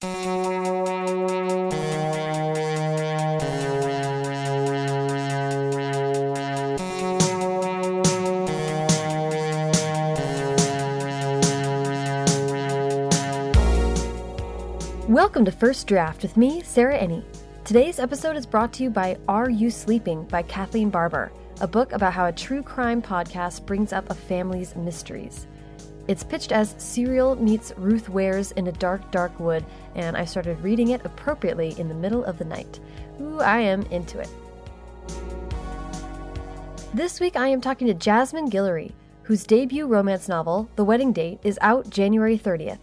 Welcome 0.00 0.14
to 15.46 15.50
First 15.50 15.88
Draft 15.88 16.22
with 16.22 16.36
me, 16.36 16.62
Sarah 16.62 16.96
Enni. 16.96 17.24
Today's 17.64 17.98
episode 17.98 18.36
is 18.36 18.46
brought 18.46 18.72
to 18.74 18.84
you 18.84 18.90
by 18.90 19.18
Are 19.26 19.50
You 19.50 19.68
Sleeping 19.68 20.22
by 20.26 20.42
Kathleen 20.42 20.90
Barber, 20.90 21.32
a 21.60 21.66
book 21.66 21.92
about 21.92 22.12
how 22.12 22.26
a 22.26 22.32
true 22.32 22.62
crime 22.62 23.02
podcast 23.02 23.66
brings 23.66 23.92
up 23.92 24.08
a 24.10 24.14
family's 24.14 24.76
mysteries. 24.76 25.48
It's 26.08 26.24
pitched 26.24 26.52
as 26.52 26.74
Serial 26.78 27.36
meets 27.36 27.74
Ruth 27.76 28.08
Ware's 28.08 28.52
in 28.52 28.66
a 28.66 28.72
dark, 28.72 29.10
dark 29.10 29.38
wood, 29.38 29.62
and 29.94 30.16
I 30.16 30.24
started 30.24 30.58
reading 30.62 30.88
it 30.88 31.04
appropriately 31.04 31.78
in 31.78 31.86
the 31.86 31.94
middle 31.94 32.24
of 32.24 32.38
the 32.38 32.46
night. 32.46 32.80
Ooh, 33.20 33.40
I 33.40 33.58
am 33.58 33.82
into 33.90 34.18
it. 34.18 34.30
This 36.94 37.20
week 37.20 37.36
I 37.36 37.48
am 37.48 37.60
talking 37.60 37.86
to 37.88 37.94
Jasmine 37.94 38.48
Guillory, 38.48 38.92
whose 39.24 39.44
debut 39.44 39.86
romance 39.86 40.30
novel, 40.30 40.70
The 40.76 40.84
Wedding 40.84 41.12
Date, 41.12 41.40
is 41.42 41.58
out 41.60 41.90
January 41.90 42.38
30th. 42.38 42.78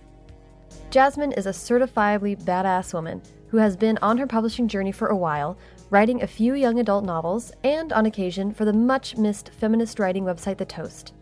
Jasmine 0.92 1.32
is 1.32 1.48
a 1.48 1.50
certifiably 1.50 2.40
badass 2.40 2.94
woman 2.94 3.24
who 3.48 3.58
has 3.58 3.76
been 3.76 3.98
on 4.04 4.20
her 4.20 4.28
publishing 4.28 4.68
journey 4.68 4.92
for 4.92 5.08
a 5.08 5.18
while, 5.18 5.58
writing 5.90 6.22
a 6.22 6.28
few 6.28 6.54
young 6.54 6.80
adult 6.80 7.04
novels 7.04 7.52
and, 7.64 7.92
on 7.92 8.06
occasion, 8.06 8.54
for 8.54 8.66
the 8.66 8.74
much 8.74 9.18
missed 9.18 9.50
feminist 9.50 9.98
writing 9.98 10.26
website 10.26 10.58
The 10.58 10.66
Toast. 10.66 11.15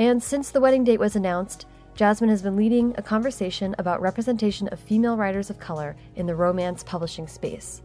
And 0.00 0.22
since 0.22 0.48
the 0.50 0.62
wedding 0.62 0.82
date 0.82 0.98
was 0.98 1.14
announced, 1.14 1.66
Jasmine 1.94 2.30
has 2.30 2.40
been 2.40 2.56
leading 2.56 2.94
a 2.96 3.02
conversation 3.02 3.74
about 3.78 4.00
representation 4.00 4.66
of 4.68 4.80
female 4.80 5.14
writers 5.14 5.50
of 5.50 5.60
color 5.60 5.94
in 6.16 6.24
the 6.24 6.34
romance 6.34 6.82
publishing 6.82 7.26
space. 7.26 7.82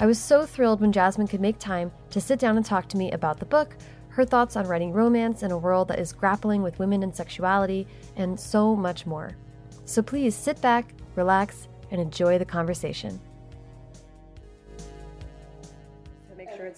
I 0.00 0.06
was 0.06 0.18
so 0.18 0.46
thrilled 0.46 0.80
when 0.80 0.90
Jasmine 0.90 1.28
could 1.28 1.42
make 1.42 1.58
time 1.58 1.92
to 2.12 2.20
sit 2.22 2.38
down 2.38 2.56
and 2.56 2.64
talk 2.64 2.88
to 2.88 2.96
me 2.96 3.10
about 3.12 3.38
the 3.38 3.44
book, 3.44 3.76
her 4.08 4.24
thoughts 4.24 4.56
on 4.56 4.66
writing 4.66 4.90
romance 4.90 5.42
in 5.42 5.50
a 5.50 5.58
world 5.58 5.88
that 5.88 5.98
is 5.98 6.14
grappling 6.14 6.62
with 6.62 6.78
women 6.78 7.02
and 7.02 7.14
sexuality, 7.14 7.86
and 8.16 8.40
so 8.40 8.74
much 8.74 9.04
more. 9.04 9.36
So 9.84 10.00
please 10.00 10.34
sit 10.34 10.58
back, 10.62 10.94
relax, 11.14 11.68
and 11.90 12.00
enjoy 12.00 12.38
the 12.38 12.46
conversation. 12.46 13.20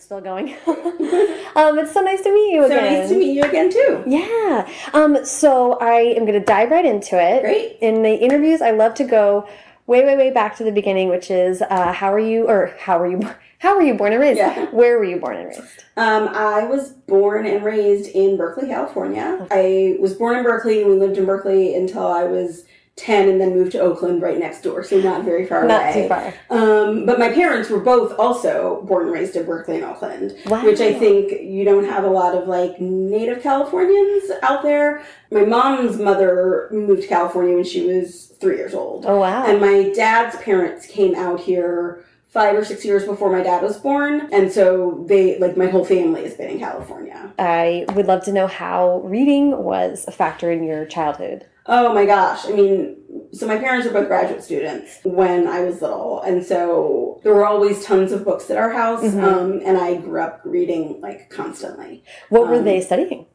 It's 0.01 0.07
still 0.07 0.21
going. 0.23 0.49
um, 0.67 1.79
it's 1.79 1.93
so 1.93 2.01
nice 2.01 2.23
to 2.23 2.33
meet 2.33 2.55
you 2.55 2.63
So 2.63 2.67
again. 2.67 2.79
So 2.79 3.01
nice 3.01 3.09
to 3.11 3.19
meet 3.19 3.33
you 3.35 3.43
again 3.43 3.71
too. 3.71 4.03
Yeah. 4.07 4.67
Um, 4.95 5.27
so 5.27 5.75
I 5.75 6.15
am 6.17 6.25
going 6.25 6.39
to 6.39 6.45
dive 6.45 6.71
right 6.71 6.87
into 6.87 7.21
it. 7.21 7.43
Great. 7.43 7.77
In 7.83 8.03
the 8.03 8.15
interviews, 8.15 8.63
I 8.63 8.71
love 8.71 8.95
to 8.95 9.05
go 9.05 9.47
way, 9.87 10.03
way, 10.07 10.17
way 10.17 10.31
back 10.31 10.57
to 10.57 10.65
the 10.65 10.73
beginning, 10.73 11.11
which 11.11 11.31
is 11.31 11.61
uh, 11.61 11.93
how 11.93 12.11
are 12.11 12.19
you, 12.19 12.49
or 12.49 12.75
how 12.79 12.99
were 12.99 13.09
you, 13.09 13.21
how 13.59 13.77
were 13.77 13.83
you 13.83 13.93
born 13.93 14.13
and 14.13 14.23
raised? 14.23 14.39
Yeah. 14.39 14.71
Where 14.71 14.97
were 14.97 15.05
you 15.05 15.19
born 15.19 15.37
and 15.37 15.49
raised? 15.49 15.85
Um, 15.99 16.29
I 16.29 16.65
was 16.65 16.93
born 16.93 17.45
and 17.45 17.63
raised 17.63 18.09
in 18.09 18.39
Berkeley, 18.39 18.69
California. 18.69 19.47
I 19.51 19.99
was 20.01 20.15
born 20.15 20.39
in 20.39 20.45
Berkeley. 20.45 20.83
We 20.83 20.95
lived 20.95 21.19
in 21.19 21.27
Berkeley 21.27 21.75
until 21.75 22.07
I 22.07 22.25
was 22.25 22.65
10 23.01 23.29
and 23.29 23.41
then 23.41 23.55
moved 23.55 23.73
to 23.73 23.81
Oakland 23.81 24.23
right 24.23 24.39
next 24.39 24.63
door, 24.63 24.85
so 24.85 24.99
not 25.01 25.25
very 25.25 25.47
far 25.47 25.67
Not 25.67 25.83
away. 25.83 26.03
too 26.03 26.09
far. 26.09 26.35
Um, 26.51 27.07
but 27.07 27.19
my 27.19 27.31
parents 27.33 27.71
were 27.71 27.81
both 27.81 28.13
also 28.19 28.83
born 28.87 29.05
and 29.05 29.13
raised 29.13 29.35
in 29.37 29.47
Berkeley 29.47 29.77
and 29.77 29.85
Oakland, 29.85 30.37
Wow. 30.47 30.65
which 30.65 30.81
I 30.81 30.93
think 30.95 31.33
you 31.43 31.65
don't 31.65 31.85
have 31.85 32.05
a 32.05 32.11
lot 32.11 32.35
of 32.35 32.47
like 32.49 32.81
native 32.81 33.43
Californians 33.43 34.31
out 34.43 34.63
there. 34.63 35.03
My 35.31 35.45
mom's 35.45 35.99
mother 35.99 36.69
moved 36.71 37.03
to 37.03 37.09
California 37.09 37.55
when 37.55 37.65
she 37.65 37.87
was 37.87 38.27
three 38.41 38.57
years 38.57 38.75
old. 38.75 39.05
Oh, 39.07 39.19
wow. 39.21 39.45
And 39.47 39.61
my 39.61 39.91
dad's 39.95 40.37
parents 40.37 40.87
came 40.87 41.15
out 41.15 41.41
here 41.41 42.05
five 42.29 42.55
or 42.57 42.65
six 42.65 42.85
years 42.85 43.05
before 43.05 43.31
my 43.33 43.43
dad 43.43 43.61
was 43.63 43.77
born. 43.77 44.29
And 44.33 44.53
so 44.53 45.05
they, 45.09 45.37
like, 45.41 45.57
my 45.57 45.67
whole 45.67 45.85
family 45.85 46.23
has 46.23 46.35
been 46.35 46.49
in 46.51 46.59
California. 46.61 47.33
I 47.41 47.85
would 47.95 48.07
love 48.07 48.25
to 48.27 48.33
know 48.33 48.47
how 48.47 48.99
reading 49.05 49.65
was 49.65 50.05
a 50.07 50.13
factor 50.13 50.51
in 50.53 50.63
your 50.63 50.85
childhood. 50.85 51.45
Oh 51.67 51.93
my 51.95 52.07
gosh. 52.07 52.47
I 52.47 52.53
mean, 52.53 52.97
so 53.33 53.47
my 53.47 53.59
parents 53.59 53.87
are 53.87 53.93
both 53.93 54.09
graduate 54.09 54.43
students 54.43 54.99
when 55.05 55.47
I 55.47 55.61
was 55.61 55.83
little. 55.83 56.21
And 56.23 56.45
so 56.45 57.21
there 57.23 57.35
were 57.35 57.47
always 57.47 57.85
tons 57.85 58.13
of 58.13 58.25
books 58.25 58.51
at 58.51 58.57
our 58.57 58.71
house. 58.71 59.03
Mhm. 59.05 59.23
Um, 59.23 59.61
and 59.65 59.77
I 59.79 59.97
grew 59.97 60.21
up 60.21 60.41
reading, 60.45 61.01
like, 61.01 61.29
constantly. 61.31 62.03
What 62.29 62.49
were 62.49 62.57
Um, 62.57 62.65
they 62.65 62.81
studying? 62.81 63.27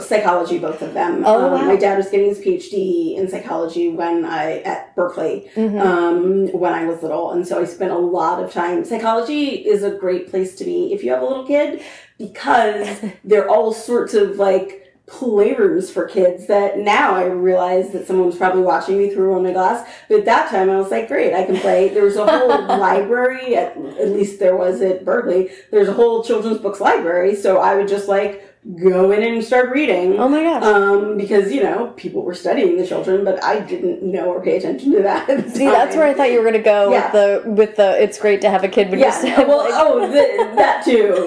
Psychology, 0.00 0.58
both 0.58 0.82
of 0.82 0.94
them. 0.94 1.24
Oh, 1.26 1.46
um, 1.46 1.52
wow. 1.52 1.62
My 1.64 1.74
dad 1.74 1.96
was 1.96 2.08
getting 2.08 2.28
his 2.28 2.38
PhD 2.38 3.16
in 3.16 3.28
psychology 3.28 3.88
when 3.88 4.24
I, 4.24 4.58
at 4.58 4.94
Berkeley. 4.94 5.50
Mhm. 5.56 5.80
um, 5.80 6.46
when 6.52 6.72
I 6.72 6.84
was 6.86 7.02
little. 7.02 7.30
And 7.32 7.46
so 7.46 7.60
I 7.60 7.64
spent 7.64 7.90
a 7.90 7.98
lot 7.98 8.40
of 8.42 8.52
time. 8.52 8.84
Psychology 8.84 9.46
is 9.66 9.82
a 9.82 9.90
great 9.90 10.30
place 10.30 10.54
to 10.56 10.64
be 10.64 10.92
if 10.92 11.02
you 11.02 11.10
have 11.12 11.22
a 11.22 11.26
little 11.26 11.44
kid 11.44 11.80
because 12.18 12.86
there 13.24 13.44
are 13.44 13.48
all 13.48 13.72
sorts 13.72 14.14
of 14.14 14.38
like 14.38 14.79
playrooms 15.10 15.90
for 15.90 16.06
kids 16.06 16.46
that 16.46 16.78
now 16.78 17.14
I 17.14 17.24
realize 17.24 17.90
that 17.90 18.06
someone 18.06 18.26
was 18.26 18.36
probably 18.36 18.62
watching 18.62 18.96
me 18.96 19.12
through 19.12 19.34
of 19.34 19.42
my 19.42 19.52
glass. 19.52 19.88
But 20.08 20.20
at 20.20 20.24
that 20.26 20.50
time 20.50 20.70
I 20.70 20.76
was 20.76 20.90
like, 20.90 21.08
great, 21.08 21.34
I 21.34 21.44
can 21.44 21.56
play. 21.56 21.88
There 21.88 22.04
was 22.04 22.16
a 22.16 22.26
whole 22.26 22.48
library, 22.78 23.56
at, 23.56 23.76
at 23.76 24.08
least 24.10 24.38
there 24.38 24.56
was 24.56 24.80
at 24.80 25.04
Berkeley. 25.04 25.50
There's 25.70 25.88
a 25.88 25.92
whole 25.92 26.22
children's 26.22 26.58
books 26.58 26.80
library. 26.80 27.34
So 27.34 27.58
I 27.58 27.74
would 27.74 27.88
just 27.88 28.08
like 28.08 28.49
go 28.82 29.10
in 29.10 29.22
and 29.22 29.42
start 29.42 29.70
reading. 29.70 30.18
oh 30.18 30.28
my 30.28 30.42
gosh. 30.42 30.62
Um, 30.62 31.16
because 31.16 31.50
you 31.50 31.62
know 31.62 31.88
people 31.96 32.22
were 32.22 32.34
studying 32.34 32.76
the 32.76 32.86
children, 32.86 33.24
but 33.24 33.42
I 33.42 33.60
didn't 33.60 34.02
know 34.02 34.26
or 34.34 34.42
pay 34.42 34.58
attention 34.58 34.92
to 34.92 35.02
that. 35.02 35.28
At 35.30 35.44
the 35.46 35.50
See, 35.50 35.64
that's 35.66 35.96
where 35.96 36.06
I 36.06 36.12
thought 36.12 36.30
you 36.30 36.36
were 36.38 36.44
going 36.50 36.62
to 36.62 36.62
go 36.62 36.90
Yeah. 36.92 37.04
with 37.04 37.12
the 37.44 37.50
with 37.50 37.76
the. 37.76 38.02
It's 38.02 38.18
great 38.18 38.42
to 38.42 38.50
have 38.50 38.62
a 38.62 38.68
kid 38.68 38.90
when 38.90 38.98
you're 39.00 39.08
Yeah. 39.08 39.44
Well, 39.44 39.58
like- 39.58 39.70
oh, 39.72 40.12
th- 40.12 40.36
that 40.56 40.84
too. 40.84 41.24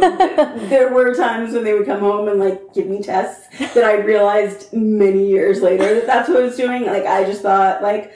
there 0.70 0.94
were 0.94 1.16
times 1.16 1.54
when 1.54 1.64
they 1.64 1.74
would 1.74 1.88
come 1.88 2.02
home 2.02 2.28
and 2.28 2.40
like 2.40 2.72
give 2.74 2.86
me 2.88 3.02
tests 3.02 3.48
that 3.74 3.84
I 3.84 3.94
realized 3.96 4.72
many 4.74 5.28
years 5.28 5.62
later 5.62 5.96
that 5.96 6.06
that's 6.06 6.30
what 6.30 6.38
I 6.38 6.42
was 6.44 6.56
doing. 6.56 6.86
Like 6.86 7.06
I 7.06 7.24
just 7.24 7.42
thought 7.42 7.82
like, 7.82 8.14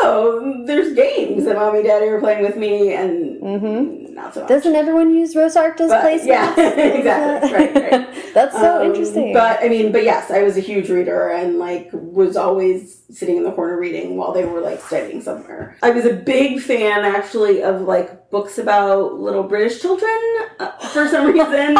oh, 0.00 0.62
there's 0.66 0.94
games 0.94 1.44
that 1.44 1.56
mommy 1.56 1.78
and 1.78 1.86
daddy 1.86 2.08
were 2.08 2.20
playing 2.20 2.42
with 2.42 2.56
me, 2.56 2.92
and 2.94 3.40
Mhm. 3.40 4.10
not 4.14 4.34
so 4.34 4.40
much. 4.40 4.48
Doesn't 4.48 4.74
everyone 4.74 5.14
use 5.14 5.34
Rorschach 5.34 5.80
as 5.80 5.90
But, 5.90 6.24
yeah, 6.24 6.52
exactly. 6.58 7.52
Right, 7.52 7.74
right. 7.74 8.08
That's 8.34 8.54
so 8.56 8.80
Um, 8.80 8.86
interesting. 8.86 9.32
But 9.32 9.62
I 9.62 9.68
mean, 9.68 9.92
but 9.92 10.04
yes, 10.04 10.30
I 10.30 10.42
was 10.42 10.56
a 10.56 10.60
huge 10.60 10.90
reader 10.90 11.28
and 11.30 11.58
like 11.58 11.88
was 11.92 12.36
always 12.36 13.00
sitting 13.10 13.36
in 13.36 13.44
the 13.44 13.52
corner 13.52 13.78
reading 13.78 14.16
while 14.16 14.32
they 14.32 14.44
were 14.44 14.60
like 14.60 14.80
studying 14.80 15.22
somewhere. 15.22 15.76
I 15.82 15.90
was 15.90 16.04
a 16.04 16.12
big 16.14 16.60
fan 16.60 17.04
actually 17.04 17.62
of 17.62 17.82
like 17.82 18.17
books 18.30 18.58
about 18.58 19.14
little 19.14 19.42
British 19.42 19.80
children 19.80 20.10
uh, 20.58 20.72
for 20.92 21.08
some 21.08 21.26
reason. 21.32 21.76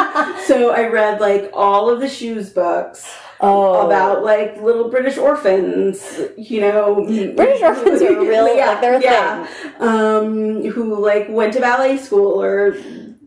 so 0.47 0.70
I 0.70 0.88
read 0.88 1.20
like 1.20 1.50
all 1.53 1.91
of 1.91 2.00
the 2.00 2.09
shoes 2.09 2.50
books 2.50 3.09
oh, 3.41 3.86
about 3.86 4.25
like 4.25 4.56
little 4.60 4.88
British 4.88 5.19
orphans, 5.19 6.20
you 6.37 6.60
know. 6.60 7.04
British 7.04 7.62
orphans 7.62 8.03
are 8.03 8.20
real, 8.20 8.44
like, 8.44 8.81
they're 8.81 9.03
yeah. 9.03 9.47
Um, 9.78 10.64
who 10.70 11.00
like 11.00 11.28
went 11.28 11.53
to 11.54 11.60
ballet 11.60 11.98
school 11.98 12.41
or 12.41 12.76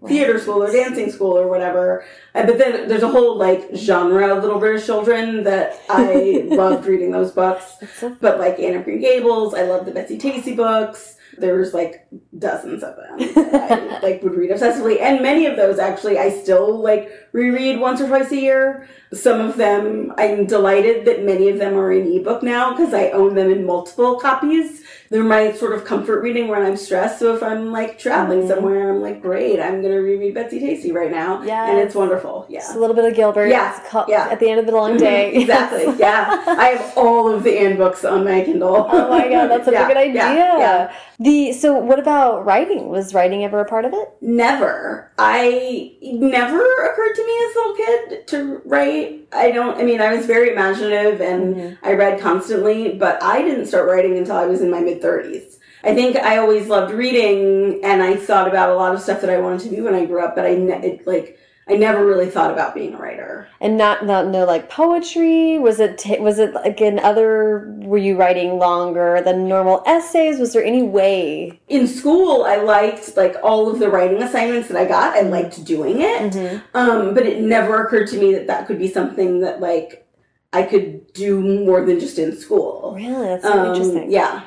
theater 0.08 0.40
school 0.40 0.64
or 0.64 0.72
dancing 0.72 1.12
school 1.12 1.38
or 1.38 1.48
whatever. 1.48 2.06
But 2.34 2.58
then 2.58 2.88
there's 2.88 3.04
a 3.04 3.08
whole 3.08 3.38
like 3.38 3.76
genre 3.76 4.36
of 4.36 4.44
little 4.44 4.60
British 4.60 4.86
children 4.86 5.44
that 5.44 5.80
I 5.90 6.44
loved 6.48 6.86
reading 6.86 7.12
those 7.12 7.32
books. 7.32 7.76
But 8.20 8.40
like 8.40 8.60
Anne 8.60 8.76
of 8.76 8.84
Green 8.84 9.02
Gables, 9.02 9.54
I 9.54 9.64
love 9.64 9.86
the 9.86 9.92
Betsy 9.92 10.18
Tacy 10.18 10.56
books. 10.56 11.18
There's 11.38 11.74
like 11.74 12.08
dozens 12.38 12.84
of 12.84 12.96
them 12.98 13.18
that 13.52 13.72
I 13.72 14.00
like 14.04 14.22
would 14.24 14.36
read 14.36 14.52
obsessively, 14.52 15.00
and 15.02 15.22
many 15.22 15.46
of 15.46 15.56
those 15.56 15.80
actually 15.80 16.18
I 16.20 16.30
still 16.30 16.80
like 16.82 17.10
reread 17.32 17.80
once 17.80 18.02
or 18.02 18.08
twice 18.08 18.32
a 18.32 18.38
year. 18.40 18.88
Some 19.14 19.40
of 19.42 19.58
them 19.58 20.14
I'm 20.18 20.46
delighted 20.46 21.06
that 21.06 21.24
many 21.24 21.50
of 21.50 21.58
them 21.58 21.76
are 21.78 21.92
in 21.92 22.12
ebook 22.12 22.44
now 22.44 22.72
because 22.76 22.94
I 22.94 23.10
own 23.12 23.36
them 23.36 23.50
in 23.50 23.66
multiple 23.66 24.20
copies. 24.20 24.84
They're 25.10 25.24
my 25.26 25.52
sort 25.52 25.74
of 25.74 25.84
comfort 25.84 26.22
reading 26.22 26.48
when 26.48 26.62
I'm 26.62 26.78
stressed. 26.78 27.20
So 27.20 27.36
if 27.36 27.44
I'm 27.44 27.72
like 27.74 28.00
traveling 28.00 28.44
Mhm. 28.44 28.48
somewhere, 28.48 28.90
I'm 28.90 29.02
like, 29.02 29.22
great, 29.22 29.60
I'm 29.60 29.82
gonna 29.82 30.00
reread 30.02 30.34
Betsy 30.34 30.60
Tacy 30.62 30.94
right 30.94 31.12
now, 31.12 31.42
Yeah, 31.44 31.70
and 31.70 31.78
it's 31.80 31.94
wonderful. 31.96 32.46
Yeah. 32.48 32.62
A 32.74 32.80
little 32.80 32.96
bit 32.96 33.04
of 33.04 33.14
Gilbert. 33.14 33.48
Yeah, 33.48 33.78
called- 33.90 34.08
yeah. 34.08 34.30
At 34.32 34.40
the 34.40 34.50
end 34.50 34.62
of 34.62 34.66
the 34.68 34.72
long 34.72 34.96
day. 34.98 35.34
exactly. 35.42 35.94
Yeah. 36.00 36.42
I 36.48 36.68
have 36.70 36.94
all 36.98 37.30
of 37.30 37.44
the 37.44 37.58
Anne 37.60 37.76
books 37.78 38.06
on 38.06 38.24
my 38.24 38.42
Kindle. 38.42 38.88
Oh 38.90 39.10
my 39.10 39.28
god, 39.28 39.48
that's 39.50 39.66
such 39.66 39.74
Yeah, 39.74 39.86
a 39.86 39.88
good 39.90 39.98
idea. 39.98 40.34
yeah, 40.34 40.58
yeah. 40.58 40.92
The 41.22 41.54
so 41.54 41.78
what 41.78 42.00
about 42.00 42.46
writing? 42.48 42.90
Was 42.90 43.14
writing 43.14 43.44
ever 43.44 43.60
a 43.60 43.66
part 43.66 43.86
of 43.86 43.94
it? 43.94 44.10
Never. 44.22 45.12
I 45.20 45.94
never 46.02 46.64
occurred 46.64 47.14
to 47.14 47.26
me 47.28 47.46
as 47.46 47.56
a 47.56 47.60
little 47.60 47.76
kid 47.76 48.28
to 48.28 48.62
write. 48.66 49.28
I 49.32 49.52
don't. 49.52 49.78
I 49.78 49.84
mean, 49.84 50.02
I 50.02 50.16
was 50.16 50.26
very 50.26 50.52
imaginative 50.52 51.22
and 51.22 51.56
Mhm. 51.56 51.78
I 51.84 51.94
read 51.94 52.20
constantly, 52.20 52.94
but 52.94 53.22
I 53.22 53.44
didn't 53.44 53.68
start 53.68 53.88
writing 53.88 54.18
until 54.18 54.36
I 54.36 54.48
was 54.48 54.62
in 54.62 54.72
my 54.72 54.80
mid 54.82 55.00
thirties. 55.00 55.60
I 55.84 55.94
think 55.94 56.16
I 56.16 56.38
always 56.38 56.68
loved 56.68 56.92
reading, 56.92 57.82
and 57.84 58.02
I 58.02 58.16
thought 58.16 58.48
about 58.48 58.70
a 58.70 58.76
lot 58.76 58.96
of 58.96 59.02
stuff 59.02 59.22
that 59.22 59.30
I 59.30 59.40
wanted 59.40 59.62
to 59.62 59.70
be 59.70 59.82
when 59.82 59.94
I 59.96 60.06
grew 60.06 60.24
up, 60.24 60.36
but 60.36 60.46
I 60.46 60.56
ne- 60.56 60.82
it, 60.88 61.08
like. 61.08 61.38
I 61.72 61.76
never 61.76 62.06
really 62.06 62.30
thought 62.30 62.52
about 62.52 62.76
being 62.76 62.94
a 62.94 62.98
writer. 62.98 63.48
And 63.60 63.78
not, 63.78 64.06
not 64.06 64.28
no 64.28 64.46
like 64.46 64.70
poetry. 64.70 65.58
Was 65.60 65.80
it 65.80 65.98
ta 65.98 66.16
was 66.20 66.38
it 66.40 66.54
like 66.54 66.82
in 66.82 67.00
other? 67.00 67.74
Were 67.80 67.98
you 67.98 68.18
writing 68.18 68.58
longer 68.60 69.22
than 69.24 69.48
normal 69.48 69.84
essays? 69.86 70.40
Was 70.40 70.54
there 70.54 70.64
any 70.64 70.84
way? 70.84 71.60
In 71.68 71.88
school, 71.88 72.44
I 72.44 72.58
liked 72.58 73.16
like 73.16 73.36
all 73.44 73.70
of 73.70 73.80
the 73.80 73.90
writing 73.90 74.22
assignments 74.22 74.68
that 74.70 74.78
I 74.78 74.86
got. 74.86 75.16
I 75.16 75.22
liked 75.22 75.64
doing 75.64 76.02
it, 76.02 76.34
Mm-hmm. 76.34 76.78
um, 76.78 77.14
but 77.14 77.26
it 77.26 77.42
never 77.42 77.84
occurred 77.86 78.08
to 78.10 78.20
me 78.20 78.34
that 78.34 78.48
that 78.48 78.68
could 78.68 78.80
be 78.80 78.88
something 78.88 79.40
that 79.42 79.62
like 79.62 80.08
I 80.54 80.64
could 80.64 81.14
do 81.14 81.40
more 81.66 81.86
than 81.86 82.00
just 82.00 82.20
in 82.20 82.36
school. 82.36 82.94
Really, 82.96 83.28
that's 83.28 83.44
so 83.44 83.52
Um, 83.54 83.68
interesting. 83.70 84.12
Yeah. 84.12 84.42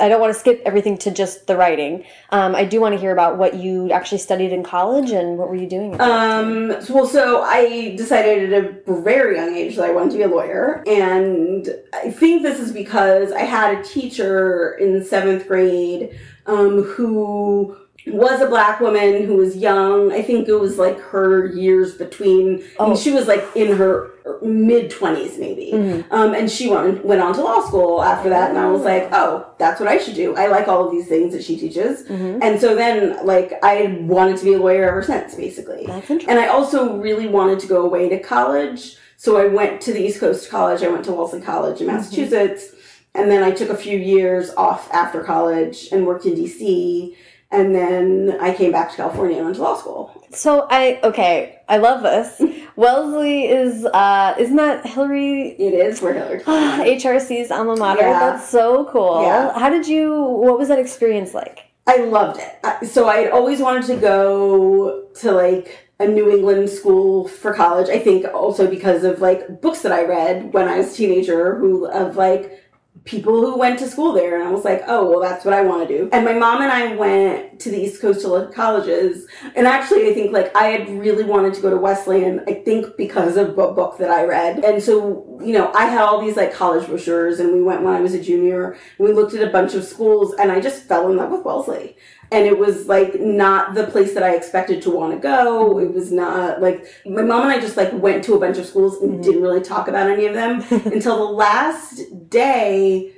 I 0.00 0.08
don't 0.08 0.20
want 0.20 0.32
to 0.34 0.38
skip 0.38 0.60
everything 0.66 0.98
to 0.98 1.10
just 1.10 1.46
the 1.46 1.56
writing. 1.56 2.04
Um, 2.30 2.54
I 2.54 2.64
do 2.64 2.80
want 2.80 2.94
to 2.94 3.00
hear 3.00 3.12
about 3.12 3.38
what 3.38 3.54
you 3.54 3.90
actually 3.92 4.18
studied 4.18 4.52
in 4.52 4.62
college 4.62 5.10
and 5.10 5.38
what 5.38 5.48
were 5.48 5.56
you 5.56 5.66
doing. 5.68 5.98
Um, 6.00 6.76
so- 6.82 6.94
well, 6.94 7.06
so 7.06 7.42
I 7.42 7.94
decided 7.96 8.52
at 8.52 8.64
a 8.86 9.00
very 9.00 9.36
young 9.36 9.54
age 9.56 9.76
that 9.76 9.86
I 9.86 9.92
wanted 9.92 10.10
to 10.12 10.16
be 10.18 10.22
a 10.24 10.28
lawyer. 10.28 10.84
And 10.86 11.68
I 11.94 12.10
think 12.10 12.42
this 12.42 12.60
is 12.60 12.72
because 12.72 13.32
I 13.32 13.40
had 13.42 13.78
a 13.78 13.82
teacher 13.82 14.72
in 14.74 15.02
seventh 15.04 15.48
grade 15.48 16.18
um, 16.46 16.82
who 16.82 17.76
was 18.06 18.40
a 18.40 18.46
black 18.46 18.80
woman 18.80 19.24
who 19.24 19.36
was 19.36 19.56
young. 19.56 20.12
I 20.12 20.22
think 20.22 20.48
it 20.48 20.54
was 20.58 20.78
like 20.78 20.98
her 21.00 21.46
years 21.46 21.94
between, 21.94 22.54
I 22.78 22.84
mean, 22.84 22.92
Oh. 22.92 22.96
she 22.96 23.10
was 23.12 23.26
like 23.28 23.44
in 23.54 23.76
her 23.76 24.10
mid 24.42 24.90
20s 24.90 25.38
maybe. 25.38 25.70
Mhm. 25.74 26.04
Um, 26.10 26.34
and 26.34 26.50
she 26.50 26.68
went, 26.70 27.04
went 27.04 27.20
on 27.20 27.34
to 27.34 27.42
law 27.42 27.60
school 27.66 28.02
after 28.02 28.28
that. 28.30 28.50
And 28.50 28.58
I 28.58 28.70
was 28.70 28.82
like, 28.82 29.08
oh, 29.12 29.46
that's 29.58 29.80
what 29.80 29.88
I 29.88 29.98
should 29.98 30.14
do. 30.14 30.34
I 30.36 30.46
like 30.46 30.68
all 30.68 30.86
of 30.86 30.90
these 30.92 31.08
things 31.08 31.32
that 31.34 31.42
she 31.44 31.56
teaches. 31.58 32.04
Mhm. 32.08 32.38
And 32.42 32.60
so 32.60 32.74
then, 32.74 33.24
like, 33.26 33.58
I 33.62 33.98
wanted 34.02 34.36
to 34.38 34.44
be 34.44 34.54
a 34.54 34.58
lawyer 34.58 34.84
ever 34.88 35.02
since, 35.02 35.34
basically. 35.34 35.84
That's 35.86 36.10
interesting. 36.10 36.30
And 36.30 36.38
I 36.38 36.46
also 36.48 36.96
really 36.96 37.26
wanted 37.28 37.58
to 37.60 37.66
go 37.66 37.82
away 37.82 38.08
to 38.08 38.18
college. 38.18 38.96
So 39.16 39.36
I 39.36 39.46
went 39.46 39.80
to 39.82 39.92
the 39.92 40.00
East 40.02 40.20
Coast 40.20 40.48
College. 40.50 40.82
I 40.82 40.88
went 40.88 41.04
to 41.04 41.12
Wellesley 41.12 41.40
College 41.42 41.80
in 41.80 41.86
Mm-hmm. 41.86 41.96
Massachusetts. 41.96 42.72
And 43.14 43.28
then 43.30 43.42
I 43.42 43.50
took 43.50 43.70
a 43.70 43.76
few 43.76 43.98
years 43.98 44.52
off 44.56 44.88
after 44.92 45.22
college 45.24 45.88
and 45.90 46.06
worked 46.06 46.26
in 46.26 46.34
DC. 46.36 47.16
And 47.52 47.74
then 47.74 48.38
I 48.40 48.54
came 48.54 48.70
back 48.70 48.90
to 48.90 48.96
California 48.96 49.36
and 49.36 49.46
went 49.46 49.56
to 49.56 49.62
law 49.62 49.76
school. 49.76 50.24
So 50.30 50.68
I 50.70 51.00
okay, 51.02 51.60
I 51.68 51.78
love 51.78 52.02
this. 52.02 52.40
Wellesley 52.76 53.46
is 53.46 53.84
uh 53.86 54.36
isn't 54.38 54.56
that 54.56 54.86
Hillary 54.86 55.50
It 55.58 55.74
is 55.74 56.00
where 56.00 56.14
Hillary 56.14 56.40
HRC's 56.44 57.50
alma 57.50 57.76
mater? 57.76 58.02
Yeah. 58.02 58.18
That's 58.20 58.48
so 58.48 58.84
cool. 58.92 59.22
Yeah. 59.22 59.58
How 59.58 59.68
did 59.68 59.88
you 59.88 60.22
what 60.22 60.58
was 60.58 60.68
that 60.68 60.78
experience 60.78 61.34
like? 61.34 61.70
I 61.86 61.96
loved 61.96 62.40
it. 62.40 62.88
So 62.88 63.08
I 63.08 63.16
had 63.16 63.32
always 63.32 63.60
wanted 63.60 63.84
to 63.86 63.96
go 63.96 65.08
to 65.16 65.32
like 65.32 65.90
a 65.98 66.06
New 66.06 66.30
England 66.30 66.70
school 66.70 67.26
for 67.26 67.52
college. 67.52 67.88
I 67.88 67.98
think 67.98 68.26
also 68.32 68.68
because 68.68 69.02
of 69.02 69.20
like 69.20 69.60
books 69.60 69.82
that 69.82 69.92
I 69.92 70.04
read 70.04 70.52
when 70.54 70.68
I 70.68 70.78
was 70.78 70.92
a 70.92 70.96
teenager 70.96 71.56
who 71.56 71.86
of 71.86 72.16
like 72.16 72.62
people 73.04 73.40
who 73.40 73.58
went 73.58 73.78
to 73.78 73.88
school 73.88 74.12
there 74.12 74.38
and 74.38 74.46
I 74.46 74.50
was 74.50 74.64
like, 74.64 74.82
"Oh, 74.86 75.08
well 75.08 75.20
that's 75.20 75.44
what 75.44 75.54
I 75.54 75.62
want 75.62 75.86
to 75.86 75.98
do." 75.98 76.10
And 76.12 76.24
my 76.24 76.34
mom 76.34 76.60
and 76.62 76.70
I 76.70 76.94
went 76.96 77.60
to 77.60 77.70
the 77.70 77.80
East 77.80 78.00
Coast 78.00 78.20
to 78.22 78.28
look 78.28 78.54
colleges. 78.54 79.26
And 79.54 79.66
actually, 79.66 80.08
I 80.08 80.14
think 80.14 80.32
like 80.32 80.54
I 80.56 80.66
had 80.66 80.88
really 80.88 81.24
wanted 81.24 81.54
to 81.54 81.60
go 81.60 81.70
to 81.70 81.76
Wesleyan, 81.76 82.42
I 82.46 82.54
think 82.54 82.96
because 82.96 83.36
of 83.36 83.58
a 83.58 83.72
book 83.72 83.98
that 83.98 84.10
I 84.10 84.24
read. 84.24 84.64
And 84.64 84.82
so, 84.82 85.38
you 85.42 85.52
know, 85.52 85.72
I 85.72 85.86
had 85.86 86.02
all 86.02 86.20
these 86.20 86.36
like 86.36 86.52
college 86.52 86.86
brochures 86.86 87.40
and 87.40 87.52
we 87.52 87.62
went 87.62 87.82
when 87.82 87.94
I 87.94 88.00
was 88.00 88.14
a 88.14 88.22
junior. 88.22 88.72
And 88.98 89.08
we 89.08 89.12
looked 89.12 89.34
at 89.34 89.46
a 89.46 89.50
bunch 89.50 89.74
of 89.74 89.84
schools 89.84 90.34
and 90.38 90.50
I 90.50 90.60
just 90.60 90.84
fell 90.84 91.10
in 91.10 91.16
love 91.16 91.30
with 91.30 91.44
Wellesley 91.44 91.96
and 92.32 92.46
it 92.46 92.58
was 92.58 92.86
like 92.86 93.18
not 93.20 93.74
the 93.74 93.84
place 93.84 94.14
that 94.14 94.22
I 94.22 94.34
expected 94.36 94.82
to 94.82 94.90
want 94.90 95.12
to 95.12 95.18
go. 95.18 95.78
It 95.78 95.92
was 95.92 96.12
not 96.12 96.60
like 96.62 96.86
my 97.04 97.22
mom 97.22 97.42
and 97.42 97.50
I 97.52 97.60
just 97.60 97.76
like 97.76 97.92
went 97.92 98.22
to 98.24 98.34
a 98.34 98.40
bunch 98.40 98.58
of 98.58 98.66
schools 98.66 99.00
and 99.02 99.22
didn't 99.22 99.42
really 99.42 99.60
talk 99.62 99.88
about 99.88 100.08
any 100.08 100.26
of 100.26 100.34
them 100.34 100.62
until 100.92 101.18
the 101.18 101.32
last 101.32 102.02
day. 102.30 103.12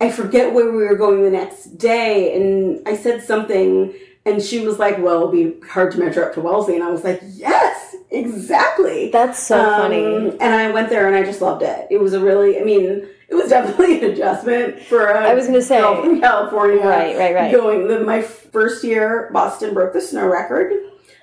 I 0.00 0.10
forget 0.10 0.54
where 0.54 0.72
we 0.72 0.78
were 0.78 0.96
going 0.96 1.22
the 1.22 1.30
next 1.30 1.76
day, 1.76 2.34
and 2.34 2.80
I 2.88 2.96
said 2.96 3.22
something, 3.22 3.92
and 4.24 4.42
she 4.42 4.66
was 4.66 4.78
like, 4.78 4.96
"Well, 4.98 5.16
it'll 5.16 5.28
be 5.28 5.60
hard 5.68 5.92
to 5.92 5.98
measure 5.98 6.24
up 6.24 6.32
to 6.34 6.40
Wellesley," 6.40 6.74
and 6.74 6.82
I 6.82 6.90
was 6.90 7.04
like, 7.04 7.20
"Yes, 7.34 7.94
exactly." 8.10 9.10
That's 9.10 9.38
so 9.42 9.60
Um, 9.60 9.80
funny. 9.82 10.04
And 10.40 10.54
I 10.54 10.70
went 10.70 10.88
there 10.88 11.06
and 11.06 11.14
I 11.14 11.22
just 11.22 11.42
loved 11.42 11.62
it. 11.62 11.86
It 11.90 12.00
was 12.00 12.14
a 12.14 12.20
really, 12.20 12.58
I 12.58 12.64
mean, 12.64 13.06
it 13.30 13.34
was 13.34 13.48
definitely 13.48 13.98
an 13.98 14.12
adjustment 14.12 14.82
for 14.82 15.06
a 15.06 15.28
I 15.28 15.34
was 15.34 15.46
gonna 15.46 15.62
say. 15.62 15.80
girl 15.80 16.02
from 16.02 16.20
California. 16.20 16.84
Right, 16.84 17.16
right, 17.16 17.34
right. 17.34 17.52
Going 17.52 17.86
the, 17.86 18.00
my 18.00 18.22
first 18.22 18.82
year, 18.82 19.30
Boston 19.32 19.72
broke 19.72 19.92
the 19.92 20.00
snow 20.00 20.26
record. 20.26 20.72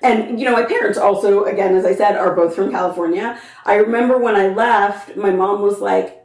And, 0.04 0.40
you 0.40 0.46
know, 0.46 0.54
my 0.54 0.64
parents 0.64 0.98
also, 0.98 1.46
again, 1.46 1.76
as 1.76 1.86
I 1.86 1.96
said, 1.96 2.16
are 2.16 2.36
both 2.36 2.56
from 2.56 2.72
California. 2.72 3.40
I 3.66 3.76
remember 3.76 4.18
when 4.20 4.36
I 4.36 4.48
left, 4.50 5.18
my 5.18 5.32
mom 5.32 5.62
was 5.62 5.80
like, 5.80 6.24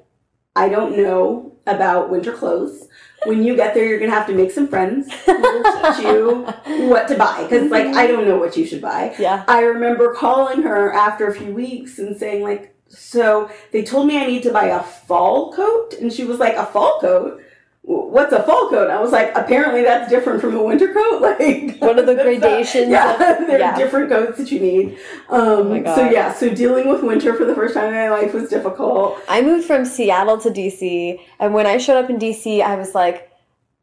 I 0.55 0.69
don't 0.69 0.97
know 0.97 1.57
about 1.67 2.11
winter 2.11 2.33
clothes. 2.33 2.89
When 3.25 3.43
you 3.43 3.57
get 3.57 3.73
there, 3.73 3.87
you're 3.87 3.99
going 3.99 4.11
to 4.11 4.17
have 4.17 4.27
to 4.27 4.35
make 4.35 4.51
some 4.51 4.69
friends 4.69 5.11
who 5.25 5.41
will 5.41 5.63
teach 5.63 6.05
you 6.05 6.43
what 6.91 7.09
to 7.09 7.17
buy. 7.17 7.45
Because, 7.45 7.71
like, 7.71 7.87
mm-hmm. 7.87 7.99
I 7.99 8.07
don't 8.07 8.29
know 8.29 8.37
what 8.37 8.57
you 8.57 8.67
should 8.67 8.83
buy. 8.83 9.15
Yeah. 9.19 9.45
I 9.49 9.63
remember 9.63 10.13
calling 10.15 10.63
her 10.63 10.93
after 10.93 11.29
a 11.29 11.35
few 11.35 11.55
weeks 11.55 11.99
and 11.99 12.17
saying, 12.17 12.43
like, 12.43 12.72
so 12.93 13.51
they 13.73 13.83
told 13.83 14.07
me 14.07 14.19
I 14.23 14.27
need 14.27 14.43
to 14.45 14.53
buy 14.53 14.67
a 14.67 14.83
fall 14.83 15.53
coat. 15.53 15.95
And 16.01 16.13
she 16.13 16.25
was 16.25 16.39
like, 16.39 16.55
a 16.57 16.67
fall 16.67 17.01
coat? 17.01 17.41
What's 17.85 18.33
a 18.33 18.43
fall 18.45 18.69
coat? 18.71 18.91
I 18.91 19.01
was 19.01 19.11
like, 19.11 19.33
apparently 19.37 19.83
that's 19.83 20.09
different 20.09 20.41
from 20.41 20.55
a 20.55 20.63
winter 20.63 20.93
coat. 20.93 21.21
Like, 21.23 21.79
What 21.79 21.99
are 21.99 22.03
the 22.07 22.15
gradations 22.23 22.89
Yeah, 22.91 23.13
of- 23.15 23.19
there 23.49 23.59
yeah. 23.59 23.75
are 23.75 23.77
different 23.77 24.09
coats 24.09 24.39
that 24.39 24.53
you 24.53 24.61
need. 24.61 24.99
Um, 25.29 25.83
God. 25.83 25.95
So 25.97 26.11
yeah, 26.11 26.33
so 26.33 26.55
dealing 26.55 26.89
with 26.89 27.03
winter 27.03 27.35
for 27.35 27.45
the 27.45 27.55
first 27.55 27.75
time 27.75 27.87
in 27.89 27.95
my 27.95 28.09
life 28.11 28.33
was 28.35 28.49
difficult. 28.49 29.19
I 29.29 29.43
moved 29.43 29.67
from 29.67 29.85
Seattle 29.85 30.39
to 30.39 30.51
DC, 30.51 31.19
and 31.41 31.55
when 31.55 31.67
I 31.67 31.79
showed 31.79 32.03
up 32.05 32.09
in 32.11 32.19
DC, 32.19 32.61
I 32.63 32.77
was 32.77 32.95
like, 32.95 33.29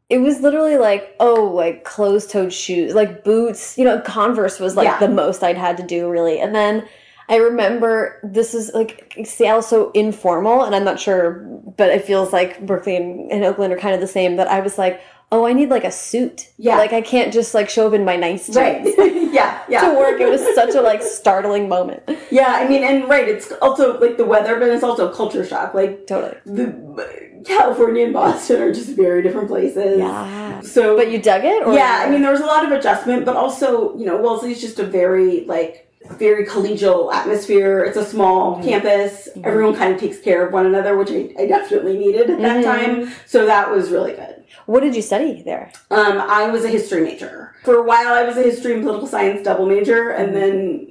it 0.08 0.18
was 0.18 0.40
literally 0.40 0.76
like, 0.78 1.14
oh, 1.20 1.44
like 1.44 1.84
closed 1.84 2.30
toed 2.30 2.52
shoes, 2.52 2.94
like 2.94 3.22
boots. 3.22 3.76
You 3.78 3.84
know, 3.84 4.00
Converse 4.00 4.58
was 4.58 4.76
like 4.76 4.86
Yeah. 4.86 4.98
the 4.98 5.08
most 5.08 5.42
I'd 5.44 5.58
had 5.58 5.76
to 5.76 5.82
do, 5.86 6.08
really. 6.08 6.40
And 6.40 6.54
then 6.54 6.88
I 7.30 7.36
remember 7.36 8.18
this 8.24 8.54
is 8.54 8.72
like 8.74 9.16
Seattle's 9.24 9.68
so 9.68 9.92
informal, 9.92 10.64
and 10.64 10.74
I'm 10.74 10.84
not 10.84 10.98
sure, 10.98 11.46
but 11.76 11.88
it 11.90 12.04
feels 12.04 12.32
like 12.32 12.66
Berkeley 12.66 12.96
and, 12.96 13.30
and 13.30 13.44
Oakland 13.44 13.72
are 13.72 13.78
kind 13.78 13.94
of 13.94 14.00
the 14.00 14.08
same. 14.08 14.34
That 14.36 14.48
I 14.48 14.58
was 14.60 14.76
like, 14.76 15.00
oh, 15.30 15.46
I 15.46 15.52
need 15.52 15.68
like 15.68 15.84
a 15.84 15.92
suit. 15.92 16.50
Yeah. 16.58 16.76
Like 16.76 16.92
I 16.92 17.00
can't 17.00 17.32
just 17.32 17.54
like 17.54 17.70
show 17.70 17.86
up 17.86 17.92
in 17.92 18.04
my 18.04 18.16
nice 18.16 18.46
jeans. 18.46 18.56
Right. 18.56 18.84
yeah. 19.32 19.62
Yeah. 19.68 19.92
To 19.92 19.96
work, 19.96 20.20
it 20.20 20.28
was 20.28 20.42
such 20.56 20.74
a 20.74 20.80
like 20.80 21.02
startling 21.02 21.68
moment. 21.68 22.02
Yeah. 22.30 22.48
I 22.48 22.66
mean, 22.68 22.82
and 22.82 23.08
right, 23.08 23.28
it's 23.28 23.52
also 23.62 23.98
like 24.00 24.16
the 24.16 24.24
weather, 24.24 24.58
but 24.58 24.68
it's 24.68 24.82
also 24.82 25.10
a 25.10 25.14
culture 25.14 25.46
shock. 25.46 25.72
Like 25.72 26.08
Totally. 26.08 26.36
the 26.44 27.42
California 27.44 28.04
and 28.04 28.12
Boston 28.12 28.60
are 28.60 28.74
just 28.74 28.90
very 28.90 29.22
different 29.22 29.48
places. 29.48 29.98
Yeah. 29.98 30.60
So, 30.62 30.96
But 30.96 31.10
you 31.10 31.22
dug 31.22 31.44
it? 31.44 31.64
Or 31.64 31.74
yeah, 31.74 32.04
I 32.04 32.10
mean, 32.10 32.22
there 32.22 32.32
was 32.32 32.40
a 32.40 32.46
lot 32.46 32.64
of 32.64 32.72
adjustment, 32.72 33.24
but 33.24 33.36
also, 33.36 33.96
you 33.96 34.04
know, 34.04 34.20
Wellesley's 34.20 34.60
just 34.60 34.78
a 34.78 34.84
very 34.84 35.44
like 35.44 35.89
very 36.08 36.44
collegial 36.46 37.12
atmosphere. 37.12 37.84
It's 37.84 37.96
a 37.96 38.04
small 38.04 38.56
Mhm. 38.56 38.64
campus. 38.64 39.28
Everyone 39.44 39.74
kind 39.74 39.94
of 39.94 40.00
takes 40.00 40.18
care 40.18 40.46
of 40.46 40.52
one 40.52 40.66
another, 40.66 40.96
which 40.96 41.10
I, 41.10 41.28
I 41.38 41.46
definitely 41.46 41.98
needed 41.98 42.30
at 42.30 42.40
that 42.40 42.58
Mhm. 42.58 42.64
time. 42.64 43.12
So 43.26 43.46
that 43.46 43.70
was 43.70 43.90
really 43.90 44.12
good. 44.12 44.36
What 44.66 44.80
did 44.80 44.96
you 44.96 45.02
study 45.02 45.42
there? 45.44 45.70
Um, 45.90 46.18
I 46.26 46.48
was 46.48 46.64
a 46.64 46.68
history 46.68 47.02
major. 47.02 47.52
For 47.64 47.76
a 47.76 47.82
while, 47.82 48.12
I 48.14 48.24
was 48.24 48.36
a 48.36 48.42
history 48.42 48.72
and 48.74 48.82
political 48.82 49.06
science 49.08 49.42
double 49.42 49.66
major, 49.66 50.06
Mm-hmm. 50.10 50.22
and 50.24 50.34
then 50.36 50.86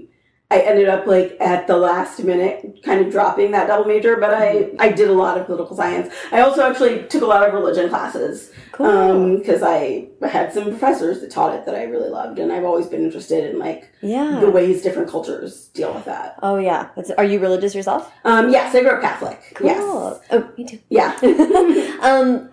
I 0.51 0.59
ended 0.61 0.89
up 0.89 1.05
like 1.05 1.37
at 1.39 1.67
the 1.67 1.77
last 1.77 2.23
minute 2.23 2.79
kind 2.83 3.05
of 3.05 3.11
dropping 3.11 3.51
that 3.51 3.67
double 3.67 3.85
major. 3.85 4.15
But 4.15 4.33
I 4.33 4.53
Mm-hmm. 4.55 4.75
I 4.81 4.89
did 4.89 5.09
a 5.09 5.13
lot 5.13 5.37
of 5.37 5.45
political 5.47 5.75
science. 5.75 6.09
I 6.31 6.41
also 6.41 6.61
actually 6.63 7.03
took 7.09 7.21
a 7.23 7.25
lot 7.27 7.47
of 7.47 7.53
religion 7.53 7.89
classes 7.89 8.51
Cool. 8.79 9.37
because 9.37 9.61
I 9.61 10.07
had 10.25 10.53
some 10.53 10.63
professors 10.65 11.19
that 11.19 11.29
taught 11.29 11.53
it 11.53 11.65
that 11.65 11.75
I 11.75 11.83
really 11.83 12.09
loved, 12.09 12.39
and 12.39 12.49
I've 12.51 12.63
always 12.63 12.87
been 12.87 13.03
interested 13.03 13.49
in 13.49 13.59
like 13.59 13.91
yeah. 14.01 14.39
the 14.39 14.49
ways 14.49 14.81
different 14.81 15.09
cultures 15.09 15.67
deal 15.73 15.93
with 15.93 16.05
that. 16.05 16.35
Oh 16.41 16.57
yeah. 16.57 16.89
That's, 16.95 17.11
are 17.11 17.25
you 17.25 17.39
religious 17.39 17.75
yourself? 17.75 18.09
Um, 18.23 18.49
yes, 18.49 18.73
I 18.73 18.81
grew 18.81 18.91
up 18.91 19.01
Catholic. 19.01 19.57
Yes, 19.61 19.81
Oh, 19.81 20.49
me 20.57 20.63
too. 20.63 20.79
yeah. 20.89 21.17
um, 22.01 22.49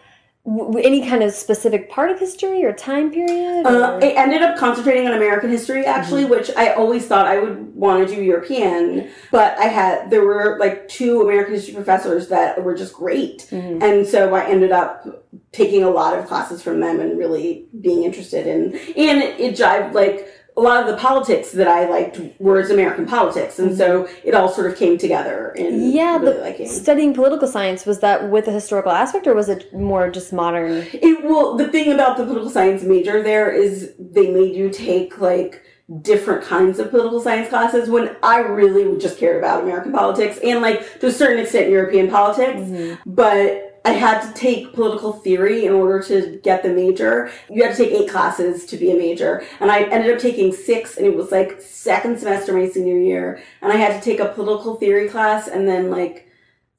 any 0.46 1.06
kind 1.08 1.22
of 1.24 1.32
specific 1.32 1.90
part 1.90 2.10
of 2.10 2.18
history 2.20 2.64
or 2.64 2.72
time 2.72 3.10
period? 3.10 3.66
Uh, 3.66 3.70
or- 4.00 4.04
I 4.04 4.08
ended 4.10 4.42
up 4.42 4.56
concentrating 4.56 5.06
on 5.06 5.14
American 5.14 5.50
history 5.50 5.84
actually, 5.84 6.22
Mm-hmm. 6.22 6.30
which 6.30 6.50
I 6.56 6.72
always 6.74 7.06
thought 7.06 7.26
I 7.26 7.38
would 7.40 7.74
want 7.74 8.06
to 8.08 8.14
do 8.14 8.22
European, 8.22 9.08
but 9.32 9.58
I 9.58 9.64
had 9.64 10.08
there 10.10 10.24
were 10.24 10.56
like 10.60 10.88
two 10.88 11.20
American 11.22 11.54
history 11.54 11.74
professors 11.74 12.28
that 12.28 12.62
were 12.62 12.74
just 12.76 12.94
great, 12.94 13.48
Mhm. 13.50 13.82
and 13.82 14.06
so 14.06 14.34
I 14.34 14.44
ended 14.46 14.70
up 14.72 15.24
taking 15.52 15.82
a 15.82 15.90
lot 15.90 16.16
of 16.18 16.26
classes 16.26 16.62
from 16.62 16.80
them 16.80 17.00
and 17.00 17.18
really 17.18 17.66
being 17.80 18.04
interested 18.04 18.46
in, 18.46 18.74
and 18.96 19.22
it, 19.22 19.40
it 19.40 19.56
jived 19.56 19.94
like. 19.94 20.28
A 20.56 20.60
lot 20.60 20.80
of 20.80 20.86
the 20.86 20.96
politics 20.96 21.52
that 21.52 21.68
I 21.68 21.88
liked 21.88 22.20
was 22.38 22.70
American 22.70 23.06
politics, 23.06 23.58
and 23.58 23.76
so 23.76 24.08
it 24.24 24.34
all 24.34 24.48
sort 24.48 24.70
of 24.70 24.78
came 24.78 24.96
together 24.96 25.52
in. 25.56 25.92
Yeah, 25.92 26.16
really 26.18 26.66
studying 26.66 27.12
political 27.12 27.46
science 27.46 27.84
was 27.84 28.00
that 28.00 28.30
with 28.30 28.48
a 28.48 28.52
historical 28.52 28.92
aspect, 28.92 29.26
or 29.26 29.34
was 29.34 29.48
it 29.48 29.72
more 29.74 30.10
just 30.10 30.32
modern? 30.32 30.86
It 30.92 31.24
well, 31.24 31.56
the 31.56 31.68
thing 31.68 31.92
about 31.92 32.16
the 32.16 32.24
political 32.24 32.50
science 32.50 32.82
major 32.82 33.22
there 33.22 33.50
is 33.50 33.92
they 33.98 34.30
made 34.30 34.54
you 34.56 34.70
take 34.70 35.20
like 35.20 35.62
different 36.02 36.44
kinds 36.44 36.78
of 36.78 36.90
political 36.90 37.20
science 37.20 37.48
classes 37.48 37.88
when 37.88 38.16
I 38.22 38.38
really 38.38 38.98
just 38.98 39.18
cared 39.18 39.36
about 39.36 39.62
American 39.62 39.92
politics 39.92 40.38
and 40.42 40.60
like 40.60 41.00
to 41.00 41.06
a 41.06 41.12
certain 41.12 41.42
extent 41.42 41.70
European 41.70 42.10
politics. 42.10 42.58
Mm-hmm. 42.58 43.10
But 43.10 43.75
I 43.86 43.90
had 43.90 44.20
to 44.22 44.34
take 44.34 44.72
political 44.72 45.12
theory 45.12 45.64
in 45.64 45.72
order 45.72 46.02
to 46.08 46.40
get 46.42 46.64
the 46.64 46.70
major. 46.70 47.30
You 47.48 47.62
had 47.62 47.76
to 47.76 47.84
take 47.84 47.92
eight 47.92 48.10
classes 48.10 48.66
to 48.66 48.76
be 48.76 48.90
a 48.90 48.96
major. 48.96 49.44
And 49.60 49.70
I 49.70 49.84
ended 49.84 50.12
up 50.12 50.20
taking 50.20 50.52
six 50.52 50.96
and 50.96 51.06
it 51.06 51.14
was 51.14 51.30
like 51.30 51.60
second 51.60 52.18
semester 52.18 52.52
my 52.52 52.68
senior 52.68 52.98
year. 52.98 53.40
And 53.62 53.72
I 53.72 53.76
had 53.76 53.94
to 53.94 54.04
take 54.04 54.18
a 54.18 54.32
political 54.32 54.74
theory 54.74 55.08
class 55.08 55.46
and 55.46 55.68
then 55.68 55.92
like 55.92 56.28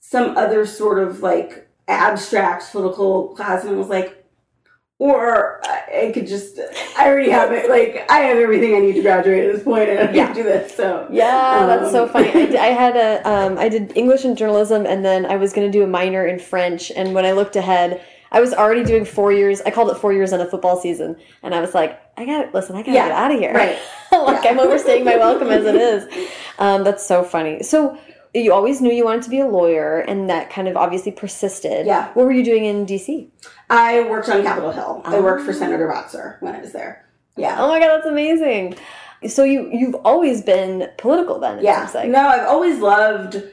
some 0.01 0.35
other 0.35 0.65
sort 0.65 0.99
of 0.99 1.21
like 1.21 1.69
abstract 1.87 2.69
political 2.73 3.29
class. 3.29 3.63
And 3.63 3.73
I 3.73 3.77
was 3.77 3.87
like, 3.87 4.16
or 4.99 5.61
I 5.67 6.11
could 6.13 6.25
just, 6.25 6.59
I 6.97 7.07
already 7.07 7.29
have 7.29 7.51
it. 7.51 7.69
Like, 7.69 8.05
I 8.09 8.19
have 8.19 8.37
everything 8.37 8.75
I 8.75 8.79
need 8.79 8.93
to 8.93 9.01
graduate 9.03 9.45
at 9.45 9.53
this 9.55 9.63
point, 9.63 9.89
and 9.89 10.09
I 10.09 10.11
Yeah. 10.11 10.25
can 10.27 10.35
do 10.35 10.43
this. 10.43 10.73
So, 10.75 11.07
Yeah, 11.11 11.65
that's 11.67 11.91
so 11.91 12.03
Um, 12.03 12.09
funny. 12.09 12.57
I 12.57 12.67
had 12.67 12.95
a, 12.97 13.29
um, 13.29 13.57
I 13.59 13.69
did 13.69 13.95
English 13.95 14.25
and 14.25 14.35
journalism, 14.35 14.85
and 14.87 15.05
then 15.05 15.25
I 15.27 15.35
was 15.35 15.53
going 15.53 15.71
to 15.71 15.77
do 15.77 15.83
a 15.83 15.87
minor 15.87 16.25
in 16.25 16.39
French. 16.39 16.91
And 16.95 17.13
when 17.13 17.25
I 17.25 17.33
looked 17.33 17.55
ahead, 17.55 18.01
I 18.31 18.41
was 18.41 18.53
already 18.55 18.83
doing 18.83 19.05
four 19.05 19.31
years. 19.31 19.61
I 19.61 19.69
called 19.71 19.89
it 19.91 19.97
four 19.97 20.13
years 20.13 20.33
on 20.33 20.41
a 20.41 20.45
football 20.49 20.79
season, 20.81 21.15
and 21.43 21.53
I 21.53 21.61
was 21.61 21.73
like, 21.75 22.01
I 22.17 22.25
got 22.25 22.53
listen. 22.53 22.75
I 22.75 22.79
got 22.79 22.85
to 22.87 22.91
Yeah, 22.93 23.07
get 23.09 23.11
out 23.17 23.31
of 23.31 23.39
here. 23.39 23.53
right. 23.53 23.77
like 24.11 24.43
Yeah. 24.43 24.49
I'm 24.51 24.59
overstaying 24.59 25.05
my 25.05 25.15
welcome 25.15 25.49
as 25.49 25.63
it 25.65 25.75
is. 26.15 26.27
Um, 26.57 26.83
that's 26.83 27.05
so 27.05 27.23
funny. 27.23 27.61
So 27.63 27.97
you 28.39 28.53
always 28.53 28.81
knew 28.81 28.91
you 28.91 29.05
wanted 29.05 29.23
to 29.23 29.29
be 29.29 29.39
a 29.39 29.47
lawyer, 29.47 29.99
and 29.99 30.29
that 30.29 30.49
kind 30.49 30.67
of 30.67 30.75
obviously 30.77 31.11
persisted. 31.11 31.85
Yeah. 31.85 32.09
What 32.13 32.25
were 32.25 32.31
you 32.31 32.43
doing 32.43 32.65
in 32.65 32.85
DC? 32.85 33.29
I 33.69 34.01
worked 34.09 34.29
on 34.29 34.43
Capitol 34.43 34.71
Hill. 34.71 35.01
I 35.05 35.19
worked 35.19 35.43
for 35.43 35.51
Ah. 35.51 35.55
Senator 35.55 35.87
Boxer 35.87 36.37
when 36.39 36.55
I 36.55 36.59
was 36.61 36.71
there. 36.71 37.05
Yeah. 37.35 37.57
Oh 37.59 37.67
my 37.67 37.79
god, 37.79 37.89
that's 37.89 38.05
amazing. 38.07 38.75
So 39.27 39.43
you 39.43 39.69
you've 39.71 39.95
always 40.05 40.41
been 40.41 40.89
political 40.97 41.39
then. 41.39 41.59
It 41.59 41.63
yeah. 41.63 41.85
seems 41.85 41.95
like. 41.95 42.09
No, 42.09 42.27
I've 42.27 42.47
always 42.47 42.79
loved 42.79 43.43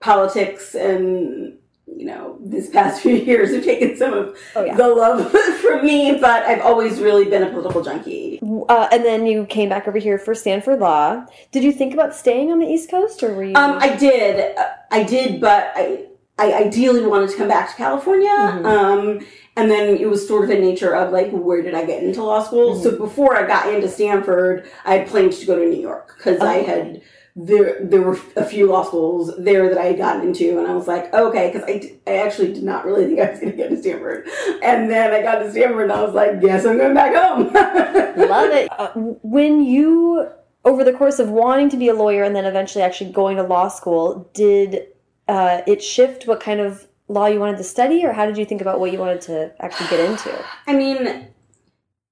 politics 0.00 0.74
and, 0.74 1.54
you 2.00 2.06
know, 2.06 2.38
this 2.40 2.70
past 2.70 3.02
few 3.02 3.14
years 3.14 3.54
have 3.54 3.62
taken 3.62 3.94
some 3.96 4.14
of 4.14 4.36
Oh 4.56 4.64
yeah. 4.64 4.74
the 4.74 4.88
love 4.88 5.30
from 5.60 5.84
me, 5.84 6.16
but 6.18 6.44
I've 6.44 6.62
always 6.62 6.98
really 6.98 7.26
been 7.26 7.42
a 7.42 7.50
political 7.50 7.82
junkie. 7.82 8.40
Uh, 8.70 8.88
and 8.90 9.04
then 9.04 9.26
you 9.26 9.44
came 9.46 9.68
back 9.68 9.86
over 9.86 9.98
here 9.98 10.18
for 10.18 10.34
Stanford 10.34 10.80
Law. 10.80 11.26
Did 11.52 11.62
you 11.62 11.72
think 11.72 11.92
about 11.92 12.14
staying 12.14 12.50
on 12.50 12.58
the 12.58 12.66
East 12.66 12.90
Coast, 12.90 13.22
or 13.22 13.34
were 13.34 13.44
you? 13.44 13.54
Um, 13.54 13.76
I 13.78 13.94
did, 13.96 14.56
uh, 14.56 14.64
I 14.90 15.02
did, 15.02 15.42
but 15.42 15.72
I, 15.76 16.06
I 16.38 16.54
ideally 16.54 17.04
wanted 17.06 17.28
to 17.30 17.36
come 17.36 17.48
back 17.48 17.68
to 17.70 17.76
California. 17.76 18.28
Mhm. 18.28 18.64
Um, 18.64 19.26
and 19.56 19.70
then 19.70 19.94
it 19.98 20.08
was 20.08 20.26
sort 20.26 20.44
of 20.44 20.50
a 20.50 20.58
nature 20.58 20.94
of 20.96 21.12
like, 21.12 21.30
where 21.32 21.60
did 21.60 21.74
I 21.74 21.84
get 21.84 22.02
into 22.02 22.22
law 22.24 22.42
school? 22.42 22.72
Mm-hmm. 22.72 22.82
So 22.82 22.96
before 22.96 23.36
I 23.36 23.46
got 23.46 23.72
into 23.74 23.88
Stanford, 23.88 24.66
I 24.86 24.96
had 24.96 25.06
planned 25.08 25.32
to 25.34 25.44
go 25.46 25.58
to 25.58 25.66
New 25.68 25.80
York 25.82 26.14
because 26.16 26.40
I 26.40 26.60
Oh. 26.60 26.64
had 26.64 27.02
there 27.36 27.78
there 27.84 28.02
were 28.02 28.18
a 28.36 28.44
few 28.44 28.66
law 28.66 28.82
schools 28.82 29.32
there 29.38 29.68
that 29.68 29.78
I 29.78 29.86
had 29.86 29.98
gotten 29.98 30.22
into, 30.22 30.58
and 30.58 30.66
I 30.66 30.74
was 30.74 30.88
like, 30.88 31.12
okay, 31.14 31.50
because 31.52 31.68
I, 31.68 31.78
d- 31.78 31.98
I 32.06 32.18
actually 32.18 32.52
did 32.52 32.64
not 32.64 32.84
really 32.84 33.06
think 33.06 33.20
I 33.20 33.30
was 33.30 33.40
going 33.40 33.52
to 33.52 33.56
get 33.56 33.70
to 33.70 33.76
Stanford, 33.76 34.28
and 34.62 34.90
then 34.90 35.12
I 35.12 35.22
got 35.22 35.38
to 35.38 35.50
Stanford, 35.50 35.84
and 35.84 35.92
I 35.92 36.02
was 36.02 36.14
like, 36.14 36.32
yes, 36.42 36.64
I'm 36.66 36.76
going 36.76 36.94
back 36.94 37.14
home. 37.14 37.52
Love 38.28 38.50
it. 38.50 38.68
Uh, 38.76 38.90
when 38.94 39.64
you, 39.64 40.28
over 40.64 40.82
the 40.82 40.92
course 40.92 41.18
of 41.18 41.28
wanting 41.30 41.68
to 41.70 41.76
be 41.76 41.88
a 41.88 41.94
lawyer 41.94 42.24
and 42.24 42.34
then 42.34 42.44
eventually 42.44 42.82
actually 42.82 43.12
going 43.12 43.36
to 43.36 43.44
law 43.44 43.68
school, 43.68 44.28
did 44.34 44.88
uh, 45.28 45.62
it 45.66 45.82
shift 45.82 46.26
what 46.26 46.40
kind 46.40 46.60
of 46.60 46.88
law 47.06 47.26
you 47.26 47.38
wanted 47.38 47.58
to 47.58 47.64
study, 47.64 48.04
or 48.04 48.12
how 48.12 48.26
did 48.26 48.36
you 48.36 48.44
think 48.44 48.60
about 48.60 48.80
what 48.80 48.90
you 48.90 48.98
wanted 48.98 49.20
to 49.20 49.52
actually 49.60 49.88
get 49.88 50.00
into? 50.00 50.44
I 50.66 50.74
mean, 50.74 51.28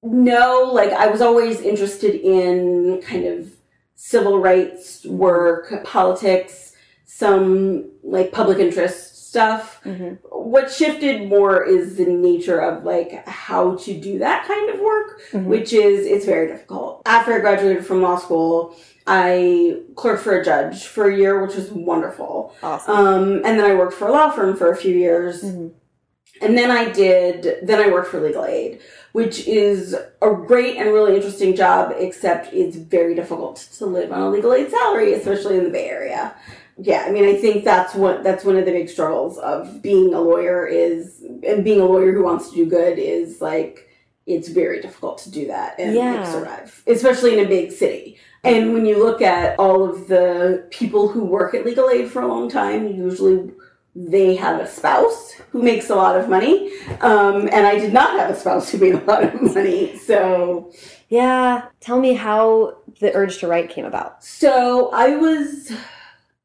no, 0.03 0.71
like 0.73 0.91
I 0.91 1.09
was 1.09 1.21
always 1.21 1.61
interested 1.61 2.15
in 2.15 3.03
kind 3.03 3.27
of 3.27 3.58
civil 4.03 4.39
rights 4.39 5.05
work, 5.05 5.83
politics, 5.83 6.73
some 7.05 7.91
like 8.05 8.31
public 8.31 8.59
interest 8.59 9.29
stuff. 9.29 9.81
Mm-hmm. 9.85 10.15
What 10.31 10.71
shifted 10.71 11.29
more 11.29 11.65
is 11.65 11.97
the 11.97 12.07
nature 12.07 12.61
of 12.61 12.85
like 12.85 13.27
how 13.27 13.75
to 13.75 14.01
do 14.01 14.21
that 14.21 14.47
kind 14.47 14.71
of 14.71 14.79
work, 14.81 15.21
Mhm. 15.33 15.47
which 15.47 15.73
is 15.73 16.07
it's 16.07 16.25
very 16.25 16.47
difficult. 16.47 17.03
After 17.07 17.33
I 17.35 17.41
graduated 17.41 17.85
from 17.85 18.01
law 18.01 18.17
school, 18.17 18.77
I 19.07 19.81
clerked 19.97 20.23
for 20.23 20.39
a 20.41 20.45
judge 20.45 20.87
for 20.87 21.09
a 21.11 21.17
year, 21.17 21.45
which 21.45 21.57
was 21.57 21.71
wonderful. 21.73 22.55
Awesome. 22.63 22.95
Um, 22.97 23.33
and 23.45 23.59
then 23.59 23.65
I 23.65 23.75
worked 23.75 23.95
for 23.95 24.07
a 24.07 24.13
law 24.13 24.31
firm 24.31 24.55
for 24.57 24.71
a 24.71 24.77
few 24.77 24.95
years. 24.95 25.43
Mhm. 25.43 25.73
And 26.41 26.57
then 26.57 26.71
I 26.71 26.85
did, 26.93 27.59
then 27.65 27.81
I 27.81 27.91
worked 27.91 28.09
for 28.09 28.21
legal 28.21 28.45
aid, 28.45 28.79
which 29.19 29.49
is 29.49 29.97
a 30.23 30.31
great 30.33 30.77
and 30.77 30.93
really 30.93 31.17
interesting 31.17 31.57
job, 31.57 31.93
except 31.99 32.55
it's 32.55 32.77
very 32.77 33.17
difficult 33.17 33.57
to 33.77 33.85
live 33.85 34.13
on 34.13 34.23
a 34.23 34.31
legal 34.31 34.53
aid 34.53 34.71
salary, 34.71 35.13
especially 35.13 35.59
in 35.59 35.65
the 35.65 35.71
Bay 35.71 35.89
Area. 35.89 36.37
Yeah, 36.77 37.03
I 37.05 37.11
mean, 37.11 37.25
I 37.25 37.35
think 37.35 37.65
that's 37.65 37.97
what, 37.97 38.23
that's 38.23 38.45
one 38.45 38.57
of 38.57 38.65
the 38.65 38.71
big 38.71 38.89
struggles 38.89 39.37
of 39.39 39.83
being 39.83 40.15
a 40.15 40.21
lawyer 40.21 40.65
is, 40.69 41.21
and 41.45 41.65
being 41.65 41.81
a 41.81 41.85
lawyer 41.85 42.13
who 42.13 42.23
wants 42.23 42.49
to 42.51 42.55
do 42.55 42.65
good 42.65 42.97
is 42.97 43.41
like, 43.41 43.89
it's 44.25 44.47
very 44.47 44.81
difficult 44.81 45.19
to 45.25 45.33
do 45.33 45.49
that 45.49 45.75
and 45.81 45.97
Yeah. 45.97 46.21
like, 46.21 46.27
survive, 46.27 46.83
especially 46.87 47.37
in 47.37 47.45
a 47.45 47.49
big 47.49 47.73
city. 47.73 48.19
And 48.45 48.73
when 48.73 48.87
you 48.87 49.03
look 49.03 49.21
at 49.21 49.59
all 49.59 49.83
of 49.83 50.07
the 50.07 50.65
people 50.71 51.09
who 51.09 51.25
work 51.25 51.55
at 51.57 51.67
legal 51.67 51.91
aid 51.91 52.09
for 52.09 52.23
a 52.23 52.29
long 52.29 52.49
time, 52.49 52.87
usually 52.87 53.51
they 54.07 54.37
have 54.37 54.61
a 54.61 54.67
spouse 54.67 55.33
who 55.51 55.61
makes 55.63 55.91
a 55.91 55.95
lot 55.97 56.17
of 56.17 56.29
money. 56.29 56.71
Um, 57.01 57.49
and 57.53 57.67
I 57.67 57.79
did 57.79 57.93
not 57.93 58.19
have 58.19 58.31
a 58.31 58.37
spouse 58.39 58.71
who 58.71 58.79
made 58.79 58.95
a 58.95 59.05
lot 59.05 59.25
of 59.25 59.43
money. 59.55 59.97
So, 59.99 60.71
Yeah. 61.09 61.67
Tell 61.81 61.99
me 61.99 62.15
how 62.15 62.77
the 63.01 63.13
urge 63.15 63.39
to 63.39 63.49
write 63.49 63.71
came 63.71 63.85
about. 63.85 64.23
so 64.23 64.91
I 64.93 65.17
was 65.17 65.73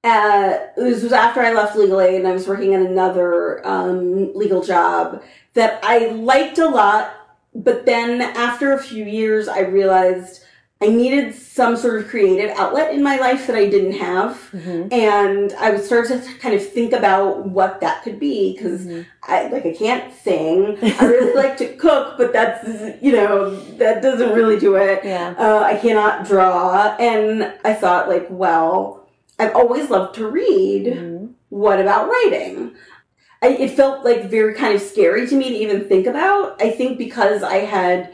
at, 0.04 0.76
this 0.76 1.04
was 1.04 1.14
after 1.14 1.42
I 1.42 1.54
left 1.54 1.76
legal 1.78 2.02
aid 2.02 2.16
and 2.16 2.28
I 2.28 2.32
was 2.34 2.48
working 2.48 2.74
at 2.74 2.82
another 2.82 3.66
um, 3.68 4.34
legal 4.34 4.62
job 4.64 5.22
that 5.54 5.80
I 5.84 6.08
liked 6.10 6.58
a 6.58 6.68
lot. 6.68 7.14
But 7.56 7.86
then 7.86 8.22
after 8.22 8.74
a 8.74 8.80
few 8.82 9.06
years, 9.06 9.48
I 9.48 9.60
realized 9.60 10.44
I 10.84 10.88
needed 10.88 11.34
some 11.34 11.78
sort 11.78 12.02
of 12.02 12.10
creative 12.10 12.50
outlet 12.58 12.94
in 12.94 13.02
my 13.02 13.18
life 13.18 13.48
that 13.48 13.56
I 13.56 13.68
didn't 13.70 13.94
have. 13.94 14.32
Mm-hmm. 14.52 14.92
and 14.92 15.54
I 15.54 15.72
would 15.72 15.84
start 15.84 16.08
to 16.10 16.20
kind 16.40 16.54
of 16.56 16.68
think 16.68 16.92
about 16.94 17.46
what 17.48 17.80
that 17.82 18.04
could 18.04 18.20
be 18.20 18.54
because 18.54 18.86
I 19.24 19.48
like 19.48 19.66
I 19.66 19.74
can't 19.74 20.14
sing. 20.14 20.78
I 21.00 21.06
really 21.06 21.34
like 21.44 21.56
to 21.58 21.68
cook, 21.76 22.18
but 22.18 22.34
that's 22.34 22.68
you 23.02 23.12
know 23.14 23.56
that 23.78 24.02
doesn't 24.02 24.34
really 24.34 24.60
do 24.60 24.76
it. 24.76 25.02
Yeah. 25.04 25.34
Uh, 25.38 25.62
I 25.64 25.76
cannot 25.78 26.26
draw, 26.26 26.96
and 27.00 27.54
I 27.64 27.74
thought 27.74 28.10
like, 28.10 28.28
well, 28.30 29.08
I've 29.40 29.56
always 29.56 29.90
loved 29.90 30.16
to 30.16 30.28
read. 30.28 30.86
Mhm. 30.88 31.34
What 31.50 31.80
about 31.80 32.10
writing? 32.10 32.76
I, 33.44 33.50
it 33.50 33.72
felt 33.72 34.04
like 34.06 34.30
very 34.30 34.54
kind 34.56 34.74
of 34.74 34.82
scary 34.82 35.28
to 35.28 35.36
me 35.36 35.50
to 35.50 35.56
even 35.56 35.88
think 35.88 36.08
about. 36.08 36.62
I 36.62 36.72
think 36.72 36.98
because 36.98 37.44
I 37.44 37.58
had 37.58 38.12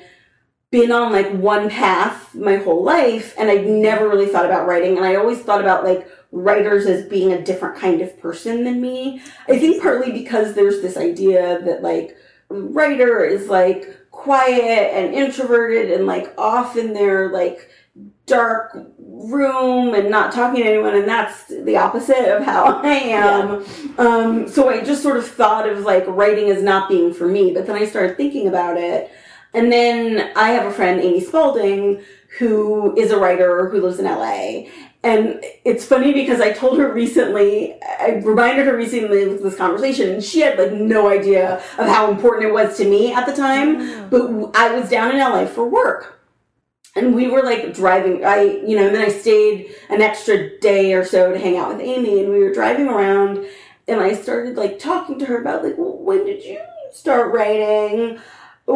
been 0.72 0.92
on 0.92 1.12
like 1.12 1.32
one 1.32 1.70
path 1.70 2.36
my 2.36 2.58
whole 2.58 2.84
life 2.84 3.34
and 3.40 3.50
I'd 3.50 3.68
never 3.68 4.08
really 4.08 4.28
thought 4.28 4.46
about 4.46 4.68
writing 4.68 4.98
and 4.98 5.06
I 5.06 5.16
always 5.16 5.40
thought 5.40 5.62
about 5.62 5.84
like 5.84 6.08
writers 6.32 6.86
as 6.86 7.08
being 7.08 7.34
a 7.34 7.44
different 7.44 7.76
kind 7.78 8.02
of 8.02 8.20
person 8.20 8.64
than 8.64 8.80
me. 8.80 9.22
I 9.48 9.58
think 9.58 9.82
partly 9.82 10.12
because 10.12 10.54
there's 10.54 10.82
this 10.82 10.96
idea 10.96 11.60
that 11.64 11.82
like 11.82 12.16
writer 12.50 13.24
is 13.24 13.48
like 13.48 14.12
quiet 14.12 14.94
and 14.94 15.14
introverted 15.14 15.92
and 15.92 16.06
like 16.06 16.34
off 16.38 16.78
in 16.78 16.94
their 16.94 17.32
like 17.32 17.70
dark 18.28 18.78
room 19.00 19.96
and 19.96 20.12
not 20.12 20.32
talking 20.32 20.62
to 20.62 20.70
anyone 20.70 20.96
and 20.96 21.08
that's 21.08 21.48
the 21.48 21.78
opposite 21.78 22.36
of 22.36 22.44
how 22.44 22.80
I 22.84 22.94
am. 22.94 23.66
Um, 23.98 24.48
so 24.48 24.70
I 24.70 24.84
just 24.84 25.02
sort 25.02 25.18
of 25.18 25.28
thought 25.28 25.68
of 25.68 25.80
like 25.80 26.06
writing 26.06 26.50
as 26.50 26.62
not 26.62 26.90
being 26.90 27.12
for 27.12 27.28
me, 27.28 27.54
but 27.54 27.66
then 27.66 27.76
I 27.76 27.86
started 27.86 28.18
thinking 28.18 28.48
about 28.48 28.78
it. 28.78 29.12
And 29.54 29.72
then 29.72 30.32
I 30.36 30.50
have 30.50 30.66
a 30.66 30.72
friend, 30.72 31.02
Amy 31.02 31.22
Spalding, 31.22 32.04
who 32.38 32.96
is 32.98 33.12
a 33.12 33.18
writer 33.18 33.70
who 33.70 33.82
lives 33.82 34.00
in 34.00 34.06
LA. 34.06 34.70
And 35.02 35.44
it's 35.64 35.86
funny 35.86 36.12
because 36.14 36.42
I 36.42 36.52
told 36.52 36.78
her 36.78 36.92
recently, 36.94 37.82
I 37.82 38.22
reminded 38.24 38.68
her 38.68 38.76
recently 38.76 39.24
of 39.24 39.42
this 39.42 39.56
conversation, 39.56 40.10
and 40.10 40.24
she 40.24 40.42
had 40.42 40.60
like 40.60 40.74
no 40.74 41.08
idea 41.08 41.56
of 41.78 41.88
how 41.88 42.12
important 42.12 42.48
it 42.48 42.54
was 42.54 42.78
to 42.78 42.86
me 42.88 43.14
at 43.14 43.26
the 43.26 43.34
time. 43.34 44.10
But 44.10 44.52
I 44.56 44.78
was 44.78 44.90
down 44.90 45.12
in 45.12 45.20
LA 45.20 45.46
for 45.46 45.68
work. 45.68 46.20
And 46.96 47.16
we 47.16 47.28
were 47.28 47.44
like 47.44 47.74
driving, 47.74 48.26
I, 48.26 48.42
you 48.42 48.76
know, 48.76 48.88
and 48.88 48.96
then 48.96 49.06
I 49.06 49.10
stayed 49.10 49.74
an 49.90 50.02
extra 50.02 50.60
day 50.60 50.94
or 50.94 51.06
so 51.06 51.32
to 51.32 51.40
hang 51.40 51.56
out 51.56 51.70
with 51.70 51.82
Amy, 51.82 52.22
and 52.22 52.30
we 52.30 52.40
were 52.40 52.54
driving 52.54 52.88
around, 52.88 53.46
and 53.88 54.02
I 54.02 54.14
started 54.14 54.58
like 54.58 54.80
talking 54.80 55.18
to 55.20 55.26
her 55.26 55.40
about 55.40 55.64
like, 55.64 55.78
well, 55.78 55.98
when 55.98 56.26
did 56.26 56.44
you 56.44 56.60
start 56.92 57.34
writing? 57.34 58.20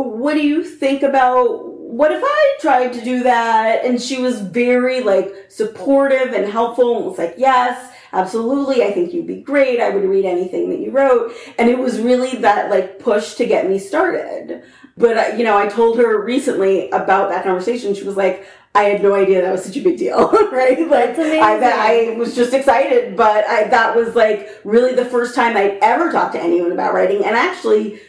What 0.01 0.33
do 0.33 0.41
you 0.41 0.63
think 0.63 1.03
about 1.03 1.71
what 1.93 2.11
if 2.11 2.23
I 2.25 2.57
tried 2.59 2.93
to 2.93 3.03
do 3.03 3.21
that? 3.23 3.85
And 3.85 4.01
she 4.01 4.19
was 4.19 4.41
very 4.41 5.01
like 5.01 5.31
supportive 5.49 6.33
and 6.33 6.51
helpful 6.51 6.97
and 6.97 7.05
was 7.05 7.19
like, 7.19 7.35
yes, 7.37 7.93
absolutely. 8.11 8.83
I 8.83 8.91
think 8.91 9.13
you'd 9.13 9.27
be 9.27 9.41
great. 9.41 9.79
I 9.79 9.89
would 9.89 10.03
read 10.03 10.25
anything 10.25 10.71
that 10.71 10.79
you 10.79 10.89
wrote. 10.89 11.33
And 11.59 11.69
it 11.69 11.77
was 11.77 11.99
really 11.99 12.37
that 12.37 12.71
like 12.71 12.97
push 12.97 13.35
to 13.35 13.45
get 13.45 13.69
me 13.69 13.77
started. 13.77 14.63
But, 14.97 15.17
uh, 15.17 15.35
you 15.35 15.43
know, 15.43 15.57
I 15.57 15.67
told 15.67 15.99
her 15.99 16.23
recently 16.23 16.89
about 16.89 17.29
that 17.29 17.43
conversation. 17.43 17.93
She 17.93 18.03
was 18.03 18.17
like, 18.17 18.47
I 18.75 18.83
had 18.85 19.03
no 19.03 19.13
idea 19.13 19.43
that 19.43 19.51
was 19.51 19.63
such 19.63 19.77
a 19.77 19.81
big 19.81 19.99
deal, 19.99 20.29
right? 20.51 20.79
Like, 20.79 21.15
That's 21.15 21.19
amazing. 21.19 21.43
I, 21.43 22.13
I 22.13 22.17
was 22.17 22.35
just 22.35 22.53
excited, 22.53 23.15
but 23.15 23.47
I, 23.47 23.67
that 23.67 23.95
was 23.95 24.15
like 24.15 24.49
really 24.63 24.95
the 24.95 25.05
first 25.05 25.35
time 25.35 25.55
I'd 25.55 25.77
ever 25.83 26.11
talked 26.11 26.33
to 26.33 26.41
anyone 26.41 26.71
about 26.71 26.95
writing. 26.95 27.23
And 27.23 27.35
actually, 27.35 28.01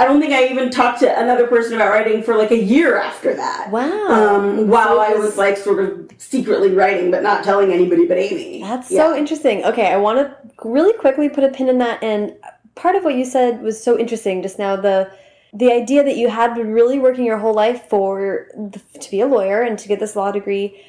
I 0.00 0.04
don't 0.06 0.20
think 0.20 0.32
I 0.32 0.46
even 0.48 0.70
talked 0.70 1.00
to 1.00 1.20
another 1.20 1.46
person 1.46 1.74
about 1.74 1.90
writing 1.90 2.22
for 2.22 2.34
like 2.36 2.50
a 2.50 2.56
year 2.58 2.96
after 2.96 3.34
that. 3.34 3.70
Wow. 3.70 4.08
Um, 4.08 4.68
while 4.68 5.00
it 5.02 5.10
I 5.10 5.14
was 5.14 5.36
like 5.36 5.56
sort 5.58 5.78
of 5.84 6.10
secretly 6.16 6.72
writing, 6.72 7.10
but 7.10 7.22
not 7.22 7.44
telling 7.44 7.70
anybody 7.72 8.06
but 8.06 8.16
Amy. 8.16 8.62
That's 8.62 8.90
Yeah. 8.90 9.02
so 9.02 9.16
interesting. 9.16 9.62
Okay, 9.64 9.88
I 9.92 9.98
want 9.98 10.18
to 10.18 10.68
really 10.68 10.94
quickly 10.94 11.28
put 11.28 11.44
a 11.44 11.48
pin 11.50 11.68
in 11.68 11.78
that. 11.78 12.02
And 12.02 12.34
part 12.76 12.96
of 12.96 13.04
what 13.04 13.14
you 13.14 13.24
said 13.26 13.62
was 13.62 13.82
so 13.82 13.98
interesting 13.98 14.40
just 14.42 14.58
now. 14.58 14.74
The 14.74 15.10
the 15.52 15.70
idea 15.72 16.02
that 16.04 16.16
you 16.16 16.28
had 16.30 16.54
been 16.54 16.70
really 16.72 16.98
working 16.98 17.24
your 17.24 17.38
whole 17.38 17.54
life 17.54 17.82
for 17.88 18.46
the, 18.56 18.80
to 19.00 19.10
be 19.10 19.20
a 19.20 19.26
lawyer 19.26 19.60
and 19.62 19.78
to 19.80 19.88
get 19.88 19.98
this 20.00 20.16
law 20.16 20.30
degree. 20.32 20.80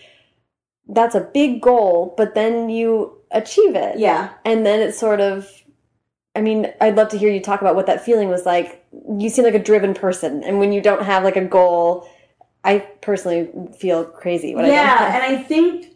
That's 0.88 1.16
a 1.16 1.22
big 1.22 1.62
goal, 1.62 2.14
but 2.16 2.34
then 2.36 2.70
you 2.70 3.18
achieve 3.32 3.76
it. 3.76 3.98
Yeah. 3.98 4.30
and 4.46 4.66
then 4.66 4.80
it's 4.80 5.00
sort 5.00 5.20
of 5.22 5.50
i 6.36 6.42
mean 6.42 6.72
i'd 6.82 6.96
love 6.96 7.10
to 7.10 7.18
hear 7.18 7.30
you 7.30 7.40
talk 7.40 7.62
about 7.62 7.76
what 7.76 7.86
that 7.86 8.04
feeling 8.04 8.30
was 8.30 8.46
like 8.46 8.86
you 9.18 9.30
seem 9.30 9.44
like 9.44 9.54
a 9.54 9.60
driven 9.60 9.94
person 9.94 10.44
and 10.44 10.60
when 10.60 10.72
you 10.72 10.82
don't 10.82 11.04
have 11.04 11.24
like 11.24 11.36
a 11.36 11.46
goal 11.46 12.08
i 12.64 12.80
personally 13.02 13.50
feel 13.78 14.06
crazy 14.06 14.56
when 14.56 14.66
i 14.66 14.68
don't 14.68 14.78
yeah, 14.78 15.16
and 15.16 15.38
I 15.38 15.42
think 15.42 15.92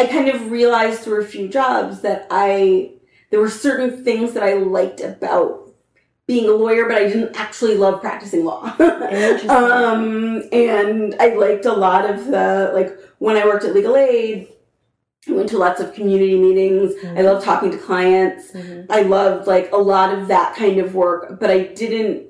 I 0.00 0.06
kind 0.06 0.28
of 0.28 0.50
realized 0.50 1.02
through 1.02 1.20
a 1.20 1.26
few 1.26 1.46
jobs 1.48 2.00
that 2.00 2.26
I 2.30 2.92
there 3.30 3.38
were 3.38 3.50
certain 3.50 4.02
things 4.02 4.32
that 4.32 4.42
I 4.42 4.54
liked 4.54 5.00
about 5.00 5.72
being 6.26 6.48
a 6.48 6.52
lawyer, 6.52 6.86
but 6.88 6.96
I 6.96 7.04
didn't 7.04 7.36
actually 7.36 7.76
love 7.76 8.00
practicing 8.00 8.44
law. 8.44 8.74
Interesting. 8.80 9.50
um, 9.50 10.42
and 10.52 11.14
I 11.20 11.34
liked 11.34 11.66
a 11.66 11.72
lot 11.72 12.08
of 12.08 12.26
the 12.26 12.70
like 12.72 12.98
when 13.18 13.36
I 13.36 13.44
worked 13.44 13.64
at 13.64 13.74
legal 13.74 13.96
aid. 13.96 14.48
I 15.28 15.32
went 15.32 15.48
to 15.50 15.58
lots 15.58 15.80
of 15.80 15.92
community 15.92 16.38
meetings. 16.38 16.94
I 17.16 17.20
loved 17.22 17.44
talking 17.44 17.70
to 17.70 17.76
clients. 17.76 18.52
Mhm. 18.52 18.86
I 18.88 19.02
loved 19.02 19.46
like 19.46 19.70
a 19.72 19.76
lot 19.76 20.16
of 20.16 20.28
that 20.28 20.56
kind 20.56 20.78
of 20.78 20.94
work, 20.94 21.38
but 21.38 21.50
I 21.50 21.58
didn't 21.64 22.26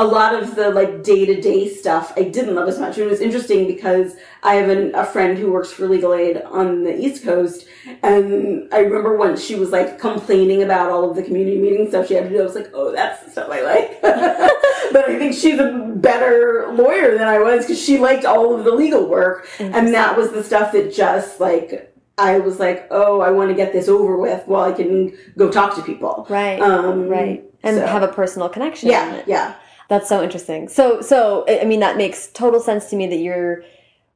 a 0.00 0.04
lot 0.06 0.32
of 0.40 0.54
the 0.54 0.70
like 0.70 1.02
day 1.02 1.26
to 1.26 1.40
day 1.40 1.68
stuff 1.68 2.12
I 2.16 2.22
didn't 2.22 2.54
love 2.54 2.68
as 2.68 2.78
much. 2.78 2.96
And 2.96 3.06
it 3.06 3.10
was 3.10 3.20
interesting 3.20 3.66
because 3.66 4.14
I 4.44 4.54
have 4.54 4.70
an, 4.70 4.94
a 4.94 5.04
friend 5.04 5.36
who 5.36 5.50
works 5.50 5.72
for 5.72 5.88
legal 5.88 6.14
aid 6.14 6.40
on 6.42 6.84
the 6.84 6.96
East 6.96 7.24
Coast, 7.24 7.66
and 8.04 8.72
I 8.72 8.78
remember 8.78 9.16
once 9.16 9.42
she 9.44 9.56
was 9.56 9.70
like 9.70 9.98
complaining 9.98 10.62
about 10.62 10.92
all 10.92 11.10
of 11.10 11.16
the 11.16 11.24
community 11.24 11.58
meeting 11.58 11.88
stuff 11.88 12.06
she 12.06 12.14
had 12.14 12.22
to 12.24 12.30
do. 12.30 12.40
I 12.40 12.44
was 12.44 12.54
like, 12.54 12.70
oh, 12.72 12.92
that's 12.92 13.24
the 13.24 13.32
stuff 13.32 13.48
I 13.50 13.60
like. 13.62 14.00
but 14.92 15.08
I 15.08 15.18
think 15.18 15.34
she's 15.34 15.58
a 15.58 15.92
better 15.96 16.68
lawyer 16.72 17.18
than 17.18 17.26
I 17.26 17.40
was 17.40 17.64
because 17.64 17.82
she 17.82 17.98
liked 17.98 18.24
all 18.24 18.54
of 18.54 18.64
the 18.64 18.70
legal 18.70 19.08
work, 19.08 19.48
and 19.58 19.92
that 19.94 20.16
was 20.16 20.30
the 20.30 20.44
stuff 20.44 20.70
that 20.72 20.94
just 20.94 21.40
like. 21.40 21.87
I 22.18 22.38
was 22.40 22.58
like, 22.58 22.86
oh, 22.90 23.20
I 23.20 23.30
want 23.30 23.48
to 23.50 23.54
get 23.54 23.72
this 23.72 23.88
over 23.88 24.16
with 24.16 24.46
while 24.46 24.64
I 24.64 24.72
can 24.72 25.16
go 25.36 25.50
talk 25.50 25.74
to 25.76 25.82
people. 25.82 26.26
right 26.28 26.60
Um, 26.60 27.08
right 27.08 27.44
and 27.62 27.76
so- 27.76 27.86
have 27.86 28.02
a 28.02 28.08
personal 28.08 28.48
connection 28.48 28.88
Yeah, 28.90 29.22
yeah. 29.26 29.54
that's 29.88 30.08
so 30.08 30.22
interesting 30.22 30.68
so 30.68 31.00
so 31.00 31.44
i 31.48 31.64
mean 31.64 31.80
that 31.80 31.96
makes 31.96 32.28
total 32.28 32.60
sense 32.60 32.88
to 32.90 32.96
me 32.96 33.06
that 33.08 33.16
you're 33.16 33.64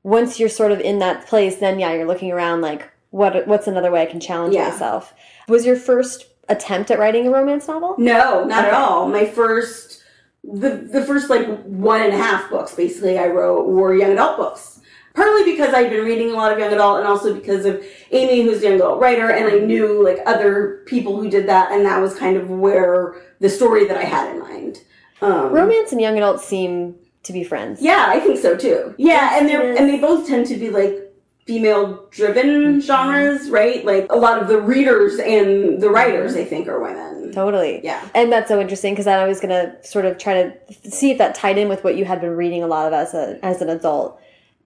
once 0.04 0.38
you're 0.38 0.48
sort 0.48 0.70
of 0.70 0.78
in 0.80 0.98
that 1.00 1.26
place 1.26 1.56
then 1.56 1.78
yeah 1.80 1.92
you're 1.92 2.06
looking 2.06 2.30
around 2.30 2.60
like 2.60 2.88
what 3.10 3.46
what's 3.48 3.66
another 3.66 3.90
way 3.90 4.00
i 4.02 4.06
can 4.06 4.20
challenge 4.20 4.54
Yeah. 4.54 4.68
myself 4.68 5.12
was 5.48 5.66
your 5.66 5.74
first 5.76 6.26
attempt 6.48 6.90
at 6.92 6.98
writing 7.00 7.26
a 7.26 7.30
romance 7.30 7.66
novel 7.68 7.94
No, 7.98 8.44
not 8.44 8.64
at 8.64 8.74
all. 8.74 9.08
My 9.08 9.24
first, 9.24 10.02
the 10.44 10.70
the 10.70 11.04
first 11.04 11.30
like 11.30 11.46
one 11.64 12.02
and 12.02 12.12
a 12.12 12.16
half 12.16 12.48
books 12.50 12.74
basically 12.74 13.18
I 13.18 13.28
wrote 13.28 13.66
were 13.68 13.94
young 13.94 14.12
adult 14.12 14.36
books. 14.36 14.71
Partly 15.14 15.44
because 15.52 15.74
I'd 15.74 15.90
been 15.90 16.04
reading 16.04 16.30
a 16.30 16.34
lot 16.34 16.52
of 16.52 16.58
young 16.58 16.72
adult, 16.72 16.98
and 16.98 17.06
also 17.06 17.34
because 17.34 17.64
of 17.66 17.84
Amy, 18.12 18.42
who's 18.42 18.62
a 18.62 18.64
young 18.66 18.74
adult 18.76 19.00
writer, 19.00 19.30
and 19.30 19.44
I 19.46 19.58
knew 19.58 20.02
like 20.02 20.18
other 20.26 20.82
people 20.86 21.20
who 21.20 21.28
did 21.28 21.46
that, 21.48 21.70
and 21.72 21.84
that 21.84 22.00
was 22.00 22.14
kind 22.14 22.36
of 22.36 22.48
where 22.50 23.16
the 23.40 23.48
story 23.48 23.86
that 23.86 23.96
I 23.96 24.04
had 24.04 24.32
in 24.34 24.40
mind. 24.40 24.78
Um, 25.20 25.52
romance 25.52 25.92
and 25.92 26.00
young 26.00 26.16
adult 26.16 26.40
seem 26.40 26.96
to 27.22 27.32
be 27.32 27.44
friends 27.44 27.80
Yeah, 27.80 28.06
I 28.08 28.18
think 28.18 28.38
so 28.38 28.56
too. 28.56 28.94
Yeah, 28.98 29.38
and 29.38 29.48
they're 29.48 29.76
and 29.76 29.88
they 29.88 29.98
both 30.00 30.26
tend 30.26 30.46
to 30.46 30.56
be 30.56 30.70
like 30.70 30.98
female 31.46 32.06
driven 32.10 32.46
Mm-hmm. 32.46 32.80
genres, 32.80 33.50
right? 33.50 33.84
Like 33.84 34.06
a 34.10 34.16
lot 34.16 34.40
of 34.40 34.48
the 34.48 34.60
readers 34.60 35.18
and 35.18 35.80
the 35.80 35.90
writers, 35.90 36.36
I 36.36 36.44
think, 36.44 36.68
are 36.68 36.80
women. 36.80 37.32
Totally. 37.32 37.80
Yeah. 37.84 38.06
And 38.14 38.30
that's 38.32 38.48
so 38.48 38.60
interesting 38.60 38.94
because 38.94 39.06
I 39.06 39.26
was 39.26 39.40
going 39.40 39.50
to 39.50 39.76
sort 39.86 40.04
of 40.04 40.18
try 40.18 40.34
to 40.42 40.90
see 40.90 41.10
if 41.10 41.18
that 41.18 41.34
tied 41.34 41.58
in 41.58 41.68
with 41.68 41.82
what 41.84 41.96
you 41.96 42.04
had 42.04 42.20
been 42.20 42.36
reading 42.36 42.62
a 42.62 42.66
lot 42.66 42.86
of 42.86 42.92
as 42.92 43.12
a 43.14 43.38
as 43.44 43.60
an 43.60 43.68
adult. 43.68 44.20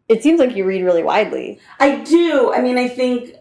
It 0.09 0.23
seems 0.23 0.39
like 0.39 0.55
you 0.55 0.65
read 0.65 0.83
really 0.83 1.03
widely. 1.03 1.59
I 1.81 1.97
do. 1.97 2.53
I 2.53 2.61
mean, 2.61 2.79
I 2.79 2.89
think, 2.89 3.35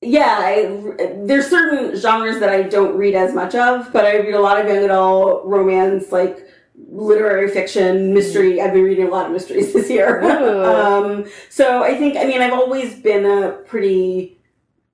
yeah, 0.00 0.38
I, 0.40 1.16
there's 1.24 1.48
certain 1.48 1.94
genres 1.96 2.40
that 2.40 2.48
I 2.48 2.62
don't 2.62 2.96
read 2.96 3.14
as 3.14 3.34
much 3.34 3.54
of, 3.54 3.92
but 3.92 4.06
I 4.06 4.16
read 4.18 4.34
a 4.34 4.40
lot 4.40 4.60
of 4.60 4.66
young 4.66 4.84
adult 4.84 5.44
romance, 5.44 6.10
like 6.10 6.46
literary 6.88 7.50
fiction, 7.50 8.14
mystery. 8.14 8.62
I've 8.62 8.72
been 8.72 8.84
reading 8.84 9.06
a 9.06 9.10
lot 9.10 9.26
of 9.26 9.32
mysteries 9.32 9.72
this 9.74 9.90
year. 9.90 10.22
Um, 10.64 11.26
so 11.50 11.82
I 11.82 11.96
think, 11.96 12.16
I 12.16 12.24
mean, 12.24 12.40
I've 12.40 12.54
always 12.54 12.94
been 12.98 13.26
a 13.26 13.52
pretty 13.66 14.38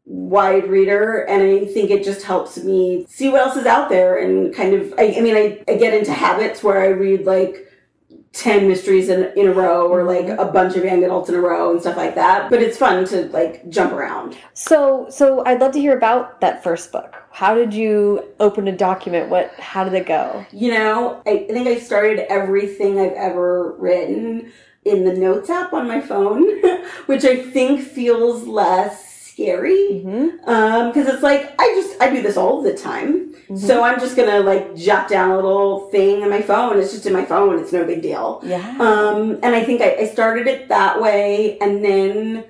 wide 0.07 0.69
reader 0.69 1.23
and 1.23 1.42
i 1.42 1.64
think 1.64 1.90
it 1.90 2.05
just 2.05 2.23
helps 2.23 2.59
me 2.62 3.05
see 3.09 3.29
what 3.29 3.40
else 3.40 3.57
is 3.57 3.66
out 3.66 3.88
there 3.88 4.19
and 4.19 4.55
kind 4.55 4.73
of 4.73 4.95
i, 4.99 5.16
I 5.19 5.21
mean 5.21 5.35
I, 5.35 5.61
I 5.66 5.77
get 5.77 5.95
into 5.95 6.12
habits 6.12 6.62
where 6.62 6.81
i 6.81 6.87
read 6.87 7.27
like 7.27 7.69
10 8.37 8.68
mysteries 8.68 9.09
in, 9.09 9.33
in 9.37 9.49
a 9.49 9.53
row 9.53 9.88
or 9.88 10.05
like 10.05 10.27
mm-hmm. 10.27 10.38
a 10.38 10.44
bunch 10.53 10.77
of 10.77 10.85
young 10.85 11.03
adults 11.03 11.31
in 11.31 11.35
a 11.35 11.40
row 11.40 11.72
and 11.72 11.81
stuff 11.81 11.96
like 11.96 12.14
that 12.14 12.51
but 12.51 12.61
it's 12.61 12.77
fun 12.77 13.05
to 13.07 13.27
like 13.29 13.66
jump 13.70 13.92
around 13.92 14.37
So 14.53 15.07
so 15.09 15.44
I'd 15.46 15.61
love 15.61 15.72
to 15.72 15.81
hear 15.81 15.96
about 15.96 16.40
that 16.42 16.62
first 16.62 16.92
book. 16.92 17.14
How 17.31 17.55
did 17.55 17.72
you 17.72 18.25
open 18.40 18.68
a 18.68 18.77
document? 18.77 19.31
What 19.31 19.53
how 19.59 19.85
did 19.85 19.94
it 19.94 20.07
go? 20.07 20.44
you 20.53 20.72
know 20.72 21.22
I, 21.27 21.46
I 21.49 21.53
think 21.53 21.66
i 21.66 21.79
started 21.79 22.31
everything 22.31 22.99
i've 22.99 23.12
ever 23.12 23.75
written 23.79 24.53
in 24.85 25.05
the 25.05 25.14
notes 25.14 25.51
app 25.51 25.72
on 25.72 25.88
my 25.88 26.01
phone 26.01 26.42
which 27.07 27.25
i 27.25 27.37
think 27.37 27.81
feels 27.81 28.46
less 28.46 29.06
scary 29.40 30.03
Mm-hmm. 30.05 30.49
um 30.49 30.88
because 30.92 31.07
it's 31.12 31.22
like 31.22 31.55
i 31.59 31.66
just 31.79 32.01
i 32.01 32.09
do 32.11 32.22
this 32.22 32.37
all 32.38 32.62
the 32.62 32.72
time. 32.75 33.35
So 33.57 33.83
i'm 33.85 34.01
just 34.01 34.16
gonna 34.16 34.40
like 34.40 34.75
jot 34.75 35.09
down 35.09 35.31
a 35.31 35.37
little 35.37 35.88
thing 35.90 36.22
in 36.22 36.31
my 36.31 36.40
phone. 36.42 36.79
It's 36.79 36.90
just 36.92 37.07
in 37.07 37.12
my 37.12 37.25
phone. 37.25 37.59
It's 37.61 37.72
no 37.72 37.85
big 37.85 38.01
deal. 38.03 38.40
Yeah. 38.44 38.66
um 38.81 39.38
and 39.42 39.55
i 39.55 39.62
think 39.62 39.83
I, 39.83 39.90
I 40.03 40.07
started 40.09 40.46
it 40.46 40.68
that 40.68 41.01
way 41.01 41.59
and 41.61 41.85
then 41.85 42.44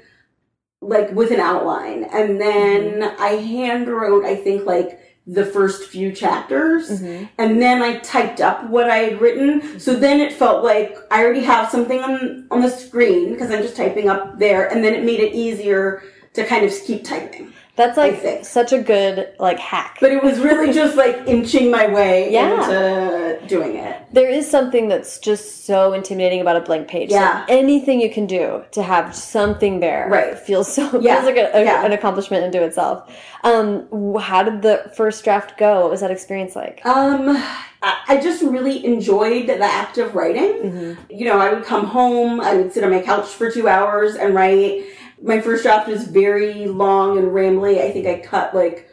like 0.81 1.11
with 1.13 1.33
an 1.33 1.41
outline. 1.41 2.05
And 2.05 2.41
then 2.41 3.03
i 3.19 3.31
hand 3.55 3.89
wrote 3.89 4.25
i 4.25 4.37
think 4.37 4.65
like 4.65 5.01
the 5.27 5.45
first 5.45 5.89
few 5.91 6.13
chapters. 6.13 6.85
Mhm. 7.03 7.29
and 7.37 7.61
then 7.61 7.83
I 7.83 7.99
typed 7.99 8.41
up 8.41 8.71
what 8.71 8.89
I 8.89 8.99
had 9.07 9.21
written. 9.21 9.81
So 9.81 9.93
then 9.95 10.21
it 10.21 10.33
felt 10.33 10.63
like 10.63 10.97
I 11.11 11.25
already 11.25 11.43
have 11.55 11.69
something 11.69 12.01
on 12.01 12.47
on 12.53 12.61
the 12.63 12.71
screen 12.71 13.33
because 13.33 13.51
I'm 13.51 13.61
just 13.61 13.77
typing 13.77 14.09
up 14.09 14.39
there, 14.39 14.69
and 14.71 14.85
then 14.85 14.95
it 14.95 15.03
made 15.05 15.19
it 15.19 15.33
easier 15.35 16.05
to 16.37 16.45
kind 16.47 16.65
of 16.65 16.73
keep 16.85 17.05
typing. 17.05 17.53
That's 17.77 17.99
like 17.99 18.43
such 18.43 18.73
a 18.73 18.81
good 18.81 19.35
like 19.39 19.59
hack. 19.59 19.99
But 20.01 20.11
it 20.11 20.23
was 20.25 20.39
really 20.41 20.73
just 20.73 20.97
like 20.97 21.15
inching 21.27 21.71
my 21.71 21.87
way 21.93 22.33
Yeah. 22.33 22.55
into 22.63 23.47
doing 23.47 23.77
it. 23.77 24.01
There 24.13 24.31
is 24.31 24.51
something 24.51 24.89
that's 24.89 25.19
just 25.19 25.67
so 25.67 25.93
intimidating 25.93 26.41
about 26.41 26.57
a 26.57 26.63
blank 26.63 26.89
page. 26.89 27.11
So 27.11 27.17
Yeah. 27.17 27.45
anything 27.51 28.01
you 28.01 28.09
can 28.11 28.25
do 28.25 28.63
to 28.73 28.83
have 28.83 29.15
something 29.15 29.81
there 29.81 30.09
Right. 30.11 30.39
feels 30.39 30.73
so 30.73 30.85
Yeah. 31.03 31.17
feels 31.17 31.27
like 31.27 31.37
a, 31.37 31.55
a- 31.55 31.65
Yeah. 31.65 31.85
an 31.85 31.93
accomplishment 31.93 32.45
into 32.45 32.63
itself. 32.65 33.15
Um, 33.45 33.87
how 34.19 34.43
did 34.43 34.63
the 34.63 34.91
first 34.97 35.23
draft 35.23 35.59
go? 35.59 35.83
What 35.83 35.91
was 35.91 36.01
that 36.01 36.11
experience 36.11 36.57
like? 36.57 36.81
Um, 36.87 37.37
I, 37.83 38.19
just 38.23 38.43
really 38.43 38.85
enjoyed 38.87 39.49
the 39.49 39.63
act 39.63 39.99
of 39.99 40.15
writing. 40.15 40.53
Mhm. 40.63 40.97
you 41.11 41.27
know, 41.27 41.39
I 41.39 41.53
would 41.53 41.65
come 41.65 41.85
home, 41.85 42.41
I 42.41 42.55
would 42.57 42.73
sit 42.73 42.83
on 42.85 42.91
my 42.91 43.01
couch 43.03 43.27
for 43.29 43.51
two 43.51 43.69
hours 43.69 44.17
and 44.17 44.35
write. 44.35 44.85
My 45.23 45.41
first 45.41 45.63
draft 45.63 45.89
was 45.89 46.05
very 46.05 46.67
long 46.67 47.19
and 47.19 47.29
rambly. 47.29 47.81
I 47.81 47.91
think 47.91 48.07
I 48.07 48.19
cut 48.21 48.55
like, 48.55 48.89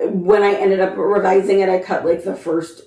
when 0.00 0.42
I 0.42 0.54
ended 0.54 0.80
up 0.80 0.96
revising 0.96 1.60
it, 1.60 1.68
I 1.68 1.78
cut 1.80 2.04
like 2.04 2.24
the 2.24 2.34
first 2.36 2.82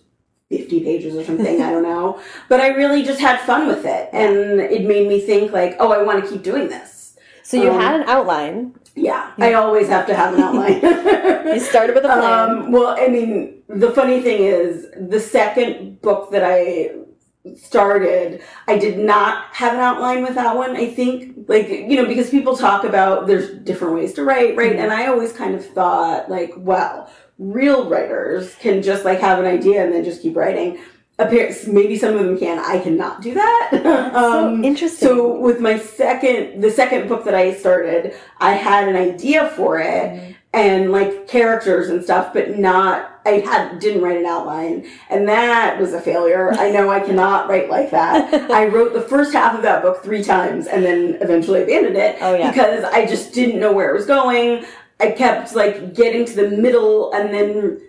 50 0.49 0.83
pages 0.83 1.15
or 1.15 1.23
something. 1.23 1.61
I 1.61 1.71
don't 1.71 1.83
know. 1.83 2.19
But 2.49 2.59
I 2.61 2.69
really 2.69 3.03
just 3.03 3.19
had 3.21 3.39
fun 3.41 3.67
with 3.67 3.85
it. 3.85 4.09
And 4.13 4.59
it 4.59 4.83
made 4.85 5.07
me 5.07 5.19
think, 5.21 5.51
like, 5.51 5.75
oh, 5.79 5.91
I 5.91 6.03
want 6.03 6.23
to 6.23 6.29
keep 6.29 6.43
doing 6.43 6.67
this. 6.69 7.15
So 7.43 7.57
you 7.57 7.69
Um, 7.69 7.79
had 7.79 7.95
an 8.01 8.07
outline. 8.07 8.75
Yeah, 8.95 9.31
I 9.37 9.53
always 9.53 9.87
have 9.87 10.05
to 10.07 10.13
have 10.15 10.33
an 10.33 10.41
outline. 10.41 10.81
You 11.53 11.59
started 11.59 11.95
with 11.95 12.05
a 12.05 12.07
plan. 12.09 12.49
Um, 12.49 12.71
well, 12.71 12.95
I 12.97 13.07
mean, 13.07 13.63
the 13.67 13.91
funny 13.91 14.21
thing 14.21 14.43
is, 14.43 14.85
the 14.99 15.19
second 15.19 16.01
book 16.01 16.31
that 16.31 16.43
I 16.43 16.91
started, 17.55 18.41
I 18.67 18.77
did 18.77 18.99
not 18.99 19.45
have 19.53 19.73
an 19.73 19.79
outline 19.79 20.21
with 20.23 20.35
that 20.35 20.55
one. 20.55 20.75
I 20.75 20.87
think, 20.87 21.35
like, 21.47 21.69
you 21.69 21.95
know, 21.95 22.05
because 22.05 22.29
people 22.29 22.55
talk 22.55 22.83
about 22.83 23.27
there's 23.27 23.49
different 23.63 23.95
ways 23.95 24.13
to 24.13 24.23
write, 24.23 24.55
right? 24.55 24.73
Mhm. 24.73 24.79
And 24.83 24.91
I 24.93 25.07
always 25.07 25.33
kind 25.33 25.55
of 25.55 25.65
thought, 25.65 26.29
like, 26.29 26.53
well, 26.55 27.09
real 27.39 27.89
writers 27.89 28.53
can 28.55 28.83
just 28.83 29.03
like 29.03 29.19
have 29.19 29.39
an 29.39 29.45
idea 29.45 29.83
and 29.83 29.91
then 29.91 30.03
just 30.03 30.21
keep 30.21 30.35
writing. 30.35 30.77
appears 31.19 31.67
maybe 31.67 31.95
some 31.97 32.15
of 32.15 32.25
them 32.25 32.35
can. 32.37 32.57
I 32.57 32.79
cannot 32.79 33.21
do 33.21 33.35
that. 33.35 33.69
so 34.13 34.59
interesting. 34.63 35.07
So 35.07 35.39
with 35.39 35.59
my 35.59 35.77
second, 35.77 36.61
the 36.61 36.71
second 36.71 37.07
book 37.07 37.25
that 37.25 37.35
I 37.35 37.53
started, 37.53 38.15
I 38.39 38.53
had 38.53 38.87
an 38.87 38.95
idea 38.95 39.49
for 39.49 39.79
it 39.79 40.35
and 40.53 40.91
like 40.91 41.27
characters 41.27 41.89
and 41.89 42.03
stuff, 42.03 42.33
but 42.33 42.57
not. 42.57 43.07
I 43.25 43.39
had 43.41 43.79
didn't 43.79 44.01
write 44.01 44.17
an 44.17 44.25
outline, 44.25 44.87
and 45.09 45.27
that 45.29 45.79
was 45.79 45.93
a 45.93 46.01
failure. 46.01 46.51
I 46.53 46.71
know 46.71 46.89
I 46.89 46.99
cannot 46.99 47.47
write 47.47 47.69
like 47.69 47.91
that. 47.91 48.33
I 48.51 48.65
wrote 48.65 48.93
the 48.93 49.01
first 49.01 49.31
half 49.33 49.55
of 49.55 49.61
that 49.61 49.83
book 49.83 50.03
three 50.03 50.23
times, 50.23 50.65
and 50.67 50.83
then 50.83 51.19
eventually 51.21 51.61
abandoned 51.61 51.97
it 51.97 52.17
Oh, 52.19 52.33
yeah. 52.35 52.49
because 52.51 52.83
I 52.83 53.05
just 53.05 53.31
didn't 53.33 53.59
know 53.59 53.71
where 53.71 53.89
it 53.91 53.93
was 53.93 54.05
going. 54.07 54.65
I 54.99 55.11
kept 55.11 55.55
like 55.55 55.93
getting 55.93 56.25
to 56.25 56.35
the 56.35 56.49
middle 56.49 57.11
and 57.13 57.33
then 57.33 57.79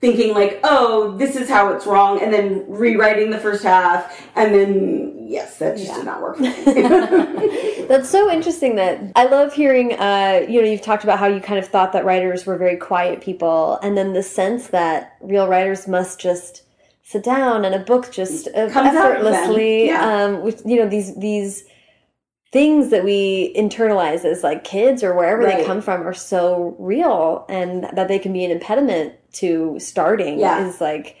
thinking 0.00 0.32
like, 0.32 0.60
oh, 0.64 1.16
this 1.18 1.34
is 1.36 1.48
how 1.48 1.72
it's 1.72 1.86
wrong, 1.86 2.22
and 2.22 2.32
then 2.32 2.64
rewriting 2.68 3.30
the 3.30 3.38
first 3.38 3.62
half, 3.62 4.26
and 4.36 4.54
then 4.54 5.07
yes, 5.28 5.58
that 5.58 5.76
just 5.76 5.88
Yeah. 5.88 5.96
did 5.96 6.04
not 6.06 6.22
work 6.22 6.36
for 6.36 6.42
me. 6.42 7.84
That's 7.88 8.08
so 8.10 8.30
interesting 8.30 8.76
that 8.76 9.00
I 9.16 9.26
love 9.26 9.52
hearing 9.54 9.92
uh 9.94 10.44
you 10.48 10.60
know 10.60 10.68
you've 10.68 10.82
talked 10.82 11.04
about 11.04 11.18
how 11.18 11.26
you 11.26 11.40
kind 11.40 11.58
of 11.58 11.66
thought 11.68 11.92
that 11.92 12.04
writers 12.04 12.46
were 12.46 12.56
very 12.56 12.76
quiet 12.76 13.20
people 13.20 13.78
and 13.82 13.96
then 13.96 14.12
the 14.12 14.22
sense 14.22 14.68
that 14.68 15.16
real 15.20 15.46
writers 15.48 15.86
must 15.88 16.20
just 16.20 16.62
sit 17.02 17.22
down 17.24 17.64
and 17.64 17.74
a 17.74 17.78
book 17.78 18.10
just 18.12 18.52
Comes 18.54 18.74
out 18.76 18.86
of 18.86 18.92
them. 18.94 19.32
effortlessly 19.32 19.86
Yeah. 19.86 20.24
um 20.24 20.42
with 20.42 20.62
you 20.66 20.76
know 20.76 20.88
these 20.88 21.14
these 21.16 21.64
things 22.52 22.90
that 22.90 23.04
we 23.04 23.54
internalize 23.56 24.24
as 24.24 24.42
like 24.42 24.64
kids 24.64 25.02
or 25.02 25.14
wherever 25.14 25.44
they 25.44 25.64
come 25.66 25.82
from 25.82 26.06
are 26.06 26.14
so 26.14 26.74
real 26.78 27.44
and 27.50 27.84
that 27.92 28.08
they 28.08 28.18
can 28.18 28.32
be 28.32 28.42
an 28.44 28.50
impediment 28.50 29.12
to 29.32 29.76
starting 29.78 30.38
Yeah. 30.38 30.66
is 30.66 30.80
like 30.80 31.16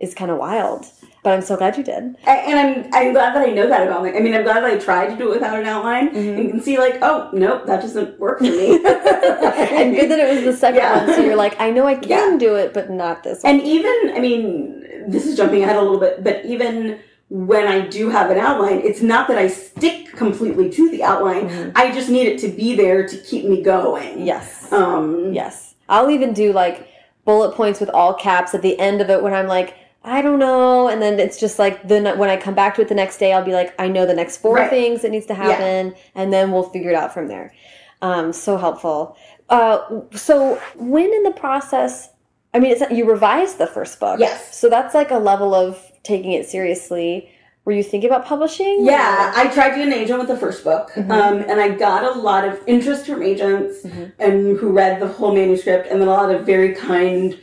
is 0.00 0.14
kind 0.14 0.30
of 0.30 0.36
wild 0.38 0.84
but 1.28 1.34
I'm 1.34 1.42
so 1.42 1.58
glad 1.58 1.76
you 1.76 1.84
did 1.84 2.16
and 2.26 2.58
I'm 2.58 2.88
I'm 2.94 3.12
glad 3.12 3.34
that 3.34 3.46
I 3.46 3.50
know 3.50 3.68
that 3.68 3.86
about 3.86 4.02
me. 4.02 4.16
I 4.16 4.20
mean, 4.20 4.32
I'm 4.34 4.44
glad 4.44 4.62
that 4.62 4.70
I 4.72 4.78
tried 4.78 5.08
to 5.10 5.16
do 5.16 5.28
it 5.30 5.34
without 5.34 5.58
an 5.60 5.66
outline 5.66 6.08
Mhm. 6.14 6.38
and 6.38 6.50
can 6.52 6.60
see 6.62 6.78
like, 6.78 6.96
oh 7.02 7.28
nope, 7.34 7.66
that 7.66 7.82
doesn't 7.82 8.18
work 8.18 8.38
for 8.38 8.44
me. 8.44 8.76
and 8.76 9.94
good 9.94 10.10
that 10.10 10.18
it 10.18 10.34
was 10.36 10.44
the 10.44 10.56
second 10.56 10.76
Yeah. 10.78 11.04
one 11.04 11.14
so 11.14 11.20
you're 11.22 11.36
like 11.36 11.60
I 11.60 11.70
know 11.70 11.86
I 11.86 11.96
can 12.00 12.08
Yeah. 12.08 12.36
do 12.38 12.54
it 12.54 12.72
but 12.72 12.88
not 12.88 13.24
this 13.24 13.42
one 13.42 13.56
And 13.56 13.62
even, 13.62 14.12
I 14.16 14.20
mean, 14.20 15.04
this 15.06 15.26
is 15.26 15.36
jumping 15.36 15.62
ahead 15.64 15.76
a 15.76 15.82
little 15.82 16.00
bit, 16.00 16.24
but 16.24 16.46
even 16.46 16.98
when 17.28 17.68
I 17.68 17.80
do 17.86 18.08
have 18.08 18.30
an 18.30 18.38
outline, 18.38 18.80
it's 18.82 19.02
not 19.02 19.28
that 19.28 19.36
I 19.36 19.48
stick 19.48 20.10
completely 20.16 20.70
to 20.70 20.88
the 20.90 21.02
outline. 21.04 21.50
Mhm. 21.50 21.72
I 21.76 21.90
just 21.92 22.08
need 22.08 22.26
it 22.26 22.38
to 22.38 22.48
be 22.48 22.74
there 22.74 23.06
to 23.06 23.16
keep 23.18 23.44
me 23.44 23.60
going. 23.62 24.24
yes 24.24 24.72
Um, 24.72 25.34
Yes. 25.34 25.74
I'll 25.90 26.10
even 26.10 26.32
do 26.32 26.54
like 26.54 26.88
bullet 27.26 27.52
points 27.54 27.80
with 27.80 27.90
all 27.90 28.14
caps 28.14 28.54
at 28.54 28.62
the 28.62 28.78
end 28.80 29.02
of 29.02 29.10
it 29.10 29.22
when 29.22 29.34
I'm 29.34 29.46
like, 29.46 29.74
I 30.08 30.22
don't 30.22 30.38
know. 30.38 30.88
And 30.88 31.00
then 31.02 31.20
it's 31.20 31.38
just 31.38 31.58
like 31.58 31.86
then 31.86 32.18
when 32.18 32.30
I 32.30 32.36
come 32.36 32.54
back 32.54 32.74
to 32.76 32.82
it 32.82 32.88
the 32.88 32.94
next 32.94 33.18
day, 33.18 33.32
I'll 33.32 33.44
be 33.44 33.52
like, 33.52 33.74
I 33.78 33.88
know 33.88 34.06
the 34.06 34.14
next 34.14 34.38
four 34.38 34.56
Right. 34.56 34.70
things 34.70 35.02
that 35.02 35.10
needs 35.10 35.26
to 35.26 35.34
happen, 35.34 35.94
and 36.14 36.32
then 36.32 36.50
we'll 36.52 36.62
figure 36.70 36.90
it 36.90 36.96
out 36.96 37.12
from 37.12 37.28
there. 37.28 37.52
Um, 38.00 38.32
so 38.32 38.56
helpful. 38.56 39.16
Uh, 39.48 39.78
so 40.12 40.60
when 40.76 41.12
in 41.12 41.22
the 41.24 41.30
process, 41.32 42.10
I 42.54 42.58
mean, 42.60 42.72
it's 42.72 42.90
you 42.90 43.08
revised 43.10 43.58
the 43.58 43.66
first 43.66 44.00
book. 44.00 44.18
Yes. 44.20 44.56
So 44.56 44.68
that's 44.70 44.94
like 44.94 45.10
a 45.10 45.18
level 45.18 45.54
of 45.54 45.80
taking 46.04 46.32
it 46.32 46.46
seriously. 46.48 47.30
Were 47.64 47.72
you 47.72 47.82
thinking 47.82 48.08
about 48.08 48.24
publishing? 48.24 48.86
Yeah, 48.86 49.30
I 49.36 49.48
tried 49.48 49.70
to 49.70 49.76
get 49.76 49.86
an 49.88 49.92
agent 49.92 50.18
with 50.18 50.28
the 50.28 50.38
first 50.38 50.64
book, 50.64 50.90
Mhm. 50.96 51.10
um, 51.10 51.44
and 51.48 51.60
I 51.60 51.68
got 51.68 52.02
a 52.02 52.18
lot 52.18 52.48
of 52.48 52.58
interest 52.66 53.04
from 53.04 53.22
agents 53.22 53.82
Mhm. 53.84 54.12
and 54.18 54.56
who 54.56 54.70
read 54.70 55.00
the 55.00 55.06
whole 55.08 55.34
manuscript, 55.34 55.86
and 55.90 56.00
then 56.00 56.08
a 56.08 56.10
lot 56.10 56.30
of 56.30 56.46
very 56.46 56.72
kind, 56.74 57.36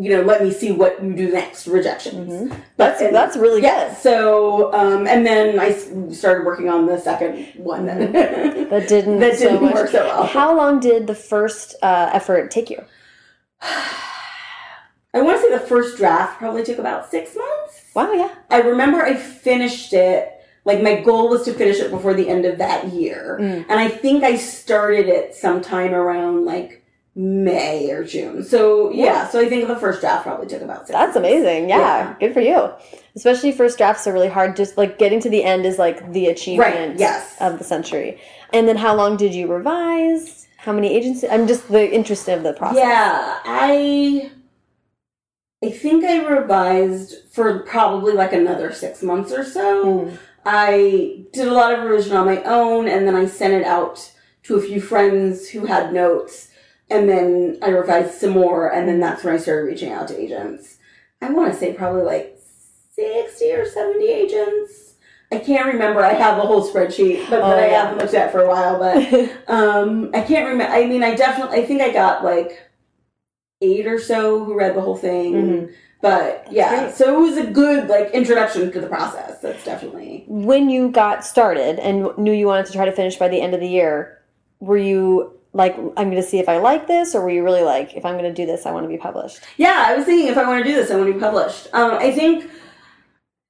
you 0.00 0.10
know, 0.10 0.22
let 0.22 0.42
me 0.42 0.52
see 0.52 0.70
what 0.72 1.02
you 1.02 1.14
do 1.14 1.32
next 1.32 1.66
rejections. 1.66 2.32
Mhm. 2.32 2.48
But 2.76 2.98
That's 2.98 3.12
that's 3.12 3.36
really 3.36 3.62
yeah. 3.62 3.94
So, 3.94 4.72
um, 4.72 5.06
and 5.06 5.26
then 5.26 5.58
I 5.58 5.72
started 6.12 6.44
working 6.46 6.68
on 6.68 6.86
the 6.86 6.98
second 6.98 7.46
one. 7.56 7.86
That, 7.86 7.98
good. 8.12 8.70
That 8.70 8.88
didn't 8.88 9.18
that 9.20 9.38
didn't 9.38 9.62
much. 9.62 9.74
work 9.74 9.90
so 9.90 10.04
well. 10.04 10.24
How 10.24 10.56
long 10.56 10.78
did 10.80 11.06
the 11.06 11.14
first 11.14 11.74
uh, 11.82 12.10
effort 12.12 12.50
take 12.50 12.70
you? 12.70 12.82
I 15.14 15.22
want 15.22 15.38
to 15.38 15.42
say 15.42 15.50
the 15.50 15.60
first 15.66 15.96
draft 15.96 16.38
probably 16.38 16.62
took 16.62 16.78
about 16.78 17.10
six 17.10 17.34
months. 17.34 17.82
Wow, 17.94 18.12
yeah. 18.12 18.34
I 18.50 18.60
remember 18.60 19.02
I 19.02 19.14
finished 19.14 19.92
it. 19.92 20.32
Like 20.64 20.82
my 20.82 21.00
goal 21.00 21.30
was 21.30 21.44
to 21.46 21.54
finish 21.54 21.78
it 21.80 21.90
before 21.90 22.12
the 22.12 22.28
end 22.28 22.44
of 22.44 22.58
that 22.58 22.88
year, 22.92 23.38
Mm. 23.40 23.64
and 23.70 23.80
I 23.80 23.88
think 23.88 24.22
I 24.22 24.36
started 24.36 25.08
it 25.08 25.34
sometime 25.34 25.94
around 25.94 26.44
like 26.44 26.84
May 27.20 27.90
or 27.90 28.04
June. 28.04 28.44
So 28.44 28.90
yeah, 28.92 29.04
Yeah. 29.04 29.28
so 29.28 29.40
I 29.40 29.48
think 29.48 29.66
the 29.66 29.74
first 29.76 30.00
draft 30.00 30.22
probably 30.24 30.46
took 30.46 30.62
about 30.62 30.86
six. 30.86 30.90
That's 30.90 31.14
months. 31.14 31.28
amazing. 31.28 31.68
Yeah, 31.68 31.78
Yeah. 31.78 32.14
good 32.20 32.32
for 32.32 32.40
you. 32.40 32.70
Especially 33.16 33.50
first 33.50 33.76
drafts 33.76 34.06
are 34.06 34.12
really 34.12 34.28
hard. 34.28 34.54
Just 34.54 34.78
like 34.78 34.98
getting 34.98 35.18
to 35.20 35.28
the 35.28 35.42
end 35.42 35.66
is 35.66 35.78
like 35.80 36.12
the 36.12 36.26
achievement 36.28 36.74
Right, 36.90 36.98
yes. 36.98 37.34
of 37.40 37.58
the 37.58 37.64
century. 37.64 38.20
And 38.52 38.68
then 38.68 38.76
how 38.76 38.94
long 38.94 39.16
did 39.16 39.34
you 39.34 39.48
revise? 39.48 40.46
How 40.58 40.72
many 40.72 40.94
agents? 40.94 41.24
I'm 41.28 41.48
just 41.48 41.68
the 41.68 41.92
interest 41.92 42.28
of 42.28 42.44
the 42.44 42.52
process. 42.52 42.78
Yeah, 42.78 43.38
I 43.44 44.30
I 45.64 45.70
think 45.70 46.04
I 46.04 46.24
revised 46.24 47.14
for 47.32 47.60
probably 47.64 48.12
like 48.12 48.32
another 48.32 48.72
six 48.72 49.02
months 49.02 49.32
or 49.32 49.44
so. 49.44 49.84
Mm. 49.84 50.18
I 50.46 51.24
did 51.32 51.48
a 51.48 51.52
lot 51.52 51.72
of 51.76 51.84
revision 51.84 52.16
on 52.16 52.26
my 52.26 52.40
own, 52.44 52.86
and 52.86 53.08
then 53.08 53.16
I 53.16 53.26
sent 53.26 53.54
it 53.54 53.64
out 53.64 54.12
to 54.44 54.54
a 54.54 54.60
few 54.62 54.80
friends 54.80 55.48
who 55.48 55.66
had 55.66 55.92
notes, 55.92 56.47
and 56.90 57.08
then 57.08 57.58
I 57.62 57.68
revised 57.68 58.14
some 58.14 58.30
more, 58.30 58.68
and 58.72 58.88
then 58.88 59.00
that's 59.00 59.24
when 59.24 59.34
I 59.34 59.38
started 59.38 59.66
reaching 59.66 59.92
out 59.92 60.08
to 60.08 60.18
agents. 60.20 60.76
I 61.20 61.30
want 61.30 61.52
to 61.52 61.58
say 61.58 61.72
probably 61.72 62.02
like 62.02 62.38
sixty 62.94 63.52
or 63.52 63.64
seventy 63.66 64.08
agents. 64.08 64.94
I 65.30 65.38
can't 65.38 65.66
remember. 65.66 66.02
I 66.02 66.14
have 66.14 66.38
a 66.38 66.42
whole 66.42 66.66
spreadsheet, 66.66 67.28
but 67.28 67.42
Oh, 67.42 67.50
that 67.50 67.58
I 67.58 67.66
yeah. 67.68 67.82
haven't 67.84 67.98
looked 67.98 68.14
at 68.14 68.32
for 68.32 68.40
a 68.40 68.48
while. 68.48 68.78
But 68.78 69.30
um, 69.48 70.10
I 70.14 70.22
can't 70.22 70.48
remember. 70.48 70.72
I 70.72 70.86
mean, 70.86 71.02
I 71.02 71.14
definitely. 71.14 71.58
I 71.60 71.66
think 71.66 71.82
I 71.82 71.92
got 71.92 72.24
like 72.24 72.62
eight 73.60 73.86
or 73.86 73.98
so 73.98 74.44
who 74.44 74.56
read 74.56 74.74
the 74.76 74.80
whole 74.80 74.96
thing. 74.96 75.32
Mhm. 75.34 75.72
But 76.00 76.46
yeah, 76.50 76.84
great. 76.84 76.94
so 76.94 77.16
it 77.16 77.28
was 77.28 77.36
a 77.36 77.50
good 77.50 77.88
like 77.88 78.10
introduction 78.12 78.70
to 78.70 78.80
the 78.80 78.86
process. 78.86 79.40
That's 79.40 79.64
definitely. 79.64 80.24
When 80.28 80.70
you 80.70 80.90
got 80.90 81.24
started 81.26 81.80
and 81.80 82.16
knew 82.16 82.32
you 82.32 82.46
wanted 82.46 82.66
to 82.66 82.72
try 82.72 82.84
to 82.84 82.92
finish 82.92 83.16
by 83.16 83.26
the 83.28 83.40
end 83.40 83.52
of 83.52 83.60
the 83.60 83.68
year, 83.68 84.18
were 84.60 84.76
you 84.78 85.37
like, 85.58 85.76
I'm 85.98 86.08
going 86.10 86.22
to 86.22 86.22
see 86.22 86.38
if 86.38 86.48
I 86.48 86.56
like 86.56 86.86
this, 86.86 87.14
or 87.14 87.20
were 87.20 87.30
you 87.30 87.44
really 87.44 87.62
like, 87.62 87.92
if 87.94 88.06
I'm 88.06 88.16
going 88.16 88.32
to 88.34 88.42
do 88.42 88.46
this, 88.46 88.64
I 88.64 88.70
want 88.70 88.84
to 88.84 88.88
be 88.88 88.96
published? 88.96 89.40
Yeah, 89.58 89.84
I 89.88 89.94
was 89.94 90.06
thinking 90.06 90.28
if 90.28 90.38
I 90.38 90.48
want 90.48 90.64
to 90.64 90.70
do 90.70 90.74
this, 90.74 90.90
I 90.90 90.96
want 90.96 91.08
to 91.08 91.12
be 91.12 91.20
published. 91.20 91.68
Um, 91.74 91.92
I 91.98 92.10
think. 92.12 92.50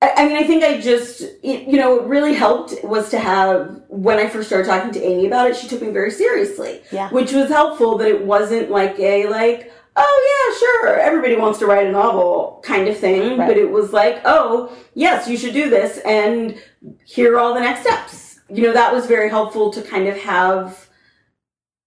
I 0.00 0.12
I 0.18 0.28
mean, 0.28 0.36
I 0.36 0.44
think 0.44 0.64
I 0.64 0.80
just, 0.80 1.22
it, 1.22 1.68
you 1.68 1.76
know, 1.76 1.96
what 1.96 2.08
really 2.08 2.34
helped 2.34 2.84
was 2.84 3.08
to 3.10 3.18
have, 3.18 3.82
when 3.88 4.18
I 4.18 4.28
first 4.28 4.48
started 4.48 4.66
talking 4.66 4.92
to 4.92 5.02
Amy 5.02 5.26
about 5.26 5.50
it, 5.50 5.56
she 5.56 5.68
took 5.68 5.82
me 5.82 5.90
very 5.90 6.10
seriously. 6.10 6.82
Yeah. 6.92 7.08
Which 7.10 7.32
was 7.32 7.48
helpful 7.48 7.98
that 7.98 8.08
it 8.08 8.24
wasn't 8.24 8.70
like 8.70 8.98
a, 8.98 9.28
like, 9.28 9.72
oh 9.96 10.16
yeah, 10.30 10.58
sure, 10.58 11.00
everybody 11.00 11.36
wants 11.36 11.58
to 11.58 11.66
write 11.66 11.86
a 11.86 11.90
novel 11.92 12.60
kind 12.64 12.86
of 12.86 12.96
thing. 12.96 13.38
Right. 13.38 13.48
But 13.48 13.56
it 13.56 13.70
was 13.70 13.92
like, 13.92 14.20
oh, 14.24 14.72
yes, 14.94 15.28
you 15.28 15.36
should 15.36 15.54
do 15.54 15.68
this, 15.68 15.98
and 15.98 16.60
here 17.04 17.34
are 17.34 17.40
all 17.40 17.54
the 17.54 17.60
next 17.60 17.80
steps. 17.80 18.40
You 18.48 18.62
know, 18.62 18.72
that 18.72 18.92
was 18.92 19.06
very 19.06 19.28
helpful 19.28 19.72
to 19.72 19.82
kind 19.82 20.06
of 20.06 20.16
have, 20.18 20.87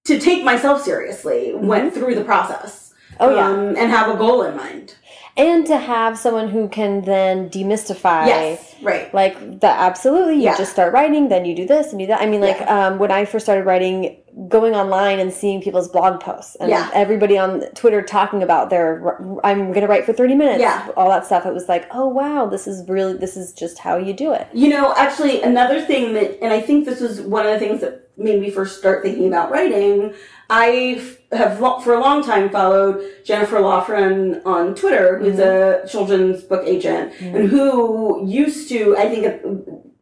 to 0.06 0.20
take 0.20 0.44
myself 0.44 0.82
seriously, 0.84 1.54
went 1.56 1.94
through 1.94 2.16
the 2.16 2.24
process. 2.24 2.94
Mm-hmm. 3.14 3.24
Oh, 3.24 3.36
yeah. 3.36 3.48
Um, 3.50 3.76
and 3.78 3.92
have 3.92 4.14
a 4.14 4.18
goal 4.18 4.44
in 4.44 4.56
mind. 4.56 4.96
and 5.38 5.66
to 5.68 5.78
have 5.78 6.18
someone 6.18 6.50
who 6.50 6.68
can 6.68 7.02
then 7.04 7.50
demystify. 7.50 8.26
Yes, 8.28 8.71
right. 8.82 9.14
like 9.14 9.36
that 9.62 9.80
absolutely 9.80 10.36
you 10.36 10.44
Yeah. 10.44 10.58
just 10.58 10.72
start 10.72 10.94
writing 10.94 11.30
then 11.30 11.46
you 11.46 11.56
do 11.56 11.66
this 11.66 11.92
and 11.92 12.00
do 12.00 12.08
that 12.08 12.22
i 12.22 12.26
mean 12.26 12.42
like 12.42 12.62
um, 12.68 13.00
when 13.00 13.12
i 13.12 13.26
first 13.26 13.46
started 13.46 13.66
writing 13.66 14.18
going 14.48 14.74
online 14.76 15.20
and 15.20 15.32
seeing 15.34 15.62
people's 15.62 15.90
blog 15.90 16.20
posts 16.22 16.56
and 16.60 16.70
Yeah. 16.70 16.90
everybody 16.94 17.38
on 17.38 17.62
twitter 17.76 18.02
talking 18.02 18.42
about 18.44 18.70
their 18.70 19.18
i'm 19.44 19.72
gonna 19.74 19.88
write 19.88 20.06
for 20.06 20.14
30 20.14 20.36
minutes 20.36 20.62
Yeah. 20.62 20.88
all 20.96 21.10
that 21.10 21.26
stuff 21.26 21.46
it 21.46 21.54
was 21.54 21.68
like 21.68 21.88
oh 21.94 22.08
wow 22.08 22.46
this 22.46 22.66
is 22.68 22.88
really 22.90 23.18
this 23.18 23.36
is 23.38 23.52
just 23.54 23.80
how 23.80 23.98
you 23.98 24.14
do 24.14 24.32
it 24.34 24.48
You 24.54 24.70
know, 24.70 24.94
actually, 24.96 25.42
another 25.42 25.82
thing 25.82 26.14
that, 26.14 26.42
and 26.44 26.54
I 26.54 26.62
think 26.62 26.86
this 26.86 27.00
was 27.02 27.22
one 27.22 27.46
of 27.46 27.52
the 27.54 27.60
things 27.60 27.82
that 27.82 28.08
made 28.18 28.40
me 28.42 28.50
first 28.52 28.78
start 28.78 29.02
thinking 29.04 29.28
about 29.28 29.50
writing. 29.52 30.14
I 30.50 31.02
have 31.32 31.58
for 31.84 31.94
a 31.94 32.00
long 32.00 32.24
time 32.24 32.50
followed 32.50 33.02
Jennifer 33.24 33.58
Laughran 33.60 34.42
on 34.46 34.76
Twitter, 34.76 35.18
who's 35.20 35.40
a 35.40 35.86
children's 35.90 36.44
book 36.44 36.64
agent, 36.68 37.14
and 37.22 37.48
who 37.50 38.26
used 38.28 38.68
to, 38.72 38.96
I 38.98 39.10
think, 39.10 39.26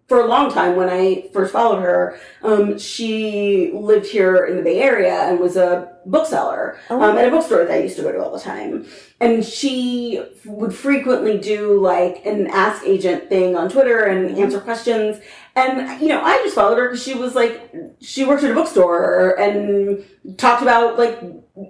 for 0.09 0.21
a 0.21 0.27
long 0.27 0.51
time 0.51 0.75
when 0.75 0.89
I 0.89 1.29
first 1.33 1.53
followed 1.53 1.81
her, 1.81 2.19
um, 2.41 2.79
she 2.79 3.71
lived 3.73 4.07
here 4.07 4.45
in 4.45 4.57
the 4.57 4.63
Bay 4.63 4.79
Area 4.81 5.13
and 5.13 5.39
was 5.39 5.55
a 5.55 5.95
bookseller 6.05 6.79
Oh. 6.89 6.99
um, 6.99 7.15
at 7.17 7.27
a 7.27 7.31
bookstore 7.31 7.63
that 7.65 7.71
I 7.71 7.83
used 7.83 7.95
to 7.97 8.01
go 8.01 8.11
to 8.11 8.23
all 8.23 8.31
the 8.31 8.39
time. 8.39 8.87
And 9.21 9.45
she 9.45 10.23
would 10.45 10.73
frequently 10.73 11.37
do 11.37 11.79
like 11.79 12.25
an 12.25 12.47
ask 12.47 12.83
agent 12.85 13.29
thing 13.29 13.55
on 13.55 13.69
Twitter 13.69 14.05
and 14.05 14.35
answer 14.37 14.59
questions. 14.59 15.19
And, 15.55 16.01
you 16.01 16.07
know, 16.07 16.21
I 16.23 16.37
just 16.37 16.55
followed 16.55 16.79
her 16.79 16.87
because 16.89 17.03
she 17.03 17.13
was 17.13 17.35
like, 17.35 17.71
she 18.01 18.25
worked 18.25 18.43
at 18.43 18.51
a 18.51 18.55
bookstore 18.55 19.39
and 19.39 20.03
talked 20.37 20.63
about 20.63 20.97
like 20.97 21.21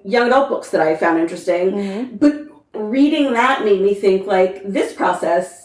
young 0.05 0.27
adult 0.27 0.47
books 0.47 0.69
that 0.69 0.81
I 0.81 0.95
found 0.95 1.19
interesting. 1.19 1.71
Mm-hmm. 1.71 2.17
But 2.17 2.33
reading 2.73 3.33
that 3.33 3.65
made 3.65 3.81
me 3.81 3.93
think 3.95 4.27
like 4.27 4.61
this 4.63 4.93
process 4.93 5.58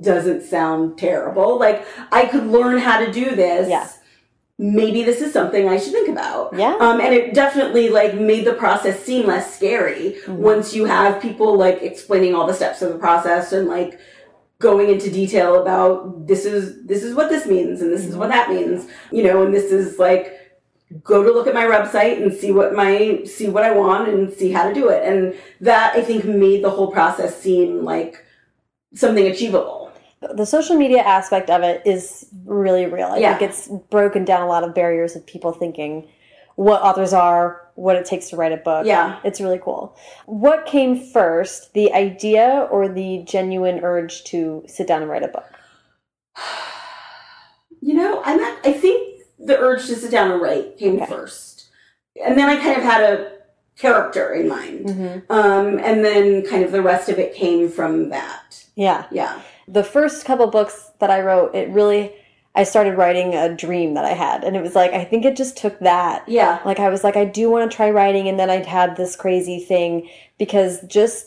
doesn't 0.00 0.42
sound 0.42 0.98
terrible. 0.98 1.58
Like 1.58 1.86
I 2.12 2.26
could 2.26 2.46
learn 2.46 2.78
how 2.78 3.04
to 3.04 3.10
do 3.12 3.34
this. 3.34 3.68
Yeah. 3.68 3.88
Maybe 4.58 5.02
this 5.02 5.20
is 5.20 5.32
something 5.34 5.68
I 5.68 5.76
should 5.78 5.92
think 5.92 6.08
about. 6.08 6.54
Yeah. 6.56 6.76
Um, 6.80 7.00
and 7.00 7.12
it 7.14 7.34
definitely 7.34 7.90
like 7.90 8.14
made 8.14 8.46
the 8.46 8.54
process 8.54 9.02
seem 9.02 9.26
less 9.26 9.54
scary 9.54 10.16
Mhm. 10.26 10.36
once 10.36 10.74
you 10.74 10.86
have 10.86 11.20
people 11.20 11.56
like 11.58 11.82
explaining 11.82 12.34
all 12.34 12.46
the 12.46 12.54
steps 12.54 12.80
of 12.80 12.92
the 12.92 12.98
process 12.98 13.52
and 13.52 13.68
like 13.68 13.98
going 14.58 14.88
into 14.88 15.10
detail 15.10 15.60
about 15.60 16.26
this 16.26 16.46
is 16.46 16.82
this 16.86 17.02
is 17.02 17.14
what 17.14 17.28
this 17.28 17.44
means 17.46 17.82
and 17.82 17.92
this 17.92 18.06
is 18.06 18.16
what 18.16 18.30
that 18.30 18.48
means 18.48 18.86
you 19.12 19.22
know 19.22 19.42
and 19.42 19.52
this 19.52 19.70
is 19.70 19.98
like 19.98 20.32
go 21.04 21.22
to 21.22 21.30
look 21.30 21.46
at 21.46 21.52
my 21.52 21.64
website 21.66 22.22
and 22.22 22.32
see 22.32 22.50
what 22.52 22.72
my 22.74 23.20
see 23.26 23.48
what 23.50 23.64
I 23.64 23.72
want 23.72 24.08
and 24.08 24.32
see 24.32 24.50
how 24.52 24.66
to 24.66 24.72
do 24.72 24.88
it 24.88 25.02
and 25.04 25.34
that 25.60 25.94
I 25.94 26.00
think 26.00 26.24
made 26.24 26.64
the 26.64 26.70
whole 26.70 26.90
process 26.90 27.38
seem 27.38 27.84
like 27.84 28.24
something 28.94 29.26
achievable 29.26 29.85
the 30.34 30.46
social 30.46 30.76
media 30.76 31.02
aspect 31.02 31.50
of 31.50 31.62
it 31.62 31.82
is 31.84 32.26
really 32.44 32.86
real. 32.86 33.08
I 33.08 33.18
Yeah. 33.18 33.36
think 33.38 33.50
it's 33.50 33.68
broken 33.90 34.24
down 34.24 34.42
a 34.42 34.46
lot 34.46 34.64
of 34.64 34.74
barriers 34.74 35.16
of 35.16 35.24
people 35.26 35.52
thinking 35.52 36.08
what 36.56 36.80
authors 36.82 37.12
are, 37.12 37.60
what 37.74 37.96
it 37.96 38.06
takes 38.06 38.30
to 38.30 38.36
write 38.36 38.52
a 38.52 38.56
book. 38.56 38.86
yeah 38.86 39.18
It's 39.24 39.40
really 39.40 39.60
cool. 39.62 39.94
What 40.24 40.64
came 40.64 40.98
first, 40.98 41.74
the 41.74 41.92
idea 41.92 42.66
or 42.70 42.88
the 42.88 43.22
genuine 43.26 43.80
urge 43.84 44.24
to 44.24 44.64
sit 44.66 44.86
down 44.86 45.02
and 45.02 45.10
write 45.10 45.22
a 45.22 45.28
book? 45.28 45.44
you 47.80 47.94
know 47.94 48.22
I'm 48.24 48.38
not, 48.38 48.58
I 48.64 48.72
think 48.72 49.22
the 49.38 49.58
urge 49.58 49.86
to 49.86 49.94
sit 49.96 50.10
down 50.10 50.30
and 50.30 50.40
write 50.40 50.78
came 50.78 50.96
Okay. 50.96 51.06
first 51.06 51.68
and 52.24 52.38
then 52.38 52.48
I 52.48 52.56
kind 52.56 52.76
of 52.78 52.82
had 52.82 53.02
a 53.02 53.32
character 53.76 54.32
in 54.32 54.48
mind 54.48 54.86
Mm-hmm. 54.86 55.30
um, 55.32 55.78
and 55.78 56.04
then 56.04 56.44
kind 56.46 56.64
of 56.64 56.72
the 56.72 56.82
rest 56.82 57.08
of 57.08 57.18
it 57.18 57.34
came 57.34 57.68
from 57.68 58.08
that 58.08 58.64
Yeah. 58.74 59.04
yeah 59.10 59.40
The 59.68 59.84
first 59.84 60.24
couple 60.24 60.46
books 60.48 60.90
that 61.00 61.10
I 61.10 61.20
wrote, 61.20 61.54
it 61.54 61.68
really, 61.70 62.12
I 62.54 62.62
started 62.64 62.96
writing 62.96 63.34
a 63.34 63.54
dream 63.54 63.94
that 63.94 64.04
I 64.04 64.12
had. 64.12 64.44
And 64.44 64.56
it 64.56 64.62
was 64.62 64.74
like, 64.74 64.92
I 64.92 65.04
think 65.04 65.24
it 65.24 65.36
just 65.36 65.56
took 65.56 65.78
that. 65.80 66.28
yeah 66.28 66.60
Like, 66.64 66.78
I 66.78 66.88
was 66.88 67.02
like, 67.04 67.16
I 67.16 67.24
do 67.24 67.50
want 67.50 67.70
to 67.70 67.76
try 67.76 67.90
writing. 67.90 68.28
And 68.28 68.38
then 68.38 68.48
I'd 68.50 68.66
had 68.66 68.96
this 68.96 69.16
crazy 69.16 69.58
thing 69.58 70.08
because 70.38 70.80
just 70.86 71.26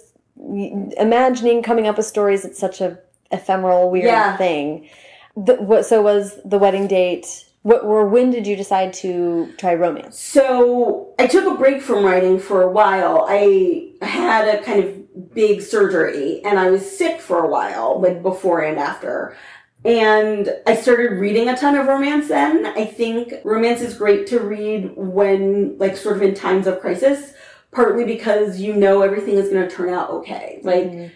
imagining 0.98 1.62
coming 1.62 1.88
up 1.88 1.98
with 1.98 2.06
stories, 2.06 2.46
it's 2.46 2.60
such 2.60 2.82
a 2.82 2.98
ephemeral, 3.32 3.92
weird 3.92 4.06
Yeah. 4.06 4.38
thing. 4.38 4.90
The, 5.36 5.56
what, 5.56 5.86
so 5.86 6.02
was 6.02 6.40
the 6.44 6.58
wedding 6.58 6.88
date, 6.88 7.46
what, 7.62 7.84
or 7.84 8.08
when 8.08 8.30
did 8.32 8.48
you 8.48 8.56
decide 8.56 8.94
to 8.94 9.54
try 9.58 9.76
romance? 9.76 10.20
So 10.20 11.14
I 11.20 11.28
took 11.28 11.46
a 11.46 11.56
break 11.58 11.82
from 11.82 12.04
writing 12.06 12.40
for 12.40 12.62
a 12.62 12.72
while. 12.72 13.26
I 13.30 13.92
had 14.02 14.48
a 14.48 14.64
kind 14.64 14.84
of 14.84 14.96
big 15.34 15.62
surgery 15.62 16.42
and 16.44 16.60
I 16.60 16.70
was 16.70 16.98
sick 16.98 17.22
for 17.22 17.44
a 17.44 17.50
while, 17.50 18.00
like 18.00 18.22
before 18.22 18.62
and 18.62 18.80
after. 18.80 19.36
And 19.86 20.54
I 20.68 20.76
started 20.76 21.20
reading 21.20 21.48
a 21.48 21.56
ton 21.56 21.76
of 21.76 21.88
romance 21.88 22.28
then. 22.28 22.66
I 22.66 22.86
think 22.86 23.34
romance 23.46 23.82
is 23.82 23.94
great 23.94 24.28
to 24.28 24.40
read 24.40 24.92
when, 24.98 25.78
like, 25.78 25.96
sort 25.96 26.18
of 26.18 26.22
in 26.22 26.36
times 26.36 26.68
of 26.68 26.82
crisis, 26.82 27.34
partly 27.72 28.04
because 28.04 28.60
you 28.60 28.74
know 28.74 29.02
everything 29.04 29.36
is 29.36 29.50
going 29.50 29.68
to 29.68 29.74
turn 29.74 29.90
out 29.94 30.10
okay. 30.10 30.60
Like, 30.64 30.86
n- 30.86 31.12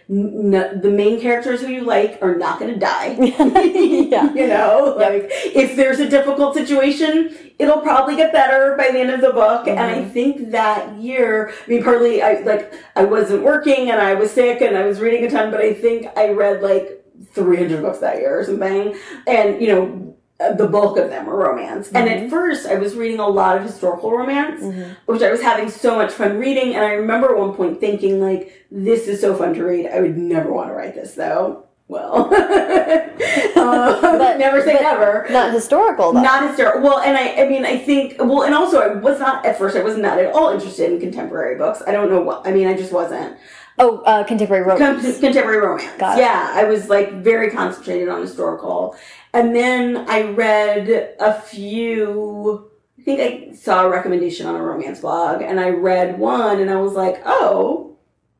n- 0.54 0.82
the 0.82 0.90
main 0.92 1.20
characters 1.20 1.62
who 1.62 1.68
you 1.68 1.82
like 1.82 2.20
are 2.22 2.36
not 2.36 2.60
going 2.60 2.74
to 2.74 2.80
die. 2.80 3.18
Yeah. 4.14 4.32
You 4.36 4.48
know, 4.48 4.96
like 4.98 5.28
if 5.32 5.76
there's 5.76 6.00
a 6.00 6.08
difficult 6.08 6.54
situation, 6.56 7.36
it'll 7.58 7.82
probably 7.82 8.16
get 8.16 8.32
better 8.32 8.76
by 8.78 8.92
the 8.92 9.00
end 9.00 9.10
of 9.10 9.22
the 9.22 9.32
book. 9.32 9.68
And 9.68 9.80
I 9.80 9.96
Mhm. 10.04 10.12
think 10.12 10.52
that 10.52 10.96
year, 10.98 11.52
I 11.66 11.70
mean, 11.70 11.84
partly 11.84 12.22
I 12.22 12.42
like 12.42 12.74
I 12.96 13.04
wasn't 13.06 13.44
working 13.44 13.90
and 13.90 14.00
I 14.00 14.14
was 14.14 14.30
sick 14.32 14.62
and 14.62 14.78
I 14.78 14.86
was 14.86 15.00
reading 15.00 15.26
a 15.26 15.30
ton, 15.30 15.50
but 15.50 15.62
I 15.62 15.74
think 15.74 16.08
I 16.16 16.30
read 16.30 16.62
like 16.62 17.04
300 17.34 17.82
books 17.82 18.00
that 18.00 18.18
year 18.18 18.40
or 18.40 18.44
something. 18.44 18.96
And 19.28 19.60
you 19.62 19.68
know, 19.70 20.16
the 20.58 20.68
bulk 20.68 20.98
of 20.98 21.10
them 21.10 21.26
were 21.26 21.38
romance. 21.38 21.90
And 21.94 22.08
Mhm. 22.10 22.24
at 22.26 22.30
first, 22.30 22.68
I 22.68 22.76
was 22.76 22.96
reading 22.96 23.20
a 23.20 23.28
lot 23.28 23.56
of 23.56 23.64
historical 23.64 24.12
romance 24.12 24.62
Mhm. 24.62 24.96
which 25.06 25.22
I 25.22 25.32
was 25.32 25.42
having 25.42 25.70
so 25.70 25.96
much 25.96 26.12
fun 26.12 26.38
reading. 26.38 26.76
And 26.76 26.84
I 26.84 26.94
remember 26.94 27.30
at 27.30 27.38
one 27.38 27.54
point 27.54 27.80
thinking, 27.80 28.20
like, 28.22 28.52
this 28.72 29.08
is 29.08 29.22
so 29.22 29.34
fun 29.36 29.54
to 29.54 29.64
read. 29.64 29.90
I 29.94 30.02
would 30.02 30.18
never 30.18 30.52
want 30.52 30.70
to 30.70 30.74
write 30.76 30.96
this, 30.96 31.14
though. 31.14 31.60
Well, 31.88 32.30
uh, 32.34 34.02
But- 34.18 34.38
never 34.40 34.62
say 34.62 34.74
never. 34.82 35.28
Not 35.30 35.52
historical, 35.54 36.14
though. 36.14 36.22
Not 36.22 36.48
historical. 36.50 36.82
Well, 36.82 37.00
and 37.00 37.16
I, 37.18 37.44
I 37.44 37.48
mean, 37.48 37.66
I 37.66 37.78
think, 37.78 38.16
well, 38.20 38.44
and 38.44 38.56
also 38.56 38.80
I 38.80 38.88
was 38.96 39.20
not, 39.20 39.46
at 39.46 39.58
first, 39.58 39.76
I 39.76 39.82
was 39.84 39.98
not 39.98 40.18
at 40.18 40.34
all 40.34 40.50
interested 40.50 40.92
in 40.92 41.00
contemporary 41.00 41.56
books. 41.56 41.84
I 41.86 41.92
don't 41.92 42.10
know 42.10 42.22
what, 42.22 42.48
I 42.48 42.52
mean, 42.52 42.68
I 42.68 42.74
just 42.74 42.92
wasn't. 42.92 43.36
oh, 43.80 44.02
uh, 44.06 44.24
contemporary 44.24 44.64
Con- 44.66 44.80
romance. 44.98 45.20
contemporary 45.20 45.60
romance. 45.60 45.90
Got 45.98 46.18
it. 46.18 46.22
Yeah, 46.22 46.52
I 46.54 46.64
was 46.66 46.90
like 46.90 47.12
very 47.24 47.50
concentrated 47.52 48.08
on 48.08 48.22
historical. 48.22 48.96
And 49.34 49.56
then 49.56 50.06
I 50.08 50.24
read 50.24 51.16
a 51.20 51.34
few, 51.42 52.70
I 53.00 53.02
think 53.02 53.20
I 53.20 53.56
saw 53.56 53.84
a 53.86 53.90
recommendation 53.90 54.46
on 54.46 54.56
a 54.56 54.62
romance 54.64 55.00
blog, 55.00 55.42
and 55.42 55.60
I 55.60 55.70
read 55.70 56.20
one, 56.20 56.60
and 56.60 56.70
I 56.70 56.76
was 56.76 56.94
like, 56.94 57.22
oh, 57.26 57.98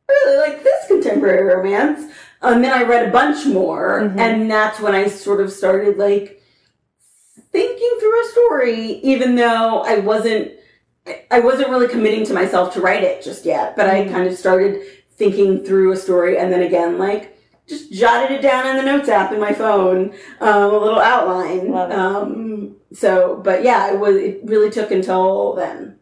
I 0.08 0.12
really 0.12 0.36
like 0.50 0.62
this 0.62 0.86
contemporary 0.86 1.52
romance. 1.54 2.12
And 2.42 2.62
then 2.62 2.72
I 2.72 2.82
read 2.84 3.08
a 3.08 3.12
bunch 3.12 3.46
more, 3.46 4.00
Mhm. 4.02 4.18
and 4.18 4.50
that's 4.50 4.78
when 4.78 4.94
I 4.94 5.08
sort 5.08 5.40
of 5.40 5.52
started 5.52 5.98
like 5.98 6.40
thinking 7.52 7.96
through 7.98 8.22
a 8.22 8.28
story, 8.28 8.80
even 9.02 9.34
though 9.36 9.80
I 9.80 9.98
wasn't. 9.98 10.52
I 11.30 11.40
wasn't 11.40 11.68
really 11.68 11.88
committing 11.88 12.24
to 12.24 12.32
myself 12.32 12.72
to 12.72 12.80
write 12.80 13.02
it 13.02 13.22
just 13.22 13.44
yet, 13.44 13.76
but 13.76 13.90
I 13.90 14.04
Mhm. 14.06 14.10
kind 14.10 14.26
of 14.26 14.38
started 14.38 14.80
thinking 15.18 15.62
through 15.62 15.92
a 15.92 15.96
story 15.98 16.38
and 16.38 16.50
then 16.50 16.62
again 16.62 16.96
like 16.96 17.33
just 17.68 17.92
jotted 17.92 18.30
it 18.30 18.42
down 18.42 18.66
in 18.66 18.76
the 18.76 18.82
notes 18.82 19.08
app 19.08 19.32
in 19.32 19.40
my 19.40 19.52
phone 19.52 20.12
um, 20.40 20.72
a 20.74 20.78
little 20.78 21.00
outline 21.00 21.70
Love 21.70 21.90
it. 21.90 21.96
um, 21.98 22.76
so 22.92 23.40
but 23.42 23.62
yeah 23.64 23.92
it 23.92 23.98
was 23.98 24.16
it 24.16 24.40
really 24.44 24.70
took 24.70 24.90
until 24.90 25.54
then 25.54 25.96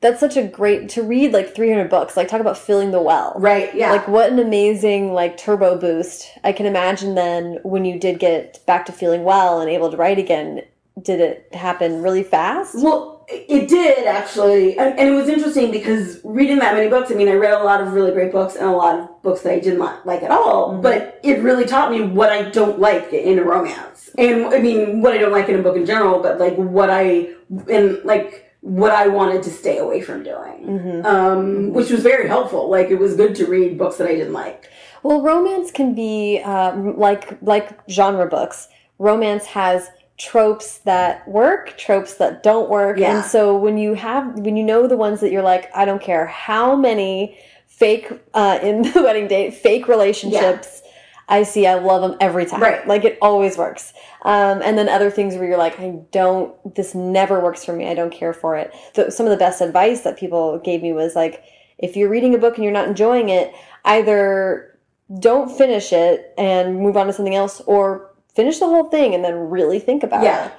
That's 0.00 0.20
such 0.20 0.36
a 0.36 0.42
great 0.46 0.88
to 0.90 1.02
read 1.02 1.32
like 1.32 1.54
300 1.54 1.88
books. 1.88 2.14
Like 2.16 2.28
talk 2.28 2.40
about 2.42 2.58
filling 2.58 2.90
the 2.90 3.00
well. 3.00 3.32
right 3.38 3.74
yeah 3.74 3.90
Like 3.90 4.06
what 4.08 4.30
an 4.30 4.38
amazing 4.38 5.12
like 5.14 5.36
turbo 5.38 5.78
boost. 5.78 6.28
I 6.42 6.52
can 6.52 6.66
imagine 6.66 7.14
then 7.14 7.58
when 7.62 7.84
you 7.86 7.98
did 7.98 8.18
get 8.18 8.60
back 8.66 8.84
to 8.86 8.92
feeling 8.92 9.24
well 9.24 9.60
and 9.62 9.70
able 9.70 9.90
to 9.90 9.96
write 9.96 10.18
again, 10.18 10.62
did 11.00 11.20
it 11.20 11.48
happen 11.54 12.02
really 12.02 12.22
fast? 12.22 12.74
Well, 12.76 13.13
it 13.28 13.68
did 13.68 14.06
actually, 14.06 14.76
and, 14.78 14.98
and 14.98 15.08
it 15.08 15.12
was 15.12 15.28
interesting 15.28 15.70
because 15.70 16.20
reading 16.24 16.58
that 16.58 16.74
many 16.74 16.88
books. 16.88 17.10
I 17.10 17.14
mean, 17.14 17.28
I 17.28 17.34
read 17.34 17.52
a 17.54 17.62
lot 17.62 17.80
of 17.80 17.92
really 17.92 18.12
great 18.12 18.32
books 18.32 18.54
and 18.56 18.66
a 18.66 18.72
lot 18.72 18.98
of 18.98 19.22
books 19.22 19.42
that 19.42 19.52
I 19.52 19.58
did 19.60 19.78
not 19.78 20.06
like 20.06 20.22
at 20.22 20.30
all. 20.30 20.74
Mhm. 20.74 20.82
But 20.82 21.20
it 21.22 21.42
really 21.42 21.64
taught 21.64 21.90
me 21.90 22.00
what 22.02 22.30
I 22.30 22.50
don't 22.50 22.78
like 22.78 23.12
in 23.12 23.38
a 23.38 23.42
romance, 23.44 24.10
and 24.18 24.46
I 24.54 24.58
mean, 24.60 25.00
what 25.02 25.12
I 25.12 25.18
don't 25.18 25.32
like 25.32 25.48
in 25.48 25.58
a 25.58 25.62
book 25.62 25.76
in 25.76 25.86
general. 25.86 26.20
But 26.20 26.38
like 26.38 26.56
what 26.56 26.90
I 26.90 27.30
and 27.70 28.02
like 28.04 28.50
what 28.60 28.92
I 28.92 29.08
wanted 29.08 29.42
to 29.42 29.50
stay 29.50 29.78
away 29.78 30.00
from 30.00 30.22
doing, 30.22 30.78
hmm 30.78 31.06
um, 31.06 31.72
which 31.72 31.90
was 31.90 32.02
very 32.02 32.28
helpful. 32.28 32.70
Like 32.70 32.88
it 32.90 32.98
was 32.98 33.16
good 33.16 33.34
to 33.36 33.46
read 33.46 33.78
books 33.78 33.96
that 33.96 34.06
I 34.06 34.14
didn't 34.14 34.32
like. 34.32 34.68
Well, 35.02 35.20
romance 35.20 35.70
can 35.70 35.94
be 35.94 36.40
uh, 36.44 36.74
like 36.76 37.38
like 37.42 37.78
genre 37.88 38.26
books. 38.26 38.68
Romance 38.98 39.44
has 39.46 39.90
tropes 40.16 40.78
that 40.78 41.26
work, 41.28 41.76
tropes 41.76 42.14
that 42.14 42.42
don't 42.42 42.70
work, 42.70 42.98
Yeah. 42.98 43.16
and 43.16 43.24
so 43.24 43.56
when 43.56 43.78
you 43.78 43.94
have 43.94 44.38
when 44.38 44.56
you 44.56 44.62
know 44.64 44.86
the 44.86 44.96
ones 44.96 45.20
that 45.20 45.32
you're 45.32 45.42
like, 45.42 45.70
I 45.74 45.84
don't 45.84 46.00
care 46.02 46.26
how 46.26 46.76
many 46.76 47.38
fake 47.66 48.10
uh, 48.32 48.58
in 48.62 48.82
the 48.92 49.02
wedding 49.02 49.26
date 49.28 49.54
fake 49.54 49.88
relationships. 49.88 50.82
I 51.26 51.42
see, 51.42 51.66
I 51.66 51.74
love 51.76 52.02
them 52.02 52.18
every 52.20 52.44
time. 52.44 52.60
Right. 52.60 52.86
Like 52.86 53.04
it 53.04 53.16
always 53.22 53.56
works. 53.56 53.94
Um, 54.22 54.60
and 54.62 54.76
then 54.76 54.90
other 54.90 55.10
things 55.10 55.34
where 55.36 55.48
you're 55.48 55.56
like, 55.56 55.80
I 55.80 56.00
don't, 56.12 56.54
this 56.74 56.94
never 56.94 57.40
works 57.40 57.64
for 57.64 57.72
me. 57.72 57.88
I 57.88 57.94
don't 57.94 58.12
care 58.12 58.34
for 58.34 58.56
it. 58.56 58.74
So 58.94 59.08
some 59.08 59.24
of 59.24 59.30
the 59.30 59.38
best 59.38 59.62
advice 59.62 60.02
that 60.02 60.18
people 60.18 60.58
gave 60.58 60.82
me 60.82 60.92
was 60.92 61.16
like, 61.16 61.42
if 61.78 61.96
you're 61.96 62.10
reading 62.10 62.34
a 62.34 62.38
book 62.38 62.56
and 62.56 62.62
you're 62.64 62.74
not 62.74 62.88
enjoying 62.88 63.30
it, 63.30 63.54
either 63.86 64.78
don't 65.18 65.50
finish 65.56 65.94
it 65.94 66.34
and 66.36 66.78
move 66.78 66.96
on 66.96 67.06
to 67.06 67.12
something 67.14 67.34
else 67.34 67.60
or 67.62 68.10
finish 68.34 68.58
the 68.58 68.66
whole 68.66 68.84
thing 68.84 69.14
and 69.14 69.24
then 69.24 69.34
really 69.50 69.78
think 69.78 70.02
about 70.02 70.22
Yeah. 70.24 70.46
it. 70.46 70.52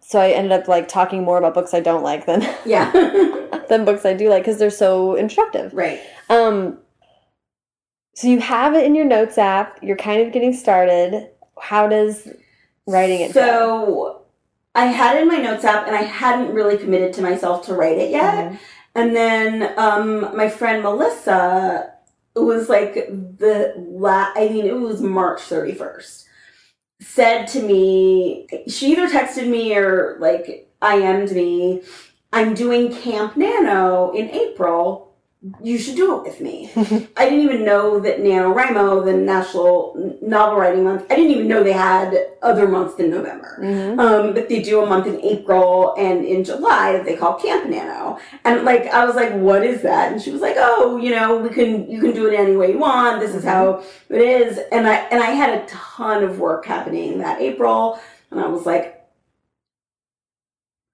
So 0.00 0.20
I 0.20 0.30
ended 0.30 0.52
up 0.52 0.68
like 0.68 0.86
talking 0.88 1.24
more 1.24 1.38
about 1.38 1.54
books 1.54 1.72
I 1.74 1.80
don't 1.80 2.02
like 2.02 2.26
than 2.26 2.42
Yeah, 2.66 2.90
than 3.68 3.84
books 3.84 4.04
I 4.04 4.12
do 4.14 4.28
like 4.28 4.42
because 4.42 4.58
they're 4.58 4.70
so 4.70 5.14
instructive. 5.14 5.72
right. 5.72 6.00
Um, 6.28 6.78
so 8.14 8.28
you 8.28 8.38
have 8.40 8.74
it 8.74 8.84
in 8.84 8.94
your 8.94 9.04
notes 9.06 9.38
app. 9.38 9.78
You're 9.82 9.96
kind 9.96 10.22
of 10.22 10.32
getting 10.32 10.52
started. 10.52 11.30
How 11.60 11.88
does 11.88 12.28
writing 12.86 13.20
it 13.22 13.32
go? 13.34 13.40
So 13.40 14.22
I 14.74 14.86
had 14.86 15.16
it 15.16 15.22
in 15.22 15.28
my 15.28 15.38
notes 15.38 15.64
app, 15.64 15.86
and 15.86 15.96
I 15.96 16.02
hadn't 16.02 16.52
really 16.54 16.76
committed 16.76 17.12
to 17.14 17.22
myself 17.22 17.64
to 17.66 17.74
write 17.74 17.98
it 17.98 18.10
yet. 18.10 18.52
Mhm. 18.52 18.58
And 18.96 19.16
then 19.16 19.72
um, 19.78 20.36
my 20.36 20.48
friend 20.48 20.82
Melissa, 20.84 21.92
it 22.36 22.40
was 22.40 22.68
like 22.68 22.94
the 22.94 23.72
la- 23.76 24.30
I 24.36 24.48
mean, 24.48 24.66
it 24.66 24.76
was 24.78 25.00
March 25.00 25.40
31st, 25.40 26.23
said 27.04 27.46
to 27.46 27.62
me, 27.62 28.46
she 28.66 28.92
either 28.92 29.08
texted 29.08 29.48
me 29.48 29.76
or 29.76 30.16
like 30.20 30.68
IM'd 30.82 31.32
me, 31.32 31.82
I'm 32.32 32.54
doing 32.54 32.92
Camp 32.92 33.36
Nano 33.36 34.12
in 34.12 34.30
April. 34.30 35.13
You 35.62 35.78
should 35.78 35.96
do 35.96 36.16
it 36.16 36.22
with 36.22 36.40
me. 36.40 36.70
I 37.16 37.28
didn't 37.28 37.40
even 37.44 37.64
know 37.64 38.00
that 38.00 38.20
NaNoWriMo, 38.20 39.04
the 39.04 39.12
National 39.12 40.16
Novel 40.22 40.56
Writing 40.58 40.84
Month, 40.84 41.04
I 41.10 41.16
didn't 41.16 41.32
even 41.32 41.48
know 41.48 41.62
they 41.62 41.72
had 41.72 42.16
other 42.42 42.66
months 42.66 42.94
than 42.94 43.10
November. 43.10 43.58
Mhm. 43.60 43.98
Um, 43.98 44.32
but 44.34 44.48
they 44.48 44.62
do 44.62 44.82
a 44.82 44.86
month 44.86 45.06
in 45.06 45.20
April 45.20 45.94
and 45.98 46.24
in 46.24 46.44
July 46.44 46.92
that 46.92 47.04
they 47.04 47.14
call 47.16 47.34
Camp 47.38 47.68
Nano. 47.68 48.18
And 48.44 48.64
like 48.64 48.86
I 48.86 49.04
was 49.04 49.16
like, 49.16 49.34
what 49.34 49.64
is 49.64 49.82
that? 49.82 50.12
And 50.12 50.22
she 50.22 50.30
was 50.30 50.40
like, 50.40 50.56
oh, 50.58 50.96
you 50.96 51.10
know, 51.10 51.36
we 51.38 51.50
can 51.50 51.90
you 51.90 52.00
can 52.00 52.12
do 52.12 52.26
it 52.26 52.34
any 52.38 52.56
way 52.56 52.72
you 52.72 52.78
want. 52.78 53.20
This 53.20 53.34
is 53.34 53.44
how 53.44 53.82
it 54.08 54.20
is. 54.20 54.58
And 54.72 54.86
I 54.88 54.94
and 55.10 55.22
I 55.22 55.30
had 55.30 55.58
a 55.58 55.66
ton 55.66 56.24
of 56.24 56.38
work 56.38 56.64
happening 56.64 57.18
that 57.18 57.40
April, 57.42 58.00
and 58.30 58.40
I 58.40 58.46
was 58.46 58.64
like, 58.64 59.03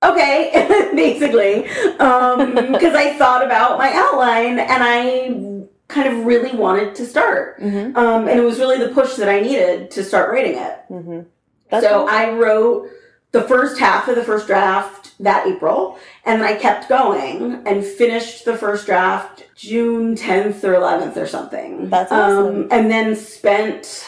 okay, 0.03 0.91
basically, 0.95 1.63
because 1.93 2.95
I 2.95 3.15
thought 3.19 3.45
about 3.45 3.79
my 3.79 3.91
outline 3.95 4.59
and 4.59 4.83
I 4.83 5.67
kind 5.89 6.09
of 6.09 6.25
really 6.25 6.53
wanted 6.57 6.95
to 6.97 7.07
start. 7.07 7.61
Mhm. 7.61 7.97
Um, 7.97 8.29
and 8.29 8.39
it 8.39 8.43
was 8.45 8.59
really 8.61 8.79
the 8.79 8.91
push 8.95 9.15
that 9.17 9.29
I 9.29 9.41
needed 9.41 9.91
to 9.93 10.05
start 10.05 10.31
writing 10.31 10.57
it. 10.57 10.79
Mhm. 10.91 11.27
So 11.81 12.01
cool. 12.01 12.09
I 12.09 12.31
wrote 12.31 12.89
the 13.33 13.43
first 13.43 13.79
half 13.79 14.09
of 14.09 14.17
the 14.17 14.25
first 14.25 14.47
draft 14.47 15.13
that 15.21 15.47
April, 15.47 15.99
and 16.25 16.41
then 16.41 16.49
I 16.49 16.55
kept 16.57 16.89
going 16.89 17.63
and 17.67 17.85
finished 17.85 18.45
the 18.45 18.57
first 18.57 18.87
draft 18.87 19.45
June 19.55 20.15
10th 20.17 20.65
or 20.65 20.75
11th 20.75 21.17
or 21.17 21.27
something. 21.27 21.91
That's 21.91 22.11
awesome. 22.11 22.47
Um, 22.47 22.69
and 22.71 22.91
then 22.91 23.15
spent 23.17 24.05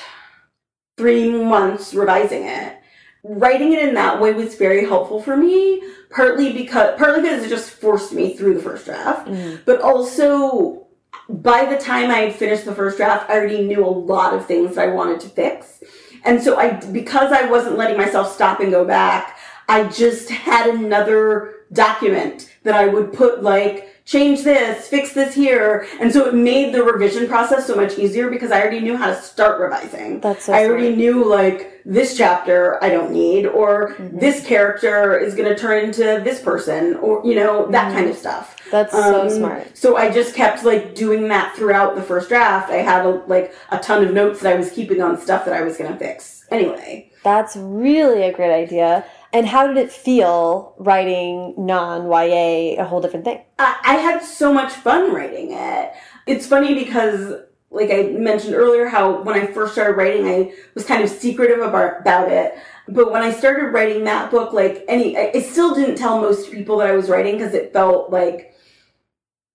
three 0.96 1.30
months 1.30 1.94
revising 1.94 2.46
it. 2.46 2.76
Writing 3.24 3.72
it 3.72 3.78
in 3.80 3.94
that 3.94 4.20
way 4.20 4.32
was 4.32 4.56
very 4.56 4.84
helpful 4.84 5.22
for 5.22 5.36
me, 5.36 5.82
partly 6.10 6.52
because 6.52 6.98
partly 6.98 7.22
because 7.22 7.44
it 7.44 7.48
just 7.48 7.70
forced 7.70 8.12
me 8.12 8.34
through 8.34 8.54
the 8.54 8.60
first 8.60 8.84
draft, 8.84 9.28
Mhm. 9.28 9.60
but 9.64 9.80
also 9.80 10.86
by 11.28 11.64
the 11.64 11.76
time 11.76 12.10
I 12.10 12.18
had 12.22 12.34
finished 12.34 12.64
the 12.64 12.74
first 12.74 12.96
draft, 12.96 13.30
I 13.30 13.34
already 13.34 13.62
knew 13.62 13.84
a 13.84 13.86
lot 13.86 14.34
of 14.34 14.46
things 14.46 14.74
that 14.74 14.88
I 14.88 14.92
wanted 14.92 15.20
to 15.20 15.28
fix. 15.28 15.80
And 16.24 16.42
so 16.42 16.56
I 16.56 16.70
because 16.90 17.32
I 17.32 17.46
wasn't 17.46 17.78
letting 17.78 17.96
myself 17.96 18.32
stop 18.34 18.60
and 18.60 18.72
go 18.72 18.84
back, 18.84 19.38
I 19.68 19.84
just 19.84 20.28
had 20.28 20.66
another 20.68 21.54
document 21.72 22.50
that 22.64 22.74
I 22.74 22.86
would 22.86 23.12
put 23.12 23.42
like 23.42 23.88
change 24.04 24.42
this, 24.42 24.88
fix 24.88 25.12
this 25.12 25.34
here. 25.34 25.86
And 26.00 26.12
so 26.12 26.26
it 26.26 26.34
made 26.34 26.74
the 26.74 26.82
revision 26.82 27.28
process 27.28 27.66
so 27.66 27.76
much 27.76 27.98
easier 27.98 28.28
because 28.30 28.50
I 28.50 28.60
already 28.60 28.80
knew 28.80 28.96
how 28.96 29.06
to 29.06 29.16
start 29.20 29.60
revising. 29.60 30.20
That's 30.20 30.44
so 30.46 30.52
I 30.52 30.66
already 30.66 30.86
smart. 30.88 30.98
knew 30.98 31.24
like 31.24 31.80
this 31.84 32.16
chapter 32.16 32.82
I 32.82 32.88
don't 32.90 33.12
need 33.12 33.46
or 33.46 33.94
Mm-hmm. 33.94 34.18
this 34.18 34.44
character 34.46 35.16
is 35.18 35.34
going 35.34 35.48
to 35.48 35.56
turn 35.56 35.84
into 35.84 36.20
this 36.24 36.40
person 36.40 36.96
or 36.96 37.22
you 37.24 37.34
know 37.34 37.70
that 37.70 37.86
Mm-hmm. 37.88 37.96
kind 37.96 38.10
of 38.10 38.16
stuff. 38.16 38.56
That's 38.70 38.92
so 38.92 39.22
Um, 39.22 39.30
smart. 39.30 39.76
So 39.76 39.96
I 39.96 40.10
just 40.10 40.34
kept 40.34 40.64
like 40.64 40.94
doing 40.94 41.28
that 41.28 41.54
throughout 41.56 41.94
the 41.94 42.02
first 42.02 42.28
draft. 42.28 42.70
I 42.70 42.76
had 42.78 43.04
a, 43.06 43.10
like 43.26 43.54
a 43.70 43.78
ton 43.78 44.04
of 44.04 44.12
notes 44.14 44.40
that 44.40 44.52
I 44.54 44.56
was 44.56 44.70
keeping 44.70 45.00
on 45.02 45.20
stuff 45.20 45.44
that 45.44 45.54
I 45.54 45.62
was 45.62 45.76
going 45.76 45.92
to 45.92 45.98
fix. 45.98 46.44
Anyway, 46.50 47.10
That's 47.22 47.56
really 47.56 48.22
a 48.24 48.32
great 48.32 48.52
idea. 48.52 49.04
And 49.32 49.46
how 49.46 49.66
did 49.66 49.78
it 49.78 49.90
feel 49.90 50.74
writing 50.78 51.54
non 51.56 52.06
YA 52.10 52.80
a 52.80 52.84
whole 52.84 53.00
different 53.00 53.24
thing? 53.24 53.40
I, 53.58 53.76
I 53.82 53.94
had 53.94 54.22
so 54.22 54.52
much 54.52 54.72
fun 54.72 55.12
writing 55.14 55.52
it. 55.52 55.92
It's 56.26 56.46
funny 56.46 56.74
because 56.74 57.34
like 57.70 57.90
I 57.90 58.02
mentioned 58.18 58.54
earlier 58.54 58.86
how 58.86 59.22
when 59.22 59.34
I 59.34 59.46
first 59.46 59.72
started 59.72 59.96
writing 59.96 60.26
I 60.26 60.52
was 60.74 60.84
kind 60.84 61.02
of 61.02 61.08
secretive 61.08 61.60
about, 61.60 62.00
about 62.00 62.30
it. 62.30 62.54
But 62.88 63.10
when 63.12 63.22
I 63.22 63.32
started 63.32 63.68
writing 63.72 64.04
that 64.04 64.30
book 64.30 64.52
like 64.52 64.84
any 64.88 65.16
I, 65.16 65.32
I 65.34 65.40
still 65.40 65.74
didn't 65.74 65.96
tell 65.96 66.20
most 66.20 66.50
people 66.52 66.76
that 66.78 66.88
I 66.88 66.92
was 66.92 67.08
writing 67.08 67.38
because 67.38 67.54
it 67.54 67.72
felt 67.72 68.10
like 68.10 68.54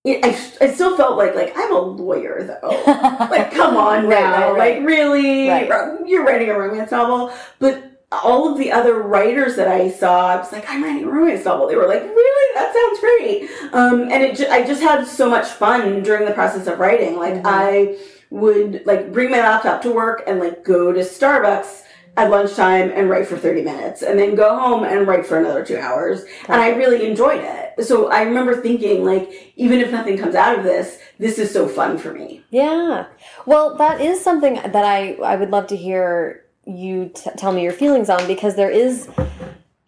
it, 0.04 0.24
I, 0.24 0.28
I 0.64 0.72
still 0.72 0.96
felt 0.96 1.16
like 1.18 1.34
like 1.34 1.52
I'm 1.56 1.72
a 1.72 1.80
lawyer 1.80 2.42
though. 2.60 2.68
like 3.30 3.52
come 3.52 3.76
on 3.76 4.06
Right, 4.06 4.20
now 4.20 4.52
right, 4.52 4.58
right. 4.58 4.78
like 4.78 4.86
really 4.88 5.48
Right. 5.48 5.68
you're 6.06 6.24
writing 6.24 6.50
a 6.50 6.58
romance 6.58 6.90
novel 6.90 7.32
but 7.58 7.87
all 8.10 8.50
of 8.50 8.56
the 8.58 8.72
other 8.72 9.02
writers 9.02 9.54
that 9.56 9.68
i 9.68 9.90
saw 9.90 10.28
i 10.28 10.36
was 10.36 10.50
like 10.50 10.64
i'm 10.70 10.82
writing 10.82 11.04
a 11.04 11.10
romance 11.10 11.44
novel. 11.44 11.66
They 11.68 11.76
were 11.76 11.86
like 11.86 12.02
really? 12.02 12.54
That 12.54 12.72
sounds 12.74 13.00
great. 13.00 13.50
Um, 13.74 14.02
and 14.12 14.22
it 14.24 14.36
ju- 14.36 14.48
i 14.50 14.64
just 14.66 14.82
had 14.82 15.06
so 15.06 15.28
much 15.28 15.46
fun 15.46 16.02
during 16.02 16.24
the 16.24 16.32
process 16.32 16.66
of 16.66 16.78
writing. 16.78 17.16
Like 17.16 17.34
Mhm. 17.34 17.42
i 17.44 17.96
would 18.30 18.82
like 18.86 19.12
bring 19.12 19.30
my 19.30 19.38
laptop 19.40 19.80
to 19.82 19.90
work 19.90 20.22
and 20.26 20.38
like 20.40 20.62
go 20.64 20.92
to 20.92 21.00
starbucks 21.00 21.82
at 22.16 22.30
lunchtime 22.30 22.90
and 22.94 23.08
write 23.08 23.26
for 23.26 23.36
30 23.38 23.62
minutes 23.62 24.02
and 24.02 24.18
then 24.18 24.34
go 24.34 24.56
home 24.58 24.84
and 24.84 25.06
write 25.06 25.24
for 25.24 25.38
another 25.38 25.64
two 25.64 25.76
hours. 25.78 26.24
And 26.48 26.60
i 26.60 26.70
really 26.70 27.06
enjoyed 27.08 27.42
it. 27.44 27.84
So 27.86 28.08
i 28.10 28.22
remember 28.22 28.56
thinking 28.60 29.04
like 29.04 29.52
even 29.56 29.80
if 29.80 29.92
nothing 29.92 30.16
comes 30.18 30.34
out 30.34 30.58
of 30.58 30.64
this 30.64 30.98
this 31.18 31.38
is 31.38 31.50
so 31.52 31.68
fun 31.68 31.98
for 31.98 32.12
me. 32.12 32.42
Yeah. 32.50 33.04
Well, 33.44 33.76
that 33.76 34.00
is 34.00 34.20
something 34.22 34.54
that 34.54 34.84
I 34.98 35.16
I 35.22 35.36
would 35.36 35.50
love 35.50 35.66
to 35.68 35.76
hear 35.76 36.44
you 36.68 37.10
t- 37.14 37.30
tell 37.36 37.52
me 37.52 37.62
your 37.62 37.72
feelings 37.72 38.10
on 38.10 38.26
because 38.26 38.56
there 38.56 38.70
is 38.70 39.08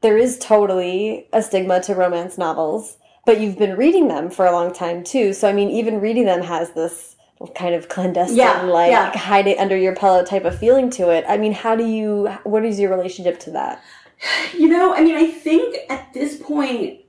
there 0.01 0.17
is 0.17 0.39
totally 0.39 1.29
a 1.33 1.43
stigma 1.43 1.81
to 1.83 1.95
romance 1.95 2.39
novels, 2.39 2.97
but 3.27 3.39
you've 3.41 3.59
been 3.59 3.77
reading 3.77 4.09
them 4.09 4.31
for 4.31 4.47
a 4.47 4.53
long 4.53 4.73
time 4.73 5.05
too. 5.05 5.33
So 5.33 5.49
I 5.49 5.53
mean, 5.53 5.71
even 5.71 6.01
reading 6.01 6.25
them 6.25 6.43
has 6.43 6.73
this 6.73 7.17
kind 7.55 7.75
of 7.75 7.89
clandestine, 7.89 8.37
Yeah, 8.37 8.63
like 8.63 8.91
yeah. 8.91 9.17
hide 9.17 9.47
it 9.47 9.59
under 9.59 9.77
your 9.77 9.95
pillow 9.95 10.25
type 10.25 10.45
of 10.45 10.59
feeling 10.59 10.91
to 10.91 11.11
it. 11.11 11.25
I 11.29 11.37
mean, 11.37 11.53
how 11.53 11.77
do 11.77 11.87
you? 11.87 12.29
What 12.45 12.65
is 12.65 12.81
your 12.81 12.91
relationship 12.91 13.39
to 13.41 13.51
that? 13.53 13.83
You 14.57 14.69
know, 14.69 14.95
I 14.95 15.03
mean, 15.03 15.17
I 15.17 15.27
think 15.31 15.77
at 15.89 16.13
this 16.13 16.37
point, 16.37 17.01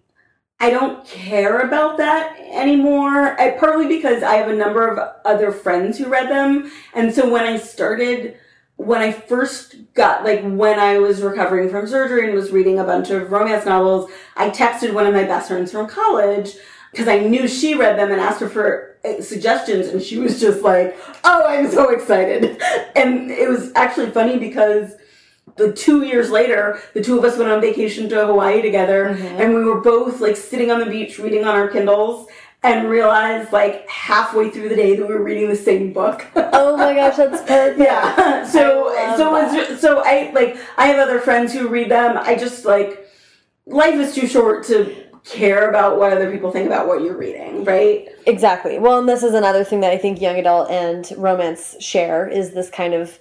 I 0.61 0.69
don't 0.69 1.05
care 1.05 1.59
about 1.61 1.97
that 1.97 2.37
anymore. 2.51 3.39
I, 3.39 3.51
partly 3.51 3.87
because 3.87 4.23
I 4.23 4.35
have 4.35 4.47
a 4.49 4.55
number 4.55 4.87
of 4.87 4.97
other 5.25 5.51
friends 5.51 5.97
who 5.97 6.05
read 6.05 6.29
them. 6.29 6.71
And 6.93 7.13
so 7.13 7.29
when 7.29 7.43
I 7.45 7.57
started, 7.57 8.37
when 8.85 9.01
I 9.01 9.11
first 9.11 9.75
got, 9.93 10.23
like, 10.23 10.41
when 10.41 10.79
I 10.79 10.97
was 10.97 11.21
recovering 11.21 11.69
from 11.69 11.87
surgery 11.87 12.25
and 12.25 12.33
was 12.33 12.51
reading 12.51 12.79
a 12.79 12.83
bunch 12.83 13.11
of 13.11 13.31
romance 13.31 13.65
novels, 13.65 14.09
I 14.35 14.49
texted 14.49 14.93
one 14.93 15.05
of 15.05 15.13
my 15.13 15.23
best 15.23 15.49
friends 15.49 15.71
from 15.71 15.87
college 15.87 16.55
because 16.91 17.07
I 17.07 17.19
knew 17.19 17.47
she 17.47 17.75
read 17.75 17.97
them 17.97 18.11
and 18.11 18.19
asked 18.19 18.41
her 18.41 18.49
for 18.49 18.97
uh, 19.05 19.21
suggestions. 19.21 19.87
And 19.87 20.01
she 20.01 20.17
was 20.17 20.39
just 20.39 20.61
like, 20.63 20.97
oh, 21.23 21.45
I'm 21.45 21.69
so 21.69 21.89
excited. 21.89 22.61
And 22.95 23.31
it 23.31 23.49
was 23.49 23.71
actually 23.73 24.11
funny 24.11 24.37
because 24.37 24.95
the 25.55 25.71
two 25.71 26.03
years 26.03 26.29
later, 26.29 26.81
the 26.93 27.03
two 27.03 27.17
of 27.17 27.23
us 27.23 27.37
went 27.37 27.49
on 27.49 27.61
vacation 27.61 28.09
to 28.09 28.25
Hawaii 28.25 28.61
together, 28.61 29.07
and 29.07 29.55
we 29.55 29.63
were 29.63 29.81
both 29.81 30.21
like 30.21 30.35
sitting 30.35 30.69
on 30.69 30.79
the 30.79 30.85
beach 30.85 31.17
reading 31.17 31.45
on 31.45 31.55
our 31.55 31.67
Kindles, 31.67 32.27
and 32.63 32.87
realized 32.89 33.51
like 33.51 33.89
halfway 33.89 34.49
through 34.49 34.69
the 34.69 34.75
day 34.75 34.95
that 34.95 35.07
we 35.07 35.13
were 35.13 35.23
reading 35.23 35.49
the 35.49 35.55
same 35.55 35.91
book. 35.93 36.25
Oh 36.35 36.77
my 36.77 36.93
gosh, 36.93 37.17
that's 37.17 37.41
perfect. 37.47 37.79
yeah. 37.79 38.45
So 38.45 38.93
so 39.17 39.35
it's 39.37 39.69
that. 39.69 39.79
so 39.79 40.01
I 40.05 40.31
like 40.33 40.57
I 40.77 40.87
have 40.87 40.99
other 40.99 41.19
friends 41.19 41.53
who 41.53 41.67
read 41.67 41.89
them. 41.89 42.17
I 42.17 42.35
just 42.35 42.65
like 42.65 43.07
life 43.65 43.95
is 43.95 44.13
too 44.13 44.27
short 44.27 44.63
to 44.67 44.95
care 45.23 45.69
about 45.69 45.99
what 45.99 46.11
other 46.11 46.31
people 46.31 46.51
think 46.51 46.65
about 46.65 46.87
what 46.87 47.01
you're 47.03 47.17
reading, 47.17 47.63
right? 47.63 48.07
Exactly. 48.25 48.79
Well, 48.79 48.99
and 48.99 49.07
this 49.09 49.21
is 49.23 49.33
another 49.35 49.63
thing 49.63 49.79
that 49.81 49.91
I 49.91 49.97
think 49.97 50.19
young 50.19 50.37
adult 50.37 50.69
and 50.71 51.07
romance 51.17 51.75
share 51.79 52.27
is 52.27 52.53
this 52.53 52.69
kind 52.69 52.93
of 52.93 53.19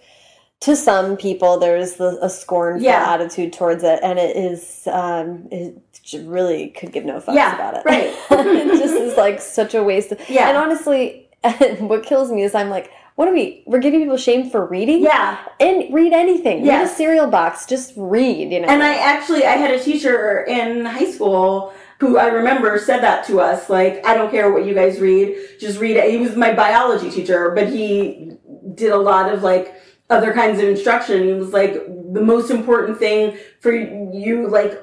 to 0.61 0.77
some 0.77 1.17
people 1.17 1.59
there's 1.59 1.95
the, 1.95 2.19
a 2.21 2.29
scornful 2.29 2.83
Yeah. 2.85 3.11
attitude 3.15 3.55
towards 3.55 3.83
it 3.83 3.99
and 4.03 4.19
it 4.19 4.37
is 4.37 4.87
um 4.93 5.49
it 5.51 5.90
really 6.15 6.69
could 6.69 6.93
give 6.93 7.05
no 7.05 7.21
fucks 7.21 7.35
Yeah, 7.35 7.55
about 7.55 7.75
it. 7.77 7.83
right. 7.85 8.15
it 8.31 8.79
just 8.79 8.95
is 8.95 9.17
like 9.17 9.41
such 9.41 9.75
a 9.75 9.83
waste. 9.83 10.13
Of, 10.13 10.21
Yeah. 10.29 10.49
And 10.49 10.57
honestly, 10.59 11.29
what 11.79 12.05
kills 12.05 12.31
me 12.31 12.43
is 12.43 12.55
I'm 12.55 12.71
like 12.71 12.91
what 13.21 13.29
are 13.29 13.35
we? 13.35 13.63
We're 13.67 13.81
giving 13.81 14.01
people 14.01 14.17
shame 14.17 14.49
for 14.49 14.65
reading? 14.65 15.03
Yeah. 15.03 15.37
And 15.61 15.93
read 15.93 16.15
anything. 16.15 16.65
Yes. 16.65 16.87
Read 16.89 16.91
a 16.91 16.97
cereal 16.97 17.27
box. 17.27 17.67
Just 17.67 17.93
read, 17.95 18.51
you 18.51 18.61
know. 18.61 18.67
And 18.67 18.83
I 18.83 18.95
actually, 18.95 19.45
I 19.45 19.57
had 19.57 19.71
a 19.73 19.79
teacher 19.79 20.43
in 20.45 20.87
high 20.87 21.11
school 21.11 21.75
who 21.99 22.17
I 22.17 22.29
remember 22.29 22.79
said 22.79 23.01
that 23.03 23.27
to 23.27 23.41
us, 23.41 23.69
like, 23.69 24.07
I 24.07 24.15
don't 24.15 24.31
care 24.31 24.51
what 24.51 24.65
you 24.65 24.73
guys 24.73 25.01
read, 25.01 25.37
just 25.61 25.79
read 25.79 25.99
it. 25.99 26.11
He 26.11 26.17
was 26.17 26.35
my 26.35 26.55
biology 26.55 27.11
teacher, 27.11 27.51
but 27.55 27.69
he 27.69 28.33
did 28.75 28.91
a 28.91 28.97
lot 28.97 29.31
of 29.31 29.43
like 29.43 29.75
other 30.09 30.33
kinds 30.33 30.59
of 30.59 30.67
instruction. 30.67 31.23
He 31.25 31.35
was 31.35 31.53
like, 31.53 31.77
the 32.13 32.21
most 32.21 32.51
important 32.51 32.99
thing 32.99 33.39
for 33.61 33.73
you, 33.73 34.49
like, 34.49 34.81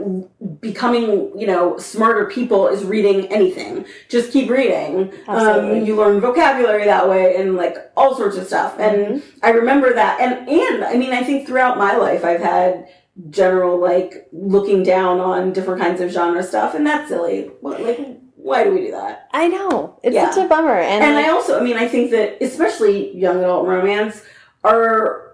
becoming, 0.62 1.38
you 1.38 1.48
know, 1.48 1.78
smarter 1.78 2.26
people 2.26 2.68
is 2.68 2.84
reading 2.84 3.26
anything. 3.28 3.86
Just 4.10 4.32
keep 4.32 4.50
reading. 4.50 5.13
Um, 5.28 5.86
you 5.86 5.96
learn 5.96 6.22
vocabulary 6.22 6.86
that 6.86 7.10
way 7.10 7.36
and 7.38 7.56
like 7.56 7.92
all 7.98 8.16
sorts 8.16 8.38
of 8.38 8.45
stuff. 8.47 8.78
And 8.80 9.24
I 9.43 9.49
remember 9.49 9.93
that. 9.93 10.20
And, 10.22 10.47
and 10.47 10.84
I 10.84 10.95
mean, 10.95 11.12
I 11.12 11.24
think 11.24 11.47
throughout 11.47 11.78
my 11.78 11.95
life, 11.97 12.24
I've 12.24 12.41
had 12.41 12.88
general 13.30 13.80
like 13.80 14.28
looking 14.32 14.84
down 14.84 15.20
on 15.20 15.51
different 15.51 15.82
kinds 15.82 16.01
of 16.01 16.12
genre 16.12 16.43
stuff, 16.43 16.76
and 16.76 16.86
that's 16.86 17.10
silly. 17.10 17.49
What, 17.62 17.82
like, 17.82 17.99
why 18.36 18.64
do 18.64 18.72
we 18.74 18.82
do 18.86 18.91
that? 18.91 19.28
I 19.34 19.47
know. 19.47 19.99
It's 20.04 20.14
Yeah. 20.14 20.30
such 20.30 20.45
a 20.45 20.47
bummer. 20.47 20.78
And, 20.78 21.04
And 21.04 21.16
like, 21.16 21.26
I 21.26 21.30
also, 21.30 21.60
I 21.60 21.64
mean, 21.64 21.78
I 21.78 21.88
think 21.88 22.12
that 22.12 22.38
especially 22.41 23.18
young 23.18 23.39
adult 23.39 23.68
romance 23.68 24.24
are 24.64 25.26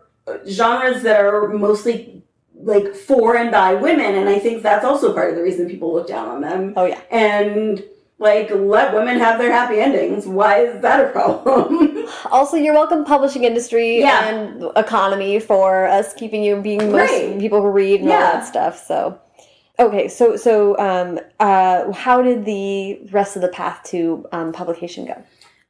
genres 0.48 1.04
that 1.04 1.24
are 1.24 1.48
mostly 1.50 2.22
like 2.56 2.96
for 2.96 3.36
and 3.36 3.52
by 3.52 3.74
women, 3.74 4.16
and 4.16 4.30
I 4.30 4.40
think 4.40 4.64
that's 4.64 4.86
also 4.86 5.14
part 5.14 5.30
of 5.32 5.36
the 5.36 5.42
reason 5.44 5.68
people 5.70 5.94
look 5.94 6.08
down 6.08 6.30
on 6.30 6.42
them. 6.42 6.74
oh 6.78 6.86
yeah. 6.86 7.02
And 7.12 7.84
Like, 8.20 8.50
let 8.52 8.94
women 8.94 9.18
have 9.20 9.38
their 9.38 9.52
happy 9.52 9.80
endings. 9.82 10.26
Why 10.26 10.60
is 10.60 10.82
that 10.82 11.04
a 11.04 11.10
problem? 11.10 11.90
Also, 12.32 12.56
you're 12.58 12.74
welcome, 12.74 13.04
publishing 13.04 13.44
industry 13.44 14.00
Yeah. 14.00 14.28
and 14.30 14.64
economy 14.78 15.40
for 15.40 15.86
us 15.88 16.14
keeping 16.14 16.42
you 16.44 16.62
being 16.62 16.92
most 16.92 17.12
Right. 17.12 17.38
people 17.40 17.62
who 17.62 17.70
read 17.70 18.02
and 18.02 18.10
all 18.12 18.20
that 18.20 18.46
stuff. 18.46 18.86
So, 18.86 19.20
okay, 19.80 20.08
so 20.08 20.38
so 20.38 20.78
um, 20.80 21.20
uh, 21.40 21.92
how 21.92 22.22
did 22.22 22.46
the 22.46 23.00
rest 23.12 23.36
of 23.36 23.42
the 23.42 23.48
path 23.50 23.82
to 23.86 24.26
um, 24.32 24.54
publication 24.54 25.06
go? 25.06 25.22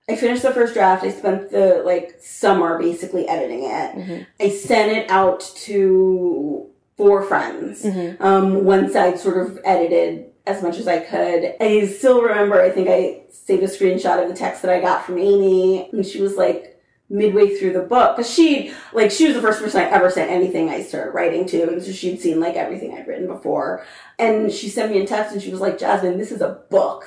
I 0.09 0.15
finished 0.15 0.43
the 0.43 0.51
first 0.51 0.73
draft. 0.73 1.03
I 1.03 1.11
spent 1.11 1.49
the 1.49 1.81
like 1.85 2.15
summer 2.19 2.77
basically 2.77 3.27
editing 3.27 3.63
it. 3.63 3.95
Mhm. 3.95 4.25
I 4.39 4.49
sent 4.49 4.91
it 4.91 5.09
out 5.09 5.39
to 5.55 6.67
four 6.97 7.23
friends. 7.23 7.83
Mhm. 7.83 8.19
Um, 8.21 8.65
once 8.65 8.95
I 8.95 9.15
sort 9.15 9.37
of 9.37 9.59
edited 9.63 10.25
as 10.45 10.61
much 10.61 10.77
as 10.77 10.87
I 10.89 10.99
could. 10.99 11.55
I 11.61 11.85
still 11.87 12.21
remember. 12.21 12.59
I 12.61 12.69
think 12.69 12.89
I 12.89 13.21
saved 13.29 13.63
a 13.63 13.67
screenshot 13.67 14.21
of 14.21 14.27
the 14.29 14.35
text 14.35 14.61
that 14.61 14.71
I 14.71 14.81
got 14.81 15.05
from 15.05 15.17
Amy, 15.17 15.89
and 15.93 16.05
she 16.05 16.21
was 16.21 16.35
like 16.35 16.69
midway 17.09 17.55
through 17.55 17.71
the 17.71 17.81
book 17.81 18.15
because 18.17 18.29
she 18.29 18.73
like 18.91 19.09
she 19.11 19.25
was 19.25 19.35
the 19.35 19.41
first 19.41 19.61
person 19.61 19.81
I 19.81 19.89
ever 19.89 20.09
sent 20.09 20.31
anything 20.31 20.69
I 20.69 20.81
started 20.81 21.11
writing 21.11 21.45
to, 21.47 21.63
and 21.69 21.81
so 21.81 21.91
she'd 21.93 22.19
seen 22.19 22.41
like 22.41 22.55
everything 22.55 22.93
I'd 22.93 23.07
written 23.07 23.27
before, 23.27 23.85
and 24.19 24.51
she 24.51 24.67
sent 24.67 24.91
me 24.91 24.99
a 24.99 25.07
text 25.07 25.31
and 25.33 25.41
she 25.41 25.49
was 25.51 25.61
like, 25.61 25.77
"Jasmine, 25.77 26.17
this 26.17 26.31
is 26.33 26.41
a 26.41 26.59
book." 26.69 27.05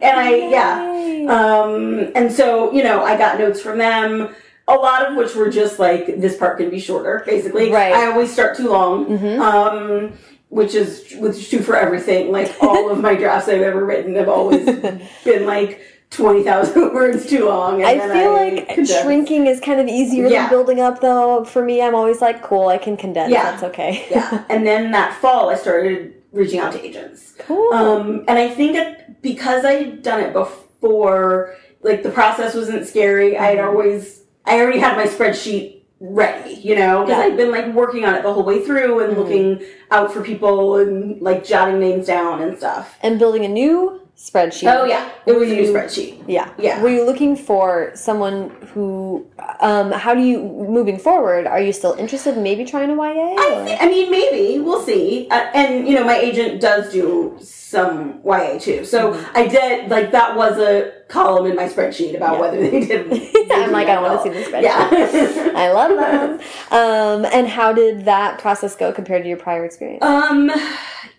And 0.00 0.18
I, 0.20 0.36
yeah, 0.48 1.26
um, 1.28 2.10
and 2.14 2.32
so, 2.32 2.72
you 2.72 2.82
know, 2.82 3.02
I 3.02 3.16
got 3.16 3.38
notes 3.38 3.60
from 3.60 3.78
them, 3.78 4.34
a 4.68 4.74
lot 4.74 5.06
of 5.06 5.16
which 5.16 5.34
were 5.34 5.50
just 5.50 5.78
like, 5.78 6.20
this 6.20 6.36
part 6.36 6.58
can 6.58 6.70
be 6.70 6.78
shorter, 6.80 7.22
basically. 7.26 7.70
Right. 7.72 7.92
I 7.92 8.06
always 8.10 8.32
start 8.32 8.56
too 8.56 8.68
long, 8.70 9.06
Mhm. 9.06 9.38
um, 9.40 10.12
which 10.48 10.74
is 10.74 11.12
which 11.18 11.36
is 11.36 11.48
true 11.48 11.60
for 11.62 11.76
everything. 11.76 12.30
Like, 12.32 12.54
all 12.60 12.90
of 12.90 12.98
my 13.00 13.14
drafts 13.14 13.48
I've 13.48 13.62
ever 13.62 13.84
written 13.84 14.14
have 14.16 14.28
always 14.28 14.64
been 15.24 15.46
like 15.46 15.80
20,000 16.10 16.92
words 16.94 17.26
too 17.26 17.46
long. 17.46 17.82
And 17.82 18.00
I 18.02 18.12
feel 18.12 18.32
like 18.32 18.68
condense. 18.68 19.00
shrinking 19.00 19.46
is 19.46 19.60
kind 19.60 19.80
of 19.80 19.86
easier 19.88 20.26
Yeah. 20.26 20.42
than 20.42 20.50
building 20.50 20.80
up, 20.80 21.00
though. 21.00 21.44
For 21.44 21.64
me, 21.64 21.80
I'm 21.82 21.94
always 21.94 22.20
like, 22.20 22.42
cool, 22.42 22.66
I 22.68 22.78
can 22.78 22.96
condense. 22.96 23.30
Yeah. 23.32 23.50
That's 23.52 23.62
okay. 23.64 24.06
yeah. 24.10 24.42
And 24.50 24.66
then 24.66 24.90
that 24.90 25.14
fall, 25.20 25.50
I 25.50 25.54
started 25.54 26.14
reaching 26.32 26.60
out 26.60 26.72
to 26.72 26.84
agents. 26.84 27.34
cool. 27.38 27.72
Um, 27.72 28.24
and 28.28 28.38
I 28.38 28.48
think 28.48 28.76
it, 28.76 29.20
because 29.22 29.64
I 29.64 29.72
had 29.72 30.02
done 30.02 30.20
it 30.20 30.32
before, 30.32 31.56
like 31.82 32.02
the 32.02 32.10
process 32.10 32.54
wasn't 32.54 32.86
scary. 32.86 33.36
I 33.36 33.46
had 33.46 33.58
Mhm. 33.58 33.66
always, 33.68 34.22
I 34.44 34.60
already 34.60 34.78
had 34.78 34.96
my 34.96 35.06
spreadsheet 35.06 35.82
ready, 36.00 36.54
you 36.54 36.74
know, 36.76 37.04
because 37.04 37.18
Yeah. 37.18 37.24
I'd 37.24 37.36
been 37.36 37.50
like 37.50 37.66
working 37.74 38.04
on 38.04 38.14
it 38.14 38.22
the 38.22 38.32
whole 38.32 38.42
way 38.44 38.60
through 38.64 39.00
and 39.00 39.14
Mhm. 39.14 39.18
looking 39.18 39.60
out 39.90 40.12
for 40.12 40.20
people 40.22 40.76
and 40.76 41.20
like 41.20 41.44
jotting 41.44 41.78
names 41.80 42.06
down 42.06 42.40
and 42.42 42.56
stuff. 42.56 42.96
and 43.02 43.18
building 43.18 43.44
a 43.44 43.48
new 43.48 44.00
spreadsheet. 44.20 44.70
Oh 44.70 44.84
yeah, 44.84 45.08
it 45.24 45.32
was 45.32 45.50
a 45.50 45.54
new 45.54 45.72
spreadsheet. 45.72 46.22
Yeah. 46.28 46.52
Yeah. 46.58 46.82
Were 46.82 46.90
you 46.90 47.04
looking 47.06 47.34
for 47.36 47.90
someone 47.94 48.50
who, 48.74 49.26
um, 49.60 49.92
how 49.92 50.14
do 50.14 50.20
you, 50.20 50.42
moving 50.42 50.98
forward, 50.98 51.46
are 51.46 51.60
you 51.60 51.72
still 51.72 51.94
interested 51.94 52.36
in 52.36 52.42
maybe 52.42 52.66
trying 52.66 52.90
a 52.90 52.94
YA? 52.94 53.34
I, 53.38 53.78
I 53.80 53.86
mean, 53.86 54.10
maybe 54.10 54.60
we'll 54.60 54.82
see. 54.82 55.26
Uh, 55.30 55.50
and 55.54 55.88
you 55.88 55.94
know, 55.94 56.04
my 56.04 56.16
agent 56.16 56.60
does 56.60 56.92
do 56.92 57.38
some 57.40 58.20
YA 58.24 58.58
too, 58.58 58.84
so 58.84 59.14
Mhm. 59.14 59.24
I 59.34 59.46
did 59.48 59.88
like 59.90 60.10
that 60.12 60.36
was 60.36 60.58
a 60.58 60.92
column 61.08 61.46
in 61.46 61.56
my 61.56 61.66
spreadsheet 61.68 62.14
about 62.14 62.34
Yeah. 62.34 62.40
whether 62.40 62.60
they 62.60 62.80
did. 62.86 63.06
I'm 63.52 63.72
like, 63.72 63.88
I 63.88 64.00
want 64.02 64.22
to 64.22 64.22
see 64.22 64.34
this 64.36 64.48
spreadsheet. 64.48 64.62
Yeah. 64.62 65.52
I 65.64 65.72
love 65.72 65.96
them. 65.96 66.40
Um, 66.70 67.24
and 67.32 67.48
how 67.48 67.72
did 67.72 68.04
that 68.04 68.38
process 68.38 68.76
go 68.76 68.92
compared 68.92 69.22
to 69.22 69.28
your 69.30 69.38
prior 69.38 69.64
experience? 69.64 70.04
Um, 70.04 70.50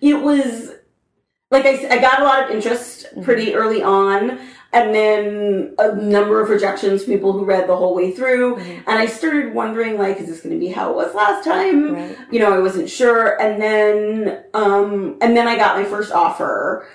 it 0.01 0.21
was 0.21 0.73
like 1.51 1.65
I 1.65 1.99
got 1.99 2.21
a 2.21 2.23
lot 2.23 2.43
of 2.43 2.49
interest 2.55 2.97
Mm-hmm. 3.11 3.23
pretty 3.23 3.53
early 3.55 3.83
on, 3.83 4.39
and 4.71 4.95
then 4.95 5.75
a 5.79 5.95
number 5.95 6.39
of 6.39 6.49
rejections, 6.49 7.03
people 7.03 7.33
who 7.33 7.43
read 7.43 7.67
the 7.67 7.75
whole 7.75 7.93
way 7.93 8.11
through, 8.11 8.55
Mhm. 8.55 8.83
and 8.87 8.97
I 8.97 9.05
started 9.05 9.53
wondering 9.53 9.97
like, 9.97 10.17
is 10.21 10.27
this 10.27 10.39
going 10.39 10.55
to 10.55 10.59
be 10.59 10.69
how 10.69 10.91
it 10.91 10.95
was 10.95 11.13
last 11.13 11.43
time? 11.43 11.93
Right. 11.93 12.17
You 12.29 12.39
know, 12.39 12.53
I 12.53 12.59
wasn't 12.59 12.89
sure, 12.89 13.37
and 13.41 13.61
then 13.61 14.43
um, 14.53 15.17
and 15.19 15.35
then 15.35 15.45
I 15.45 15.57
got 15.57 15.75
my 15.77 15.83
first 15.83 16.13
offer, 16.13 16.87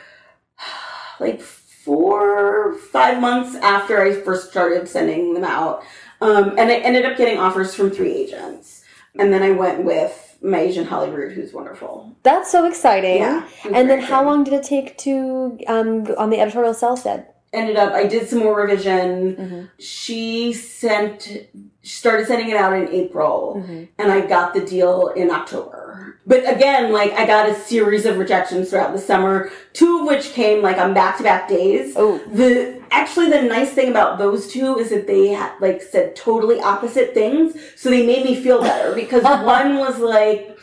like 1.20 1.42
four 1.42 2.74
five 2.92 3.20
months 3.20 3.56
after 3.56 4.00
I 4.00 4.12
first 4.14 4.50
started 4.50 4.88
sending 4.88 5.34
them 5.34 5.44
out, 5.44 5.82
um, 6.22 6.50
and 6.58 6.70
I 6.70 6.76
ended 6.76 7.04
up 7.04 7.18
getting 7.18 7.38
offers 7.38 7.74
from 7.74 7.90
three 7.90 8.12
agents, 8.12 8.84
and 9.18 9.30
then 9.32 9.42
I 9.42 9.50
went 9.50 9.84
with 9.84 10.25
my 10.42 10.58
agent 10.60 10.88
Holly 10.88 11.10
Root, 11.10 11.32
who's 11.32 11.52
wonderful. 11.52 12.14
That's 12.22 12.50
so 12.50 12.66
exciting. 12.66 13.18
Yeah. 13.18 13.46
And 13.72 13.88
then 13.90 14.00
how 14.00 14.24
long 14.24 14.44
did 14.44 14.54
it 14.54 14.62
take 14.64 14.96
to 14.98 15.58
um, 15.66 16.06
on 16.18 16.30
the 16.30 16.40
editorial 16.40 16.74
sell 16.74 16.96
said? 16.96 17.26
Ended 17.52 17.76
up, 17.76 17.92
I 17.92 18.06
did 18.06 18.28
some 18.28 18.40
more 18.40 18.60
revision. 18.60 19.36
Mm-hmm. 19.36 19.64
She 19.78 20.52
sent, 20.52 21.46
started 21.82 22.26
sending 22.26 22.50
it 22.50 22.56
out 22.56 22.72
in 22.74 22.88
April, 22.88 23.54
Mm-hmm. 23.62 23.84
and 23.98 24.12
I 24.12 24.26
got 24.26 24.52
the 24.52 24.60
deal 24.64 25.08
in 25.08 25.30
October. 25.30 26.18
But 26.26 26.38
again, 26.52 26.92
like 26.92 27.12
I 27.12 27.24
got 27.24 27.48
a 27.48 27.54
series 27.54 28.04
of 28.04 28.18
rejections 28.18 28.68
throughout 28.70 28.92
the 28.92 28.98
summer, 28.98 29.50
two 29.72 30.00
of 30.00 30.06
which 30.08 30.32
came 30.32 30.60
like 30.60 30.76
on 30.76 30.92
back 30.92 31.16
to 31.18 31.22
back 31.22 31.48
days. 31.48 31.94
Oh, 31.96 32.18
The 32.32 32.75
actually 32.90 33.30
the 33.30 33.42
nice 33.42 33.72
thing 33.72 33.90
about 33.90 34.18
those 34.18 34.48
two 34.52 34.78
is 34.78 34.90
that 34.90 35.06
they 35.06 35.28
had 35.28 35.52
like 35.60 35.82
said 35.82 36.16
totally 36.16 36.60
opposite 36.60 37.14
things, 37.14 37.54
so 37.76 37.90
they 37.90 38.06
made 38.06 38.24
me 38.24 38.40
feel 38.40 38.60
better 38.60 38.94
because 38.94 39.22
one 39.44 39.78
was 39.78 39.98
like, 39.98 40.58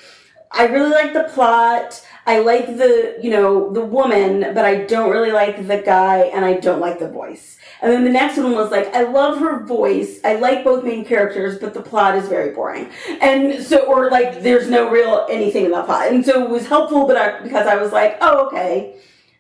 I 0.51 0.67
really 0.67 0.91
like 0.91 1.13
the 1.13 1.25
plot. 1.33 2.05
I 2.25 2.39
like 2.39 2.67
the 2.77 3.17
you 3.21 3.31
know 3.31 3.71
the 3.71 3.83
woman, 3.83 4.53
but 4.53 4.65
I 4.65 4.85
don't 4.85 5.11
really 5.11 5.31
like 5.31 5.67
the 5.67 5.77
guy, 5.77 6.19
and 6.33 6.45
I 6.45 6.53
don't 6.53 6.79
like 6.79 6.99
the 6.99 7.09
voice. 7.09 7.53
And 7.83 7.91
then 7.91 8.05
the 8.05 8.09
next 8.11 8.37
one 8.37 8.53
was 8.53 8.71
like, 8.71 8.95
I 8.95 9.03
love 9.03 9.39
her 9.39 9.65
voice. 9.65 10.21
I 10.23 10.35
like 10.35 10.63
both 10.63 10.85
main 10.85 11.03
characters, 11.03 11.59
but 11.59 11.73
the 11.73 11.81
plot 11.81 12.15
is 12.15 12.29
very 12.29 12.53
boring. 12.53 12.89
And 13.19 13.61
so, 13.61 13.85
or 13.85 14.09
like, 14.09 14.41
there's 14.41 14.69
no 14.69 14.89
real 14.89 15.27
anything 15.29 15.65
in 15.65 15.71
the 15.71 15.83
plot. 15.83 16.07
And 16.07 16.25
so 16.25 16.45
it 16.45 16.49
was 16.49 16.65
helpful, 16.65 17.05
but 17.05 17.17
I, 17.17 17.41
because 17.41 17.67
I 17.67 17.75
was 17.75 17.91
like, 17.91 18.17
oh, 18.21 18.47
okay, 18.47 18.95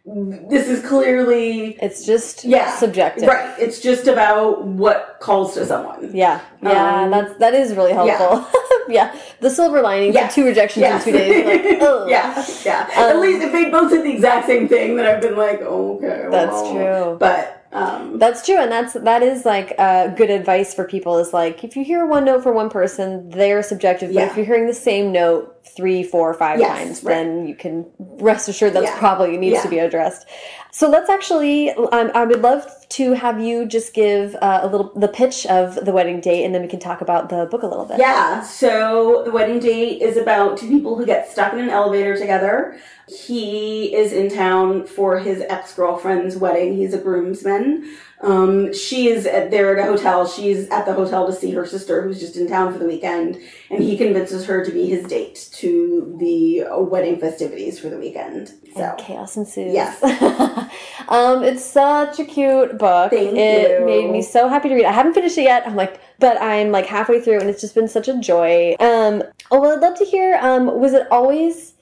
this 0.05 0.67
is 0.67 0.85
clearly 0.85 1.77
it's 1.81 2.05
just 2.05 2.43
Yeah. 2.43 2.75
subjective. 2.75 3.27
right. 3.27 3.53
It's 3.57 3.79
just 3.79 4.07
about 4.07 4.63
what 4.65 5.17
calls 5.21 5.53
to 5.53 5.65
someone. 5.65 6.11
Yeah, 6.13 6.41
yeah, 6.61 7.03
Um, 7.03 7.11
that's 7.11 7.37
that 7.39 7.53
is 7.53 7.73
really 7.75 7.93
helpful. 7.93 8.45
Yeah, 8.89 9.15
the 9.39 9.49
silver 9.49 9.81
lining 9.81 10.11
for 10.11 10.27
two 10.27 10.43
rejections 10.43 10.81
Yes. 10.81 11.07
in 11.07 11.13
two 11.13 11.17
days. 11.17 11.45
Like, 11.45 11.77
oh, 11.83 12.05
yeah, 12.05 12.45
yeah. 12.65 12.81
Um, 12.97 13.03
At 13.11 13.19
least 13.21 13.41
if 13.41 13.53
they 13.53 13.69
both 13.69 13.89
said 13.91 14.03
the 14.03 14.11
exact 14.11 14.45
same 14.45 14.67
thing, 14.67 14.97
then 14.97 15.05
I've 15.05 15.21
been 15.21 15.37
like, 15.37 15.61
oh, 15.61 15.95
okay. 15.95 16.27
That's 16.29 16.51
well. 16.51 16.73
true. 16.73 17.17
But 17.17 17.62
um, 17.73 18.19
That's 18.19 18.45
true, 18.45 18.57
and 18.57 18.71
that's 18.71 18.93
that 18.93 19.23
is 19.23 19.45
like 19.45 19.73
uh, 19.77 20.07
good 20.07 20.29
advice 20.29 20.73
for 20.73 20.85
people. 20.85 21.17
Is 21.17 21.33
like 21.33 21.63
if 21.63 21.75
you 21.75 21.83
hear 21.83 22.05
one 22.05 22.25
note 22.25 22.43
for 22.43 22.53
one 22.53 22.69
person, 22.69 23.29
they're 23.29 23.63
subjective. 23.63 24.09
But 24.13 24.19
Yeah. 24.19 24.29
if 24.29 24.37
you're 24.37 24.45
hearing 24.45 24.67
the 24.67 24.73
same 24.73 25.11
note 25.11 25.49
three, 25.75 26.03
four, 26.03 26.33
five 26.33 26.59
Yes, 26.59 26.77
times, 26.77 27.03
right. 27.03 27.13
then 27.15 27.47
you 27.47 27.55
can 27.55 27.85
rest 27.99 28.47
assured 28.49 28.73
that's 28.73 28.85
Yeah. 28.85 28.99
probably 28.99 29.37
needs 29.37 29.53
Yeah. 29.55 29.61
to 29.61 29.69
be 29.69 29.79
addressed. 29.79 30.27
So 30.71 30.89
let's 30.89 31.09
actually, 31.09 31.71
um, 31.71 32.11
I 32.13 32.25
would 32.25 32.41
love 32.41 32.67
to 32.89 33.13
have 33.13 33.39
you 33.39 33.65
just 33.65 33.93
give 33.93 34.35
uh, 34.41 34.59
a 34.63 34.67
little 34.67 34.91
the 34.95 35.07
pitch 35.07 35.45
of 35.47 35.75
the 35.85 35.91
wedding 35.91 36.19
date, 36.19 36.43
and 36.45 36.53
then 36.53 36.61
we 36.61 36.67
can 36.67 36.79
talk 36.79 37.01
about 37.01 37.29
the 37.29 37.45
book 37.45 37.63
a 37.63 37.67
little 37.67 37.85
bit. 37.85 37.97
Yeah, 37.97 38.41
so 38.43 39.21
the 39.23 39.31
wedding 39.31 39.59
date 39.59 40.01
is 40.01 40.17
about 40.17 40.57
two 40.57 40.67
people 40.67 40.95
who 40.95 41.05
get 41.05 41.31
stuck 41.31 41.53
in 41.53 41.59
an 41.59 41.69
elevator 41.69 42.15
together. 42.17 42.75
He 43.07 43.93
is 43.93 44.13
in 44.13 44.29
town 44.29 44.85
for 44.85 45.19
his 45.19 45.41
ex 45.41 45.73
girlfriend's 45.75 46.37
wedding. 46.37 46.77
He's 46.77 46.93
a 46.93 46.97
groomsman. 46.97 47.95
Um, 48.21 48.73
she 48.73 49.09
is 49.09 49.25
at, 49.25 49.51
there 49.51 49.77
at 49.77 49.85
a 49.85 49.91
hotel. 49.91 50.25
She's 50.25 50.69
at 50.69 50.85
the 50.85 50.93
hotel 50.93 51.27
to 51.27 51.33
see 51.33 51.51
her 51.51 51.65
sister, 51.65 52.01
who's 52.01 52.21
just 52.21 52.37
in 52.37 52.47
town 52.47 52.71
for 52.71 52.79
the 52.79 52.85
weekend, 52.85 53.37
and 53.69 53.83
he 53.83 53.97
convinces 53.97 54.45
her 54.45 54.63
to 54.63 54.71
be 54.71 54.87
his 54.87 55.05
date 55.05 55.49
to 55.53 56.15
the 56.19 56.63
wedding 56.79 57.19
festivities 57.19 57.77
for 57.77 57.89
the 57.89 57.97
weekend. 57.97 58.53
So 58.73 58.81
And 58.81 58.97
chaos 58.97 59.35
ensues. 59.35 59.73
Yes. 59.73 60.01
um, 61.09 61.43
it's 61.43 61.65
such 61.65 62.19
a 62.19 62.23
cute 62.23 62.77
book. 62.77 63.11
Thank 63.11 63.37
it 63.37 63.81
you. 63.81 63.85
made 63.85 64.09
me 64.09 64.21
so 64.21 64.47
happy 64.47 64.69
to 64.69 64.75
read. 64.75 64.85
I 64.85 64.93
haven't 64.93 65.13
finished 65.13 65.37
it 65.37 65.43
yet. 65.43 65.67
I'm 65.67 65.75
like, 65.75 65.99
but 66.19 66.41
I'm 66.41 66.71
like 66.71 66.85
halfway 66.85 67.19
through, 67.19 67.41
and 67.41 67.49
it's 67.49 67.59
just 67.59 67.75
been 67.75 67.89
such 67.89 68.07
a 68.07 68.17
joy. 68.19 68.75
Um, 68.79 69.23
oh 69.51 69.59
well, 69.59 69.73
I'd 69.73 69.81
love 69.81 69.97
to 69.99 70.05
hear. 70.05 70.39
Um, 70.41 70.79
was 70.79 70.93
it 70.93 71.11
always? 71.11 71.72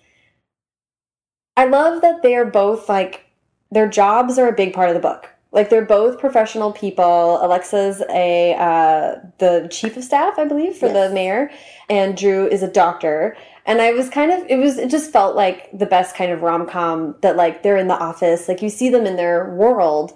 I 1.57 1.65
love 1.65 2.01
that 2.01 2.21
they're 2.21 2.45
both 2.45 2.89
like 2.89 3.25
their 3.71 3.87
jobs 3.87 4.37
are 4.37 4.47
a 4.47 4.53
big 4.53 4.73
part 4.73 4.89
of 4.89 4.95
the 4.95 5.01
book. 5.01 5.29
Like 5.51 5.69
they're 5.69 5.85
both 5.85 6.19
professional 6.19 6.71
people. 6.71 7.43
Alexa's 7.43 8.01
a 8.09 8.55
uh, 8.55 9.15
the 9.39 9.67
chief 9.69 9.97
of 9.97 10.03
staff, 10.03 10.39
I 10.39 10.45
believe, 10.45 10.75
for 10.77 10.87
Yes. 10.87 11.09
the 11.09 11.13
mayor, 11.13 11.51
and 11.89 12.15
Drew 12.15 12.47
is 12.47 12.63
a 12.63 12.71
doctor. 12.71 13.35
And 13.65 13.81
I 13.81 13.91
was 13.91 14.09
kind 14.09 14.31
of 14.31 14.45
it 14.49 14.57
was 14.57 14.77
it 14.77 14.89
just 14.89 15.11
felt 15.11 15.35
like 15.35 15.69
the 15.77 15.85
best 15.85 16.15
kind 16.15 16.31
of 16.31 16.41
rom 16.41 16.67
com 16.67 17.15
that 17.21 17.35
like 17.35 17.63
they're 17.63 17.77
in 17.77 17.87
the 17.89 17.97
office, 17.99 18.47
like 18.47 18.61
you 18.61 18.69
see 18.69 18.89
them 18.89 19.05
in 19.05 19.17
their 19.17 19.49
world. 19.53 20.13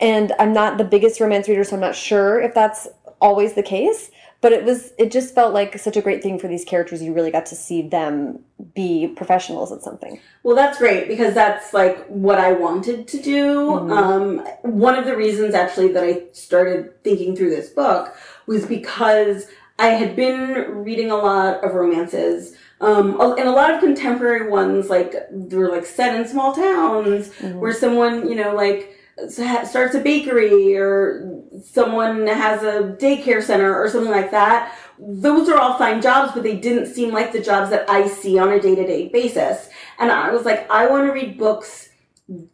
And 0.00 0.32
I'm 0.40 0.52
not 0.52 0.78
the 0.78 0.84
biggest 0.84 1.20
romance 1.20 1.48
reader, 1.48 1.62
so 1.62 1.76
I'm 1.76 1.80
not 1.80 1.94
sure 1.94 2.40
if 2.40 2.54
that's 2.54 2.88
always 3.20 3.52
the 3.54 3.62
case. 3.62 4.10
But 4.42 4.52
it 4.52 4.64
was 4.64 4.92
it 4.98 5.10
just 5.10 5.34
felt 5.34 5.54
like 5.54 5.78
such 5.78 5.96
a 5.96 6.02
great 6.02 6.22
thing 6.22 6.38
for 6.38 6.48
these 6.48 6.64
characters. 6.64 7.00
You 7.02 7.14
really 7.14 7.30
got 7.30 7.46
to 7.46 7.54
see 7.54 7.80
them 7.80 8.40
be 8.74 9.08
professionals 9.08 9.72
at 9.72 9.80
something. 9.82 10.20
Well, 10.42 10.56
that's 10.56 10.76
great 10.78 11.08
because 11.08 11.32
that's 11.32 11.72
like 11.72 12.04
what 12.08 12.38
I 12.38 12.52
wanted 12.52 13.06
to 13.08 13.18
do. 13.22 13.46
Mhm. 13.70 13.92
Um, 13.96 14.46
one 14.62 14.96
of 14.98 15.04
the 15.06 15.16
reasons 15.16 15.54
actually 15.54 15.88
that 15.92 16.04
I 16.04 16.24
started 16.32 17.02
thinking 17.04 17.34
through 17.36 17.50
this 17.50 17.70
book 17.70 18.14
was 18.46 18.66
because 18.66 19.46
I 19.78 19.88
had 19.90 20.14
been 20.16 20.82
reading 20.84 21.10
a 21.10 21.16
lot 21.16 21.64
of 21.64 21.74
romances. 21.74 22.54
Um, 22.80 23.20
and 23.38 23.46
a 23.48 23.52
lot 23.52 23.72
of 23.72 23.78
contemporary 23.80 24.50
ones, 24.50 24.90
like 24.90 25.14
they're 25.30 25.70
like 25.70 25.86
set 25.86 26.16
in 26.16 26.26
small 26.26 26.52
towns 26.52 27.30
Mhm. 27.40 27.54
where 27.60 27.72
someone, 27.72 28.28
you 28.28 28.34
know, 28.34 28.56
like 28.56 28.96
starts 29.28 29.94
a 29.94 30.00
bakery 30.00 30.76
or 30.76 31.42
someone 31.64 32.26
has 32.26 32.62
a 32.62 32.96
daycare 32.98 33.42
center 33.42 33.74
or 33.74 33.88
something 33.88 34.10
like 34.10 34.30
that. 34.30 34.76
Those 34.98 35.48
are 35.48 35.58
all 35.58 35.78
fine 35.78 36.00
jobs, 36.00 36.32
but 36.32 36.42
they 36.42 36.56
didn't 36.56 36.86
seem 36.86 37.12
like 37.12 37.32
the 37.32 37.40
jobs 37.40 37.70
that 37.70 37.88
I 37.90 38.06
see 38.06 38.38
on 38.38 38.50
a 38.50 38.60
day 38.60 38.74
to 38.74 38.86
day 38.86 39.08
basis. 39.08 39.68
And 39.98 40.10
I 40.10 40.30
was 40.30 40.44
like, 40.44 40.68
I 40.70 40.86
want 40.86 41.06
to 41.06 41.12
read 41.12 41.38
books 41.38 41.90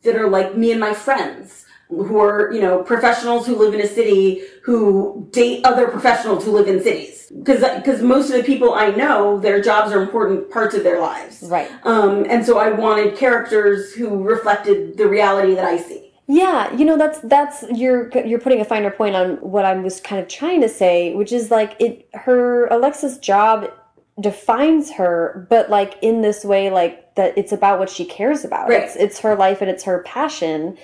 that 0.03 0.17
are 0.17 0.29
like 0.29 0.57
me 0.57 0.73
and 0.73 0.81
my 0.81 0.95
friends 0.95 1.67
who 1.89 2.19
are, 2.19 2.53
you 2.53 2.61
know, 2.61 2.83
professionals 2.83 3.47
who 3.47 3.57
live 3.57 3.73
in 3.75 3.81
a 3.81 3.87
city 3.87 4.43
who 4.63 5.27
date 5.33 5.65
other 5.65 5.89
professionals 5.89 6.45
who 6.45 6.53
live 6.53 6.69
in 6.69 6.83
cities. 6.83 7.33
Because 7.39 7.61
because 7.77 8.03
most 8.03 8.31
of 8.31 8.37
the 8.37 8.43
people 8.43 8.75
I 8.75 8.91
know, 8.91 9.39
their 9.39 9.61
jobs 9.61 9.93
are 9.93 10.03
important 10.03 10.51
parts 10.51 10.75
of 10.75 10.83
their 10.83 11.01
lives. 11.01 11.43
Right. 11.47 11.71
Um, 11.85 12.27
and 12.29 12.45
so 12.45 12.59
I 12.59 12.71
wanted 12.71 13.17
characters 13.17 13.93
who 13.93 14.23
reflected 14.23 14.97
the 14.97 15.09
reality 15.09 15.55
that 15.55 15.65
I 15.65 15.79
see. 15.79 16.08
Yeah, 16.31 16.75
you 16.77 16.85
know 16.85 16.99
that's 16.99 17.21
that's 17.21 17.65
you're 17.75 18.11
you're 18.27 18.39
putting 18.39 18.61
a 18.61 18.65
finer 18.65 18.91
point 18.91 19.17
on 19.17 19.37
what 19.37 19.65
I 19.65 19.75
was 19.75 19.99
kind 19.99 20.21
of 20.21 20.29
trying 20.29 20.61
to 20.61 20.69
say, 20.69 21.15
which 21.15 21.33
is 21.33 21.51
like 21.51 21.75
it 21.81 22.07
her 22.13 22.67
Alexa's 22.67 23.17
job 23.17 23.73
defines 24.21 24.93
her, 24.93 25.47
but 25.49 25.71
like 25.71 25.99
in 26.03 26.21
this 26.21 26.45
way, 26.45 26.69
like 26.69 27.15
that 27.15 27.37
it's 27.39 27.51
about 27.51 27.79
what 27.79 27.89
she 27.89 28.05
cares 28.05 28.45
about. 28.45 28.69
Right. 28.69 28.83
It's 28.83 28.95
it's 28.97 29.21
her 29.21 29.37
life 29.37 29.63
and 29.63 29.71
it's 29.71 29.85
her 29.85 30.03
passion, 30.03 30.77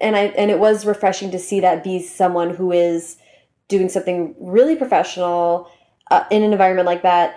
and 0.00 0.16
I 0.16 0.24
and 0.28 0.50
it 0.50 0.58
was 0.58 0.86
refreshing 0.86 1.30
to 1.32 1.38
see 1.38 1.60
that 1.60 1.84
be 1.84 2.00
someone 2.00 2.54
who 2.54 2.72
is 2.72 3.18
doing 3.68 3.90
something 3.90 4.34
really 4.40 4.74
professional 4.74 5.70
uh, 6.10 6.24
in 6.30 6.42
an 6.42 6.52
environment 6.52 6.86
like 6.86 7.02
that. 7.02 7.36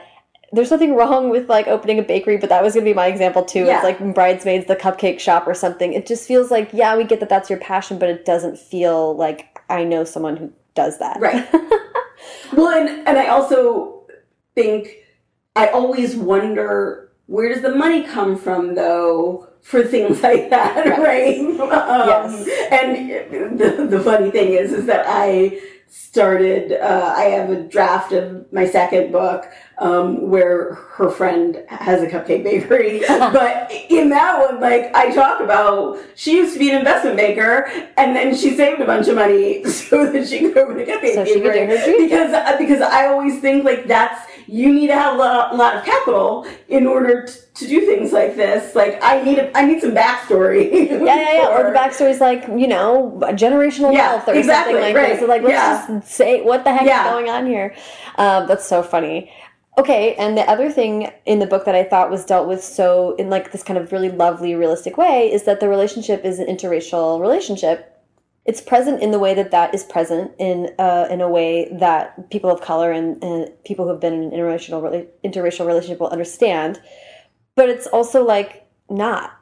There's 0.54 0.72
nothing 0.72 0.96
wrong 0.96 1.30
with 1.30 1.50
like 1.50 1.68
opening 1.68 2.00
a 2.00 2.04
bakery, 2.04 2.38
but 2.38 2.50
that 2.50 2.64
was 2.64 2.74
gonna 2.74 2.86
be 2.86 2.94
my 2.94 3.08
example 3.08 3.44
too. 3.44 3.66
Yeah. 3.66 3.76
It's 3.78 3.84
like 3.84 4.14
bridesmaids, 4.14 4.68
the 4.68 4.76
cupcake 4.76 5.20
shop, 5.20 5.48
or 5.48 5.54
something. 5.54 5.94
It 5.94 6.06
just 6.06 6.28
feels 6.28 6.52
like 6.52 6.70
yeah, 6.74 6.96
we 6.98 7.04
get 7.04 7.20
that 7.22 7.30
that's 7.30 7.50
your 7.50 7.60
passion, 7.60 7.98
but 7.98 8.10
it 8.10 8.26
doesn't 8.26 8.58
feel 8.60 9.16
like 9.16 9.60
I 9.70 9.84
know 9.84 10.04
someone 10.04 10.38
who 10.38 10.52
does 10.76 11.00
that. 11.00 11.20
Right. 11.20 11.48
Well, 12.54 12.70
and, 12.70 13.08
and 13.08 13.18
I 13.18 13.28
also 13.28 14.04
think 14.56 14.98
I 15.56 15.68
always 15.68 16.16
wonder 16.16 17.12
where 17.28 17.50
does 17.50 17.62
the 17.62 17.74
money 17.74 18.04
come 18.04 18.38
from, 18.38 18.76
though, 18.76 19.48
for 19.62 19.84
things 19.84 20.22
like 20.24 20.50
that, 20.50 20.86
right? 21.00 21.40
Um, 21.40 22.46
And 22.72 23.58
the, 23.60 23.88
the 23.90 24.00
funny 24.02 24.32
thing 24.32 24.54
is, 24.54 24.74
is 24.74 24.86
that 24.86 25.06
I 25.08 25.60
started, 25.92 26.72
uh, 26.72 27.14
I 27.18 27.24
have 27.24 27.50
a 27.50 27.64
draft 27.64 28.14
of 28.14 28.52
my 28.54 28.66
second 28.66 29.12
book 29.12 29.52
um, 29.78 30.30
where 30.30 30.76
her 30.76 31.10
friend 31.10 31.66
has 31.68 32.02
a 32.02 32.08
cupcake 32.08 32.46
bakery. 32.46 33.02
but 33.08 33.70
in 33.90 34.08
that 34.10 34.40
one, 34.40 34.62
like, 34.62 34.96
I 34.96 35.14
talk 35.14 35.42
about 35.42 36.00
she 36.16 36.38
used 36.38 36.54
to 36.54 36.60
be 36.60 36.72
an 36.72 36.78
investment 36.78 37.18
banker 37.18 37.70
and 37.98 38.16
then 38.16 38.34
she 38.34 38.56
saved 38.56 38.80
a 38.80 38.86
bunch 38.86 39.10
of 39.10 39.16
money 39.16 39.64
so 39.70 40.10
that 40.10 40.30
she 40.30 40.40
could 40.40 40.58
open 40.58 40.80
a 40.80 40.86
cupcake 40.86 41.16
So 41.16 41.26
bakery. 41.26 42.04
Because, 42.04 42.32
uh, 42.32 42.56
because 42.58 42.80
I 42.80 43.08
always 43.08 43.42
think, 43.42 43.66
like, 43.66 43.86
that's, 43.86 44.31
you 44.52 44.74
need 44.74 44.88
to 44.88 44.94
have 44.94 45.16
a 45.16 45.18
lot, 45.18 45.56
lot 45.56 45.78
of 45.78 45.86
capital 45.86 46.46
in 46.68 46.86
order 46.86 47.26
to, 47.26 47.34
to 47.54 47.68
do 47.68 47.86
things 47.86 48.12
like 48.12 48.36
this. 48.36 48.76
Like, 48.76 49.00
I 49.02 49.22
need 49.24 49.40
a, 49.40 49.58
I 49.58 49.66
need 49.66 49.80
some 49.80 49.92
backstory. 49.92 50.70
Yeah, 50.92 51.06
yeah, 51.06 51.34
yeah. 51.34 51.58
Or 51.58 51.64
the 51.72 51.78
backstory 51.78 52.10
is 52.10 52.20
like, 52.20 52.46
you 52.50 52.68
know, 52.68 53.18
generational 53.22 53.94
Yeah, 53.94 54.16
wealth 54.16 54.28
or 54.28 54.34
exactly, 54.34 54.74
something 54.74 54.76
like 54.82 54.96
right. 54.96 55.10
this. 55.12 55.20
So 55.22 55.26
like, 55.26 55.42
let's 55.42 55.54
Yeah. 55.54 56.00
just 56.00 56.12
say 56.14 56.42
what 56.42 56.66
the 56.66 56.74
heck 56.74 56.86
Yeah. 56.86 57.06
is 57.06 57.12
going 57.12 57.30
on 57.30 57.46
here. 57.46 57.74
Um, 58.18 58.46
that's 58.46 58.68
so 58.68 58.84
funny. 58.84 59.32
Okay, 59.78 60.16
and 60.16 60.38
the 60.38 60.42
other 60.50 60.70
thing 60.70 61.12
in 61.26 61.40
the 61.40 61.46
book 61.46 61.64
that 61.64 61.76
I 61.76 61.86
thought 61.86 62.10
was 62.10 62.26
dealt 62.26 62.46
with 62.50 62.62
so 62.62 63.16
in 63.16 63.30
like 63.30 63.54
this 63.54 63.64
kind 63.64 63.80
of 63.80 63.94
really 63.94 64.10
lovely, 64.10 64.54
realistic 64.54 64.98
way 64.98 65.32
is 65.32 65.44
that 65.44 65.62
the 65.62 65.70
relationship 65.70 66.26
is 66.26 66.40
an 66.40 66.48
interracial 66.48 67.22
relationship. 67.22 67.91
It's 68.46 68.60
present 68.62 69.02
in 69.04 69.12
the 69.12 69.20
way 69.20 69.34
that 69.36 69.52
that 69.52 69.76
is 69.76 69.84
present 69.84 70.32
in 70.40 70.72
uh, 70.80 71.08
in 71.12 71.22
a 71.22 71.30
way 71.30 71.70
that 71.80 72.30
people 72.32 72.50
of 72.50 72.62
color 72.62 72.92
and, 72.92 73.24
and 73.24 73.52
people 73.64 73.86
who 73.86 73.92
have 73.92 74.00
been 74.00 74.14
in 74.14 74.24
an 74.24 74.32
interracial 74.32 75.08
interracial 75.24 75.68
relationship 75.68 76.00
will 76.00 76.08
understand. 76.10 76.82
But 77.56 77.70
it's 77.70 77.88
also 77.88 78.26
like 78.26 78.66
not. 78.90 79.38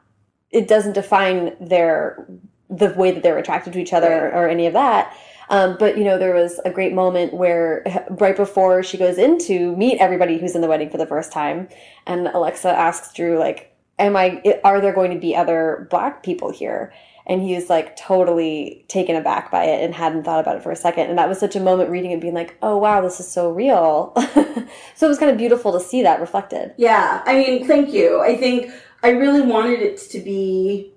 It 0.52 0.68
doesn't 0.68 0.94
define 0.94 1.56
their 1.62 2.28
the 2.70 2.90
way 2.96 3.12
that 3.12 3.24
they're 3.24 3.38
attracted 3.38 3.74
to 3.74 3.80
each 3.80 3.94
other 3.94 4.10
Right. 4.10 4.34
or 4.34 4.48
any 4.50 4.68
of 4.68 4.74
that. 4.74 5.16
Um, 5.50 5.78
but 5.80 5.98
you 5.98 6.04
know, 6.04 6.20
there 6.20 6.36
was 6.36 6.60
a 6.66 6.70
great 6.70 6.94
moment 6.94 7.34
where 7.34 7.84
right 8.10 8.36
before 8.36 8.84
she 8.84 8.98
goes 8.98 9.18
in 9.18 9.38
to 9.40 9.76
meet 9.76 9.98
everybody 10.00 10.38
who's 10.38 10.56
in 10.56 10.62
the 10.62 10.68
wedding 10.68 10.90
for 10.90 10.98
the 10.98 11.08
first 11.08 11.32
time, 11.32 11.68
and 12.06 12.28
Alexa 12.28 12.70
asks 12.70 13.14
Drew 13.14 13.40
like, 13.40 13.74
"Am 13.98 14.16
I? 14.16 14.42
Are 14.64 14.82
there 14.82 14.94
going 14.94 15.12
to 15.12 15.20
be 15.20 15.36
other 15.36 15.88
black 15.90 16.22
people 16.22 16.52
here?" 16.52 16.94
And 17.30 17.42
he 17.42 17.56
was 17.56 17.70
like 17.70 17.96
totally 17.96 18.84
taken 18.88 19.16
aback 19.16 19.52
by 19.52 19.64
it 19.66 19.84
and 19.84 19.94
hadn't 19.94 20.24
thought 20.24 20.40
about 20.40 20.58
it 20.58 20.64
for 20.64 20.72
a 20.72 20.76
second. 20.76 21.10
And 21.10 21.18
that 21.18 21.30
was 21.30 21.40
such 21.40 21.56
a 21.56 21.60
moment 21.60 21.92
reading 21.92 22.12
it, 22.12 22.20
being 22.20 22.34
like, 22.34 22.58
"Oh 22.62 22.76
wow, 22.78 23.02
this 23.02 23.20
is 23.20 23.32
so 23.32 23.52
real." 23.52 24.14
so 24.96 25.06
it 25.06 25.10
was 25.10 25.20
kind 25.20 25.32
of 25.32 25.38
beautiful 25.38 25.72
to 25.74 25.80
see 25.80 26.02
that 26.04 26.20
reflected. 26.20 26.74
Yeah, 26.78 27.22
I 27.26 27.36
mean, 27.36 27.68
thank 27.68 27.94
you. 27.94 28.20
I 28.20 28.36
think 28.36 28.72
I 29.04 29.12
really 29.12 29.42
wanted 29.42 29.80
it 29.80 29.98
to 30.10 30.20
be. 30.20 30.92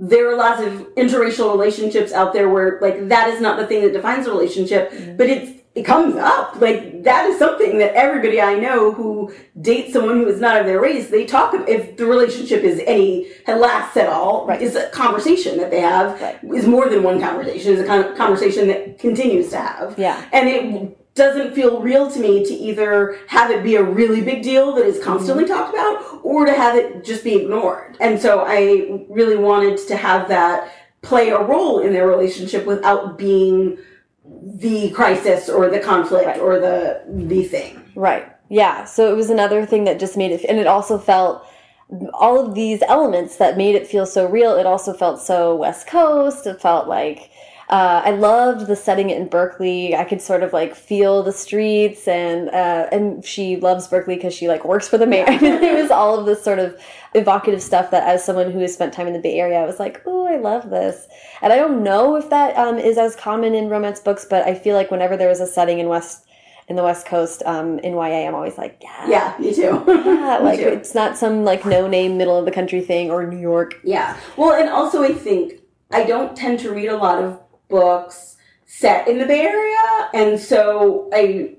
There 0.00 0.30
are 0.30 0.36
lots 0.36 0.62
of 0.62 0.72
interracial 0.94 1.50
relationships 1.50 2.12
out 2.12 2.32
there 2.32 2.48
where, 2.48 2.78
like, 2.80 3.08
that 3.08 3.28
is 3.28 3.40
not 3.40 3.58
the 3.58 3.66
thing 3.66 3.82
that 3.82 3.92
defines 3.92 4.28
a 4.28 4.30
relationship, 4.30 4.92
mm-hmm. 4.92 5.16
but 5.16 5.28
it's 5.28 5.57
it 5.78 5.84
comes 5.84 6.16
up. 6.16 6.60
Like 6.60 7.04
that 7.04 7.26
is 7.26 7.38
something 7.38 7.78
that 7.78 7.94
everybody 7.94 8.40
I 8.40 8.54
know 8.58 8.92
who 8.92 9.32
dates 9.60 9.92
someone 9.92 10.16
who 10.16 10.26
is 10.26 10.40
not 10.40 10.60
of 10.60 10.66
their 10.66 10.80
race, 10.80 11.08
they 11.08 11.24
talk. 11.24 11.54
If 11.68 11.96
the 11.96 12.06
relationship 12.06 12.64
is 12.64 12.82
any 12.86 13.30
lasts 13.46 13.96
at 13.96 14.08
all, 14.08 14.46
Right. 14.46 14.60
is 14.60 14.74
a 14.74 14.88
conversation 14.90 15.56
that 15.58 15.70
they 15.70 15.80
have. 15.80 16.20
Right. 16.20 16.38
Is 16.54 16.66
more 16.66 16.88
than 16.88 17.02
one 17.02 17.20
conversation. 17.20 17.74
Is 17.74 17.80
a 17.80 17.86
con- 17.86 18.16
conversation 18.16 18.66
that 18.68 18.98
continues 18.98 19.50
to 19.50 19.58
have. 19.58 19.96
Yeah. 19.96 20.20
And 20.32 20.48
it 20.48 21.14
doesn't 21.14 21.54
feel 21.54 21.80
real 21.80 22.10
to 22.10 22.18
me 22.18 22.44
to 22.44 22.54
either 22.54 23.18
have 23.28 23.50
it 23.50 23.62
be 23.62 23.76
a 23.76 23.82
really 23.82 24.20
big 24.20 24.42
deal 24.42 24.74
that 24.74 24.84
is 24.84 25.02
constantly 25.02 25.44
mm-hmm. 25.44 25.52
talked 25.52 25.74
about 25.74 26.20
or 26.24 26.44
to 26.44 26.52
have 26.52 26.76
it 26.76 27.04
just 27.04 27.22
be 27.22 27.36
ignored. 27.36 27.96
And 28.00 28.20
so 28.20 28.44
I 28.46 29.04
really 29.08 29.36
wanted 29.36 29.78
to 29.88 29.96
have 29.96 30.28
that 30.28 30.72
play 31.02 31.28
a 31.30 31.40
role 31.40 31.80
in 31.80 31.92
their 31.92 32.08
relationship 32.08 32.66
without 32.66 33.16
being 33.16 33.78
the 34.56 34.90
crisis 34.90 35.48
or 35.48 35.68
the 35.70 35.80
conflict 35.80 36.26
Right. 36.26 36.40
or 36.40 36.58
the 36.58 37.02
the 37.08 37.44
thing. 37.44 37.82
Right. 37.94 38.26
Yeah. 38.48 38.84
So 38.84 39.12
it 39.12 39.16
was 39.16 39.30
another 39.30 39.66
thing 39.66 39.84
that 39.84 39.98
just 40.00 40.16
made 40.16 40.32
it, 40.32 40.44
and 40.48 40.58
it 40.58 40.66
also 40.66 40.98
felt 40.98 41.44
all 42.12 42.38
of 42.44 42.54
these 42.54 42.82
elements 42.82 43.36
that 43.36 43.56
made 43.56 43.74
it 43.74 43.86
feel 43.86 44.04
so 44.06 44.26
real. 44.28 44.54
It 44.56 44.66
also 44.66 44.92
felt 44.92 45.20
so 45.20 45.54
West 45.56 45.86
Coast. 45.86 46.46
It 46.46 46.60
felt 46.60 46.86
like 46.88 47.30
uh, 47.70 48.00
I 48.02 48.12
loved 48.12 48.66
the 48.66 48.76
setting 48.76 49.10
in 49.10 49.28
Berkeley. 49.28 49.94
I 49.94 50.04
could 50.04 50.22
sort 50.22 50.42
of 50.42 50.54
like 50.54 50.74
feel 50.74 51.22
the 51.22 51.32
streets, 51.32 52.08
and 52.08 52.48
uh, 52.48 52.88
and 52.90 53.22
she 53.22 53.56
loves 53.56 53.86
Berkeley 53.88 54.16
because 54.16 54.32
she 54.32 54.48
like 54.48 54.64
works 54.64 54.88
for 54.88 54.96
the 54.96 55.06
mayor. 55.06 55.26
I 55.28 55.38
mean, 55.38 55.52
it 55.62 55.80
was 55.80 55.90
all 55.90 56.18
of 56.18 56.24
this 56.24 56.42
sort 56.42 56.58
of 56.58 56.80
evocative 57.14 57.62
stuff 57.62 57.90
that, 57.90 58.08
as 58.08 58.24
someone 58.24 58.50
who 58.50 58.60
has 58.60 58.72
spent 58.72 58.94
time 58.94 59.06
in 59.06 59.12
the 59.12 59.18
Bay 59.18 59.38
Area, 59.38 59.58
I 59.58 59.66
was 59.66 59.78
like, 59.78 60.02
oh, 60.06 60.26
I 60.26 60.36
love 60.36 60.70
this. 60.70 61.08
And 61.42 61.52
I 61.52 61.56
don't 61.56 61.82
know 61.82 62.16
if 62.16 62.30
that 62.30 62.56
um, 62.56 62.78
is 62.78 62.96
as 62.96 63.14
common 63.14 63.54
in 63.54 63.68
romance 63.68 64.00
books, 64.00 64.26
but 64.28 64.46
I 64.46 64.54
feel 64.54 64.74
like 64.74 64.90
whenever 64.90 65.16
there 65.16 65.30
is 65.30 65.40
a 65.40 65.46
setting 65.46 65.78
in 65.78 65.88
West 65.88 66.24
in 66.68 66.76
the 66.76 66.82
West 66.82 67.06
Coast, 67.06 67.42
um, 67.46 67.78
in 67.78 67.94
YA, 67.94 68.26
I'm 68.26 68.34
always 68.34 68.58
like, 68.58 68.78
yeah, 68.82 69.08
Yeah, 69.08 69.36
me 69.38 69.54
too. 69.54 69.82
yeah, 69.88 70.38
like 70.42 70.60
too. 70.60 70.68
it's 70.68 70.94
not 70.94 71.16
some 71.16 71.44
like 71.44 71.64
no 71.64 71.86
name 71.86 72.18
middle 72.18 72.38
of 72.38 72.44
the 72.44 72.50
country 72.50 72.82
thing 72.82 73.10
or 73.10 73.26
New 73.26 73.38
York. 73.38 73.74
Yeah. 73.84 74.18
Well, 74.36 74.52
and 74.52 74.68
also 74.68 75.02
I 75.02 75.12
think 75.12 75.60
I 75.90 76.04
don't 76.04 76.36
tend 76.36 76.60
to 76.60 76.72
read 76.72 76.88
a 76.88 76.96
lot 76.96 77.22
of 77.22 77.40
books 77.68 78.36
set 78.66 79.08
in 79.08 79.18
the 79.18 79.26
Bay 79.26 79.40
Area, 79.40 80.10
and 80.14 80.38
so 80.38 81.08
I 81.12 81.56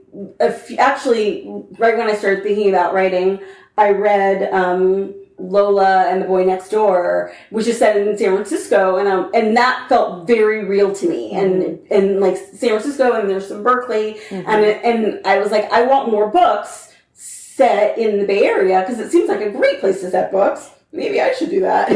actually 0.78 1.45
right 1.78 1.97
when 1.97 2.10
I 2.10 2.16
started 2.16 2.43
thinking 2.43 2.70
about 2.70 2.93
writing, 2.93 3.39
I 3.78 3.91
read 3.91 4.51
um, 4.53 5.16
Lola 5.39 6.07
and 6.10 6.22
the 6.22 6.26
Boy 6.26 6.45
Next 6.45 6.70
Door, 6.70 7.34
which 7.49 7.68
is 7.68 7.78
set 7.78 7.95
in 7.95 8.18
San 8.18 8.34
Francisco, 8.34 8.97
and 8.97 9.07
um, 9.07 9.32
and 9.34 9.55
that 9.57 9.88
felt 9.89 10.28
very 10.28 10.66
real 10.66 10.93
to 10.93 11.10
me, 11.10 11.32
and 11.32 11.80
and 11.91 12.20
like 12.20 12.38
San 12.38 12.70
Francisco, 12.70 13.14
and 13.14 13.30
there's 13.30 13.47
some 13.47 13.64
Berkeley, 13.64 14.20
and 14.30 14.66
and 14.66 15.26
I 15.26 15.39
was 15.39 15.51
like, 15.51 15.72
I 15.72 15.84
want 15.84 16.12
more 16.12 16.30
books 16.30 16.93
set 17.14 17.97
in 17.97 18.20
the 18.20 18.26
Bay 18.26 18.45
Area 18.45 18.82
because 18.82 18.99
it 18.99 19.12
seems 19.12 19.30
like 19.30 19.41
a 19.41 19.49
great 19.49 19.80
place 19.80 20.01
to 20.01 20.12
set 20.12 20.32
books. 20.32 20.70
Maybe 20.92 21.22
I 21.22 21.34
should 21.34 21.50
do 21.52 21.60
that. 21.62 21.90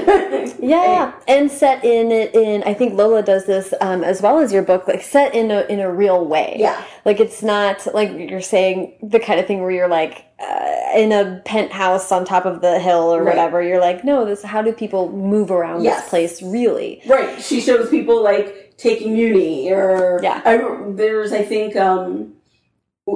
Yeah, 0.64 1.14
and 1.28 1.52
set 1.52 1.84
in 1.84 2.12
it 2.12 2.34
in. 2.36 2.64
I 2.64 2.74
think 2.74 2.94
Lola 2.94 3.22
does 3.22 3.46
this 3.46 3.74
um, 3.82 4.04
as 4.04 4.22
well 4.22 4.40
as 4.40 4.54
your 4.54 4.62
book, 4.64 4.88
like 4.88 5.02
set 5.02 5.34
in 5.36 5.52
a 5.52 5.62
in 5.64 5.80
a 5.80 5.92
real 5.92 6.24
way. 6.26 6.56
Yeah. 6.60 6.82
like 7.06 7.20
it's 7.20 7.42
not 7.44 7.86
like 7.94 8.12
you're 8.14 8.40
saying 8.42 8.94
the 9.02 9.20
kind 9.20 9.40
of 9.40 9.48
thing 9.48 9.62
where 9.62 9.72
you're 9.72 9.88
like 9.90 10.26
uh, 10.40 10.70
in 10.96 11.12
a 11.12 11.42
penthouse 11.44 12.12
on 12.12 12.24
top 12.24 12.46
of 12.46 12.62
the 12.62 12.80
hill 12.80 13.14
or 13.14 13.24
Right. 13.24 13.36
whatever. 13.36 13.62
You're 13.62 13.82
like, 13.82 14.04
no, 14.06 14.26
this. 14.26 14.42
How 14.44 14.62
do 14.62 14.72
people 14.72 15.12
move 15.12 15.52
around 15.52 15.84
Yes. 15.84 16.02
this 16.02 16.10
place 16.10 16.42
really? 16.42 17.02
Right. 17.06 17.42
She 17.42 17.60
shows 17.62 17.90
people 17.90 18.24
like 18.24 18.74
taking 18.78 19.14
Muni 19.14 19.70
or 19.72 20.20
Yeah. 20.24 20.42
I, 20.46 20.58
there's 20.92 21.34
I 21.34 21.42
think 21.44 21.76
um 21.76 22.34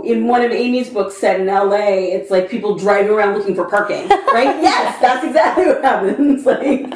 in 0.04 0.28
one 0.28 0.42
of 0.42 0.52
Amy's 0.52 0.90
books 0.90 1.16
set 1.16 1.40
in 1.40 1.48
LA, 1.48 1.78
it's 1.78 2.30
like 2.30 2.50
people 2.50 2.76
driving 2.76 3.10
around 3.12 3.36
looking 3.38 3.56
for 3.56 3.70
parking. 3.70 4.10
Right? 4.10 4.62
yes, 4.62 5.00
that's 5.00 5.26
exactly 5.26 5.66
what 5.66 5.82
happens. 5.84 6.46
Like 6.58 6.94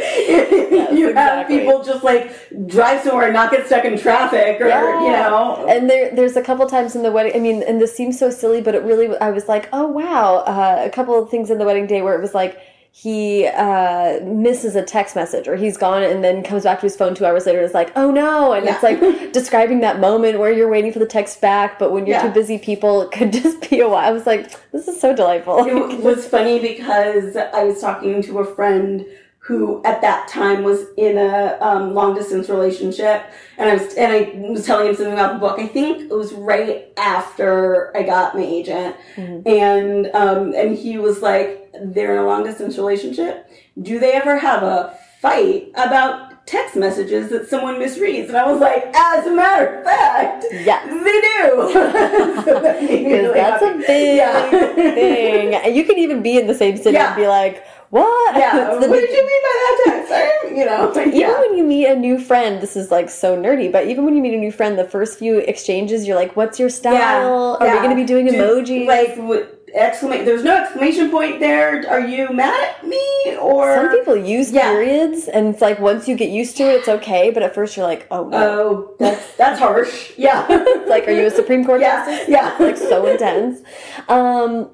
you 0.92 1.14
have 1.14 1.48
exactly. 1.48 1.60
people 1.60 1.84
just 1.84 2.04
like 2.04 2.32
drive 2.68 3.02
somewhere 3.02 3.26
and 3.26 3.34
not 3.34 3.52
get 3.52 3.66
stuck 3.66 3.86
in 3.86 3.98
traffic 3.98 4.60
or 4.62 4.68
Yeah. 4.68 5.02
you 5.04 5.12
know. 5.12 5.66
And 5.68 5.90
there, 5.90 6.14
there's 6.16 6.36
a 6.38 6.42
couple 6.42 6.66
times 6.68 6.96
in 6.96 7.04
the 7.04 7.12
wedding. 7.12 7.34
I 7.36 7.40
mean, 7.40 7.64
and 7.64 7.80
this 7.82 7.96
seems 7.96 8.18
so 8.20 8.30
silly, 8.30 8.62
but 8.62 8.76
it 8.76 8.84
really. 8.84 9.18
I 9.18 9.32
was 9.32 9.48
like, 9.48 9.68
oh 9.74 9.88
wow, 9.88 10.38
uh, 10.48 10.84
a 10.86 10.90
couple 10.90 11.22
of 11.22 11.30
things 11.30 11.50
in 11.50 11.58
the 11.60 11.66
wedding 11.66 11.88
date 11.88 12.02
where 12.02 12.16
it 12.16 12.22
was 12.22 12.34
like 12.34 12.60
he 12.94 13.48
uh, 13.48 14.20
misses 14.26 14.76
a 14.76 14.84
text 14.84 15.16
message 15.16 15.48
or 15.48 15.56
he's 15.56 15.78
gone 15.78 16.04
and 16.04 16.22
then 16.24 16.44
comes 16.44 16.64
back 16.64 16.80
to 16.80 16.86
his 16.86 16.96
phone 16.98 17.16
two 17.16 17.26
hours 17.26 17.46
later 17.46 17.60
and 17.60 17.66
is 17.66 17.74
like, 17.74 17.92
oh 17.96 18.12
no, 18.12 18.52
and 18.52 18.68
it's 18.68 18.84
like 18.84 19.00
describing 19.34 19.80
that 19.80 20.00
moment 20.02 20.40
where 20.40 20.52
you're 20.52 20.70
waiting 20.70 20.92
for 20.92 21.00
the 21.00 21.06
text 21.06 21.40
back, 21.40 21.80
but 21.80 21.92
when 21.94 22.06
you're 22.06 22.18
Yeah. 22.18 22.24
too 22.28 22.34
busy, 22.34 22.58
people 22.60 23.02
it 23.04 23.12
could 23.18 23.32
just 23.32 23.70
be 23.70 23.80
a 23.80 23.88
while. 23.88 24.06
I 24.06 24.12
was 24.12 24.26
like, 24.28 24.52
this 24.74 24.88
is 24.90 25.00
so 25.00 25.16
delightful. 25.16 25.66
it 25.66 26.00
was 26.04 26.28
funny 26.28 26.60
because 26.60 27.38
I 27.38 27.64
was 27.64 27.80
talking 27.80 28.22
to 28.24 28.40
a 28.40 28.56
friend 28.56 29.06
who 29.40 29.82
at 29.86 30.02
that 30.02 30.28
time 30.28 30.62
was 30.64 30.82
in 30.98 31.18
a 31.18 31.58
um, 31.62 31.94
long 31.96 32.14
distance 32.14 32.48
relationship 32.50 33.24
and 33.58 33.70
I 33.70 33.74
was 33.76 33.94
and 33.96 34.12
I 34.14 34.32
was 34.52 34.66
telling 34.66 34.88
him 34.90 34.96
something 34.96 35.14
about 35.14 35.34
the 35.34 35.40
book. 35.40 35.58
I 35.60 35.66
think 35.66 36.12
it 36.12 36.14
was 36.14 36.32
right 36.34 36.88
after 36.98 37.96
I 37.98 38.04
got 38.04 38.36
my 38.36 38.44
agent 38.44 38.96
Mhm. 39.16 39.48
and 39.48 40.08
um, 40.14 40.54
and 40.54 40.78
he 40.78 40.98
was 41.00 41.22
like 41.24 41.61
they're 41.82 42.14
in 42.18 42.20
a 42.24 42.26
long 42.28 42.44
distance 42.44 42.78
relationship. 42.78 43.48
Do 43.82 44.00
they 44.00 44.14
ever 44.14 44.38
have 44.38 44.64
a 44.64 44.98
fight 45.22 45.70
about 45.76 46.46
text 46.48 46.76
messages 46.76 47.30
that 47.30 47.48
someone 47.50 47.76
misreads? 47.76 48.28
And 48.30 48.38
I 48.38 48.52
was 48.52 48.60
like, 48.60 48.84
as 48.96 49.26
a 49.28 49.32
matter 49.32 49.78
of 49.80 49.84
fact, 49.86 50.46
Yes. 50.52 50.86
they 50.88 51.22
do. 51.22 51.72
So 52.44 52.60
that 52.60 52.82
really 52.82 53.34
that's 53.34 53.62
a 53.64 53.74
big 53.88 54.18
Yeah. 54.18 54.50
thing. 54.50 55.54
And 55.64 55.76
you 55.76 55.84
can 55.84 55.98
even 55.98 56.22
be 56.22 56.38
in 56.38 56.48
the 56.48 56.56
same 56.56 56.78
city 56.78 56.94
Yeah. 56.94 57.08
and 57.14 57.16
be 57.16 57.28
like, 57.28 57.64
what? 57.92 58.36
Yeah. 58.38 58.74
What 58.80 58.90
did 58.90 59.10
you 59.10 59.28
mean 59.28 59.42
by 59.48 59.56
that 59.86 60.06
text? 60.08 60.58
You 60.58 60.66
know. 60.66 60.92
Even 60.92 61.14
yeah. 61.20 61.40
when 61.40 61.58
you 61.58 61.64
meet 61.64 61.86
a 61.88 61.96
new 61.96 62.20
friend, 62.20 62.62
this 62.62 62.76
is 62.76 62.90
like 62.92 63.10
so 63.10 63.38
nerdy, 63.38 63.72
but 63.72 63.88
even 63.88 64.06
when 64.06 64.16
you 64.16 64.22
meet 64.22 64.34
a 64.34 64.38
new 64.38 64.52
friend, 64.52 64.78
the 64.80 64.86
first 64.86 65.20
few 65.20 65.38
exchanges, 65.40 66.08
you're 66.08 66.16
like, 66.16 66.36
what's 66.36 66.60
your 66.60 66.70
style? 66.70 67.58
Are 67.60 67.68
we 67.68 67.78
going 67.78 67.90
to 67.92 67.96
be 67.96 68.06
doing 68.06 68.26
Do- 68.28 68.34
emojis? 68.34 68.88
Like 68.88 69.16
what, 69.18 69.61
exclamation? 69.74 70.26
There's 70.26 70.44
no 70.44 70.56
exclamation 70.64 71.10
point 71.12 71.40
there. 71.40 71.88
Are 71.90 72.00
you 72.00 72.32
mad 72.34 72.60
at 72.76 72.86
me 72.88 73.36
or? 73.40 73.76
Some 73.76 73.90
people 73.90 74.16
use 74.16 74.52
Yeah. 74.52 74.72
periods, 74.72 75.28
and 75.28 75.48
it's 75.48 75.62
like 75.62 75.80
once 75.80 76.08
you 76.08 76.16
get 76.16 76.30
used 76.30 76.58
to 76.58 76.64
it, 76.64 76.76
it's 76.80 76.88
okay, 76.90 77.30
but 77.32 77.44
at 77.44 77.54
first 77.56 77.76
you're 77.78 77.86
like, 77.86 78.08
oh 78.12 78.28
no. 78.28 78.38
Oh, 78.38 78.96
that's 79.00 79.36
that's 79.36 79.60
harsh. 79.60 80.12
Yeah. 80.18 80.46
It's 80.50 80.90
like, 80.90 81.08
are 81.08 81.12
you 81.12 81.26
a 81.28 81.32
Supreme 81.42 81.66
Court 81.66 81.82
yeah. 81.82 82.06
justice? 82.06 82.30
Yeah. 82.30 82.56
like 82.60 82.78
so 82.78 83.06
intense. 83.06 83.62
Um, 84.10 84.72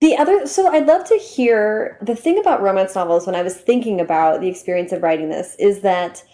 the 0.00 0.16
other, 0.16 0.46
so 0.46 0.66
I'd 0.68 0.86
love 0.86 1.04
to 1.08 1.16
hear 1.16 1.98
the 2.00 2.16
thing 2.16 2.38
about 2.38 2.62
romance 2.62 2.94
novels 2.94 3.26
when 3.26 3.34
I 3.34 3.42
was 3.42 3.56
thinking 3.56 4.00
about 4.00 4.40
the 4.40 4.48
experience 4.48 4.92
of 4.92 5.02
writing 5.02 5.28
this 5.28 5.56
is 5.58 5.80
that, 5.80 6.24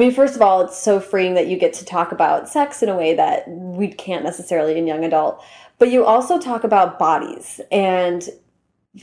mean, 0.00 0.12
first 0.12 0.34
of 0.36 0.42
all, 0.42 0.60
it's 0.62 0.76
so 0.76 0.98
freeing 1.00 1.34
that 1.34 1.46
you 1.46 1.56
get 1.56 1.72
to 1.74 1.84
talk 1.84 2.12
about 2.12 2.48
sex 2.48 2.82
in 2.82 2.88
a 2.88 2.96
way 2.96 3.14
that 3.14 3.48
we 3.48 3.88
can't 3.88 4.24
necessarily 4.24 4.76
in 4.76 4.86
young 4.86 5.04
adult, 5.04 5.42
but 5.78 5.90
you 5.90 6.04
also 6.04 6.38
talk 6.38 6.64
about 6.64 6.98
bodies 6.98 7.60
and 7.70 8.28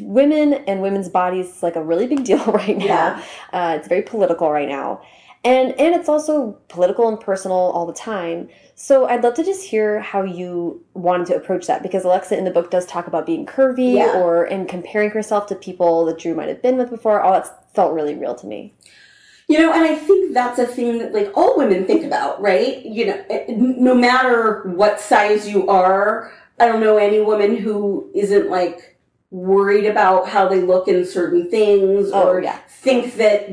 women 0.02 0.54
and 0.68 0.82
women's 0.82 1.10
bodies 1.10 1.48
is 1.58 1.64
like 1.64 1.76
a 1.76 1.84
really 1.84 2.08
big 2.08 2.24
deal 2.30 2.44
right 2.46 2.78
now. 2.78 2.86
Yeah. 2.86 3.24
Uh, 3.54 3.76
it's 3.78 3.88
very 3.88 4.02
political 4.02 4.52
right 4.52 4.68
now. 4.68 5.02
And 5.46 5.80
and 5.80 5.96
it's 5.96 6.10
also 6.10 6.58
political 6.68 7.08
and 7.08 7.20
personal 7.20 7.58
all 7.58 7.86
the 7.86 7.94
time. 7.94 8.50
So 8.76 9.08
I'd 9.08 9.24
love 9.24 9.36
to 9.36 9.44
just 9.44 9.64
hear 9.64 10.02
how 10.02 10.24
you 10.24 10.84
wanted 10.94 11.28
to 11.28 11.36
approach 11.36 11.68
that 11.68 11.84
because 11.84 12.04
Alexa 12.04 12.38
in 12.38 12.44
the 12.44 12.52
book 12.52 12.70
does 12.70 12.86
talk 12.86 13.08
about 13.08 13.26
being 13.26 13.46
curvy 13.46 13.96
Yeah. 13.96 14.20
or 14.20 14.44
and 14.44 14.68
comparing 14.68 15.12
herself 15.12 15.48
to 15.48 15.56
people 15.56 16.06
that 16.06 16.18
Drew 16.20 16.36
might 16.36 16.50
have 16.50 16.62
been 16.62 16.76
with 16.76 16.90
before. 16.90 17.22
All 17.22 17.34
that 17.34 17.74
felt 17.74 17.94
really 17.94 18.16
real 18.16 18.36
to 18.36 18.48
me. 18.48 18.74
You 19.50 19.60
know, 19.60 19.72
and 19.72 19.84
I 19.84 19.96
think 19.96 20.34
that's 20.34 20.60
a 20.60 20.66
thing 20.68 20.98
that 21.00 21.14
like 21.14 21.32
all 21.36 21.58
women 21.58 21.86
think 21.86 22.04
about, 22.04 22.42
right? 22.42 22.86
You 22.86 23.06
know, 23.08 23.24
no 23.48 23.96
matter 23.96 24.64
what 24.66 25.00
size 25.00 25.48
you 25.48 25.70
are, 25.70 26.34
I 26.60 26.66
don't 26.66 26.82
know 26.82 26.98
any 26.98 27.22
woman 27.22 27.56
who 27.56 28.10
isn't 28.14 28.50
like 28.50 28.98
worried 29.32 29.86
about 29.86 30.28
how 30.28 30.48
they 30.50 30.62
look 30.62 30.88
in 30.88 31.06
certain 31.06 31.50
things 31.50 32.12
Oh, 32.14 32.30
or 32.30 32.42
yeah. 32.42 32.58
think 32.68 33.16
that 33.16 33.50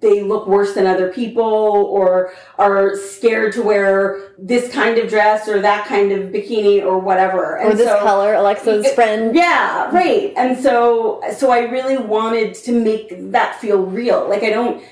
they 0.00 0.22
look 0.22 0.48
worse 0.48 0.74
than 0.74 0.86
other 0.86 1.12
people 1.12 1.42
or 1.44 2.32
are 2.58 2.96
scared 2.96 3.52
to 3.52 3.62
wear 3.62 4.32
this 4.38 4.72
kind 4.72 4.98
of 4.98 5.08
dress 5.08 5.48
or 5.48 5.60
that 5.62 5.86
kind 5.86 6.10
of 6.10 6.30
bikini 6.30 6.82
or 6.84 6.98
whatever. 6.98 7.52
Or 7.56 7.70
And 7.70 7.78
this 7.78 7.86
so- 7.88 7.98
color, 8.00 8.34
Alexa's 8.34 8.86
It- 8.86 8.94
friend. 8.96 9.34
yeah, 9.34 9.90
right. 9.94 10.32
And 10.36 10.58
so 10.58 11.20
so 11.36 11.50
I 11.52 11.60
really 11.70 11.98
wanted 11.98 12.54
to 12.54 12.72
make 12.72 13.14
that 13.32 13.60
feel 13.60 13.78
real. 13.82 14.26
Like 14.28 14.42
I 14.42 14.50
don't 14.50 14.82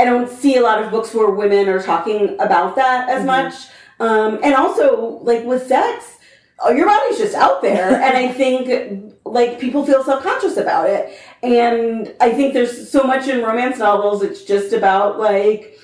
I 0.00 0.04
don't 0.04 0.30
see 0.30 0.56
a 0.56 0.62
lot 0.62 0.82
of 0.82 0.90
books 0.90 1.12
where 1.14 1.30
women 1.30 1.68
are 1.68 1.82
talking 1.82 2.36
about 2.40 2.74
that 2.76 3.08
as 3.10 3.22
Mhm. 3.22 3.26
much. 3.26 3.54
Um, 4.00 4.38
and 4.42 4.54
also 4.54 5.20
like 5.22 5.44
with 5.44 5.66
sex, 5.66 6.16
oh, 6.60 6.72
your 6.72 6.86
body's 6.86 7.18
just 7.18 7.34
out 7.34 7.60
there 7.60 7.90
and 8.06 8.16
I 8.16 8.28
think 8.28 9.14
like 9.26 9.58
people 9.60 9.84
feel 9.84 10.02
self-conscious 10.02 10.56
about 10.56 10.88
it. 10.88 11.02
And 11.42 12.12
I 12.20 12.30
think 12.32 12.54
there's 12.54 12.90
so 12.90 13.02
much 13.04 13.28
in 13.28 13.42
romance 13.42 13.78
novels 13.78 14.22
it's 14.22 14.42
just 14.44 14.72
about 14.72 15.18
like 15.20 15.76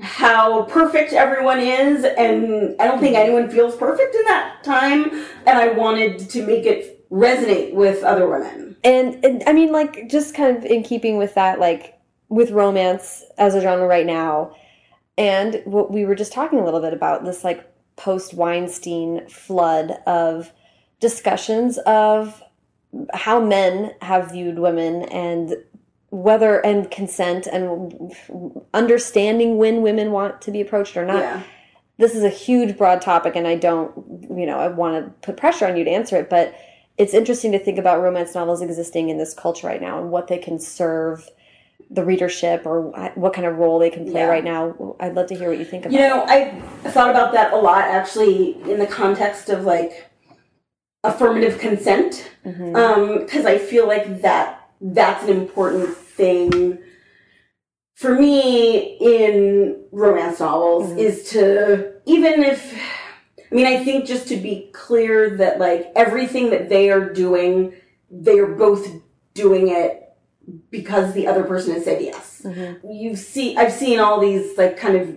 how 0.00 0.62
perfect 0.62 1.12
everyone 1.12 1.60
is 1.60 2.04
and 2.04 2.74
I 2.80 2.86
don't 2.88 3.00
think 3.00 3.16
anyone 3.16 3.50
feels 3.50 3.76
perfect 3.76 4.14
in 4.14 4.24
that 4.24 4.64
time 4.64 5.12
and 5.46 5.58
I 5.58 5.68
wanted 5.68 6.18
to 6.30 6.42
make 6.44 6.64
it 6.66 7.08
resonate 7.10 7.74
with 7.74 8.02
other 8.02 8.26
women. 8.28 8.76
And, 8.82 9.22
and 9.24 9.42
I 9.46 9.52
mean, 9.52 9.72
like, 9.72 10.08
just 10.08 10.34
kind 10.34 10.56
of 10.56 10.64
in 10.64 10.82
keeping 10.82 11.18
with 11.18 11.34
that, 11.34 11.60
like, 11.60 11.99
with 12.30 12.50
romance 12.50 13.24
as 13.36 13.54
a 13.54 13.60
genre 13.60 13.86
right 13.86 14.06
now, 14.06 14.56
and 15.18 15.60
what 15.66 15.92
we 15.92 16.06
were 16.06 16.14
just 16.14 16.32
talking 16.32 16.58
a 16.58 16.64
little 16.64 16.80
bit 16.80 16.94
about 16.94 17.26
this, 17.26 17.44
like, 17.44 17.66
post 17.96 18.32
Weinstein 18.32 19.28
flood 19.28 19.98
of 20.06 20.52
discussions 21.00 21.76
of 21.78 22.42
how 23.12 23.40
men 23.40 23.94
have 24.00 24.30
viewed 24.30 24.58
women 24.58 25.02
and 25.04 25.56
whether 26.10 26.64
and 26.64 26.90
consent 26.90 27.46
and 27.46 28.12
understanding 28.74 29.58
when 29.58 29.82
women 29.82 30.10
want 30.10 30.42
to 30.42 30.50
be 30.50 30.60
approached 30.60 30.96
or 30.96 31.06
not 31.06 31.20
yeah. 31.20 31.42
this 31.98 32.16
is 32.16 32.24
a 32.24 32.28
huge 32.28 32.76
broad 32.76 33.00
topic 33.00 33.36
and 33.36 33.46
i 33.46 33.54
don't 33.54 33.92
you 34.36 34.44
know 34.44 34.58
i 34.58 34.66
want 34.66 35.04
to 35.04 35.10
put 35.24 35.36
pressure 35.36 35.66
on 35.66 35.76
you 35.76 35.84
to 35.84 35.90
answer 35.90 36.16
it 36.16 36.28
but 36.28 36.54
it's 36.98 37.14
interesting 37.14 37.52
to 37.52 37.58
think 37.58 37.78
about 37.78 38.02
romance 38.02 38.34
novels 38.34 38.60
existing 38.60 39.08
in 39.08 39.18
this 39.18 39.32
culture 39.32 39.68
right 39.68 39.80
now 39.80 40.00
and 40.00 40.10
what 40.10 40.26
they 40.26 40.38
can 40.38 40.58
serve 40.58 41.28
the 41.90 42.04
readership 42.04 42.66
or 42.66 42.82
what 43.14 43.32
kind 43.32 43.46
of 43.46 43.56
role 43.56 43.78
they 43.78 43.90
can 43.90 44.04
play 44.10 44.20
Yeah. 44.20 44.28
right 44.28 44.44
now 44.44 44.96
i'd 45.00 45.14
love 45.14 45.26
to 45.28 45.34
hear 45.34 45.48
what 45.48 45.58
you 45.58 45.64
think 45.64 45.84
about 45.86 45.92
You 45.92 46.00
know, 46.00 46.24
I 46.28 46.50
thought 46.90 47.10
about 47.10 47.32
that 47.32 47.52
a 47.52 47.56
lot 47.56 47.84
actually 47.84 48.60
in 48.70 48.78
the 48.78 48.86
context 48.86 49.48
of 49.48 49.64
like 49.64 50.10
affirmative 51.04 51.58
consent. 51.58 52.30
it 52.44 52.54
Mhm. 52.58 52.76
um 52.76 53.18
because 53.20 53.46
i 53.46 53.56
feel 53.58 53.86
like 53.86 54.20
that 54.22 54.68
that's 54.80 55.24
an 55.24 55.30
important 55.30 55.88
thing 55.96 56.78
for 57.96 58.14
me 58.14 58.96
in 59.00 59.76
romance 59.92 60.40
novels 60.40 60.90
Mhm. 60.92 60.98
is 60.98 61.30
to 61.30 61.92
even 62.06 62.42
if 62.42 62.74
i 63.50 63.54
mean 63.54 63.66
i 63.66 63.82
think 63.84 64.04
just 64.04 64.28
to 64.28 64.36
be 64.36 64.70
clear 64.72 65.30
that 65.36 65.58
like 65.58 65.90
everything 65.96 66.50
that 66.50 66.68
they 66.68 66.90
are 66.90 67.10
doing 67.12 67.72
they 68.10 68.38
are 68.38 68.46
both 68.46 68.86
doing 69.34 69.68
it 69.68 70.09
because 70.70 71.12
the 71.14 71.26
other 71.26 71.44
person 71.44 71.74
has 71.74 71.84
said 71.84 72.00
yes 72.02 72.42
Mhm. 72.44 72.78
you 72.90 73.14
see 73.16 73.56
i've 73.56 73.72
seen 73.72 73.98
all 73.98 74.18
these 74.20 74.56
like 74.58 74.76
kind 74.76 74.96
of 74.96 75.08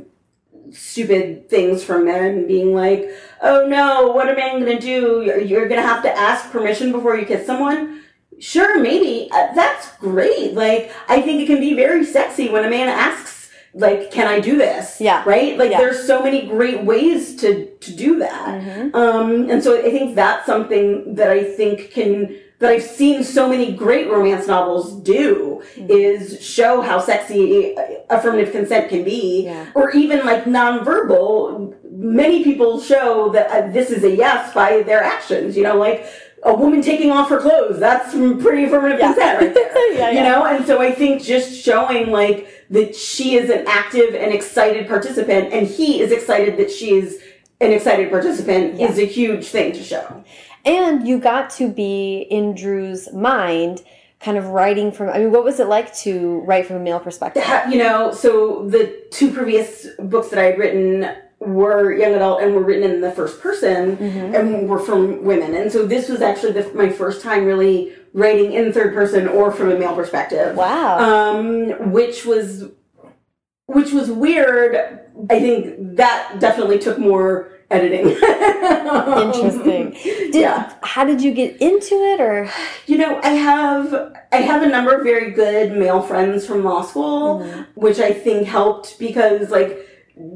stupid 0.76 1.50
things 1.50 1.84
from 1.84 2.06
men 2.06 2.48
being 2.48 2.74
like 2.74 3.10
oh 3.42 3.68
no 3.68 4.12
what 4.12 4.28
am 4.30 4.38
i 4.38 4.50
going 4.60 4.66
to 4.66 4.80
do 4.80 5.22
you're, 5.26 5.40
you're 5.40 5.68
going 5.68 5.82
to 5.82 5.88
have 5.88 6.04
to 6.04 6.12
ask 6.18 6.52
permission 6.52 6.92
before 6.92 7.16
you 7.18 7.26
kiss 7.26 7.46
someone 7.46 8.02
sure 8.40 8.80
maybe 8.80 9.30
uh, 9.32 9.54
that's 9.54 9.96
great 9.98 10.54
like 10.54 10.92
i 11.10 11.22
think 11.22 11.42
it 11.42 11.46
can 11.46 11.60
be 11.60 11.74
very 11.74 12.04
sexy 12.04 12.50
when 12.50 12.66
a 12.66 12.70
man 12.70 12.88
asks 12.90 13.52
like 13.76 14.12
can 14.12 14.28
i 14.28 14.40
do 14.40 14.58
this 14.58 15.00
Yeah. 15.00 15.24
right 15.26 15.58
like 15.58 15.72
Yeah. 15.72 15.78
there's 15.80 16.06
so 16.06 16.22
many 16.24 16.48
great 16.48 16.84
ways 16.84 17.36
to 17.38 17.68
to 17.68 17.92
do 17.96 18.20
that 18.20 18.62
Mhm. 18.62 18.96
um, 18.96 19.50
and 19.50 19.64
so 19.64 19.78
I 19.78 19.90
think 19.92 20.16
that's 20.16 20.46
something 20.46 21.16
that 21.16 21.30
I 21.30 21.44
think 21.44 21.92
can 21.92 22.36
that 22.60 22.72
I've 22.72 22.84
seen 22.84 23.24
so 23.24 23.50
many 23.50 23.74
great 23.74 24.10
romance 24.10 24.48
novels 24.48 24.94
do 25.02 25.62
is 25.76 26.44
show 26.46 26.82
how 26.82 27.00
sexy 27.00 27.76
affirmative 28.10 28.52
consent 28.54 28.90
can 28.90 29.04
be, 29.04 29.44
Yeah. 29.46 29.66
or 29.76 29.92
even 29.92 30.26
like 30.26 30.46
nonverbal. 30.46 31.74
Many 31.92 32.44
people 32.44 32.80
show 32.80 33.30
that 33.30 33.48
uh, 33.52 33.72
this 33.72 33.92
is 33.92 34.04
a 34.04 34.16
yes 34.16 34.54
by 34.54 34.82
their 34.84 35.04
actions. 35.04 35.58
You 35.58 35.64
know, 35.64 35.76
like 35.78 36.06
a 36.44 36.54
woman 36.54 36.82
taking 36.82 37.12
off 37.12 37.30
her 37.30 37.40
clothes. 37.40 37.80
That's 37.80 38.12
pretty 38.42 38.66
affirmative 38.66 39.00
consent 39.00 39.42
right 39.42 39.54
there. 39.54 39.70
Yeah, 39.94 40.10
You 40.12 40.22
know, 40.22 40.46
and 40.46 40.66
so 40.66 40.82
I 40.82 40.92
think 40.92 41.22
just 41.22 41.54
showing 41.64 42.10
like 42.12 42.48
that 42.72 42.96
she 42.96 43.36
is 43.36 43.50
an 43.50 43.66
active 43.68 44.16
and 44.16 44.34
excited 44.34 44.88
participant, 44.88 45.54
and 45.54 45.68
he 45.68 46.02
is 46.02 46.12
excited 46.12 46.58
that 46.58 46.72
she 46.72 46.96
is 46.96 47.22
an 47.62 47.72
excited 47.72 48.10
participant 48.10 48.80
Yeah. 48.80 48.90
is 48.90 48.98
a 49.00 49.06
huge 49.06 49.48
thing 49.48 49.72
to 49.74 49.84
show. 49.84 50.24
And 50.66 51.08
you 51.08 51.20
got 51.20 51.50
to 51.52 51.70
be 51.70 52.26
in 52.30 52.56
Drew's 52.56 53.12
mind, 53.14 53.84
kind 54.20 54.38
of 54.38 54.48
writing 54.48 54.92
from. 54.92 55.10
I 55.10 55.18
mean, 55.20 55.32
what 55.32 55.44
was 55.44 55.60
it 55.60 55.68
like 55.68 55.94
to 55.98 56.40
write 56.42 56.66
from 56.68 56.78
a 56.78 56.80
male 56.80 57.00
perspective? 57.00 57.44
You 57.70 57.78
know, 57.80 58.12
so 58.14 58.68
the 58.70 59.04
two 59.12 59.32
previous 59.32 59.88
books 60.00 60.30
that 60.30 60.40
I 60.40 60.44
had 60.46 60.58
written 60.60 61.14
were 61.40 61.92
young 61.94 62.14
adult 62.14 62.42
and 62.42 62.56
were 62.56 62.64
written 62.64 62.90
in 62.90 63.02
the 63.02 63.12
first 63.12 63.42
person 63.42 63.98
Mm-hmm. 63.98 64.34
and 64.36 64.70
were 64.70 64.80
from 64.80 65.26
women. 65.26 65.54
And 65.54 65.70
so 65.70 65.86
this 65.86 66.08
was 66.08 66.22
actually 66.22 66.54
the, 66.54 66.72
my 66.74 66.90
first 66.90 67.22
time 67.22 67.44
really 67.44 67.92
writing 68.14 68.54
in 68.54 68.72
third 68.72 68.94
person 68.94 69.28
or 69.28 69.52
from 69.52 69.70
a 69.72 69.78
male 69.78 69.94
perspective. 69.96 70.56
Wow. 70.56 71.00
um, 71.00 71.92
which 71.92 72.26
was 72.26 72.70
which 73.66 73.92
was 73.92 74.10
weird. 74.10 74.76
I 75.30 75.40
think 75.40 75.98
that 75.98 76.38
definitely 76.40 76.80
took 76.80 76.98
more 76.98 77.52
editing. 77.74 78.08
Interesting. 79.28 79.92
Did, 79.92 80.36
yeah. 80.36 80.74
How 80.84 81.04
did 81.06 81.22
you 81.22 81.32
get 81.32 81.62
into 81.62 81.96
it, 81.96 82.20
or 82.22 82.50
You 82.86 82.98
know, 82.98 83.20
I 83.24 83.30
have 83.30 83.94
I 84.32 84.38
have 84.38 84.62
a 84.64 84.68
number 84.68 84.96
of 84.98 85.04
very 85.04 85.32
good 85.32 85.74
male 85.74 86.02
friends 86.02 86.46
from 86.46 86.64
law 86.64 86.82
school, 86.84 87.40
Mm-hmm. 87.40 87.62
which 87.76 88.00
I 88.00 88.12
think 88.14 88.48
helped 88.48 88.98
because 89.00 89.50
like 89.50 89.72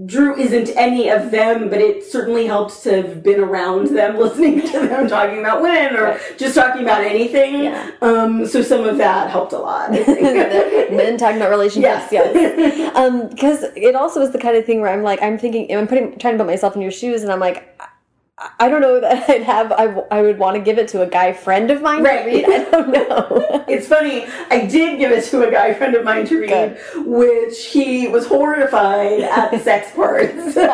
Drew 0.08 0.36
isn't 0.36 0.70
any 0.76 1.08
of 1.10 1.30
them, 1.30 1.70
but 1.70 1.80
it 1.80 2.04
certainly 2.04 2.48
helped 2.48 2.82
to 2.82 2.96
have 2.96 3.22
been 3.22 3.40
around 3.40 3.96
them, 3.96 4.18
listening 4.20 4.62
to 4.62 4.80
them 4.80 5.08
talking 5.08 5.40
about 5.40 5.62
women 5.62 5.96
or 5.96 6.20
just 6.38 6.56
talking 6.56 6.82
about 6.82 7.04
anything. 7.04 7.66
Yeah. 7.66 7.92
Um, 8.02 8.48
so 8.48 8.64
some 8.64 8.86
of 8.86 8.98
that 8.98 9.30
helped 9.30 9.54
a 9.54 9.60
lot. 9.60 9.92
Men 9.92 11.18
talking 11.18 11.38
about 11.38 11.52
relationships? 11.52 12.08
Yes. 12.12 12.34
Yes. 12.36 12.96
Um, 12.96 13.30
because 13.30 13.64
it 13.76 13.94
also 13.96 14.22
is 14.22 14.32
the 14.32 14.40
kind 14.40 14.58
of 14.58 14.66
thing 14.66 14.82
where 14.82 14.92
I'm 14.92 15.04
like, 15.04 15.22
I'm 15.22 15.38
thinking, 15.38 15.72
I'm 15.76 15.88
putting, 15.88 16.18
trying 16.18 16.34
to 16.34 16.44
put 16.44 16.48
myself 16.48 16.76
in 16.76 16.82
your 16.82 16.92
shoes, 16.92 17.22
and 17.22 17.32
I'm 17.32 17.40
like. 17.40 17.77
I- 18.60 18.70
don't 18.70 18.82
know 18.82 19.00
that 19.00 19.28
I'd 19.30 19.42
have. 19.44 19.72
I, 19.72 19.86
I 20.12 20.22
would 20.22 20.38
want 20.38 20.56
to 20.58 20.62
give 20.62 20.78
it 20.78 20.88
to 20.90 21.02
a 21.02 21.08
guy 21.08 21.34
friend 21.34 21.72
of 21.72 21.82
mine 21.82 22.04
Right. 22.04 22.24
to 22.24 22.30
read. 22.30 22.46
I 22.46 22.70
don't 22.70 22.92
know. 22.92 23.64
It's 23.68 23.88
funny. 23.88 24.26
I 24.50 24.66
did 24.66 24.98
give 24.98 25.12
it 25.12 25.26
to 25.26 25.46
a 25.48 25.52
guy 25.52 25.74
friend 25.74 25.94
of 25.96 26.04
mine 26.06 26.26
to 26.28 26.40
read, 26.40 26.50
Good. 26.50 27.06
which 27.06 27.66
he 27.66 28.08
was 28.08 28.26
horrified 28.28 29.22
at 29.22 29.52
the 29.52 29.60
sex 29.60 29.92
parts. 29.92 30.56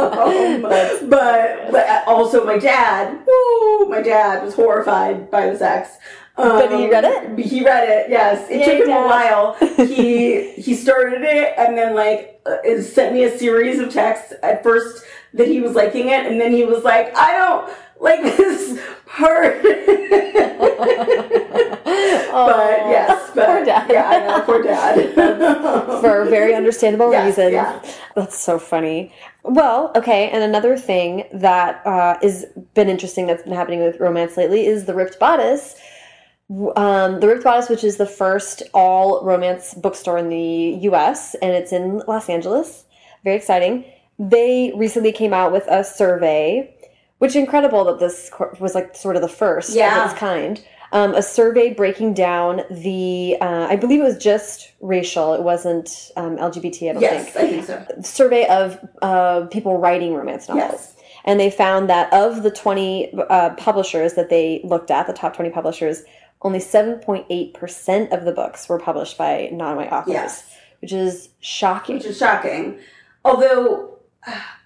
Um, 0.00 0.62
but, 0.62 1.70
but 1.70 2.04
also 2.06 2.44
my 2.44 2.58
dad. 2.58 3.18
Woo, 3.26 3.88
my 3.88 4.02
dad 4.02 4.42
was 4.44 4.54
horrified 4.54 5.30
by 5.30 5.50
the 5.50 5.56
sex. 5.58 5.98
Um, 6.36 6.48
But 6.48 6.70
he 6.78 6.88
read 6.90 7.04
it? 7.04 7.38
He 7.38 7.64
read 7.64 7.88
it. 7.88 8.10
Yes, 8.10 8.48
it 8.50 8.60
Yay, 8.60 8.64
took 8.64 8.80
him 8.82 8.88
Dad. 8.88 9.04
a 9.04 9.08
while. 9.08 9.56
He 9.86 10.52
he 10.52 10.74
started 10.74 11.22
it 11.22 11.54
and 11.58 11.76
then 11.76 11.94
like 11.94 12.40
uh, 12.46 12.80
sent 12.82 13.12
me 13.14 13.24
a 13.24 13.38
series 13.38 13.78
of 13.78 13.92
texts 13.92 14.32
at 14.42 14.62
first 14.62 15.04
that 15.34 15.46
he 15.48 15.60
was 15.60 15.74
liking 15.74 16.08
it, 16.08 16.26
and 16.26 16.40
then 16.40 16.52
he 16.52 16.64
was 16.64 16.82
like, 16.84 17.14
I 17.16 17.36
don't 17.36 17.70
like 18.00 18.22
this 18.36 18.78
part. 19.06 19.62
but 19.62 19.76
yes, 22.88 23.30
but 23.34 23.46
poor 23.46 23.64
dad. 23.64 23.90
yeah, 23.90 24.08
I 24.08 24.18
know, 24.26 24.40
poor 24.42 24.62
dad. 24.62 25.14
for 26.00 26.24
very 26.24 26.54
understandable 26.54 27.12
Yes, 27.12 27.26
reasons. 27.26 27.52
yeah. 27.52 27.80
That's 28.16 28.38
so 28.38 28.58
funny. 28.58 29.12
Well, 29.42 29.92
okay, 29.96 30.30
and 30.30 30.42
another 30.42 30.76
thing 30.76 31.24
that 31.32 31.84
uh, 31.86 32.18
is 32.22 32.46
been 32.74 32.88
interesting 32.88 33.26
that's 33.26 33.42
been 33.42 33.52
happening 33.54 33.82
with 33.82 33.98
romance 34.00 34.36
lately 34.36 34.66
is 34.66 34.84
the 34.84 34.94
Ripped 34.94 35.18
Bodice. 35.18 35.76
Um, 36.76 37.20
the 37.20 37.28
Ripped 37.28 37.44
Bodice, 37.44 37.68
which 37.68 37.84
is 37.84 37.96
the 37.96 38.06
first 38.06 38.62
all 38.74 39.24
romance 39.24 39.72
bookstore 39.74 40.18
in 40.18 40.28
the 40.30 40.78
U.S. 40.82 41.36
and 41.40 41.52
it's 41.52 41.72
in 41.72 41.98
Los 42.08 42.28
Angeles. 42.28 42.84
Very 43.22 43.36
exciting. 43.36 43.84
They 44.18 44.72
recently 44.76 45.12
came 45.12 45.32
out 45.32 45.52
with 45.52 45.66
a 45.68 45.84
survey, 45.84 46.74
which 47.18 47.36
incredible 47.36 47.84
that 47.84 48.00
this 48.00 48.30
was 48.58 48.74
like 48.74 48.96
sort 48.96 49.14
of 49.16 49.22
the 49.22 49.28
first 49.28 49.74
Yeah. 49.74 50.04
of 50.06 50.10
its 50.10 50.18
kind. 50.18 50.62
Um, 50.92 51.14
a 51.14 51.22
survey 51.22 51.72
breaking 51.72 52.14
down 52.14 52.62
the, 52.68 53.36
uh, 53.40 53.68
I 53.70 53.76
believe 53.76 54.00
it 54.00 54.04
was 54.04 54.18
just 54.18 54.72
racial. 54.80 55.34
It 55.34 55.42
wasn't 55.44 56.10
um, 56.16 56.36
LGBT. 56.36 56.90
I 56.90 56.92
don't 56.94 57.02
yes, 57.02 57.30
think 57.30 57.36
I 57.36 57.48
think 57.48 57.64
so. 57.66 57.86
survey 58.02 58.44
of 58.48 58.76
uh, 59.00 59.42
people 59.52 59.78
writing 59.78 60.14
romance 60.14 60.48
novels. 60.48 60.72
Yes. 60.72 60.96
And 61.24 61.38
they 61.38 61.48
found 61.50 61.88
that 61.90 62.12
of 62.12 62.42
the 62.42 62.50
20 62.50 63.12
uh, 63.14 63.50
publishers 63.50 64.14
that 64.14 64.30
they 64.30 64.60
looked 64.64 64.90
at, 64.90 65.06
the 65.06 65.12
top 65.12 65.36
20 65.36 65.50
publishers, 65.50 66.02
only 66.42 66.58
7.8% 66.58 68.12
of 68.12 68.24
the 68.24 68.32
books 68.32 68.68
were 68.68 68.78
published 68.78 69.18
by 69.18 69.50
non 69.52 69.76
white 69.76 69.92
authors, 69.92 70.12
Yes. 70.12 70.56
which 70.80 70.92
is 70.92 71.28
shocking. 71.40 71.96
which 71.96 72.06
is 72.06 72.18
shocking. 72.18 72.78
Although 73.24 73.98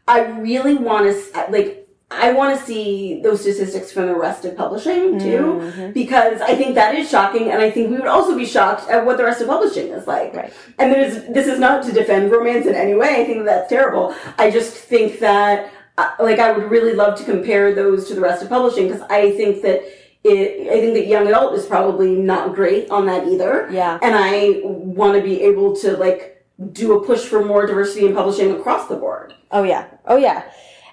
I 0.06 0.20
really 0.20 0.74
want 0.74 1.06
to 1.06 1.46
like 1.50 1.80
I 2.10 2.32
want 2.32 2.56
to 2.56 2.64
see 2.64 3.20
those 3.22 3.40
statistics 3.40 3.90
from 3.90 4.06
the 4.06 4.14
rest 4.14 4.44
of 4.44 4.56
publishing 4.56 5.18
too, 5.18 5.58
Mm-hmm. 5.60 5.92
because 5.92 6.40
I 6.40 6.54
think 6.54 6.76
that 6.76 6.94
is 6.94 7.10
shocking, 7.10 7.50
and 7.50 7.60
I 7.60 7.70
think 7.70 7.90
we 7.90 7.96
would 7.96 8.06
also 8.06 8.36
be 8.36 8.46
shocked 8.46 8.88
at 8.88 9.04
what 9.04 9.16
the 9.16 9.24
rest 9.24 9.40
of 9.40 9.48
publishing 9.48 9.88
is 9.88 10.06
like. 10.06 10.32
Right. 10.34 10.52
And 10.78 10.92
there's 10.92 11.24
this 11.34 11.48
is 11.48 11.58
not 11.58 11.82
to 11.86 11.92
defend 11.92 12.30
romance 12.30 12.66
in 12.66 12.74
any 12.76 12.94
way. 12.94 13.20
I 13.20 13.24
think 13.24 13.44
that's 13.46 13.68
terrible. 13.68 14.14
I 14.38 14.50
just 14.50 14.74
think 14.74 15.18
that 15.20 15.72
uh, 15.98 16.10
like 16.20 16.38
I 16.38 16.52
would 16.52 16.70
really 16.70 16.92
love 16.94 17.18
to 17.18 17.24
compare 17.24 17.74
those 17.74 18.06
to 18.08 18.14
the 18.14 18.20
rest 18.20 18.42
of 18.44 18.48
publishing 18.48 18.86
because 18.88 19.02
I 19.10 19.32
think 19.32 19.62
that. 19.62 19.82
It, 20.24 20.68
I 20.72 20.80
think 20.80 20.94
that 20.94 21.06
young 21.06 21.28
adult 21.28 21.54
is 21.54 21.66
probably 21.66 22.16
not 22.16 22.54
great 22.54 22.90
on 22.90 23.04
that 23.06 23.28
either. 23.28 23.68
Yeah. 23.70 23.98
And 24.02 24.14
I 24.14 24.60
want 24.64 25.14
to 25.16 25.22
be 25.22 25.42
able 25.42 25.76
to 25.76 25.96
like 25.98 26.44
do 26.72 26.98
a 26.98 27.04
push 27.04 27.24
for 27.24 27.44
more 27.44 27.66
diversity 27.66 28.06
in 28.06 28.14
publishing 28.14 28.50
across 28.52 28.88
the 28.88 28.96
board. 28.96 29.34
Oh 29.50 29.64
yeah. 29.64 29.86
Oh 30.06 30.16
yeah. 30.16 30.44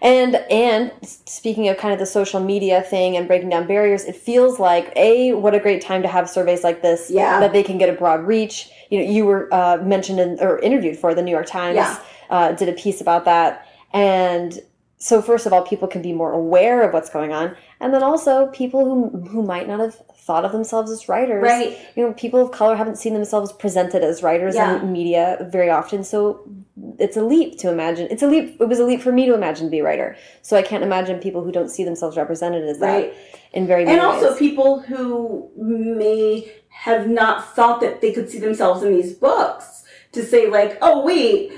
And 0.01 0.35
and 0.49 0.91
speaking 1.01 1.69
of 1.69 1.77
kind 1.77 1.93
of 1.93 1.99
the 1.99 2.05
social 2.05 2.39
media 2.39 2.81
thing 2.81 3.15
and 3.15 3.27
breaking 3.27 3.49
down 3.49 3.67
barriers, 3.67 4.03
it 4.03 4.15
feels 4.15 4.59
like 4.59 4.91
a 4.95 5.33
what 5.33 5.53
a 5.53 5.59
great 5.59 5.81
time 5.81 6.01
to 6.01 6.07
have 6.07 6.29
surveys 6.29 6.63
like 6.63 6.81
this. 6.81 7.09
Yeah. 7.09 7.39
That 7.39 7.53
they 7.53 7.63
can 7.63 7.77
get 7.77 7.87
a 7.87 7.93
broad 7.93 8.25
reach. 8.25 8.69
You 8.89 8.99
know, 8.99 9.09
you 9.09 9.25
were 9.25 9.47
uh, 9.53 9.77
mentioned 9.77 10.19
in, 10.19 10.39
or 10.41 10.59
interviewed 10.59 10.97
for 10.97 11.13
the 11.13 11.21
New 11.21 11.31
York 11.31 11.45
Times. 11.45 11.75
Yeah. 11.75 11.99
Uh, 12.29 12.51
did 12.53 12.67
a 12.69 12.73
piece 12.73 13.01
about 13.01 13.25
that, 13.25 13.67
and 13.93 14.59
so 15.03 15.19
first 15.19 15.47
of 15.47 15.51
all, 15.53 15.63
people 15.63 15.87
can 15.87 16.01
be 16.03 16.13
more 16.13 16.31
aware 16.31 16.83
of 16.83 16.93
what's 16.93 17.09
going 17.09 17.33
on, 17.33 17.55
and 17.79 17.91
then 17.93 18.03
also 18.03 18.47
people 18.61 18.85
who 18.85 19.19
who 19.31 19.41
might 19.41 19.67
not 19.67 19.79
have 19.79 19.95
thought 20.15 20.45
of 20.45 20.51
themselves 20.51 20.91
as 20.91 21.09
writers. 21.09 21.41
Right. 21.41 21.75
You 21.95 22.05
know, 22.05 22.13
people 22.13 22.39
of 22.39 22.51
color 22.51 22.75
haven't 22.75 22.97
seen 22.97 23.15
themselves 23.15 23.51
presented 23.51 24.03
as 24.03 24.21
writers 24.21 24.53
Yeah. 24.53 24.79
in 24.79 24.91
media 24.91 25.47
very 25.51 25.71
often, 25.71 26.03
so 26.03 26.41
it's 26.99 27.17
a 27.17 27.23
leap 27.23 27.57
to 27.59 27.71
imagine. 27.71 28.07
It's 28.11 28.21
a 28.21 28.27
leap. 28.27 28.61
It 28.61 28.67
was 28.67 28.79
a 28.79 28.85
leap 28.85 29.01
for 29.01 29.11
me 29.11 29.25
to 29.25 29.33
imagine 29.33 29.65
to 29.65 29.71
be 29.71 29.79
a 29.79 29.83
writer. 29.83 30.15
So 30.43 30.55
I 30.55 30.61
can't 30.61 30.83
imagine 30.83 31.19
people 31.19 31.43
who 31.43 31.51
don't 31.51 31.69
see 31.69 31.83
themselves 31.83 32.15
represented 32.17 32.63
as 32.69 32.77
that 32.79 32.93
Right. 32.95 33.13
in 33.53 33.65
very 33.65 33.83
many 33.85 33.97
And 33.97 34.05
also 34.05 34.29
ways. 34.29 34.37
people 34.37 34.79
who 34.81 35.49
may 35.57 36.51
have 36.69 37.07
not 37.07 37.55
thought 37.55 37.81
that 37.81 38.01
they 38.01 38.11
could 38.11 38.29
see 38.29 38.37
themselves 38.39 38.83
in 38.83 38.93
these 38.93 39.13
books 39.13 39.83
to 40.11 40.23
say 40.23 40.47
like, 40.47 40.77
oh 40.83 41.03
wait, 41.03 41.51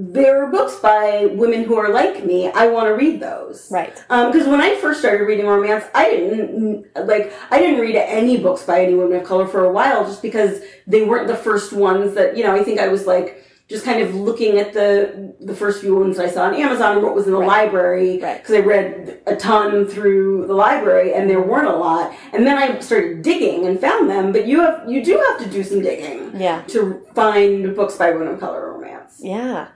there 0.00 0.44
are 0.44 0.50
books 0.50 0.76
by 0.76 1.26
women 1.32 1.64
who 1.64 1.74
are 1.76 1.88
like 1.92 2.24
me. 2.24 2.48
I 2.52 2.68
want 2.68 2.86
to 2.86 2.94
read 2.94 3.18
those. 3.20 3.68
Right. 3.70 3.92
Um, 4.10 4.30
because 4.30 4.46
when 4.46 4.60
I 4.60 4.76
first 4.76 5.00
started 5.00 5.24
reading 5.24 5.46
romance, 5.46 5.84
I 5.92 6.10
didn't 6.10 6.86
like 7.06 7.32
I 7.50 7.58
didn't 7.58 7.80
read 7.80 7.96
any 7.96 8.36
books 8.36 8.62
by 8.62 8.82
any 8.84 8.94
women 8.94 9.18
of 9.20 9.26
color 9.26 9.46
for 9.48 9.64
a 9.64 9.72
while, 9.72 10.04
just 10.04 10.22
because 10.22 10.60
they 10.86 11.02
weren't 11.04 11.26
the 11.26 11.36
first 11.36 11.72
ones 11.72 12.14
that 12.14 12.36
you 12.36 12.44
know. 12.44 12.54
I 12.54 12.62
think 12.62 12.78
I 12.78 12.86
was 12.88 13.06
like 13.06 13.44
just 13.68 13.84
kind 13.84 14.00
of 14.00 14.14
looking 14.14 14.56
at 14.58 14.72
the 14.72 15.34
the 15.40 15.54
first 15.54 15.80
few 15.82 15.96
ones 15.96 16.18
I 16.18 16.28
saw 16.28 16.44
on 16.44 16.54
Amazon 16.54 16.92
and 16.96 17.02
what 17.02 17.14
was 17.14 17.26
in 17.26 17.32
the 17.32 17.38
library 17.38 18.18
Right. 18.18 18.38
because 18.40 18.54
I 18.54 18.60
read 18.60 19.20
a 19.26 19.36
ton 19.36 19.86
through 19.86 20.46
the 20.46 20.54
library 20.54 21.12
and 21.12 21.28
there 21.28 21.42
weren't 21.42 21.66
a 21.68 21.76
lot. 21.76 22.14
And 22.32 22.46
then 22.46 22.56
I 22.56 22.78
started 22.80 23.20
digging 23.22 23.66
and 23.66 23.78
found 23.80 24.08
them. 24.08 24.32
But 24.32 24.46
you 24.46 24.60
have 24.60 24.88
you 24.88 25.04
do 25.04 25.22
have 25.28 25.38
to 25.44 25.50
do 25.50 25.62
some 25.64 25.82
digging 25.82 26.40
Yeah. 26.40 26.62
to 26.68 27.04
find 27.14 27.74
books 27.76 27.96
by 27.96 28.12
women 28.12 28.28
of 28.28 28.40
color 28.40 28.72
romance. 28.72 29.16
Yeah. 29.20 29.68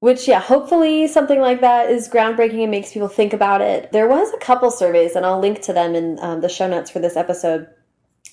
Which, 0.00 0.28
yeah, 0.28 0.40
hopefully 0.40 1.08
something 1.08 1.40
like 1.40 1.62
that 1.62 1.90
is 1.90 2.08
groundbreaking 2.08 2.62
and 2.62 2.70
makes 2.70 2.92
people 2.92 3.08
think 3.08 3.32
about 3.32 3.62
it. 3.62 3.92
There 3.92 4.08
was 4.08 4.32
a 4.32 4.38
couple 4.38 4.70
surveys, 4.70 5.16
and 5.16 5.24
I'll 5.24 5.40
link 5.40 5.62
to 5.62 5.72
them 5.72 5.94
in 5.94 6.18
um, 6.20 6.42
the 6.42 6.50
show 6.50 6.68
notes 6.68 6.90
for 6.90 6.98
this 6.98 7.16
episode, 7.16 7.66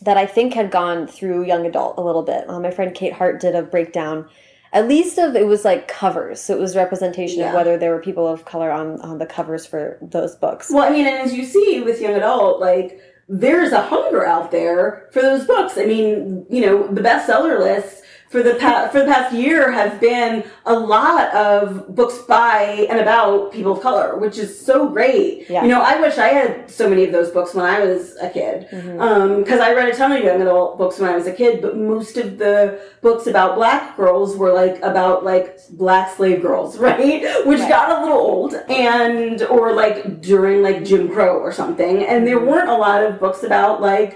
that 0.01 0.18
I 0.18 0.26
think 0.26 0.53
had 0.53 0.72
gone 0.72 1.07
through 1.07 1.45
young 1.45 1.66
adult 1.66 1.97
a 1.97 2.01
little 2.01 2.24
bit. 2.24 2.49
Uh, 2.49 2.59
my 2.59 2.70
friend 2.70 2.93
Kate 2.93 3.14
Hart 3.14 3.39
did 3.39 3.55
a 3.55 3.64
breakdown, 3.64 4.28
at 4.74 4.88
least 4.88 5.18
of 5.18 5.36
it 5.36 5.47
was 5.47 5.64
like 5.64 5.88
covers. 5.88 6.41
So 6.41 6.53
it 6.53 6.59
was 6.59 6.76
representation 6.76 7.43
of 7.43 7.53
whether 7.53 7.78
there 7.78 7.91
were 7.91 8.01
people 8.01 8.28
of 8.28 8.43
color 8.43 8.72
on, 8.72 8.99
on 9.01 9.20
the 9.20 9.26
covers 9.26 9.66
for 9.66 9.97
those 10.01 10.36
books. 10.36 10.70
Well, 10.70 10.84
I 10.84 10.89
mean, 10.89 11.07
and 11.07 11.16
as 11.18 11.34
you 11.34 11.45
see 11.45 11.82
with 11.82 12.01
young 12.01 12.16
adult, 12.16 12.59
like 12.59 12.99
there's 13.30 13.72
a 13.72 13.82
hunger 13.82 14.26
out 14.26 14.51
there 14.51 15.09
for 15.14 15.22
those 15.22 15.45
books. 15.45 15.78
I 15.78 15.86
mean, 15.86 16.45
you 16.49 16.61
know, 16.66 16.88
the 16.88 17.01
bestseller 17.01 17.59
lists 17.59 18.01
for 18.34 18.42
the 18.42 18.56
past 18.56 18.92
for 18.92 19.00
the 19.00 19.06
past 19.06 19.30
year 19.34 19.72
have 19.72 19.94
been 20.02 20.44
a 20.66 20.74
lot 20.74 21.32
of 21.36 21.96
books 21.96 22.18
by 22.28 22.88
and 22.90 23.00
about 23.00 23.52
people 23.54 23.74
of 23.74 23.80
color, 23.82 24.18
which 24.18 24.38
is 24.40 24.50
so 24.70 24.90
great. 24.90 25.48
Yeah. 25.50 25.62
You 25.64 25.70
know, 25.70 25.82
I 25.82 26.02
wish 26.02 26.18
I 26.18 26.30
had 26.40 26.52
so 26.80 26.90
many 26.90 27.04
of 27.06 27.12
those 27.12 27.30
books 27.30 27.54
when 27.54 27.64
I 27.66 27.78
was 27.86 28.16
a 28.28 28.30
kid, 28.30 28.68
because 28.72 28.84
Mm-hmm. 28.84 29.62
I 29.62 29.74
read 29.74 29.88
a 29.94 29.96
ton 29.96 30.12
of 30.12 30.24
young 30.24 30.42
adult 30.42 30.80
books 30.80 30.98
when 31.00 31.10
I 31.12 31.16
was 31.16 31.28
a 31.28 31.32
kid. 31.42 31.62
But 31.62 31.78
most 31.78 32.18
of 32.18 32.28
the 32.44 32.56
books 33.02 33.28
about 33.28 33.56
black 33.56 33.96
girls 33.96 34.36
were 34.36 34.52
like 34.52 34.78
about 34.82 35.24
like 35.24 35.60
black 35.84 36.06
slave 36.16 36.42
girls, 36.42 36.78
right? 36.88 37.22
Which 37.46 37.60
Right. 37.60 37.70
got 37.70 37.88
a 37.98 38.02
little 38.04 38.18
old, 38.18 38.56
and 38.68 39.44
or 39.44 39.74
like 39.74 40.22
during 40.22 40.64
like 40.64 40.84
Jim 40.84 41.08
Crow 41.14 41.38
or 41.38 41.52
something, 41.52 42.04
and 42.12 42.26
there 42.28 42.40
weren't 42.40 42.70
a 42.70 42.78
lot 42.88 43.04
of 43.06 43.20
books 43.20 43.44
about 43.44 43.80
like 43.80 44.12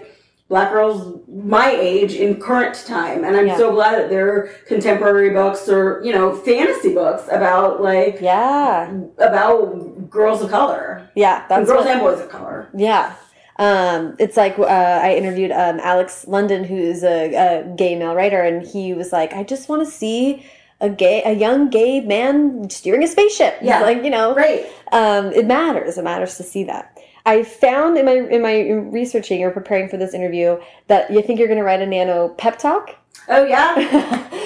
black 0.50 0.72
girls 0.72 1.20
my 1.28 1.72
age 1.72 2.14
in 2.14 2.40
current 2.40 2.74
time 2.88 3.24
and 3.26 3.36
i'm 3.36 3.48
Yeah. 3.48 3.58
so 3.58 3.72
glad 3.74 3.98
that 4.00 4.10
there 4.10 4.28
are 4.34 4.48
contemporary 4.66 5.32
books 5.32 5.68
or 5.68 6.02
you 6.04 6.14
know 6.14 6.34
fantasy 6.36 6.94
books 6.94 7.24
about 7.30 7.82
like 7.82 8.20
Yeah. 8.22 8.90
about 9.18 10.10
girls 10.10 10.42
of 10.42 10.50
color 10.50 11.10
Yeah. 11.16 11.44
That's 11.50 11.68
girls 11.70 11.86
what- 11.86 11.92
and 11.94 12.02
boys 12.02 12.20
of 12.22 12.30
color 12.30 12.68
Yeah. 12.74 13.14
Um, 13.60 14.16
it's 14.20 14.38
like 14.38 14.60
uh, 14.60 14.64
I 14.66 15.16
interviewed 15.16 15.52
um, 15.52 15.80
Alex 15.82 16.28
London, 16.28 16.64
who's 16.64 17.04
a, 17.04 17.34
a 17.34 17.64
gay 17.76 17.96
male 17.96 18.14
writer, 18.14 18.40
and 18.40 18.62
he 18.66 18.94
was 18.94 19.12
like, 19.12 19.34
"I 19.34 19.42
just 19.44 19.68
want 19.68 19.84
to 19.84 19.90
see 19.92 20.46
a 20.80 20.90
gay, 20.92 21.24
a 21.26 21.32
young 21.34 21.72
gay 21.72 22.00
man 22.02 22.70
steering 22.70 23.02
a 23.04 23.08
spaceship." 23.08 23.56
Yeah. 23.64 23.82
like 23.82 24.04
you 24.04 24.12
know, 24.12 24.36
right 24.36 24.64
um, 24.92 25.32
it 25.34 25.48
matters. 25.48 25.98
It 25.98 26.04
matters 26.04 26.38
to 26.38 26.44
see 26.44 26.66
that. 26.66 26.97
I 27.28 27.44
found 27.44 27.98
in 27.98 28.06
my 28.06 28.14
in 28.36 28.42
my 28.42 28.56
researching 29.00 29.44
or 29.44 29.52
preparing 29.52 29.90
for 29.90 29.98
this 29.98 30.14
interview 30.14 30.60
that 30.88 31.12
you 31.12 31.22
think 31.22 31.38
you're 31.40 31.50
going 31.50 31.60
to 31.60 31.64
write 31.66 31.82
a 31.82 31.86
nano 31.86 32.30
pep 32.30 32.58
talk. 32.58 32.96
oh 33.30 33.44
yeah 33.46 33.74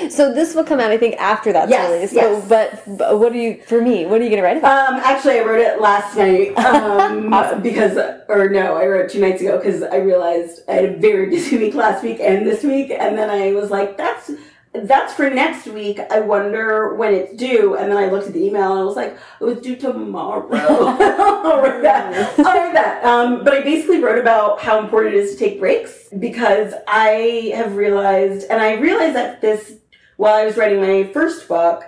so 0.18 0.34
this 0.34 0.56
will 0.56 0.64
come 0.64 0.80
out, 0.80 0.90
I 0.90 0.98
think, 0.98 1.16
after 1.18 1.54
that's 1.54 1.70
Yes, 1.70 1.92
released. 1.92 2.14
yes. 2.14 2.42
So, 2.44 2.50
but, 2.50 2.98
but 2.98 3.20
what 3.20 3.32
are 3.34 3.38
you 3.38 3.62
for 3.72 3.80
me? 3.82 4.06
What 4.08 4.20
are 4.20 4.24
you 4.24 4.32
going 4.34 4.42
to 4.42 4.48
write 4.50 4.58
about? 4.58 4.94
um 4.94 5.00
actually 5.12 5.38
i 5.40 5.44
wrote 5.44 5.62
it 5.70 5.80
last 5.80 6.18
night 6.18 6.50
um 6.70 7.32
Awesome. 7.38 7.62
because 7.62 7.96
or 8.28 8.50
no 8.50 8.76
i 8.82 8.86
wrote 8.88 9.08
two 9.14 9.22
nights 9.22 9.42
ago 9.42 9.58
because 9.60 9.84
i 9.84 9.98
realized 9.98 10.62
i 10.68 10.74
had 10.74 10.86
a 10.86 10.94
very 10.98 11.30
busy 11.30 11.58
week 11.64 11.76
last 11.76 12.04
week 12.04 12.20
and 12.20 12.46
this 12.50 12.64
week 12.64 12.90
and 13.04 13.12
then 13.18 13.30
i 13.30 13.54
was 13.54 13.70
like 13.70 13.96
that's 13.98 14.32
that's 14.74 15.14
for 15.14 15.30
next 15.30 15.68
week. 15.68 16.00
I 16.10 16.22
wonder 16.22 16.96
when 16.96 17.14
it's 17.14 17.34
due. 17.36 17.76
And 17.76 17.92
then 17.92 17.98
I 17.98 18.08
looked 18.08 18.28
at 18.28 18.34
the 18.34 18.44
email 18.44 18.72
and 18.72 18.80
I 18.80 18.84
was 18.84 18.96
like, 18.96 19.18
it 19.40 19.44
was 19.44 19.60
due 19.60 19.76
tomorrow. 19.76 20.48
I'll 20.52 21.62
write 21.62 21.82
that. 21.82 22.40
I'll 22.40 22.46
write 22.46 22.74
that. 22.74 23.04
Um, 23.04 23.44
but 23.44 23.54
I 23.54 23.62
basically 23.62 24.00
wrote 24.00 24.20
about 24.20 24.62
how 24.62 24.80
important 24.80 25.16
it 25.16 25.18
is 25.18 25.34
to 25.34 25.38
take 25.38 25.60
breaks 25.60 26.08
because 26.20 26.74
I 26.88 27.52
have 27.56 27.76
realized, 27.76 28.48
and 28.50 28.62
I 28.62 28.76
realized 28.76 29.16
that 29.16 29.42
this 29.42 29.74
while 30.18 30.36
I 30.36 30.46
was 30.46 30.56
writing 30.56 30.80
my 30.80 31.12
first 31.12 31.48
book, 31.48 31.84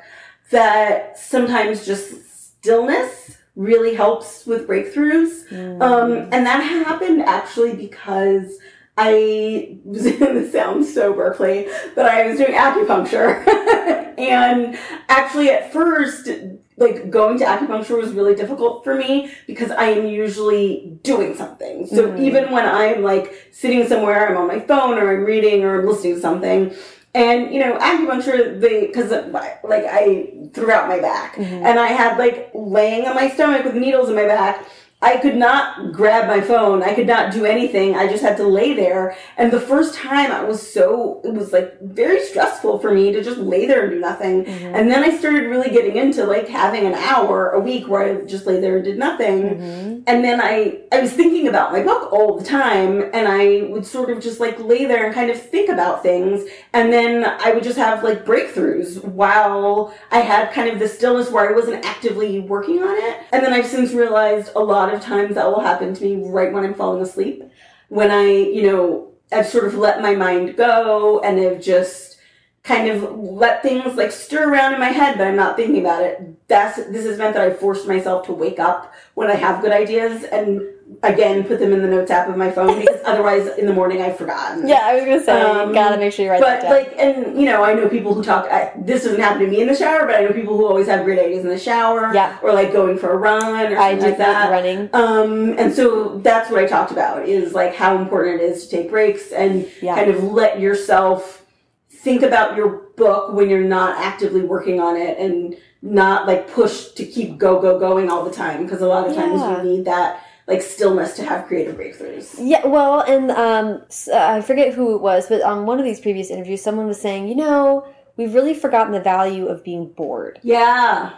that 0.50 1.18
sometimes 1.18 1.86
just 1.86 2.58
stillness 2.58 3.38
really 3.56 3.94
helps 3.94 4.46
with 4.48 4.68
breakthroughs. 4.68 5.52
Um, 5.80 6.14
and 6.32 6.46
that 6.46 6.62
happened 6.62 7.22
actually 7.22 7.76
because 7.76 8.58
I 8.98 9.78
was 9.84 10.06
and 10.06 10.38
this 10.38 10.52
sounds 10.52 10.94
so 10.94 11.14
Berkeley, 11.14 11.68
but 11.96 12.06
I 12.06 12.28
was 12.28 12.38
doing 12.38 12.54
acupuncture, 12.54 13.46
and 14.20 14.78
actually 15.10 15.50
at 15.50 15.74
first, 15.74 16.30
like 16.78 17.10
going 17.10 17.40
to 17.40 17.46
acupuncture 17.46 17.98
was 17.98 18.12
really 18.14 18.36
difficult 18.36 18.84
for 18.84 18.96
me 18.96 19.32
because 19.48 19.72
I 19.72 19.86
am 19.86 20.08
usually 20.08 20.98
doing 21.04 21.36
something. 21.36 21.88
So 21.88 22.08
Mhm. 22.10 22.20
even 22.20 22.52
when 22.52 22.66
I'm 22.66 23.02
like 23.04 23.34
sitting 23.52 23.88
somewhere, 23.88 24.28
I'm 24.30 24.38
on 24.38 24.48
my 24.48 24.60
phone 24.60 24.98
or 25.00 25.12
I'm 25.12 25.24
reading 25.26 25.64
or 25.64 25.80
I'm 25.80 25.88
listening 25.88 26.16
to 26.16 26.22
something. 26.22 26.74
And 27.16 27.54
you 27.54 27.60
know, 27.60 27.78
acupuncture, 27.78 28.60
they 28.60 28.88
because 28.88 29.12
like 29.12 29.86
I 29.86 30.34
threw 30.54 30.72
out 30.72 30.88
my 30.88 31.00
back, 31.00 31.36
Mhm. 31.36 31.64
and 31.64 31.80
I 31.80 31.88
had 31.88 32.18
like 32.18 32.52
laying 32.54 33.06
on 33.08 33.16
my 33.16 33.30
stomach 33.30 33.66
with 33.66 33.76
needles 33.76 34.10
in 34.10 34.16
my 34.16 34.26
back. 34.26 34.66
I 35.04 35.18
could 35.18 35.36
not 35.36 35.92
grab 35.92 36.28
my 36.28 36.40
phone. 36.40 36.82
I 36.82 36.94
could 36.94 37.08
not 37.08 37.34
do 37.34 37.46
anything. 37.46 37.96
I 37.96 38.08
just 38.08 38.24
had 38.24 38.38
to 38.38 38.48
lay 38.48 38.74
there. 38.74 39.16
And 39.38 39.52
the 39.52 39.60
first 39.60 39.94
time 39.96 40.32
I 40.32 40.44
was 40.46 40.60
so, 40.74 41.20
it 41.26 41.34
was 41.34 41.52
like 41.52 41.80
very 41.82 42.22
stressful 42.24 42.80
for 42.80 42.92
me 42.94 43.12
to 43.12 43.22
just 43.22 43.38
lay 43.38 43.66
there 43.66 43.84
and 43.84 43.92
do 43.92 44.00
nothing. 44.00 44.46
Mhm. 44.46 44.72
And 44.74 44.90
then 44.90 45.04
I 45.04 45.18
started 45.18 45.50
really 45.50 45.70
getting 45.70 45.98
into 45.98 46.24
like 46.26 46.48
having 46.48 46.86
an 46.86 46.94
hour 46.94 47.50
a 47.52 47.60
week 47.60 47.88
where 47.90 48.02
I 48.02 48.14
just 48.22 48.46
lay 48.48 48.62
there 48.62 48.78
and 48.78 48.86
did 48.86 48.98
nothing. 48.98 49.42
Mhm. 49.60 50.04
And 50.08 50.24
then 50.24 50.40
I, 50.42 50.80
I 50.92 51.02
was 51.02 51.12
thinking 51.12 51.50
about 51.50 51.74
my 51.74 51.82
book 51.84 52.12
all 52.14 52.38
the 52.40 52.46
time 52.46 53.10
and 53.14 53.28
I 53.28 53.68
would 53.70 53.86
sort 53.86 54.10
of 54.10 54.22
just 54.22 54.40
like 54.40 54.58
lay 54.64 54.86
there 54.86 55.06
and 55.06 55.14
kind 55.14 55.30
of 55.30 55.38
think 55.40 55.70
about 55.70 56.02
things. 56.02 56.44
And 56.72 56.94
then 56.94 57.26
I 57.44 57.52
would 57.52 57.64
just 57.64 57.78
have 57.78 58.04
like 58.06 58.24
breakthroughs 58.26 59.04
while 59.04 59.94
I 60.12 60.20
had 60.20 60.54
kind 60.54 60.70
of 60.70 60.80
the 60.80 60.88
stillness 60.88 61.30
where 61.30 61.50
I 61.50 61.52
wasn't 61.54 61.86
actively 61.86 62.40
working 62.40 62.82
on 62.82 62.96
it. 62.98 63.18
And 63.34 63.44
then 63.44 63.52
I've 63.52 63.68
since 63.68 63.92
realized 63.92 64.52
a 64.56 64.60
lot 64.64 64.93
of 64.93 64.93
times 65.02 65.36
that 65.36 65.48
will 65.48 65.62
happen 65.62 65.94
to 65.94 66.04
me 66.04 66.24
right 66.30 66.52
when 66.52 66.64
I'm 66.64 66.74
falling 66.74 67.02
asleep. 67.02 67.44
When 67.90 68.12
I, 68.12 68.26
you 68.26 68.64
know, 68.64 69.12
I've 69.32 69.48
sort 69.48 69.66
of 69.66 69.76
let 69.76 70.02
my 70.02 70.16
mind 70.16 70.56
go 70.56 71.20
and 71.22 71.40
I've 71.40 71.62
just 71.62 72.18
kind 72.64 72.90
of 72.90 73.18
let 73.20 73.62
things 73.62 73.96
like 73.96 74.12
stir 74.12 74.50
around 74.50 74.74
in 74.74 74.80
my 74.80 74.90
head, 74.90 75.18
but 75.18 75.28
I'm 75.28 75.36
not 75.36 75.58
thinking 75.58 75.82
about 75.82 76.04
it. 76.04 76.48
That's 76.48 76.78
this 76.78 77.06
has 77.06 77.18
meant 77.18 77.34
that 77.36 77.44
I've 77.44 77.60
forced 77.60 77.88
myself 77.88 78.26
to 78.28 78.32
wake 78.34 78.60
up 78.60 78.94
when 79.16 79.30
I 79.30 79.36
have 79.36 79.62
good 79.62 79.72
ideas 79.72 80.24
and 80.24 80.62
again 81.02 81.44
put 81.44 81.60
them 81.60 81.74
in 81.74 81.82
the 81.82 81.88
notes 81.88 82.12
app 82.12 82.28
of 82.30 82.38
my 82.38 82.52
phone 82.52 82.80
because 82.80 83.02
otherwise 83.06 83.48
in 83.58 83.66
the 83.66 83.74
morning 83.74 84.02
I've 84.02 84.18
forgotten. 84.18 84.68
Yeah, 84.68 84.82
I 84.84 84.96
was 84.96 85.06
gonna 85.06 85.24
say 85.24 85.42
Um, 85.42 85.74
gotta 85.74 85.98
make 85.98 86.14
sure 86.14 86.26
you 86.26 86.32
write 86.32 86.42
that 86.42 86.62
But 86.64 86.70
like, 86.70 86.94
and 86.98 87.40
you 87.40 87.46
know, 87.46 87.64
I 87.64 87.74
know 87.74 87.88
people 87.90 88.14
who 88.14 88.24
talk. 88.24 88.46
I, 88.52 88.72
this 88.78 89.04
doesn't 89.04 89.20
happen 89.20 89.40
to 89.42 89.48
me 89.48 89.62
in 89.62 89.68
the 89.68 89.76
shower, 89.76 90.06
but 90.06 90.16
I 90.16 90.24
know 90.24 90.32
people 90.34 90.58
who 90.58 90.66
always 90.68 90.88
have 90.88 91.04
great 91.06 91.20
ideas 91.20 91.44
in 91.44 91.50
the 91.50 91.58
shower. 91.60 92.14
Yeah. 92.14 92.38
Or 92.44 92.54
like 92.54 92.72
going 92.74 92.98
for 92.98 93.12
a 93.12 93.18
run 93.18 93.72
or 93.74 93.78
I 93.78 93.96
do 93.96 94.02
like 94.02 94.18
that. 94.18 94.52
running. 94.52 94.90
Um, 94.94 95.58
and 95.58 95.74
so 95.74 96.20
that's 96.20 96.50
what 96.52 96.60
I 96.64 96.66
talked 96.68 96.92
about 96.92 97.28
is 97.28 97.54
like 97.54 97.74
how 97.76 97.98
important 97.98 98.42
it 98.42 98.46
is 98.46 98.68
to 98.68 98.76
take 98.78 98.90
breaks 98.90 99.32
and 99.32 99.68
Yeah. 99.82 99.96
kind 99.96 100.12
of 100.12 100.24
let 100.24 100.60
yourself 100.60 101.46
think 101.90 102.22
about 102.22 102.56
your 102.58 102.68
book 102.98 103.34
when 103.34 103.50
you're 103.50 103.62
not 103.62 103.98
actively 103.98 104.42
working 104.42 104.80
on 104.80 104.98
it 104.98 105.18
and 105.18 105.56
not 105.82 106.28
like 106.28 106.50
push 106.52 106.88
to 106.90 107.06
keep 107.06 107.38
go 107.38 107.62
go 107.62 107.78
going 107.80 108.10
all 108.10 108.24
the 108.24 108.32
time 108.32 108.64
because 108.64 108.82
a 108.82 108.88
lot 108.88 109.08
of 109.08 109.16
times 109.16 109.40
Yeah. 109.42 109.58
you 109.64 109.70
need 109.70 109.86
that 109.86 110.22
like 110.48 110.62
stillness 110.62 111.16
to 111.16 111.24
have 111.24 111.48
creative 111.48 111.76
breakthroughs. 111.76 112.36
Yeah, 112.40 112.66
well, 112.68 113.02
and 113.02 113.32
um, 113.32 113.82
uh, 114.12 114.18
I 114.18 114.42
forget 114.42 114.74
who 114.74 114.96
it 114.96 115.02
was, 115.02 115.28
but 115.28 115.42
on 115.42 115.66
one 115.66 115.80
of 115.80 115.86
these 115.86 116.00
previous 116.00 116.30
interviews, 116.30 116.62
someone 116.62 116.88
was 116.88 117.00
saying, 117.00 117.28
you 117.28 117.36
know, 117.36 117.88
we've 118.18 118.34
really 118.34 118.54
forgotten 118.54 118.92
the 118.94 119.00
value 119.00 119.48
of 119.48 119.64
being 119.64 119.88
bored. 119.94 120.40
Yeah, 120.44 121.14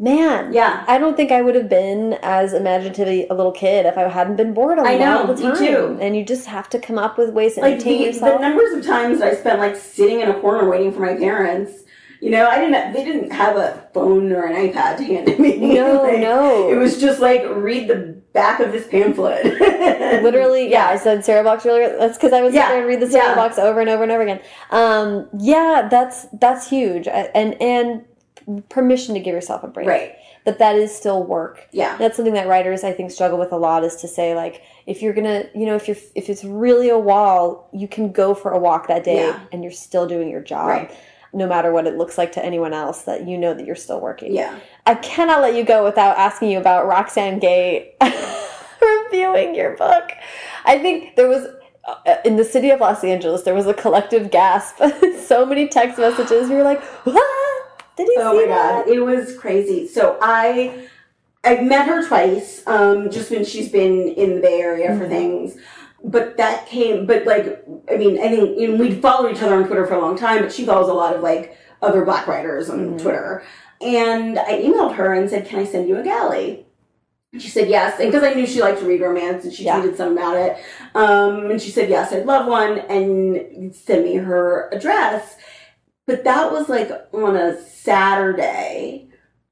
Man, 0.00 0.52
yeah. 0.52 0.84
I 0.86 0.96
don't 0.98 1.16
think 1.16 1.32
I 1.32 1.42
would 1.42 1.56
have 1.56 1.68
been 1.68 2.12
as 2.22 2.52
imaginative 2.52 3.26
a 3.30 3.34
little 3.34 3.50
kid 3.50 3.84
if 3.84 3.98
I 3.98 4.02
hadn't 4.08 4.36
been 4.36 4.54
bored 4.54 4.78
a 4.78 4.82
I 4.82 4.94
lot 4.94 5.26
know, 5.26 5.34
the 5.34 5.42
me 5.42 5.48
time. 5.50 5.56
too. 5.58 5.98
And 6.00 6.16
you 6.16 6.24
just 6.24 6.46
have 6.46 6.68
to 6.70 6.78
come 6.78 6.98
up 6.98 7.18
with 7.18 7.30
ways 7.30 7.56
to 7.56 7.62
like 7.62 7.74
entertain 7.74 7.98
the, 7.98 8.04
yourself. 8.04 8.40
the 8.40 8.48
numbers 8.48 8.78
of 8.78 8.86
times 8.86 9.20
I 9.20 9.34
spent 9.34 9.58
like 9.58 9.74
sitting 9.74 10.20
in 10.20 10.30
a 10.30 10.40
corner 10.40 10.68
waiting 10.70 10.92
for 10.92 11.00
my 11.00 11.14
parents. 11.16 11.82
You 12.20 12.30
know, 12.30 12.48
I 12.48 12.58
didn't. 12.58 12.92
They 12.92 13.04
didn't 13.04 13.30
have 13.30 13.56
a 13.56 13.88
phone 13.94 14.32
or 14.32 14.44
an 14.46 14.54
iPad 14.56 14.96
to 14.98 15.04
hand 15.04 15.26
to 15.28 15.38
me. 15.40 15.56
no, 15.74 16.02
Like, 16.10 16.18
no. 16.18 16.70
It 16.70 16.76
was 16.76 17.00
just 17.00 17.20
like 17.20 17.42
read 17.48 17.88
the 17.88 18.18
back 18.32 18.58
of 18.60 18.72
this 18.72 18.86
pamphlet. 18.88 19.44
Literally, 20.22 20.70
yeah, 20.70 20.88
I 20.88 20.96
said 20.96 21.24
cereal 21.24 21.44
box 21.44 21.64
earlier. 21.64 21.96
That's 21.96 22.16
because 22.16 22.32
I 22.32 22.40
was 22.42 22.54
Yeah, 22.54 22.68
there 22.70 22.78
and 22.78 22.86
read 22.88 23.00
the 23.00 23.06
cereal 23.10 23.30
yeah. 23.30 23.34
box 23.36 23.58
over 23.58 23.80
and 23.80 23.88
over 23.88 24.02
and 24.02 24.12
over 24.12 24.22
again. 24.22 24.40
Um, 24.70 25.28
yeah, 25.38 25.88
that's 25.90 26.26
that's 26.40 26.68
huge, 26.68 27.06
and 27.08 27.60
and 27.62 28.04
permission 28.68 29.14
to 29.14 29.20
give 29.20 29.34
yourself 29.34 29.62
a 29.62 29.68
break. 29.68 29.86
Right. 29.86 30.14
But 30.44 30.58
that 30.60 30.76
is 30.76 30.94
still 30.96 31.22
work. 31.24 31.68
Yeah. 31.72 31.96
That's 31.98 32.16
something 32.16 32.32
that 32.34 32.48
writers 32.48 32.82
I 32.82 32.92
think 32.92 33.10
struggle 33.10 33.38
with 33.38 33.52
a 33.52 33.56
lot 33.56 33.84
is 33.84 33.96
to 33.96 34.08
say 34.08 34.34
like 34.34 34.62
if 34.86 35.02
you're 35.02 35.12
gonna 35.12 35.44
you 35.54 35.66
know 35.66 35.74
if 35.76 35.86
you're 35.86 35.96
if 36.14 36.30
it's 36.30 36.42
really 36.44 36.88
a 36.88 36.98
wall 36.98 37.68
you 37.74 37.86
can 37.86 38.10
go 38.12 38.32
for 38.34 38.52
a 38.52 38.58
walk 38.58 38.88
that 38.88 39.04
day 39.04 39.26
Yeah. 39.26 39.40
and 39.52 39.62
you're 39.62 39.72
still 39.72 40.06
doing 40.06 40.30
your 40.30 40.40
job. 40.40 40.68
Right. 40.68 40.96
No 41.32 41.46
matter 41.46 41.72
what 41.72 41.86
it 41.86 41.96
looks 41.96 42.16
like 42.16 42.32
to 42.32 42.44
anyone 42.44 42.72
else, 42.72 43.02
that 43.02 43.26
you 43.28 43.36
know 43.36 43.52
that 43.54 43.66
you're 43.66 43.76
still 43.76 44.00
working. 44.00 44.34
Yeah. 44.34 44.58
I 44.86 44.94
cannot 44.94 45.42
let 45.42 45.54
you 45.54 45.62
go 45.64 45.84
without 45.84 46.16
asking 46.16 46.50
you 46.50 46.58
about 46.58 46.86
Roxane 46.86 47.38
Gay 47.38 47.94
reviewing 48.80 49.54
your 49.54 49.76
book. 49.76 50.10
I 50.64 50.78
think 50.78 51.16
there 51.16 51.28
was 51.28 51.46
uh, 51.86 52.16
in 52.24 52.36
the 52.36 52.44
city 52.44 52.70
of 52.70 52.80
Los 52.80 53.02
Angeles 53.04 53.42
there 53.42 53.54
was 53.54 53.66
a 53.66 53.74
collective 53.74 54.30
gasp. 54.30 54.80
so 55.24 55.44
many 55.46 55.68
text 55.68 55.98
messages. 55.98 56.48
We 56.48 56.56
were 56.56 56.62
like, 56.62 56.82
"What? 57.04 57.24
Did 57.96 58.08
you 58.08 58.14
Oh 58.18 58.32
see 58.38 58.46
my 58.46 58.52
god, 58.54 58.86
that?" 58.86 58.88
it 58.88 59.00
was 59.00 59.36
crazy. 59.36 59.86
So 59.88 60.18
I 60.22 60.88
I've 61.44 61.62
met 61.62 61.86
her 61.86 62.06
twice, 62.06 62.62
um, 62.66 63.10
just 63.10 63.30
when 63.30 63.44
she's 63.44 63.68
been 63.70 64.08
in 64.08 64.34
the 64.36 64.40
Bay 64.40 64.60
Area 64.60 64.88
for 64.96 65.04
Mhm. 65.06 65.08
things. 65.08 65.56
But 66.04 66.36
that 66.36 66.66
came, 66.66 67.06
but 67.06 67.26
like, 67.26 67.64
I 67.90 67.96
mean, 67.96 68.18
I 68.18 68.28
think 68.28 68.58
you 68.58 68.68
know, 68.68 68.76
we'd 68.76 69.02
followed 69.02 69.34
each 69.34 69.42
other 69.42 69.56
on 69.56 69.66
Twitter 69.66 69.86
for 69.86 69.94
a 69.94 70.00
long 70.00 70.16
time, 70.16 70.42
but 70.42 70.52
she 70.52 70.64
follows 70.64 70.88
a 70.88 70.94
lot 70.94 71.14
of 71.14 71.22
like 71.22 71.56
other 71.82 72.04
black 72.04 72.26
writers 72.28 72.70
on 72.70 72.94
Mhm. 72.94 73.02
Twitter. 73.02 73.42
And 73.80 74.38
I 74.38 74.62
emailed 74.62 74.94
her 74.94 75.12
and 75.12 75.28
said, 75.28 75.46
Can 75.46 75.58
I 75.60 75.64
send 75.64 75.88
you 75.88 75.96
a 75.96 76.02
galley? 76.02 76.66
She 77.38 77.48
said 77.50 77.68
yes, 77.68 78.00
and 78.00 78.10
because 78.10 78.24
I 78.26 78.32
knew 78.32 78.46
she 78.46 78.62
liked 78.62 78.78
to 78.80 78.86
read 78.86 79.02
romance, 79.02 79.44
and 79.44 79.52
she 79.52 79.64
Yeah. 79.64 79.80
tweeted 79.80 79.96
some 79.96 80.12
about 80.12 80.36
it. 80.36 80.56
Um, 80.94 81.50
and 81.50 81.60
she 81.60 81.70
said 81.70 81.90
yes, 81.90 82.12
I'd 82.12 82.24
love 82.26 82.46
one, 82.46 82.78
and 82.78 83.74
send 83.74 84.04
me 84.04 84.14
her 84.16 84.68
address. 84.72 85.36
But 86.06 86.24
that 86.24 86.50
was 86.52 86.68
like 86.70 86.90
on 87.12 87.36
a 87.36 87.60
Saturday. 87.60 89.07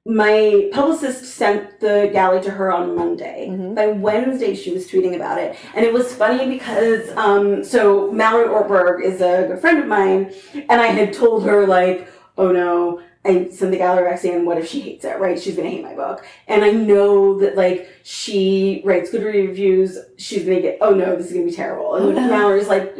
My 0.08 0.68
publicist 0.72 1.24
sent 1.34 1.80
the 1.80 2.08
galley 2.12 2.40
to 2.42 2.50
her 2.52 2.72
on 2.72 2.94
Monday. 2.94 3.48
Mhm. 3.50 3.74
By 3.74 3.88
Wednesday, 3.88 4.54
she 4.54 4.70
was 4.72 4.88
tweeting 4.88 5.16
about 5.16 5.38
it, 5.40 5.56
and 5.74 5.84
it 5.84 5.92
was 5.92 6.14
funny 6.14 6.48
because 6.48 7.10
um, 7.16 7.64
so 7.64 8.12
Mallory 8.12 8.46
Ortberg 8.46 9.02
is 9.02 9.20
a 9.20 9.46
good 9.48 9.58
friend 9.58 9.78
of 9.80 9.86
mine, 9.86 10.32
and 10.54 10.80
I 10.80 10.86
had 10.88 11.12
told 11.12 11.44
her 11.44 11.66
like, 11.66 12.06
oh 12.38 12.52
no. 12.52 13.00
I 13.24 13.48
sent 13.48 13.72
the 13.72 13.76
gallery 13.78 14.08
back 14.08 14.20
saying, 14.20 14.44
"What 14.46 14.56
if 14.56 14.68
she 14.68 14.78
hates 14.80 15.04
it? 15.04 15.18
Right? 15.18 15.36
She's 15.36 15.56
gonna 15.56 15.68
hate 15.68 15.82
my 15.82 15.94
book." 15.94 16.24
And 16.46 16.64
I 16.64 16.70
know 16.70 17.36
that 17.40 17.56
like 17.56 17.88
she 18.04 18.82
writes 18.84 19.10
good 19.10 19.24
reviews. 19.24 19.98
She's 20.16 20.44
gonna 20.44 20.60
get. 20.60 20.78
Oh 20.80 20.94
no, 20.94 21.16
this 21.16 21.26
is 21.26 21.32
gonna 21.32 21.46
be 21.46 21.50
terrible. 21.50 21.96
And 21.96 22.04
Oh, 22.06 22.10
no. 22.12 22.28
Mallory's 22.28 22.68
like, 22.68 22.96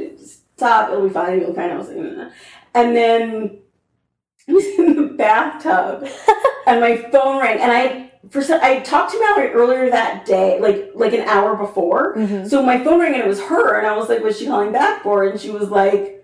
"Stop! 0.57 0.91
It'll 0.91 1.07
be 1.07 1.11
fine. 1.15 1.35
It'll 1.39 1.51
be 1.53 1.55
fine." 1.57 1.71
I 1.71 1.77
was 1.77 1.87
like, 1.87 1.99
"Mm." 1.99 2.33
and 2.75 2.97
then 2.97 3.59
I 4.49 4.53
was 4.53 4.65
in 4.79 4.95
the 4.97 5.03
bathtub, 5.15 6.09
and 6.67 6.81
my 6.81 6.97
phone 7.11 7.41
rang, 7.41 7.59
and 7.61 7.73
I 7.73 8.11
for 8.31 8.43
some, 8.43 8.59
I 8.63 8.81
talked 8.81 9.13
to 9.13 9.21
Mallory 9.21 9.53
earlier 9.53 9.91
that 9.91 10.25
day, 10.27 10.59
like 10.61 10.91
like 10.95 11.13
an 11.13 11.21
hour 11.29 11.55
before. 11.57 12.17
Mhm. 12.17 12.49
So 12.49 12.63
my 12.63 12.83
phone 12.83 13.01
rang 13.01 13.15
and 13.15 13.23
it 13.23 13.27
was 13.29 13.41
her, 13.45 13.79
and 13.79 13.87
I 13.87 13.97
was 13.97 14.09
like, 14.09 14.23
"What's 14.23 14.39
she 14.39 14.47
calling 14.47 14.73
back 14.73 15.03
for?" 15.03 15.25
And 15.25 15.41
she 15.41 15.51
was 15.51 15.69
like, 15.71 16.16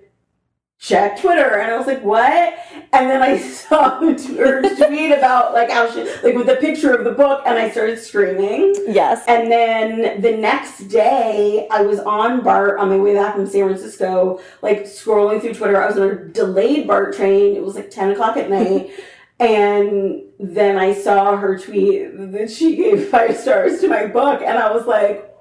"Check 0.82 1.20
Twitter," 1.20 1.60
and 1.60 1.70
I 1.70 1.78
was 1.78 1.86
like, 1.86 2.02
"What?" 2.02 2.58
And 2.92 3.08
then 3.08 3.22
I 3.22 3.38
saw 3.58 4.00
her 4.00 4.14
tweet 4.86 5.12
about 5.12 5.54
like 5.54 5.70
how 5.70 5.88
she 5.88 6.02
like 6.24 6.34
with 6.34 6.46
the 6.46 6.56
picture 6.56 6.92
of 6.92 7.04
the 7.04 7.12
book, 7.12 7.42
and 7.46 7.56
I 7.56 7.70
started 7.70 8.00
screaming. 8.00 8.74
Yes. 8.88 9.22
And 9.28 9.50
then 9.50 10.20
the 10.20 10.36
next 10.36 10.88
day, 10.88 11.68
I 11.70 11.82
was 11.82 12.00
on 12.00 12.42
BART 12.42 12.80
on 12.80 12.88
my 12.88 12.98
way 12.98 13.14
back 13.14 13.36
from 13.36 13.46
San 13.46 13.68
Francisco, 13.68 14.40
like 14.60 14.82
scrolling 14.82 15.40
through 15.40 15.54
Twitter. 15.54 15.80
I 15.80 15.86
was 15.86 15.96
on 15.98 16.08
a 16.10 16.14
delayed 16.16 16.88
BART 16.88 17.14
train. 17.14 17.54
It 17.54 17.62
was 17.62 17.76
like 17.76 17.90
10 17.90 18.10
o'clock 18.10 18.36
at 18.36 18.50
night. 18.50 18.90
and 19.40 20.22
then 20.38 20.76
I 20.78 20.94
saw 20.94 21.36
her 21.36 21.58
tweet 21.58 22.10
that 22.32 22.50
she 22.50 22.76
gave 22.76 23.08
five 23.08 23.36
stars 23.36 23.80
to 23.80 23.88
my 23.88 24.06
book. 24.06 24.42
And 24.42 24.58
I 24.58 24.72
was 24.72 24.86
like, 24.86 25.16
"What- 25.16 25.31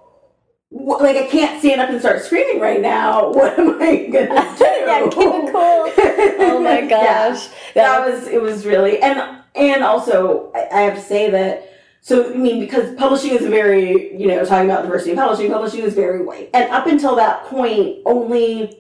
like 0.72 1.18
I 1.18 1.28
can't 1.28 1.60
stand 1.60 1.82
up 1.82 1.90
and 1.90 2.00
start 2.00 2.24
screaming 2.24 2.60
right 2.62 2.82
now. 2.82 3.32
What 3.34 3.58
am 3.60 3.82
I 3.82 4.08
gonna 4.08 4.56
do? 4.58 4.66
yeah, 4.66 5.02
keep 5.10 5.18
it 5.18 5.52
cool. 5.52 5.92
Oh 6.48 6.60
my 6.64 6.80
Yeah 6.90 7.32
gosh. 7.34 7.50
that 7.76 8.06
was 8.06 8.28
it 8.28 8.42
was 8.42 8.66
really 8.66 9.00
and 9.02 9.42
and 9.56 9.84
also 9.84 10.52
I, 10.56 10.68
I 10.72 10.82
have 10.82 10.96
to 10.96 11.02
say 11.02 11.30
that 11.30 11.68
so 12.02 12.32
I 12.34 12.36
mean 12.36 12.60
because 12.60 12.96
publishing 12.96 13.32
is 13.32 13.44
a 13.46 13.50
very 13.50 14.16
you 14.20 14.28
know 14.28 14.44
talking 14.46 14.70
about 14.70 14.84
diversity 14.84 15.12
in 15.12 15.18
publishing 15.18 15.52
publishing 15.52 15.82
is 15.82 15.94
very 15.94 16.24
white 16.24 16.50
and 16.54 16.70
up 16.72 16.88
until 16.88 17.16
that 17.18 17.46
point 17.46 17.98
only 18.06 18.78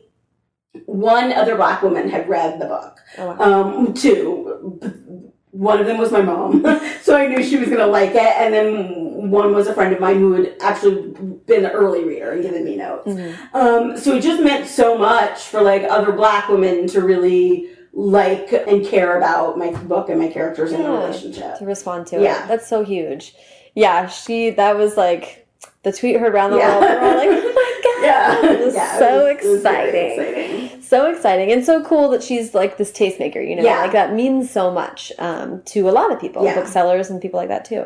one 0.86 1.34
other 1.34 1.56
black 1.56 1.82
woman 1.82 2.10
had 2.10 2.28
read 2.30 2.60
the 2.60 2.66
book 2.66 2.98
Oh, 3.18 3.28
wow. 3.36 3.38
um 3.68 3.94
two 3.94 4.80
one 5.52 5.80
of 5.82 5.86
them 5.86 5.98
was 5.98 6.12
my 6.14 6.22
mom 6.22 6.64
so 7.02 7.16
I 7.18 7.28
knew 7.28 7.44
she 7.44 7.58
was 7.58 7.68
gonna 7.70 7.86
like 7.88 8.12
it 8.12 8.18
and 8.42 8.54
then 8.54 9.11
one 9.30 9.54
was 9.54 9.68
a 9.68 9.74
friend 9.74 9.94
of 9.94 10.00
mine 10.00 10.18
who 10.20 10.34
had 10.34 10.56
actually 10.62 11.14
been 11.46 11.66
an 11.66 11.72
early 11.72 12.04
reader 12.04 12.32
and 12.32 12.42
given 12.42 12.64
me 12.66 12.76
notes 12.76 13.08
Mhm. 13.08 13.36
um, 13.54 13.98
so 13.98 14.16
it 14.16 14.22
just 14.22 14.42
meant 14.42 14.68
so 14.68 14.98
much 14.98 15.40
for 15.40 15.62
like 15.62 15.84
other 15.84 16.12
black 16.12 16.50
women 16.50 16.88
to 16.88 17.02
really 17.02 17.70
like 17.94 18.52
and 18.68 18.86
care 18.86 19.18
about 19.18 19.58
my 19.58 19.70
book 19.72 20.10
and 20.10 20.20
my 20.20 20.28
characters 20.30 20.72
and 20.72 20.86
the 20.86 20.90
relationship. 20.90 21.58
To 21.58 21.66
respond 21.66 22.08
to 22.08 22.22
Yeah. 22.22 22.46
it. 22.46 22.48
That's 22.48 22.68
so 22.68 22.84
huge. 22.86 23.36
Yeah, 23.76 24.08
she, 24.08 24.50
that 24.52 24.78
was 24.78 24.96
like, 24.96 25.46
the 25.84 25.92
tweet 25.92 26.18
heard 26.18 26.34
around 26.34 26.52
the 26.52 26.58
Yeah. 26.58 26.80
world. 26.80 27.02
We're 27.02 27.10
all 27.10 27.18
like, 27.18 27.30
oh 27.30 27.54
my 27.54 27.82
God. 27.84 28.04
Yeah, 28.06 28.52
It 28.54 28.66
was 28.66 28.76
Yeah, 28.76 28.98
so 29.00 29.24
was- 29.24 29.44
it 29.44 29.48
was 29.50 29.56
exciting. 29.58 30.12
exciting. 30.12 30.82
So 30.82 31.10
exciting 31.10 31.52
and 31.52 31.66
so 31.66 31.84
cool 31.84 32.08
that 32.10 32.24
she's 32.24 32.54
like 32.56 32.78
this 32.78 32.92
tastemaker, 32.92 33.46
you 33.48 33.56
know, 33.58 33.64
Yeah. 33.64 33.82
like 33.82 33.92
that 33.94 34.14
means 34.14 34.50
so 34.50 34.72
much 34.72 35.12
um, 35.20 35.62
to 35.66 35.90
a 35.90 35.92
lot 35.92 36.12
of 36.14 36.20
people, 36.20 36.44
Yeah. 36.46 36.56
booksellers 36.56 37.10
and 37.10 37.22
people 37.22 37.40
like 37.40 37.50
that 37.50 37.66
too. 37.66 37.86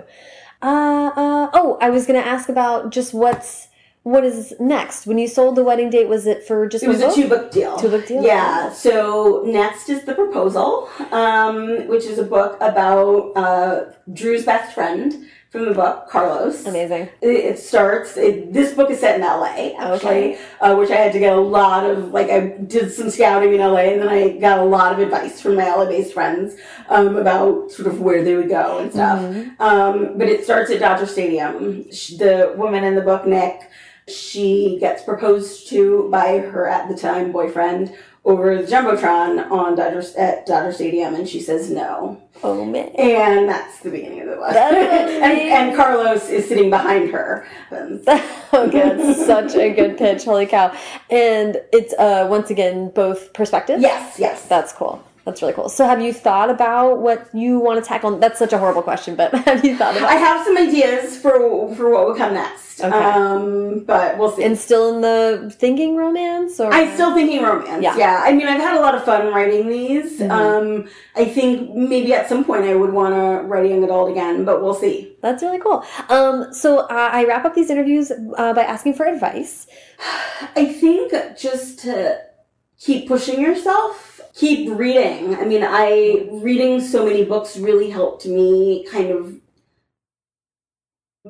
Uh, 0.66 1.12
uh, 1.16 1.50
oh, 1.54 1.78
I 1.80 1.92
was 1.92 2.08
going 2.08 2.20
to 2.20 2.28
ask 2.28 2.50
about 2.50 2.90
just 2.90 3.14
what's 3.14 3.68
what 4.02 4.24
is 4.24 4.54
next. 4.60 5.06
When 5.06 5.20
you 5.20 5.28
sold 5.28 5.56
the 5.56 5.64
wedding 5.64 5.92
date, 5.92 6.08
was 6.08 6.26
it 6.26 6.44
for 6.44 6.68
just 6.68 6.84
It 6.84 6.88
was 6.88 7.02
one 7.02 7.06
a 7.06 7.08
book? 7.08 7.16
two 7.16 7.30
book 7.30 7.52
deal. 7.52 7.78
Two 7.78 7.90
book 7.90 8.08
deal? 8.08 8.24
Yeah. 8.24 8.72
So 8.72 9.44
next 9.46 9.90
is 9.90 10.04
the 10.06 10.16
proposal, 10.16 10.90
um, 11.12 11.88
which 11.88 12.06
is 12.06 12.18
a 12.18 12.24
book 12.24 12.58
about 12.62 13.32
uh, 13.36 13.86
Drew's 14.12 14.44
best 14.44 14.74
friend 14.74 15.28
from 15.56 15.66
the 15.66 15.74
book, 15.74 16.10
Carlos. 16.10 16.66
Amazing. 16.66 17.04
It, 17.22 17.30
it 17.30 17.60
starts. 17.60 18.18
It, 18.18 18.52
this 18.52 18.74
book 18.74 18.90
is 18.92 19.00
set 19.00 19.16
in 19.16 19.22
LA, 19.22 19.72
actually, 19.80 19.96
Okay. 19.96 20.40
uh, 20.60 20.76
which 20.76 20.92
I 20.92 20.96
had 20.96 21.14
to 21.14 21.20
get 21.20 21.34
a 21.34 21.40
lot 21.40 21.90
of. 21.90 22.12
Like, 22.12 22.30
I 22.30 22.48
did 22.48 22.92
some 22.92 23.10
scouting 23.10 23.54
in 23.54 23.60
LA, 23.60 23.92
and 23.94 24.02
then 24.02 24.10
I 24.10 24.38
got 24.38 24.60
a 24.60 24.64
lot 24.66 24.92
of 24.92 25.00
advice 25.00 25.40
from 25.40 25.56
my 25.56 25.66
LA-based 25.70 26.14
friends 26.14 26.56
um, 26.90 27.16
about 27.16 27.72
sort 27.72 27.88
of 27.88 28.02
where 28.02 28.24
they 28.24 28.36
would 28.36 28.50
go 28.50 28.80
and 28.80 28.92
stuff. 28.92 29.20
Mhm. 29.20 29.60
Um, 29.62 30.18
but 30.18 30.28
it 30.28 30.44
starts 30.44 30.72
at 30.72 30.80
Dodger 30.80 31.06
Stadium. 31.06 31.84
The 32.18 32.54
woman 32.58 32.84
in 32.84 32.96
the 32.96 33.02
book, 33.02 33.26
Nick, 33.26 33.62
she 34.08 34.78
gets 34.80 35.04
proposed 35.04 35.70
to 35.70 36.10
by 36.12 36.40
her 36.40 36.68
at 36.68 36.90
the 36.90 36.96
time 36.96 37.32
boyfriend 37.32 37.94
over 38.26 38.60
the 38.60 38.68
jumbotron 38.68 39.50
on 39.52 39.76
Dodger 39.76 40.04
at 40.18 40.46
Dodger 40.48 40.72
Stadium, 40.72 41.14
and 41.14 41.30
she 41.30 41.40
says 41.40 41.70
no. 41.70 42.22
Oh 42.44 42.66
man. 42.66 42.90
And 42.98 43.48
that's 43.48 43.80
the 43.80 43.92
beginning 43.92 44.22
of 44.22 44.30
the 44.30 44.36
book. 44.36 44.50
That's 44.52 44.76
and, 45.24 45.40
and 45.70 45.76
Carlos 45.76 46.28
is 46.30 46.48
sitting 46.48 46.70
behind 46.70 47.12
her. 47.12 47.48
Okay, 48.54 48.90
it's 48.90 49.26
such 49.26 49.54
a 49.56 49.74
good 49.74 49.98
pitch. 49.98 50.24
Holy 50.24 50.46
cow. 50.46 50.74
And 51.10 51.58
it's 51.74 51.94
uh 51.96 52.26
once 52.30 52.50
again 52.50 52.90
both 52.96 53.34
perspectives. 53.34 53.82
yes, 53.82 54.18
yes. 54.18 54.48
That's 54.48 54.72
cool. 54.72 55.04
That's 55.26 55.42
really 55.42 55.54
cool. 55.54 55.70
So 55.70 55.86
have 55.88 56.02
you 56.02 56.14
thought 56.14 56.52
about 56.52 57.00
what 57.00 57.34
you 57.34 57.60
want 57.60 57.84
to 57.84 57.88
tackle? 57.88 58.18
That's 58.20 58.38
such 58.38 58.54
a 58.54 58.60
horrible 58.60 58.84
question, 58.84 59.16
but 59.16 59.34
have 59.46 59.66
you 59.66 59.76
thought 59.76 59.98
about 59.98 60.10
I 60.10 60.16
have 60.16 60.46
some 60.46 60.56
ideas 60.58 61.18
for 61.18 61.74
for 61.76 61.90
what 61.90 62.06
would 62.08 62.18
come 62.18 62.34
next. 62.36 62.80
Okay. 62.80 62.92
Um, 62.94 63.86
but 63.86 64.18
we'll 64.18 64.32
see. 64.36 64.44
and 64.44 64.58
still 64.58 64.94
in 64.94 65.02
the 65.02 65.50
thinking 65.58 65.96
romance 65.96 66.60
or 66.60 66.72
I'm 66.74 66.94
still 66.94 67.14
thinking 67.16 67.42
romance. 67.42 67.82
Yeah. 67.82 67.98
Yeah. 67.98 68.22
I 68.24 68.34
mean, 68.34 68.48
I've 68.48 68.60
had 68.62 68.78
a 68.78 68.82
lot 68.82 68.94
of 68.96 69.04
fun 69.04 69.34
writing 69.34 69.70
these. 69.70 70.20
Mhm. 70.20 70.30
Um, 70.30 70.90
I 71.16 71.26
think 71.26 71.74
maybe 71.74 72.14
at 72.14 72.28
some 72.30 72.44
point 72.44 72.66
I 72.66 72.76
would 72.76 72.92
want 72.92 73.16
to 73.16 73.48
write 73.48 73.66
a 73.66 73.70
young 73.70 73.84
adult 73.84 74.12
again, 74.12 74.44
but 74.46 74.62
we'll 74.62 74.74
see. 74.76 75.16
That's 75.22 75.42
really 75.42 75.60
cool. 75.60 75.84
Um, 76.10 76.54
so 76.54 76.80
uh, 76.80 77.10
I 77.14 77.24
wrap 77.26 77.46
up 77.46 77.56
these 77.56 77.70
interviews 77.72 78.12
uh, 78.12 78.54
by 78.54 78.64
asking 78.64 78.94
for 78.96 79.06
advice. 79.06 79.66
I 80.56 80.66
think 80.66 81.14
just 81.40 81.80
to 81.80 82.20
keep 82.78 83.08
pushing 83.08 83.40
yourself, 83.42 84.05
keep 84.36 84.70
reading. 84.78 85.36
I 85.36 85.46
mean, 85.46 85.64
I 85.64 86.28
reading 86.32 86.82
so 86.82 87.06
many 87.06 87.24
books 87.24 87.58
really 87.58 87.90
helped 87.90 88.26
me 88.26 88.86
kind 88.92 89.10
of 89.12 89.40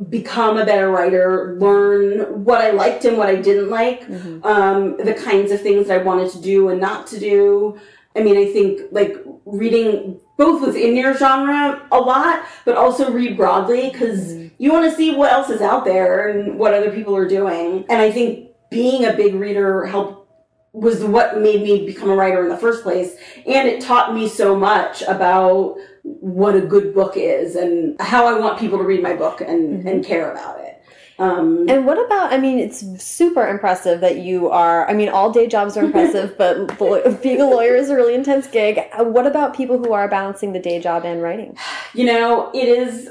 become 0.09 0.57
a 0.57 0.65
better 0.65 0.89
writer, 0.91 1.55
learn 1.59 2.43
what 2.43 2.59
I 2.61 2.71
liked 2.71 3.05
and 3.05 3.17
what 3.17 3.29
I 3.29 3.35
didn't 3.35 3.69
like. 3.69 4.03
um, 4.43 4.97
the 4.97 5.13
kinds 5.13 5.51
of 5.51 5.61
things 5.61 5.87
that 5.87 6.01
I 6.01 6.03
wanted 6.03 6.31
to 6.31 6.41
do 6.41 6.69
and 6.69 6.81
not 6.81 7.07
to 7.07 7.19
do. 7.19 7.79
I 8.15 8.21
mean, 8.21 8.37
I 8.37 8.45
think 8.51 8.81
like 8.91 9.17
reading 9.45 10.19
both 10.37 10.61
within 10.65 10.95
your 10.95 11.15
genre 11.17 11.81
a 11.91 11.99
lot, 11.99 12.43
but 12.65 12.75
also 12.75 13.11
read 13.11 13.37
broadly 13.37 13.89
because 13.91 14.33
Mhm. 14.33 14.51
you 14.57 14.71
want 14.71 14.89
to 14.89 14.95
see 14.95 15.15
what 15.15 15.31
else 15.31 15.49
is 15.49 15.61
out 15.61 15.85
there 15.85 16.27
and 16.27 16.59
what 16.59 16.73
other 16.73 16.91
people 16.91 17.15
are 17.15 17.27
doing. 17.27 17.85
And 17.89 18.01
I 18.01 18.11
think 18.11 18.49
being 18.69 19.05
a 19.05 19.13
big 19.13 19.35
reader 19.35 19.85
helped 19.85 20.24
was 20.75 21.03
what 21.03 21.39
made 21.39 21.61
me 21.63 21.85
become 21.85 22.09
a 22.09 22.15
writer 22.15 22.43
in 22.43 22.49
the 22.49 22.57
first 22.57 22.83
place. 22.83 23.15
And 23.45 23.67
it 23.67 23.81
taught 23.81 24.13
me 24.13 24.27
so 24.27 24.55
much 24.57 25.01
about 25.03 25.77
what 26.03 26.53
a 26.55 26.61
good 26.61 26.93
book 26.93 27.13
is 27.15 27.55
and 27.55 27.99
how 28.01 28.25
I 28.27 28.37
want 28.39 28.59
people 28.59 28.77
to 28.77 28.83
read 28.83 29.01
my 29.01 29.13
book 29.15 29.39
and, 29.41 29.83
Mhm. 29.83 29.89
and 29.91 30.05
care 30.05 30.31
about 30.31 30.59
it. 30.59 30.73
Um, 31.17 31.65
And 31.69 31.85
what 31.87 31.97
about? 32.05 32.33
I 32.33 32.37
mean, 32.37 32.59
it's 32.59 32.83
super 33.01 33.47
impressive 33.47 34.01
that 34.01 34.17
you 34.17 34.49
are. 34.49 34.85
I 34.89 34.93
mean, 34.93 35.07
all 35.07 35.31
day 35.31 35.47
jobs 35.47 35.77
are 35.77 35.83
impressive, 35.89 36.37
but 36.37 36.77
being 37.23 37.39
a 37.39 37.49
lawyer 37.49 37.73
is 37.75 37.89
a 37.89 37.95
really 37.95 38.13
intense 38.13 38.47
gig. 38.47 38.81
What 38.99 39.25
about 39.25 39.55
people 39.55 39.77
who 39.77 39.93
are 39.93 40.09
balancing 40.09 40.51
the 40.51 40.59
day 40.59 40.79
job 40.81 41.05
and 41.05 41.21
writing? 41.23 41.55
you 41.93 42.03
know 42.05 42.51
it 42.53 42.67
is 42.67 43.09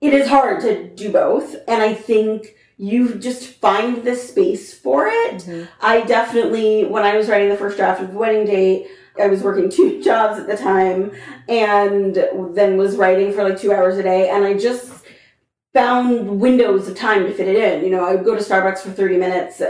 it 0.00 0.14
is 0.14 0.26
hard 0.26 0.60
to 0.62 0.88
do 1.02 1.12
both 1.12 1.54
and 1.68 1.82
i 1.82 1.92
think 1.92 2.54
you 2.90 3.14
just 3.28 3.42
find 3.66 4.02
the 4.02 4.16
space 4.16 4.74
for 4.74 5.06
it. 5.06 5.38
I 5.80 5.94
definitely 6.16 6.84
when 6.94 7.04
i 7.04 7.16
was 7.16 7.28
writing 7.28 7.48
the 7.48 7.56
first 7.62 7.76
draft 7.76 8.02
of 8.02 8.08
the 8.12 8.18
wedding 8.22 8.44
date 8.44 8.80
i 9.24 9.26
was 9.28 9.40
working 9.48 9.70
two 9.70 10.02
jobs 10.08 10.34
at 10.40 10.46
the 10.48 10.56
time 10.56 11.00
and 11.48 12.14
then 12.58 12.76
was 12.84 12.96
writing 13.02 13.28
for 13.32 13.42
like 13.48 13.58
two 13.60 13.72
hours 13.76 13.96
a 13.98 14.02
day. 14.02 14.22
And 14.30 14.44
i 14.44 14.52
just 14.68 14.86
found 15.72 16.40
windows 16.40 16.86
of 16.88 16.94
time 16.96 17.24
to 17.26 17.32
fit 17.32 17.48
it 17.48 17.56
in. 17.56 17.84
You 17.84 17.90
know 17.94 18.04
i 18.04 18.14
would 18.14 18.24
go 18.24 18.34
to 18.34 18.42
starbucks 18.42 18.80
for 18.80 18.90
30 18.90 19.16
minutes 19.16 19.60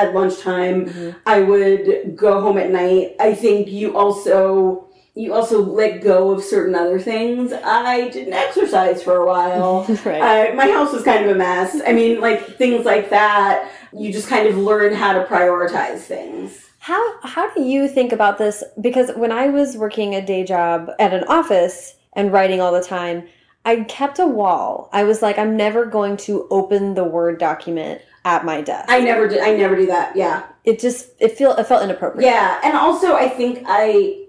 at 0.00 0.14
lunchtime. 0.14 0.86
Mhm. 0.86 1.14
I 1.26 1.40
would 1.40 2.16
go 2.16 2.40
home 2.40 2.58
at 2.58 2.70
night. 2.70 3.16
I 3.20 3.34
think 3.34 3.68
you 3.68 3.96
also 3.96 4.88
you 5.14 5.34
also 5.34 5.62
let 5.62 6.02
go 6.02 6.30
of 6.30 6.42
certain 6.42 6.74
other 6.74 6.98
things. 6.98 7.52
I 7.52 8.08
didn't 8.08 8.32
exercise 8.32 9.02
for 9.02 9.16
a 9.16 9.26
while. 9.26 9.84
right. 10.04 10.50
Uh, 10.50 10.54
my 10.54 10.70
house 10.70 10.92
was 10.92 11.02
kind 11.02 11.24
of 11.24 11.30
a 11.30 11.38
mess. 11.38 11.80
I 11.86 11.92
mean, 11.92 12.20
like 12.20 12.56
things 12.56 12.84
like 12.86 13.10
that. 13.10 13.70
You 13.92 14.10
just 14.10 14.28
kind 14.28 14.48
of 14.48 14.56
learn 14.56 14.94
how 14.94 15.12
to 15.12 15.24
prioritize 15.24 16.00
things. 16.00 16.70
How 16.78 17.20
how 17.22 17.52
do 17.54 17.62
you 17.62 17.88
think 17.88 18.12
about 18.12 18.38
this? 18.38 18.64
Because 18.80 19.10
when 19.14 19.30
I 19.32 19.48
was 19.48 19.76
working 19.76 20.14
a 20.14 20.24
day 20.24 20.44
job 20.44 20.90
at 20.98 21.12
an 21.12 21.24
office 21.24 21.96
and 22.14 22.32
writing 22.32 22.60
all 22.60 22.72
the 22.72 22.82
time, 22.82 23.28
I 23.64 23.82
kept 23.84 24.18
a 24.18 24.26
wall. 24.26 24.88
I 24.92 25.04
was 25.04 25.20
like, 25.20 25.38
I'm 25.38 25.56
never 25.56 25.84
going 25.84 26.16
to 26.18 26.48
open 26.50 26.94
the 26.94 27.04
Word 27.04 27.38
document 27.38 28.00
at 28.24 28.44
my 28.44 28.62
desk. 28.62 28.86
I 28.88 29.00
never 29.00 29.28
did. 29.28 29.40
I 29.40 29.54
never 29.56 29.76
do 29.76 29.86
that. 29.86 30.16
Yeah. 30.16 30.44
it 30.64 30.80
just 30.80 31.10
it 31.20 31.32
feel 31.32 31.52
it 31.52 31.66
felt 31.66 31.82
inappropriate. 31.82 32.24
Yeah, 32.28 32.60
and 32.64 32.76
also 32.76 33.14
I 33.14 33.28
think 33.28 33.64
I 33.66 34.21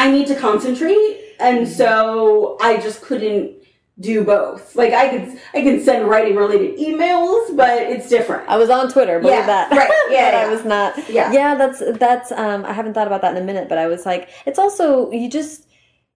I 0.00 0.10
need 0.10 0.26
to 0.28 0.34
concentrate, 0.34 1.34
and 1.38 1.68
so 1.68 2.56
I 2.60 2.78
just 2.78 3.02
couldn't 3.02 3.56
do 3.98 4.24
both. 4.24 4.74
Like 4.74 4.92
I 4.94 5.08
could 5.10 5.38
I 5.52 5.60
can 5.60 5.82
send 5.84 6.08
writing 6.08 6.36
related 6.36 6.78
emails, 6.78 7.54
but 7.54 7.82
it's 7.82 8.08
different. 8.08 8.48
I 8.48 8.56
was 8.56 8.70
on 8.70 8.90
Twitter, 8.90 9.18
believe 9.20 9.34
Yeah, 9.36 9.46
that. 9.46 9.70
right, 9.70 9.90
yeah, 10.10 10.30
but 10.30 10.34
I 10.40 10.48
was 10.48 10.64
not. 10.64 11.10
Yeah. 11.10 11.30
yeah. 11.32 11.54
That's 11.54 11.82
that's. 11.98 12.32
Um, 12.32 12.64
I 12.64 12.72
haven't 12.72 12.94
thought 12.94 13.06
about 13.06 13.20
that 13.22 13.36
in 13.36 13.42
a 13.42 13.44
minute, 13.44 13.68
but 13.68 13.76
I 13.78 13.86
was 13.88 14.06
like, 14.06 14.30
it's 14.46 14.58
also 14.58 15.10
you 15.10 15.28
just, 15.28 15.66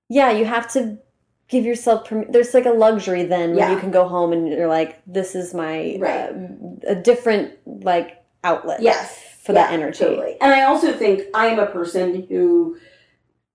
yeah, 0.08 0.30
you 0.30 0.46
have 0.46 0.66
to 0.72 0.98
give 1.48 1.64
yourself. 1.66 2.06
Perm- 2.08 2.30
there's 2.32 2.54
like 2.54 2.64
a 2.64 2.70
luxury 2.70 3.24
then 3.24 3.50
when 3.50 3.58
Yeah. 3.58 3.72
you 3.74 3.78
can 3.78 3.90
go 3.90 4.08
home 4.08 4.32
and 4.32 4.48
you're 4.48 4.66
like, 4.78 5.02
this 5.06 5.34
is 5.34 5.52
my 5.52 5.98
Right. 6.00 6.30
uh, 6.30 6.32
a 6.88 6.94
different 6.94 7.52
like 7.84 8.24
outlet. 8.42 8.80
Yes. 8.80 9.20
For 9.44 9.52
that 9.52 9.72
energy. 9.74 9.98
Totally. 9.98 10.38
And 10.40 10.54
I 10.54 10.62
also 10.62 10.90
think 10.94 11.20
I 11.34 11.48
am 11.48 11.58
a 11.58 11.66
person 11.66 12.26
who 12.30 12.78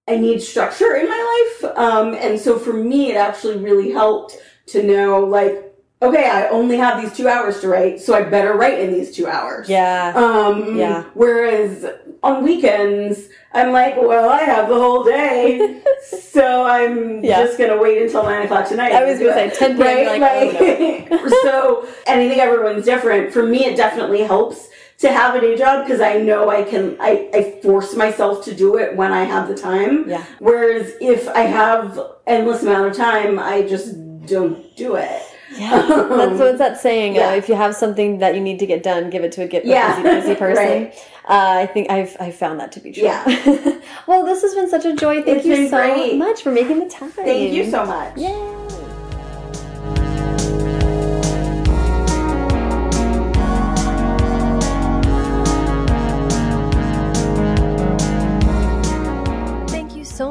I 0.10 0.18
need 0.18 0.42
structure 0.42 0.96
in 0.96 1.08
my 1.08 1.48
life. 1.62 1.78
Um, 1.78 2.14
and 2.16 2.40
so 2.40 2.58
for 2.58 2.74
me, 2.74 3.12
it 3.12 3.16
actually 3.16 3.58
really 3.58 3.92
helped 3.92 4.38
to 4.68 4.82
know, 4.84 5.20
like, 5.20 5.66
okay, 6.02 6.28
I 6.30 6.48
only 6.48 6.78
have 6.78 7.02
these 7.02 7.16
two 7.16 7.28
hours 7.28 7.60
to 7.62 7.68
write, 7.68 8.00
so 8.00 8.14
I 8.16 8.24
better 8.24 8.54
write 8.54 8.80
in 8.80 8.92
these 8.94 9.16
two 9.16 9.28
hours. 9.28 9.70
Yeah. 9.70 10.14
Um, 10.16 10.76
Yeah. 10.76 11.04
Whereas 11.14 11.86
on 12.24 12.44
weekends, 12.44 13.28
I'm 13.54 13.72
like, 13.72 13.96
well, 13.98 14.30
I 14.30 14.42
have 14.42 14.68
the 14.70 14.76
whole 14.76 15.04
day, 15.04 15.82
so 16.10 16.64
I'm 16.66 17.24
Yeah. 17.24 17.44
just 17.46 17.58
gonna 17.58 17.78
wait 17.78 18.02
until 18.02 18.24
nine 18.24 18.44
o'clock 18.44 18.68
tonight. 18.68 18.94
I 18.94 19.04
was 19.04 19.20
gonna 19.20 19.34
say 19.34 19.50
10 19.50 19.78
p.m., 19.78 19.88
Right? 19.88 20.22
like, 20.22 21.10
Like, 21.12 21.22
so, 21.44 21.88
and 22.08 22.20
I 22.22 22.28
think 22.30 22.40
everyone's 22.42 22.86
different. 22.86 23.32
For 23.34 23.44
me, 23.44 23.66
it 23.66 23.76
definitely 23.76 24.22
helps 24.22 24.70
to 25.00 25.12
have 25.12 25.36
a 25.36 25.42
day 25.42 25.56
job 25.58 25.86
because 25.86 26.02
I 26.02 26.18
know 26.18 26.50
I 26.50 26.64
can. 26.64 26.98
I, 27.00 27.30
I 27.34 27.60
force 27.62 27.96
myself 27.96 28.44
to 28.46 28.54
do 28.56 28.78
it 28.78 28.96
when 28.96 29.12
I 29.14 29.24
have 29.24 29.48
the 29.48 29.56
time. 29.56 30.10
Yeah. 30.10 30.26
Whereas 30.40 30.94
if 31.02 31.28
I 31.30 31.42
have 31.42 32.00
endless 32.28 32.64
amount 32.64 32.92
of 32.92 32.98
time, 32.98 33.40
I 33.40 33.62
just 33.64 33.96
don't 34.26 34.76
do 34.76 34.96
it. 34.96 35.22
Yeah. 35.56 35.82
That's 35.88 36.40
what's 36.40 36.60
that 36.60 36.80
saying. 36.80 37.16
Yeah. 37.16 37.30
Uh, 37.30 37.36
if 37.36 37.50
you 37.50 37.56
have 37.56 37.76
something 37.76 38.20
that 38.20 38.36
you 38.36 38.42
need 38.42 38.60
to 38.60 38.68
get 38.68 38.84
done, 38.84 39.10
give 39.10 39.24
it 39.24 39.32
to 39.34 39.44
a 39.44 39.48
get 39.48 39.66
Yeah. 39.66 40.02
busy, 40.04 40.22
busy 40.22 40.36
person. 40.46 40.64
Right. 40.64 40.94
uh, 41.28 41.60
I 41.64 41.66
think 41.66 41.90
I've 41.90 42.16
I've 42.20 42.36
found 42.36 42.60
that 42.60 42.72
to 42.74 42.80
be 42.80 42.92
true. 42.92 43.04
Yeah. 43.04 43.24
well, 44.08 44.26
this 44.26 44.42
has 44.44 44.54
been 44.54 44.70
such 44.70 44.86
a 44.86 44.96
joy. 44.96 45.24
Thank 45.24 45.38
It's 45.40 45.46
you 45.48 45.70
so 45.70 45.78
great. 45.78 46.18
much 46.18 46.44
for 46.44 46.52
making 46.52 46.80
the 46.80 46.90
time. 46.90 47.10
Thank 47.12 47.52
you 47.54 47.72
so 47.72 47.86
much. 47.86 48.16
Yay. 48.18 48.89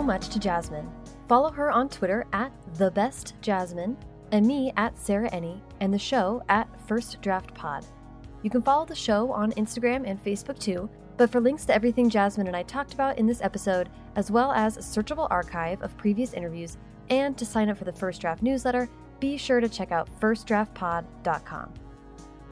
Much 0.09 0.30
to 0.30 0.38
Jasmine. 0.38 0.90
Follow 1.28 1.50
her 1.50 1.70
on 1.70 1.90
Twitter 1.90 2.24
at 2.32 2.50
the 2.76 2.90
best 2.92 3.34
Jasmine, 3.42 3.94
and 4.32 4.46
me 4.46 4.72
at 4.78 4.98
Sarah 4.98 5.28
Enni, 5.32 5.61
and 5.80 5.92
the 5.92 5.98
show 5.98 6.42
at 6.48 6.66
First 6.86 7.20
Draft 7.20 7.52
Pod. 7.52 7.84
You 8.42 8.48
can 8.48 8.62
follow 8.62 8.86
the 8.86 8.94
show 8.94 9.30
on 9.30 9.52
Instagram 9.52 10.09
and 10.09 10.24
Facebook 10.24 10.59
too. 10.59 10.88
But 11.18 11.28
for 11.28 11.42
links 11.42 11.66
to 11.66 11.74
everything 11.74 12.09
Jasmine 12.09 12.46
and 12.46 12.56
I 12.56 12.62
talked 12.62 12.94
about 12.94 13.18
in 13.18 13.26
this 13.26 13.42
episode, 13.42 13.90
as 14.16 14.30
well 14.30 14.50
as 14.52 14.78
a 14.78 14.80
searchable 14.80 15.28
archive 15.30 15.82
of 15.82 15.94
previous 15.98 16.32
interviews, 16.32 16.78
and 17.11 17.36
to 17.36 17.44
sign 17.44 17.68
up 17.68 17.76
for 17.76 17.84
the 17.84 17.92
First 17.92 18.22
Draft 18.22 18.42
newsletter, 18.42 18.88
be 19.20 19.36
sure 19.36 19.61
to 19.61 19.68
check 19.68 19.92
out 19.92 20.09
firstdraftpod.com. 20.20 21.74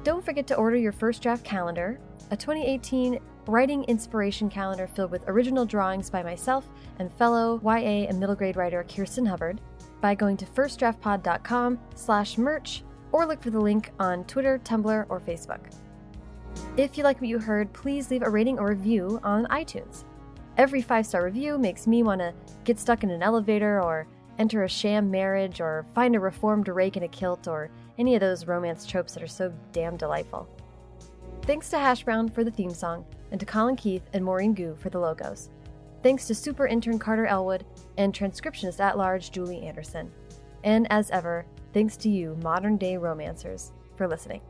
Don't 0.04 0.22
forget 0.22 0.46
to 0.48 0.56
order 0.56 0.76
your 0.76 0.92
First 0.92 1.22
Draft 1.22 1.42
calendar, 1.42 1.98
a 2.30 2.36
2018 2.36 3.18
writing 3.48 3.84
inspiration 3.84 4.48
calendar 4.48 4.86
filled 4.86 5.10
with 5.10 5.28
original 5.28 5.64
drawings 5.64 6.10
by 6.10 6.22
myself 6.22 6.66
and 6.98 7.12
fellow 7.12 7.60
YA 7.64 8.06
and 8.08 8.18
middle 8.18 8.34
grade 8.34 8.56
writer 8.56 8.84
Kirsten 8.84 9.26
Hubbard 9.26 9.60
by 10.00 10.14
going 10.14 10.36
to 10.36 10.46
firstdraftpod.com 10.46 11.78
slash 11.94 12.38
merch 12.38 12.82
or 13.12 13.26
look 13.26 13.42
for 13.42 13.50
the 13.50 13.60
link 13.60 13.92
on 13.98 14.24
Twitter, 14.24 14.60
Tumblr, 14.64 15.06
or 15.08 15.20
Facebook. 15.20 15.60
If 16.76 16.98
you 16.98 17.04
like 17.04 17.20
what 17.20 17.28
you 17.28 17.38
heard, 17.38 17.72
please 17.72 18.10
leave 18.10 18.22
a 18.22 18.30
rating 18.30 18.58
or 18.58 18.68
review 18.68 19.20
on 19.22 19.46
iTunes. 19.46 20.04
Every 20.56 20.82
five 20.82 21.06
star 21.06 21.24
review 21.24 21.58
makes 21.58 21.86
me 21.86 22.02
want 22.02 22.20
to 22.20 22.34
get 22.64 22.78
stuck 22.78 23.04
in 23.04 23.10
an 23.10 23.22
elevator 23.22 23.82
or 23.82 24.06
enter 24.38 24.64
a 24.64 24.68
sham 24.68 25.10
marriage 25.10 25.60
or 25.60 25.86
find 25.94 26.14
a 26.14 26.20
reformed 26.20 26.68
rake 26.68 26.96
in 26.96 27.02
a 27.02 27.08
kilt 27.08 27.48
or 27.48 27.70
any 27.98 28.14
of 28.14 28.20
those 28.20 28.46
romance 28.46 28.86
tropes 28.86 29.14
that 29.14 29.22
are 29.22 29.28
so 29.28 29.52
damn 29.72 29.96
delightful. 29.96 30.48
Thanks 31.46 31.68
to 31.70 31.78
Hash 31.78 32.02
Brown 32.02 32.28
for 32.28 32.42
the 32.42 32.50
theme 32.50 32.74
song 32.74 33.04
and 33.30 33.38
to 33.38 33.46
Colin 33.46 33.76
Keith 33.76 34.02
and 34.12 34.24
Maureen 34.24 34.52
Gu 34.52 34.74
for 34.74 34.90
the 34.90 34.98
logos. 34.98 35.48
Thanks 36.02 36.26
to 36.26 36.34
super 36.34 36.66
intern 36.66 36.98
Carter 36.98 37.24
Elwood 37.24 37.64
and 37.96 38.12
transcriptionist 38.12 38.80
at 38.80 38.98
large 38.98 39.30
Julie 39.30 39.62
Anderson. 39.62 40.10
And 40.64 40.88
as 40.90 41.08
ever, 41.12 41.46
thanks 41.72 41.96
to 41.98 42.08
you, 42.08 42.36
modern 42.42 42.76
day 42.76 42.94
romancers, 42.94 43.70
for 43.94 44.08
listening. 44.08 44.40